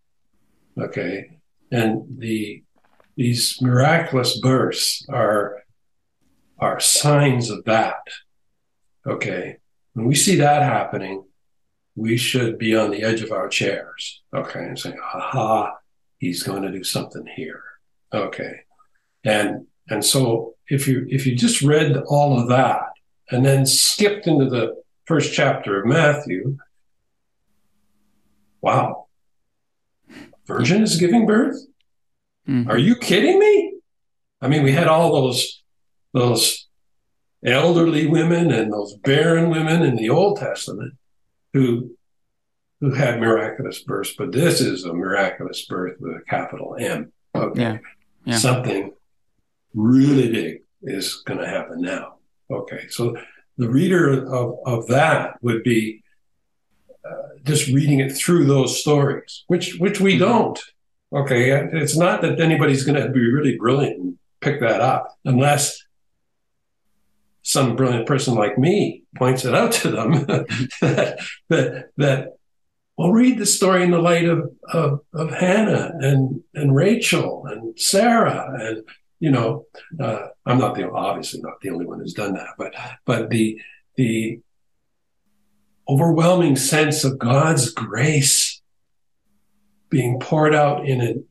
Okay, 0.78 1.40
and 1.72 2.04
the 2.18 2.64
these 3.16 3.62
miraculous 3.62 4.40
births 4.40 5.06
are 5.10 5.64
are 6.60 6.80
signs 6.80 7.50
of 7.50 7.66
that. 7.66 8.08
Okay. 9.06 9.58
When 9.94 10.08
we 10.08 10.16
see 10.16 10.36
that 10.36 10.64
happening, 10.64 11.26
we 11.96 12.18
should 12.18 12.58
be 12.58 12.76
on 12.76 12.90
the 12.90 13.04
edge 13.04 13.22
of 13.22 13.32
our 13.32 13.48
chairs. 13.48 14.22
Okay. 14.34 14.60
And 14.60 14.80
say, 14.80 14.96
aha, 15.14 15.74
he's 16.24 16.44
going 16.44 16.64
to 16.64 16.72
do 16.72 16.84
something 16.84 17.26
here. 17.36 17.64
Okay. 18.14 18.62
And 19.24 19.68
and 19.90 20.04
so 20.04 20.56
if 20.68 20.88
you 20.88 21.06
if 21.10 21.26
you 21.28 21.36
just 21.36 21.62
read 21.62 21.98
all 22.08 22.40
of 22.40 22.48
that 22.50 22.82
and 23.30 23.46
then 23.46 23.66
skipped 23.66 24.28
into 24.28 24.50
the 24.50 24.82
first 25.06 25.34
chapter 25.34 25.80
of 25.80 25.86
Matthew, 25.86 26.58
wow. 28.62 29.08
Virgin 30.46 30.82
is 30.84 30.98
giving 30.98 31.26
birth? 31.26 31.58
Mhm. 32.48 32.70
Are 32.70 32.78
you 32.78 32.96
kidding 32.96 33.40
me? 33.40 33.74
I 34.42 34.48
mean, 34.48 34.64
we 34.64 34.72
had 34.72 34.88
all 34.88 35.12
those 35.14 35.64
those 36.14 36.68
elderly 37.46 38.08
women 38.08 38.52
and 38.52 38.72
those 38.72 38.96
barren 39.04 39.50
women 39.50 39.82
in 39.84 39.96
the 39.96 40.10
Old 40.10 40.38
Testament 40.38 40.94
who 41.54 41.98
who 42.84 42.92
had 42.92 43.18
miraculous 43.18 43.82
births, 43.82 44.14
but 44.18 44.34
this 44.34 44.60
is 44.60 44.84
a 44.84 44.94
miraculous 44.94 45.66
birth 45.66 45.96
with 46.02 46.18
a 46.18 46.22
capital 46.28 46.76
M. 46.78 47.14
Okay. 47.34 47.62
Yeah. 47.62 47.78
Yeah. 48.26 48.38
Something 48.38 48.92
really 49.74 50.30
big 50.30 50.64
is 50.82 51.24
going 51.26 51.40
to 51.40 51.48
happen 51.48 51.80
now. 51.80 52.16
Okay. 52.52 52.90
So 52.90 53.16
the 53.58 53.70
reader 53.70 54.26
of, 54.26 54.58
of 54.66 54.88
that 54.88 55.42
would 55.42 55.64
be 55.64 56.04
uh, 57.10 57.40
just 57.46 57.68
reading 57.70 58.02
it 58.02 58.12
through 58.12 58.48
those 58.48 58.82
stories, 58.82 59.46
which 59.48 59.78
which 59.80 60.02
we 60.02 60.18
don't. 60.18 60.60
Okay, 61.14 61.52
it's 61.52 61.96
not 61.96 62.22
that 62.22 62.42
anybody's 62.42 62.84
going 62.84 63.02
to 63.02 63.10
be 63.10 63.32
really 63.32 63.58
brilliant 63.58 63.98
and 63.98 64.18
pick 64.42 64.60
that 64.60 64.82
up 64.82 65.08
unless 65.24 65.82
some 67.44 67.78
brilliant 67.78 68.08
person 68.08 68.36
like 68.36 68.58
me 68.58 69.04
points 69.16 69.46
it 69.46 69.54
out 69.54 69.72
to 69.72 69.92
them 69.92 70.12
that, 70.82 71.20
that 71.50 71.90
that 71.98 72.30
well 72.98 73.12
read 73.12 73.38
the 73.38 73.46
story 73.46 73.84
in 73.84 73.92
the 73.92 74.00
light 74.00 74.26
of, 74.26 74.52
of 74.72 75.02
of 75.14 75.32
Hannah 75.32 75.92
and 76.00 76.42
and 76.54 76.76
Rachel 76.76 77.46
and 77.48 77.80
Sarah 77.80 78.54
and 78.60 78.84
you 79.20 79.32
know 79.32 79.66
uh, 80.00 80.28
I'm 80.46 80.60
not 80.60 80.76
the 80.76 80.90
obviously 80.90 81.42
not 81.42 81.60
the 81.62 81.70
only 81.70 81.86
one 81.86 82.00
who's 82.00 82.14
done 82.14 82.34
that 82.34 82.50
but 82.58 82.74
but 83.06 83.30
the 83.30 83.60
the 83.96 84.40
overwhelming 85.88 86.56
sense 86.56 87.04
of 87.04 87.20
God's 87.20 87.72
grace 87.72 88.62
being 89.90 90.20
poured 90.20 90.56
out 90.56 90.88
in 90.88 91.02
an 91.02 91.26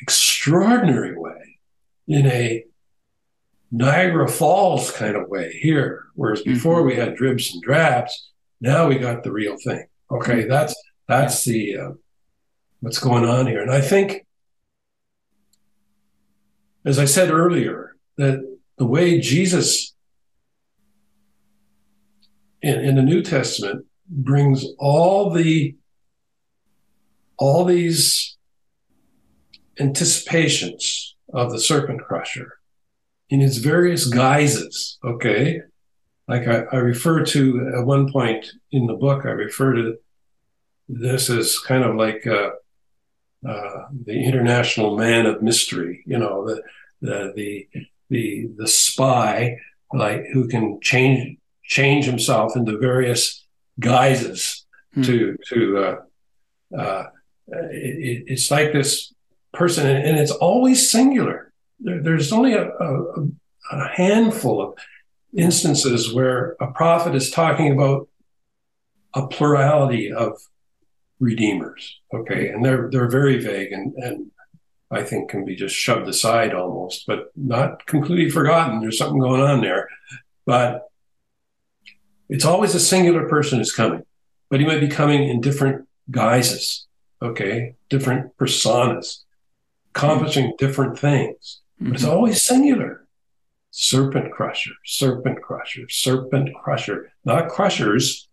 extraordinary 0.00 1.18
way, 1.18 1.58
in 2.06 2.26
a 2.26 2.64
Niagara 3.70 4.28
Falls 4.28 4.90
kind 4.90 5.16
of 5.16 5.28
way 5.28 5.52
here. 5.60 6.06
Whereas 6.14 6.42
before 6.42 6.82
we 6.84 6.96
had 6.96 7.16
dribs 7.16 7.52
and 7.52 7.62
drabs, 7.62 8.30
now 8.60 8.88
we 8.88 8.98
got 8.98 9.22
the 9.22 9.32
real 9.32 9.56
thing. 9.62 9.84
Okay, 10.10 10.44
that's 10.44 10.74
that's 11.08 11.44
the 11.44 11.76
uh, 11.76 11.90
what's 12.80 12.98
going 12.98 13.24
on 13.24 13.46
here, 13.46 13.62
and 13.62 13.72
I 13.72 13.80
think, 13.80 14.26
as 16.84 16.98
I 16.98 17.06
said 17.06 17.30
earlier, 17.30 17.96
that 18.18 18.40
the 18.76 18.86
way 18.86 19.18
Jesus 19.18 19.94
in, 22.62 22.80
in 22.80 22.94
the 22.96 23.02
New 23.02 23.22
Testament 23.22 23.86
brings 24.08 24.64
all 24.78 25.30
the 25.30 25.74
all 27.38 27.64
these 27.64 28.36
anticipations 29.78 31.14
of 31.32 31.52
the 31.52 31.60
serpent 31.60 32.00
crusher 32.02 32.58
in 33.30 33.40
its 33.40 33.58
various 33.58 34.06
guises. 34.06 34.98
Okay, 35.04 35.60
like 36.26 36.46
I, 36.46 36.64
I 36.72 36.76
refer 36.76 37.24
to 37.24 37.72
at 37.78 37.86
one 37.86 38.12
point 38.12 38.46
in 38.72 38.86
the 38.86 38.94
book, 38.94 39.24
I 39.24 39.30
refer 39.30 39.74
to 39.74 39.96
this 40.88 41.28
is 41.28 41.58
kind 41.58 41.84
of 41.84 41.96
like 41.96 42.26
uh, 42.26 42.50
uh, 43.46 43.86
the 44.04 44.24
international 44.24 44.96
man 44.96 45.26
of 45.26 45.42
mystery. 45.42 46.02
You 46.06 46.18
know, 46.18 46.46
the 46.46 46.62
the 47.00 47.32
the 47.36 47.68
the, 48.10 48.50
the 48.56 48.68
spy, 48.68 49.58
like 49.92 50.24
who 50.32 50.48
can 50.48 50.80
change 50.80 51.38
change 51.64 52.06
himself 52.06 52.56
into 52.56 52.78
various 52.78 53.46
guises 53.78 54.66
hmm. 54.94 55.02
to 55.02 55.36
to. 55.48 55.78
Uh, 55.78 55.96
uh, 56.76 57.04
it, 57.50 58.24
it's 58.26 58.50
like 58.50 58.72
this 58.72 59.14
person, 59.52 59.86
and 59.86 60.18
it's 60.18 60.30
always 60.30 60.90
singular. 60.90 61.52
There, 61.80 62.02
there's 62.02 62.32
only 62.32 62.52
a, 62.52 62.68
a, 62.68 63.26
a 63.72 63.88
handful 63.88 64.60
of 64.60 64.74
instances 65.36 66.12
where 66.12 66.56
a 66.60 66.70
prophet 66.72 67.14
is 67.14 67.30
talking 67.30 67.72
about 67.72 68.08
a 69.14 69.26
plurality 69.26 70.12
of 70.12 70.38
redeemers. 71.20 72.00
Okay, 72.12 72.48
and 72.48 72.64
they're 72.64 72.88
they're 72.90 73.10
very 73.10 73.38
vague 73.42 73.72
and 73.72 73.94
and 73.94 74.30
I 74.90 75.02
think 75.02 75.30
can 75.30 75.44
be 75.44 75.54
just 75.54 75.74
shoved 75.74 76.08
aside 76.08 76.54
almost, 76.54 77.06
but 77.06 77.30
not 77.36 77.84
completely 77.86 78.30
forgotten. 78.30 78.80
There's 78.80 78.98
something 78.98 79.18
going 79.20 79.42
on 79.42 79.60
there, 79.60 79.88
but 80.46 80.88
it's 82.28 82.44
always 82.44 82.74
a 82.74 82.80
singular 82.80 83.28
person 83.28 83.58
who's 83.58 83.72
coming, 83.72 84.02
but 84.50 84.60
he 84.60 84.66
might 84.66 84.80
be 84.80 84.88
coming 84.88 85.28
in 85.28 85.40
different 85.40 85.86
guises. 86.10 86.86
Okay, 87.20 87.74
different 87.90 88.36
personas, 88.38 89.24
accomplishing 89.94 90.54
different 90.56 90.98
things, 90.98 91.60
but 91.80 91.94
it's 91.94 92.02
mm-hmm. 92.04 92.12
always 92.12 92.44
singular 92.44 93.08
serpent 93.70 94.32
crusher, 94.32 94.72
serpent 94.84 95.42
crusher, 95.42 95.88
serpent 95.88 96.50
crusher, 96.54 97.12
not 97.24 97.48
crushers, 97.48 98.28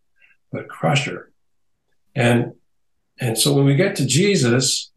but 0.52 0.70
crusher. 0.70 1.32
And 2.16 2.54
and 3.20 3.38
so 3.38 3.54
when 3.54 3.66
we 3.66 3.76
get 3.76 3.96
to 3.98 4.06
Jesus, 4.06 4.92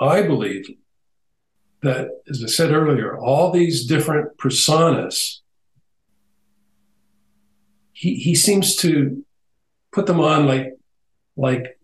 I 0.00 0.22
believe 0.22 0.66
that, 1.82 2.08
as 2.28 2.42
I 2.42 2.46
said 2.46 2.70
earlier, 2.70 3.18
all 3.18 3.50
these 3.50 3.86
different 3.86 4.36
personas, 4.38 5.38
he, 7.92 8.14
he 8.14 8.34
seems 8.34 8.76
to 8.76 9.24
put 9.92 10.06
them 10.06 10.20
on 10.20 10.46
like 10.46 10.74
like 11.36 11.78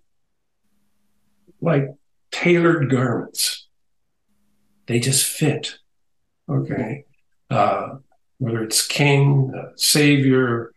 like 1.61 1.89
tailored 2.31 2.91
garments. 2.91 3.67
They 4.87 5.01
just 5.01 5.25
fit. 5.25 5.79
Okay 6.49 7.05
uh, 7.51 7.97
whether 8.39 8.63
it's 8.63 8.87
king, 8.87 9.53
uh, 9.57 9.71
savior, 9.77 10.73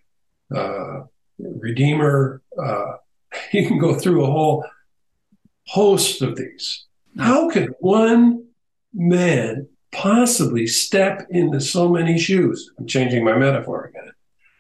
uh, 0.56 1.02
redeemer. 1.40 2.42
Uh, 2.62 2.94
you 3.52 3.68
can 3.68 3.78
go 3.78 3.96
through 3.96 4.24
a 4.24 4.32
whole 4.32 4.66
host 5.68 6.22
of 6.22 6.36
these. 6.36 6.86
Hmm. 7.14 7.22
How 7.22 7.50
could 7.50 7.74
one 7.80 8.46
man 8.94 9.68
possibly 9.92 10.68
step 10.68 11.28
into 11.30 11.60
so 11.60 11.90
many 11.90 12.18
shoes? 12.18 12.72
I'm 12.78 12.88
changing 12.88 13.24
my 13.24 13.38
metaphor 13.38 13.86
again, 13.86 14.12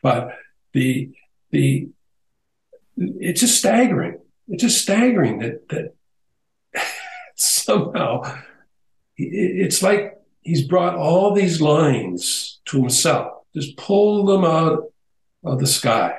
but 0.01 0.35
the 0.73 1.11
the 1.51 1.89
it's 2.97 3.41
just 3.41 3.57
staggering. 3.57 4.19
It's 4.47 4.63
just 4.63 4.81
staggering 4.81 5.39
that 5.39 5.67
that 5.69 5.93
somehow 7.35 8.23
it's 9.17 9.81
like 9.81 10.17
he's 10.41 10.67
brought 10.67 10.95
all 10.95 11.33
these 11.33 11.61
lines 11.61 12.59
to 12.65 12.79
himself, 12.79 13.43
just 13.53 13.77
pulled 13.77 14.29
them 14.29 14.45
out 14.45 14.91
of 15.43 15.59
the 15.59 15.67
sky. 15.67 16.13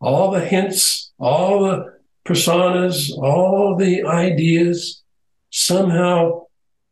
All 0.00 0.30
the 0.30 0.40
hints, 0.40 1.12
all 1.18 1.64
the 1.64 1.99
personas, 2.24 3.10
all 3.16 3.76
the 3.76 4.04
ideas 4.04 5.02
somehow 5.50 6.42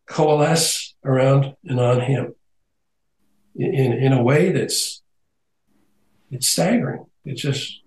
coalesce 0.07 0.95
around 1.05 1.55
and 1.65 1.79
on 1.79 2.01
him 2.01 2.35
in, 3.55 3.93
in 3.93 4.13
a 4.13 4.23
way 4.23 4.53
that's 4.53 5.03
it's 6.31 6.49
staggering. 6.49 7.07
It's 7.25 7.43
just 7.43 7.81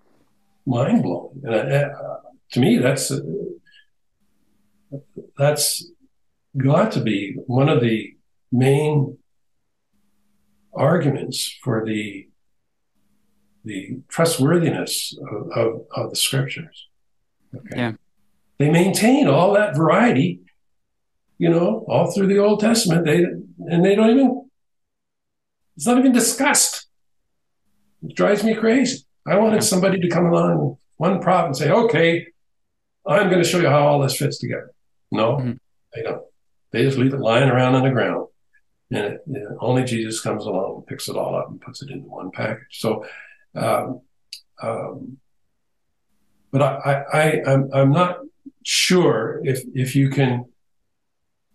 mind 0.65 1.03
blowing. 1.03 1.41
And 1.43 1.55
uh, 1.55 1.89
to 2.51 2.59
me, 2.59 2.77
that's 2.77 3.11
uh, 3.11 3.19
that's 5.38 5.85
got 6.57 6.91
to 6.93 7.01
be 7.01 7.35
one 7.47 7.69
of 7.69 7.81
the 7.81 8.15
main 8.51 9.18
arguments 10.73 11.57
for 11.63 11.85
the 11.85 12.27
the 13.63 13.99
trustworthiness 14.07 15.15
of, 15.31 15.51
of, 15.51 15.81
of 15.91 16.09
the 16.09 16.15
scriptures. 16.15 16.88
Okay. 17.56 17.78
Yeah. 17.78 17.91
They 18.57 18.69
maintain 18.69 19.28
all 19.28 19.53
that 19.53 19.76
variety, 19.76 20.41
you 21.38 21.49
know, 21.49 21.86
all 21.88 22.11
through 22.11 22.28
the 22.28 22.38
Old 22.38 22.60
Testament. 22.60 23.06
They 23.06 23.23
and 23.23 23.84
they 23.84 23.95
don't 23.95 24.10
even 24.10 24.49
it's 25.76 25.88
not 25.88 25.98
even 25.98 26.11
discussed. 26.11 26.88
It 28.03 28.15
drives 28.15 28.44
me 28.44 28.56
crazy. 28.56 29.06
I 29.26 29.38
wanted 29.38 29.64
somebody 29.64 29.99
to 29.99 30.10
come 30.10 30.26
along, 30.26 30.78
one 30.98 31.22
prophet, 31.22 31.48
and 31.48 31.57
say, 31.57 31.72
okay, 31.72 32.28
I'm 33.06 33.30
going 33.30 33.41
to 33.41 33.48
show 33.48 33.60
you 33.60 33.69
how 33.69 33.86
all 33.86 34.02
this 34.02 34.18
fits 34.18 34.40
together. 34.40 34.72
No, 35.11 35.38
mm-hmm. 35.38 35.53
they 35.94 36.02
don't. 36.02 36.23
They 36.72 36.84
just 36.84 36.98
leave 36.98 37.14
it 37.14 37.19
lying 37.19 37.49
around 37.49 37.76
on 37.76 37.84
the 37.84 37.91
ground 37.91 38.28
and 38.91 39.06
it, 39.06 39.23
you 39.26 39.40
know, 39.40 39.57
only 39.60 39.84
Jesus 39.84 40.19
comes 40.19 40.45
along 40.45 40.76
and 40.76 40.88
picks 40.88 41.07
it 41.07 41.15
all 41.15 41.36
up 41.36 41.49
and 41.49 41.61
puts 41.61 41.82
it 41.82 41.90
into 41.90 42.07
one 42.07 42.32
package. 42.32 42.80
So, 42.80 43.06
um, 43.56 44.02
um, 44.61 45.18
but 46.52 46.61
I, 46.61 47.03
I, 47.14 47.52
I'm, 47.52 47.69
I'm 47.73 47.91
not 47.91 48.18
sure 48.64 49.41
if 49.44 49.64
if 49.73 49.95
you 49.95 50.10
can, 50.10 50.45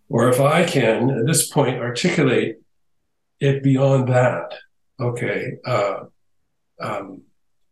or 0.08 0.28
if 0.28 0.40
I 0.40 0.64
can 0.64 1.10
at 1.10 1.26
this 1.26 1.48
point 1.48 1.78
articulate 1.78 2.56
it 3.40 3.62
beyond 3.62 4.08
that. 4.08 4.54
Okay, 4.98 5.58
uh, 5.64 6.04
um, 6.80 7.22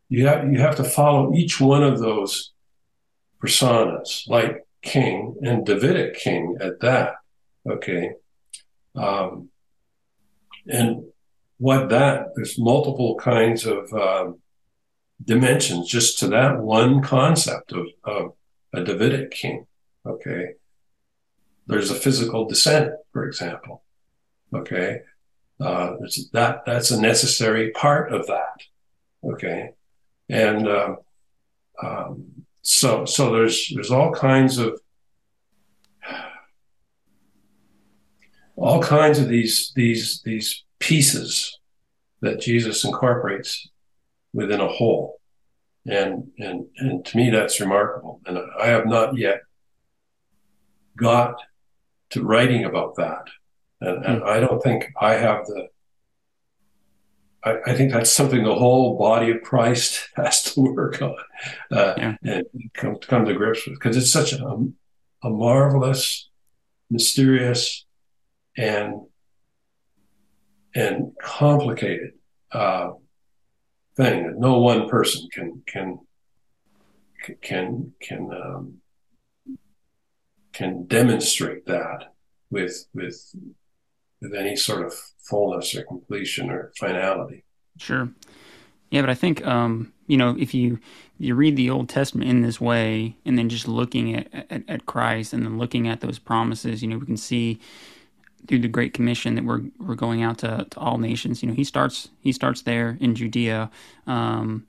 you 0.09 0.27
have 0.27 0.53
you 0.53 0.59
have 0.61 0.77
to 0.77 0.85
follow 0.85 1.35
each 1.35 1.61
one 1.61 1.83
of 1.83 1.99
those 1.99 2.53
personas, 3.43 4.29
like 4.29 4.67
king 4.83 5.37
and 5.43 5.67
Davidic 5.67 6.15
king 6.15 6.57
at 6.61 6.81
that. 6.81 7.15
Okay. 7.69 8.13
Um, 8.95 9.49
and 10.67 11.05
what 11.59 11.89
that 11.89 12.29
there's 12.35 12.59
multiple 12.59 13.17
kinds 13.17 13.67
of 13.67 13.93
um, 13.93 14.41
dimensions 15.25 15.89
just 15.89 16.19
to 16.19 16.29
that 16.29 16.61
one 16.61 17.03
concept 17.03 17.73
of, 17.73 17.87
of 18.05 18.33
a 18.73 18.83
Davidic 18.83 19.31
king. 19.31 19.67
Okay, 20.07 20.55
there's 21.67 21.91
a 21.91 21.95
physical 21.95 22.47
descent, 22.47 22.93
for 23.13 23.27
example. 23.27 23.83
Okay, 24.55 25.01
uh, 25.61 25.97
that 26.33 26.63
that's 26.67 26.91
a 26.91 27.01
necessary 27.01 27.71
part 27.71 28.13
of 28.13 28.27
that. 28.27 28.63
Okay, 29.25 29.71
and 30.29 30.69
um, 30.69 30.97
um, 31.83 32.27
so 32.63 33.05
so 33.05 33.33
there's 33.33 33.71
there's 33.75 33.91
all 33.91 34.13
kinds 34.13 34.59
of 34.59 34.81
all 38.57 38.83
kinds 38.83 39.19
of 39.19 39.29
these 39.29 39.73
these 39.75 40.23
these 40.23 40.65
pieces 40.79 41.59
that 42.21 42.41
Jesus 42.41 42.85
incorporates 42.85 43.69
within 44.35 44.61
a 44.61 44.69
whole. 44.69 45.21
And 45.87 46.31
and 46.39 46.67
and 46.77 47.05
to 47.07 47.17
me 47.17 47.31
that's 47.31 47.61
remarkable. 47.61 48.21
And 48.27 48.39
I 48.61 48.67
have 48.67 48.87
not 48.87 49.17
yet 49.17 49.41
got 50.97 51.37
to 52.11 52.23
writing 52.23 52.65
about 52.65 52.97
that. 52.97 53.25
And, 53.81 54.05
and 54.05 54.19
hmm. 54.23 54.29
I 54.29 54.41
don't 54.41 54.63
think 54.63 54.93
I 55.01 55.15
have 55.15 55.47
the 55.47 55.69
I, 57.45 57.57
I, 57.67 57.75
think 57.75 57.93
that's 57.93 58.11
something 58.11 58.43
the 58.43 58.55
whole 58.55 58.97
body 58.97 59.31
of 59.31 59.43
Christ 59.43 60.09
has 60.17 60.43
to 60.45 60.63
work 60.63 61.03
on 61.03 61.17
uh, 61.71 61.95
yeah. 61.97 62.17
and 62.23 62.45
come, 62.73 62.97
come 62.97 63.27
to 63.27 63.35
grips 63.35 63.67
with 63.67 63.79
because 63.79 63.97
it's 63.97 64.11
such 64.11 64.33
a, 64.33 64.43
a 65.23 65.31
marvelous, 65.31 66.31
mysterious, 66.91 67.85
and 68.57 69.03
and 70.75 71.13
complicated 71.21 72.13
uh, 72.51 72.91
thing 73.97 74.27
that 74.27 74.39
no 74.39 74.59
one 74.59 74.89
person 74.89 75.29
can 75.33 75.63
can 75.67 75.99
can 77.41 77.93
can 78.01 78.31
um, 78.33 78.79
can 80.53 80.87
demonstrate 80.87 81.67
that 81.67 82.13
with 82.51 82.87
with 82.95 83.35
with 84.21 84.35
any 84.35 84.57
sort 84.57 84.85
of 84.85 84.95
fullness 85.19 85.75
or 85.75 85.85
completion 85.85 86.51
or 86.51 86.73
finality. 86.79 87.45
Sure. 87.79 88.09
Yeah, 88.91 89.01
but 89.01 89.11
I 89.11 89.15
think 89.15 89.45
um, 89.47 89.93
you 90.07 90.17
know 90.17 90.37
if 90.39 90.55
you 90.55 90.79
you 91.19 91.35
read 91.35 91.57
the 91.57 91.71
Old 91.71 91.89
Testament 91.89 92.29
in 92.29 92.43
this 92.43 92.61
way, 92.61 93.17
and 93.25 93.39
then 93.39 93.49
just 93.49 93.69
looking 93.69 94.15
at, 94.17 94.29
at, 94.51 94.63
at 94.69 94.87
Christ, 94.87 95.33
and 95.33 95.45
then 95.45 95.59
looking 95.59 95.87
at 95.89 96.01
those 96.01 96.19
promises, 96.19 96.83
you 96.83 96.89
know, 96.89 96.99
we 96.99 97.07
can 97.07 97.17
see 97.17 97.61
through 98.47 98.61
the 98.61 98.69
Great 98.69 98.95
Commission 98.95 99.35
that 99.35 99.45
we're 99.45 99.63
we're 99.79 99.95
going 99.95 100.23
out 100.23 100.39
to, 100.39 100.67
to 100.71 100.79
all 100.79 100.99
nations. 100.99 101.43
You 101.43 101.49
know, 101.49 101.55
he 101.55 101.65
starts 101.65 102.09
he 102.21 102.33
starts 102.33 102.63
there 102.63 102.97
in 103.01 103.15
Judea, 103.15 103.71
um, 104.07 104.67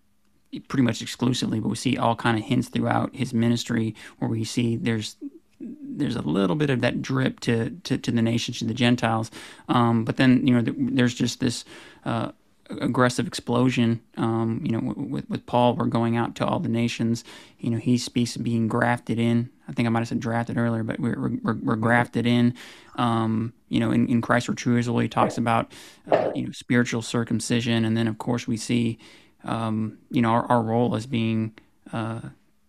pretty 0.67 0.83
much 0.83 1.01
exclusively, 1.01 1.59
but 1.59 1.69
we 1.69 1.75
see 1.75 1.97
all 1.97 2.15
kind 2.15 2.37
of 2.37 2.45
hints 2.45 2.69
throughout 2.69 3.15
his 3.15 3.33
ministry 3.33 3.95
where 4.19 4.29
we 4.29 4.43
see 4.43 4.75
there's 4.75 5.15
there's 5.59 6.15
a 6.15 6.21
little 6.21 6.55
bit 6.55 6.69
of 6.69 6.81
that 6.81 7.01
drip 7.01 7.39
to 7.41 7.71
to, 7.83 7.97
to 7.97 8.11
the 8.11 8.21
nations 8.21 8.59
to 8.59 8.65
the 8.65 8.73
Gentiles, 8.73 9.31
um, 9.69 10.05
but 10.05 10.17
then 10.17 10.45
you 10.45 10.53
know 10.53 10.73
there's 10.77 11.13
just 11.13 11.39
this. 11.39 11.65
Uh, 12.03 12.31
aggressive 12.69 13.27
explosion. 13.27 14.01
Um, 14.17 14.61
you 14.63 14.71
know, 14.71 14.93
with 14.95 15.29
with 15.29 15.45
Paul, 15.45 15.75
we're 15.75 15.85
going 15.85 16.17
out 16.17 16.35
to 16.35 16.45
all 16.45 16.59
the 16.59 16.69
nations. 16.69 17.23
You 17.59 17.69
know, 17.69 17.77
he 17.77 17.97
speaks 17.97 18.35
of 18.35 18.43
being 18.43 18.67
grafted 18.67 19.19
in. 19.19 19.49
I 19.67 19.73
think 19.73 19.87
I 19.87 19.89
might 19.89 19.99
have 19.99 20.07
said 20.07 20.19
drafted 20.19 20.57
earlier, 20.57 20.83
but 20.83 20.99
we're 20.99 21.37
we're, 21.43 21.55
we're 21.55 21.75
grafted 21.75 22.25
in. 22.25 22.53
Um, 22.95 23.53
you 23.69 23.79
know, 23.79 23.91
in, 23.91 24.07
in 24.07 24.21
Christ 24.21 24.49
Israel, 24.49 24.99
he 24.99 25.07
talks 25.07 25.37
about 25.37 25.71
uh, 26.11 26.31
you 26.35 26.43
know 26.43 26.51
spiritual 26.51 27.01
circumcision, 27.01 27.85
and 27.85 27.95
then 27.95 28.07
of 28.07 28.17
course 28.17 28.47
we 28.47 28.57
see 28.57 28.97
um, 29.43 29.97
you 30.09 30.21
know 30.21 30.29
our, 30.29 30.45
our 30.45 30.61
role 30.61 30.95
as 30.95 31.05
being 31.05 31.53
uh, 31.93 32.21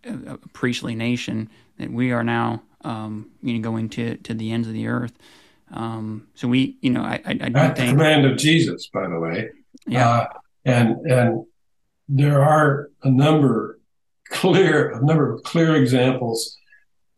a, 0.04 0.32
a, 0.32 0.38
priestly 0.52 0.94
nation 0.94 1.48
that 1.78 1.90
we 1.90 2.12
are 2.12 2.24
now 2.24 2.62
um, 2.82 3.30
you 3.42 3.54
know 3.54 3.60
going 3.60 3.88
to 3.90 4.16
to 4.18 4.34
the 4.34 4.52
ends 4.52 4.68
of 4.68 4.74
the 4.74 4.86
earth. 4.86 5.12
Um, 5.72 6.28
so 6.34 6.46
we, 6.46 6.76
you 6.80 6.90
know, 6.90 7.02
I, 7.02 7.20
I, 7.24 7.30
I 7.30 7.48
do 7.48 7.58
At 7.58 7.76
think 7.76 7.88
the 7.90 7.92
command 7.96 8.24
of 8.24 8.38
Jesus, 8.38 8.86
by 8.86 9.08
the 9.08 9.18
way. 9.18 9.50
Yeah. 9.86 10.08
Uh, 10.08 10.26
and 10.64 10.88
and 11.06 11.46
there 12.08 12.42
are 12.42 12.90
a 13.02 13.10
number 13.10 13.78
clear 14.28 14.90
a 14.92 15.04
number 15.04 15.32
of 15.32 15.42
clear 15.44 15.76
examples, 15.76 16.56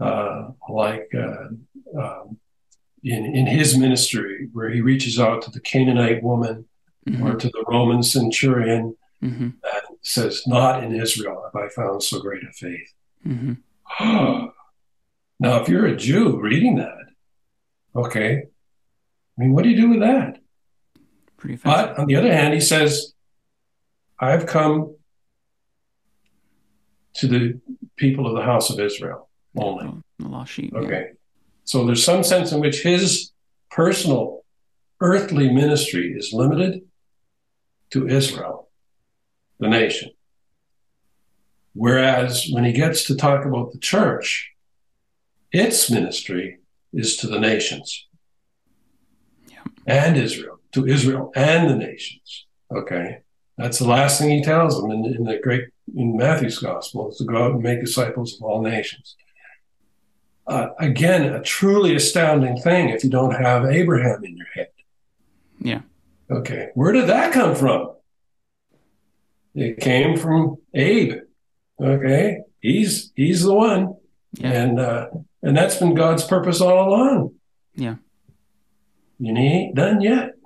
uh, 0.00 0.48
like 0.68 1.08
uh, 1.14 1.48
um, 2.00 2.38
in 3.02 3.24
in 3.34 3.46
his 3.46 3.76
ministry 3.78 4.48
where 4.52 4.68
he 4.70 4.80
reaches 4.80 5.18
out 5.18 5.42
to 5.42 5.50
the 5.50 5.60
Canaanite 5.60 6.22
woman 6.22 6.66
Mhm. 7.08 7.24
or 7.24 7.36
to 7.36 7.48
the 7.48 7.64
Roman 7.68 8.02
centurion 8.02 8.94
Mhm. 9.22 9.54
and 9.74 9.84
says, 10.02 10.42
"Not 10.46 10.84
in 10.84 10.94
Israel 10.94 11.42
have 11.44 11.56
I 11.64 11.68
found 11.70 12.02
so 12.02 12.20
great 12.20 12.42
a 12.44 12.52
faith." 12.52 12.92
Mhm. 13.26 13.56
now, 15.40 15.62
if 15.62 15.68
you're 15.68 15.86
a 15.86 15.96
Jew 15.96 16.38
reading 16.38 16.76
that, 16.76 17.06
okay, 17.96 18.30
I 18.36 19.40
mean, 19.40 19.52
what 19.52 19.64
do 19.64 19.70
you 19.70 19.76
do 19.80 19.88
with 19.90 20.00
that? 20.00 20.38
Pretty 21.38 21.54
offensive. 21.54 21.94
But 21.96 21.98
on 21.98 22.06
the 22.06 22.16
other 22.16 22.32
hand, 22.32 22.52
he 22.52 22.60
says, 22.60 23.14
I've 24.20 24.44
come 24.46 24.94
to 27.14 27.26
the 27.26 27.60
people 27.96 28.26
of 28.26 28.36
the 28.36 28.42
house 28.42 28.70
of 28.70 28.78
Israel 28.78 29.28
only. 29.56 29.86
the, 30.18 30.24
the 30.24 30.28
lost 30.28 30.52
sheep. 30.52 30.72
yeah. 30.74 30.80
Okay. 30.80 31.06
So 31.64 31.84
there's 31.86 32.04
some 32.04 32.22
sense 32.22 32.52
in 32.52 32.60
which 32.60 32.82
his 32.82 33.32
personal 33.70 34.44
earthly 35.00 35.50
ministry 35.52 36.12
is 36.16 36.32
limited 36.32 36.82
to 37.90 38.06
Israel, 38.08 38.68
the 39.58 39.68
nation. 39.68 40.10
Whereas 41.74 42.48
when 42.50 42.64
he 42.64 42.72
gets 42.72 43.04
to 43.04 43.14
talk 43.16 43.44
about 43.44 43.72
the 43.72 43.78
church, 43.78 44.50
its 45.52 45.90
ministry 45.90 46.58
is 46.92 47.16
to 47.18 47.26
the 47.26 47.38
nations 47.38 48.06
Yeah. 49.50 49.62
and 49.86 50.16
Israel, 50.16 50.57
to 50.72 50.86
Israel 50.86 51.32
and 51.34 51.68
the 51.68 51.76
nations. 51.76 52.46
Okay. 52.70 53.20
That's 53.56 53.78
the 53.78 53.88
last 53.88 54.20
thing 54.20 54.30
he 54.30 54.42
tells 54.42 54.80
them 54.80 54.90
in, 54.90 55.04
in 55.04 55.24
the 55.24 55.38
great, 55.38 55.64
in 55.94 56.16
Matthew's 56.16 56.58
gospel 56.58 57.10
is 57.10 57.16
to 57.16 57.24
go 57.24 57.44
out 57.44 57.52
and 57.52 57.62
make 57.62 57.80
disciples 57.80 58.36
of 58.36 58.42
all 58.42 58.62
nations. 58.62 59.16
Uh, 60.46 60.68
again, 60.78 61.34
a 61.34 61.42
truly 61.42 61.94
astounding 61.94 62.56
thing 62.56 62.88
if 62.88 63.04
you 63.04 63.10
don't 63.10 63.34
have 63.34 63.66
Abraham 63.66 64.24
in 64.24 64.36
your 64.36 64.46
head. 64.54 64.68
Yeah. 65.60 65.80
Okay. 66.30 66.70
Where 66.74 66.92
did 66.92 67.08
that 67.08 67.32
come 67.32 67.54
from? 67.54 67.92
It 69.54 69.80
came 69.80 70.16
from 70.16 70.58
Abe. 70.72 71.20
Okay. 71.80 72.40
He's, 72.60 73.12
he's 73.16 73.42
the 73.42 73.54
one. 73.54 73.96
Yeah. 74.34 74.52
And, 74.52 74.80
uh, 74.80 75.08
and 75.42 75.56
that's 75.56 75.76
been 75.76 75.94
God's 75.94 76.24
purpose 76.24 76.60
all 76.60 76.88
along. 76.88 77.34
Yeah. 77.74 77.96
And 79.18 79.36
he 79.36 79.44
ain't 79.44 79.74
done 79.74 80.00
yet. 80.00 80.37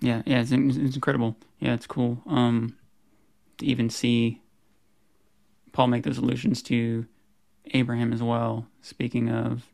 Yeah, 0.00 0.22
yeah, 0.24 0.40
it's, 0.40 0.50
it's 0.50 0.94
incredible. 0.94 1.36
Yeah, 1.58 1.74
it's 1.74 1.86
cool. 1.86 2.22
Um, 2.26 2.76
to 3.58 3.66
even 3.66 3.90
see 3.90 4.40
Paul 5.72 5.88
make 5.88 6.02
those 6.02 6.18
allusions 6.18 6.62
to 6.64 7.06
Abraham 7.72 8.12
as 8.12 8.22
well, 8.22 8.66
speaking 8.80 9.28
of 9.28 9.66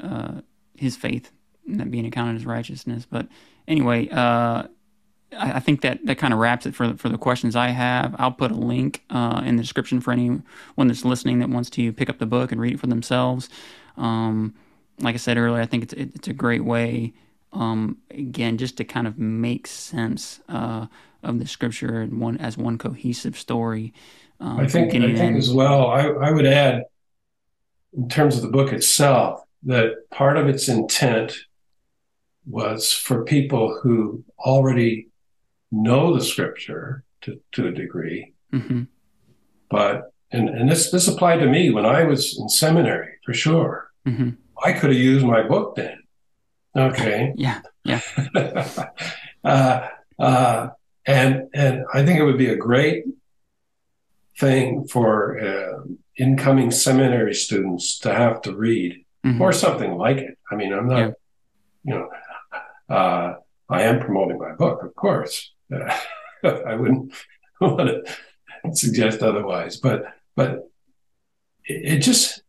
uh, 0.00 0.40
his 0.76 0.96
faith 0.96 1.32
and 1.66 1.80
that 1.80 1.90
being 1.90 2.06
accounted 2.06 2.36
as 2.36 2.46
righteousness. 2.46 3.06
But 3.08 3.28
anyway, 3.68 4.08
uh, 4.08 4.64
I, 5.36 5.52
I 5.54 5.60
think 5.60 5.82
that 5.82 6.04
that 6.06 6.18
kind 6.18 6.32
of 6.32 6.38
wraps 6.38 6.66
it 6.66 6.74
for 6.74 6.88
the, 6.88 6.96
for 6.96 7.08
the 7.08 7.18
questions 7.18 7.56
I 7.56 7.68
have. 7.68 8.14
I'll 8.18 8.32
put 8.32 8.50
a 8.50 8.56
link 8.56 9.02
uh, 9.10 9.42
in 9.44 9.56
the 9.56 9.62
description 9.62 10.00
for 10.00 10.12
anyone 10.12 10.44
that's 10.76 11.04
listening 11.04 11.40
that 11.40 11.50
wants 11.50 11.70
to 11.70 11.92
pick 11.92 12.08
up 12.08 12.18
the 12.18 12.26
book 12.26 12.52
and 12.52 12.60
read 12.60 12.74
it 12.74 12.80
for 12.80 12.86
themselves. 12.86 13.48
Um, 13.96 14.54
like 15.00 15.14
I 15.14 15.18
said 15.18 15.36
earlier, 15.36 15.60
I 15.60 15.66
think 15.66 15.82
it's 15.84 15.92
it, 15.94 16.14
it's 16.14 16.28
a 16.28 16.32
great 16.32 16.64
way 16.64 17.12
um, 17.52 17.98
again, 18.10 18.58
just 18.58 18.76
to 18.78 18.84
kind 18.84 19.06
of 19.06 19.18
make 19.18 19.66
sense 19.66 20.40
uh, 20.48 20.86
of 21.22 21.38
the 21.38 21.46
scripture 21.46 22.00
and 22.00 22.20
one 22.20 22.36
as 22.38 22.56
one 22.56 22.78
cohesive 22.78 23.36
story. 23.38 23.92
Um, 24.40 24.58
I 24.60 24.66
think, 24.66 24.88
I 24.94 24.98
think 25.00 25.18
end. 25.18 25.36
as 25.36 25.50
well, 25.52 25.86
I, 25.88 26.06
I 26.08 26.30
would 26.32 26.46
add, 26.46 26.84
in 27.96 28.08
terms 28.08 28.36
of 28.36 28.42
the 28.42 28.48
book 28.48 28.72
itself, 28.72 29.42
that 29.64 30.10
part 30.10 30.36
of 30.36 30.48
its 30.48 30.68
intent 30.68 31.36
was 32.46 32.92
for 32.92 33.22
people 33.24 33.78
who 33.82 34.24
already 34.38 35.08
know 35.70 36.12
the 36.14 36.24
scripture 36.24 37.04
to, 37.20 37.40
to 37.52 37.68
a 37.68 37.70
degree, 37.70 38.34
Mhm. 38.52 38.88
but 39.70 40.12
and, 40.32 40.48
and 40.48 40.68
this 40.68 40.90
this 40.90 41.06
applied 41.08 41.38
to 41.38 41.46
me 41.46 41.70
when 41.70 41.86
I 41.86 42.04
was 42.04 42.36
in 42.38 42.48
seminary 42.48 43.12
for 43.24 43.32
sure. 43.34 43.90
Mhm. 44.06 44.36
I 44.64 44.72
could 44.72 44.90
have 44.90 44.98
used 44.98 45.24
my 45.24 45.42
book 45.46 45.76
then. 45.76 46.01
Okay. 46.76 47.32
Yeah, 47.36 47.60
yeah, 47.84 48.00
uh, 49.44 49.88
uh, 50.18 50.68
and 51.06 51.48
and 51.54 51.84
I 51.92 52.04
think 52.04 52.18
it 52.18 52.24
would 52.24 52.38
be 52.38 52.48
a 52.50 52.56
great 52.56 53.04
thing 54.38 54.86
for 54.88 55.38
uh, 55.38 55.84
incoming 56.18 56.70
seminary 56.70 57.34
students 57.34 57.98
to 58.00 58.14
have 58.14 58.40
to 58.42 58.54
read 58.56 59.04
Mhm. 59.24 59.40
or 59.40 59.52
something 59.52 59.92
like 59.94 60.16
it. 60.18 60.36
I 60.50 60.56
mean, 60.56 60.72
I'm 60.72 60.88
not, 60.88 60.98
Yeah. 60.98 61.10
you 61.84 61.94
know, 61.94 62.08
uh, 62.88 63.34
I 63.68 63.82
am 63.82 64.00
promoting 64.00 64.38
my 64.38 64.52
book, 64.52 64.82
of 64.82 64.94
course. 64.96 65.52
I 66.42 66.74
wouldn't 66.74 67.12
want 67.60 67.88
to 67.88 68.74
suggest 68.74 69.22
otherwise, 69.22 69.76
but 69.76 70.04
but 70.34 70.68
it, 71.66 71.94
it 71.94 71.98
just 71.98 72.42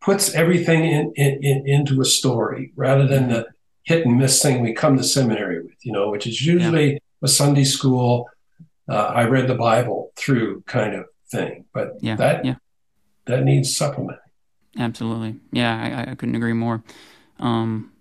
puts 0.00 0.34
everything 0.34 0.84
in, 0.84 1.12
in, 1.16 1.42
in 1.44 1.68
into 1.68 2.00
a 2.00 2.04
story 2.04 2.72
rather 2.76 3.06
than 3.06 3.28
the 3.28 3.46
hit 3.84 4.06
and 4.06 4.18
miss 4.18 4.42
thing 4.42 4.62
we 4.62 4.72
come 4.72 4.96
to 4.96 5.04
seminary 5.04 5.62
with, 5.62 5.76
you 5.82 5.92
know, 5.92 6.10
which 6.10 6.26
is 6.26 6.44
usually 6.44 7.00
a 7.22 7.28
Sunday 7.28 7.64
school. 7.64 8.28
Uh, 8.88 9.06
I 9.06 9.24
read 9.24 9.46
the 9.48 9.54
Bible 9.54 10.12
through 10.16 10.62
kind 10.62 10.94
of 10.94 11.06
thing, 11.30 11.64
but 11.72 11.92
yeah, 12.00 12.16
that 12.16 12.44
yeah, 12.44 12.56
that 13.26 13.44
needs 13.44 13.74
supplement. 13.74 14.18
absolutely. 14.78 15.36
Yeah, 15.52 16.04
I, 16.06 16.10
I 16.10 16.14
couldn't 16.14 16.34
agree 16.34 16.52
more. 16.52 16.82
Um, 17.38 17.92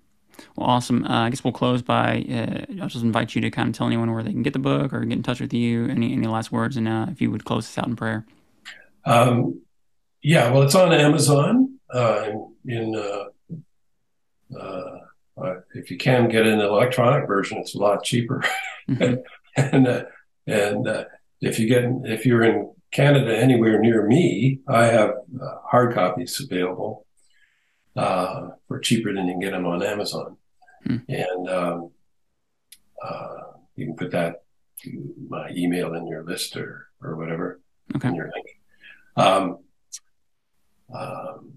well, 0.55 0.68
awesome. 0.69 1.05
Uh, 1.05 1.26
I 1.26 1.30
guess 1.30 1.43
we'll 1.43 1.53
close 1.53 1.81
by. 1.81 2.26
Uh, 2.30 2.81
I'll 2.81 2.89
just 2.89 3.03
invite 3.03 3.35
you 3.35 3.41
to 3.41 3.51
kind 3.51 3.69
of 3.69 3.76
tell 3.76 3.88
anyone 3.88 4.11
where 4.11 4.23
they 4.23 4.31
can 4.31 4.43
get 4.43 4.53
the 4.53 4.60
book 4.60 4.93
or 4.93 5.01
get 5.01 5.14
in 5.14 5.23
touch 5.23 5.39
with 5.39 5.53
you. 5.53 5.88
Any 5.88 6.11
any 6.14 6.27
last 6.27 6.51
words, 6.51 6.76
and 6.76 6.88
uh, 6.88 7.07
if 7.10 7.22
you 7.22 7.31
would 7.31 7.45
close 7.45 7.65
us 7.65 7.77
out 7.77 7.88
in 7.88 7.95
prayer. 7.95 8.26
Um, 9.05 9.61
yeah, 10.22 10.51
well, 10.51 10.64
it's 10.64 10.76
on 10.76 10.93
Amazon. 10.93 11.80
Uh, 11.93 12.30
in 12.65 12.95
uh, 15.44 15.56
if 15.76 15.91
you 15.91 15.98
can 15.98 16.30
get 16.30 16.45
an 16.48 16.60
electronic 16.60 17.28
version, 17.28 17.57
it's 17.60 17.76
a 17.76 17.80
lot 17.80 18.03
cheaper. 18.03 18.44
Mhm. 18.90 19.22
and 19.57 19.88
uh, 19.88 20.03
and 20.48 20.88
uh, 20.88 21.06
if 21.41 21.60
you 21.60 21.68
get 21.68 21.84
if 22.06 22.26
you're 22.26 22.44
in 22.44 22.74
Canada 22.91 23.36
anywhere 23.38 23.80
near 23.80 24.06
me, 24.07 24.60
I 24.68 24.86
have 24.86 25.10
uh, 25.41 25.56
hard 25.65 25.94
copies 25.94 26.40
available 26.40 27.06
uh, 27.95 28.49
for 28.68 28.80
cheaper 28.80 29.14
than 29.14 29.26
you 29.28 29.34
can 29.34 29.40
get 29.40 29.52
them 29.52 29.65
on 29.65 29.84
Amazon. 29.84 30.38
Hmm. 30.86 30.98
And 31.10 31.49
um, 31.49 31.91
uh, 33.03 33.38
you 33.76 33.86
can 33.88 33.95
put 33.95 34.11
that 34.11 34.44
to 34.84 35.14
my 35.30 35.49
email 35.52 35.94
in 35.95 36.07
your 36.07 36.24
list 36.24 36.56
or 36.57 36.88
or 37.02 37.15
whatever 37.15 37.60
Okay. 37.95 38.10
in 38.10 38.15
your 38.15 38.32
link. 38.34 38.48
Um, 39.15 39.60
um, 40.94 41.53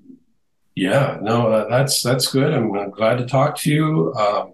yeah, 0.76 1.18
no, 1.22 1.48
uh, 1.48 1.68
that's 1.70 2.02
that's 2.02 2.28
good. 2.28 2.52
I'm, 2.52 2.70
uh, 2.76 2.86
glad 2.86 3.16
to 3.16 3.26
talk 3.26 3.56
to 3.60 3.72
you. 3.72 4.14
Um, 4.14 4.52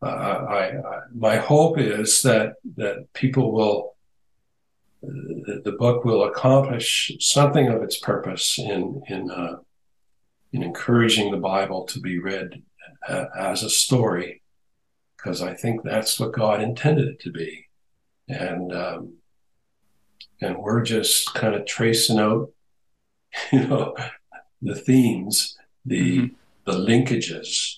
uh, 0.00 0.06
I, 0.06 0.62
I, 0.78 1.00
my 1.12 1.36
hope 1.36 1.78
is 1.78 2.22
that 2.22 2.54
that 2.76 3.12
people 3.12 3.52
will 3.52 3.96
the, 5.02 5.60
the 5.64 5.72
book 5.72 6.04
will 6.04 6.24
accomplish 6.24 7.10
something 7.18 7.66
of 7.68 7.82
its 7.82 7.98
purpose 7.98 8.56
in 8.56 9.02
in 9.08 9.30
uh, 9.32 9.56
in 10.52 10.62
encouraging 10.62 11.32
the 11.32 11.38
Bible 11.38 11.86
to 11.86 11.98
be 11.98 12.20
read 12.20 12.62
uh, 13.08 13.24
as 13.36 13.64
a 13.64 13.70
story, 13.70 14.42
because 15.16 15.42
I 15.42 15.54
think 15.54 15.82
that's 15.82 16.20
what 16.20 16.32
God 16.32 16.62
intended 16.62 17.08
it 17.08 17.20
to 17.20 17.32
be. 17.32 17.66
And 18.28 18.72
um, 18.72 19.14
and 20.40 20.58
we're 20.58 20.82
just 20.82 21.34
kind 21.34 21.56
of 21.56 21.66
tracing 21.66 22.20
out, 22.20 22.52
you 23.52 23.66
know, 23.66 23.96
the 24.62 24.74
themes, 24.74 25.56
the 25.84 26.18
mm-hmm. 26.18 26.70
the 26.70 26.78
linkages. 26.78 27.74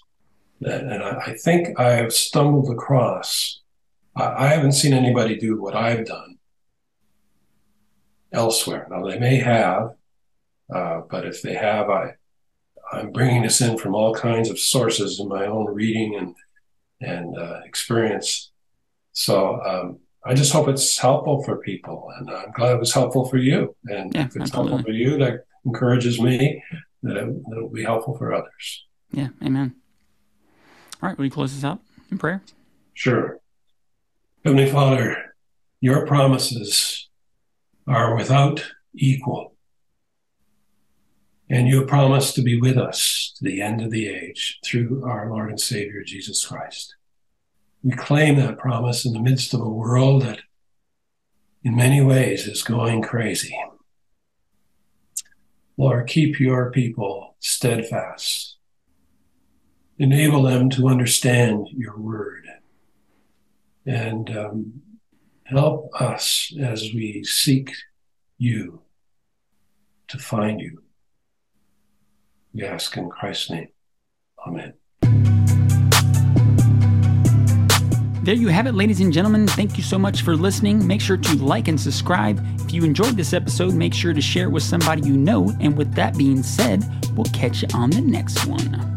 That, 0.60 0.82
and 0.82 1.02
I, 1.02 1.18
I, 1.26 1.34
think 1.34 1.78
I 1.80 1.94
have 1.94 2.12
stumbled 2.12 2.70
across. 2.70 3.60
I, 4.14 4.44
I 4.44 4.46
haven't 4.48 4.72
seen 4.72 4.92
anybody 4.92 5.36
do 5.36 5.60
what 5.60 5.74
I've 5.74 6.06
done 6.06 6.38
elsewhere. 8.32 8.86
Now 8.90 9.04
they 9.04 9.18
may 9.18 9.36
have, 9.36 9.94
uh, 10.72 11.00
but 11.10 11.26
if 11.26 11.42
they 11.42 11.54
have, 11.54 11.90
I 11.90 12.14
I'm 12.92 13.10
bringing 13.12 13.42
this 13.42 13.60
in 13.60 13.78
from 13.78 13.94
all 13.94 14.14
kinds 14.14 14.50
of 14.50 14.58
sources 14.58 15.18
in 15.18 15.28
my 15.28 15.46
own 15.46 15.66
reading 15.66 16.16
and 16.16 16.34
and 17.00 17.36
uh, 17.36 17.60
experience. 17.64 18.50
So 19.12 19.60
um, 19.62 19.98
I 20.24 20.34
just 20.34 20.52
hope 20.52 20.68
it's 20.68 20.96
helpful 20.98 21.42
for 21.42 21.56
people, 21.56 22.10
and 22.16 22.30
I'm 22.30 22.52
glad 22.52 22.74
it 22.74 22.80
was 22.80 22.94
helpful 22.94 23.28
for 23.28 23.38
you. 23.38 23.74
And 23.86 24.14
yeah, 24.14 24.22
if 24.22 24.26
it's 24.28 24.36
absolutely. 24.36 24.70
helpful 24.70 24.92
for 24.92 24.96
you, 24.96 25.18
that 25.18 25.46
encourages 25.64 26.20
me 26.20 26.62
that 27.02 27.16
it, 27.16 27.28
will 27.28 27.68
be 27.68 27.84
helpful 27.84 28.16
for 28.16 28.32
others. 28.32 28.84
Yeah, 29.10 29.28
Amen. 29.42 29.74
All 31.02 31.08
right, 31.08 31.18
will 31.18 31.26
you 31.26 31.30
close 31.30 31.54
this 31.54 31.64
out 31.64 31.80
in 32.10 32.18
prayer? 32.18 32.42
Sure. 32.94 33.38
Heavenly 34.44 34.70
Father, 34.70 35.34
your 35.80 36.06
promises 36.06 37.08
are 37.86 38.16
without 38.16 38.64
equal. 38.94 39.54
And 41.50 41.68
you 41.68 41.80
have 41.80 41.88
promised 41.88 42.34
to 42.36 42.42
be 42.42 42.58
with 42.58 42.78
us 42.78 43.34
to 43.36 43.44
the 43.44 43.60
end 43.60 43.82
of 43.82 43.90
the 43.90 44.08
age 44.08 44.58
through 44.64 45.04
our 45.04 45.28
Lord 45.28 45.50
and 45.50 45.60
Savior, 45.60 46.02
Jesus 46.02 46.44
Christ. 46.44 46.96
We 47.82 47.92
claim 47.92 48.36
that 48.36 48.58
promise 48.58 49.04
in 49.04 49.12
the 49.12 49.20
midst 49.20 49.52
of 49.52 49.60
a 49.60 49.68
world 49.68 50.22
that, 50.22 50.40
in 51.62 51.76
many 51.76 52.00
ways, 52.00 52.46
is 52.46 52.62
going 52.62 53.02
crazy. 53.02 53.54
Lord, 55.76 56.06
keep 56.06 56.38
your 56.38 56.70
people 56.70 57.36
steadfast. 57.40 58.56
Enable 59.98 60.42
them 60.42 60.70
to 60.70 60.88
understand 60.88 61.68
your 61.72 61.98
word. 61.98 62.46
And 63.86 64.36
um, 64.36 64.82
help 65.44 65.90
us 66.00 66.52
as 66.60 66.82
we 66.94 67.22
seek 67.24 67.72
you 68.38 68.82
to 70.08 70.18
find 70.18 70.60
you. 70.60 70.82
We 72.52 72.64
ask 72.64 72.96
in 72.96 73.10
Christ's 73.10 73.50
name. 73.50 73.68
Amen. 74.46 74.74
There 78.24 78.34
you 78.34 78.48
have 78.48 78.66
it, 78.66 78.74
ladies 78.74 79.02
and 79.02 79.12
gentlemen. 79.12 79.46
Thank 79.46 79.76
you 79.76 79.82
so 79.82 79.98
much 79.98 80.22
for 80.22 80.34
listening. 80.34 80.86
Make 80.86 81.02
sure 81.02 81.18
to 81.18 81.44
like 81.44 81.68
and 81.68 81.78
subscribe. 81.78 82.42
If 82.60 82.72
you 82.72 82.82
enjoyed 82.82 83.18
this 83.18 83.34
episode, 83.34 83.74
make 83.74 83.92
sure 83.92 84.14
to 84.14 84.20
share 84.22 84.44
it 84.44 84.50
with 84.50 84.62
somebody 84.62 85.06
you 85.06 85.14
know. 85.14 85.54
And 85.60 85.76
with 85.76 85.92
that 85.92 86.16
being 86.16 86.42
said, 86.42 86.82
we'll 87.14 87.26
catch 87.34 87.60
you 87.60 87.68
on 87.74 87.90
the 87.90 88.00
next 88.00 88.46
one. 88.46 88.93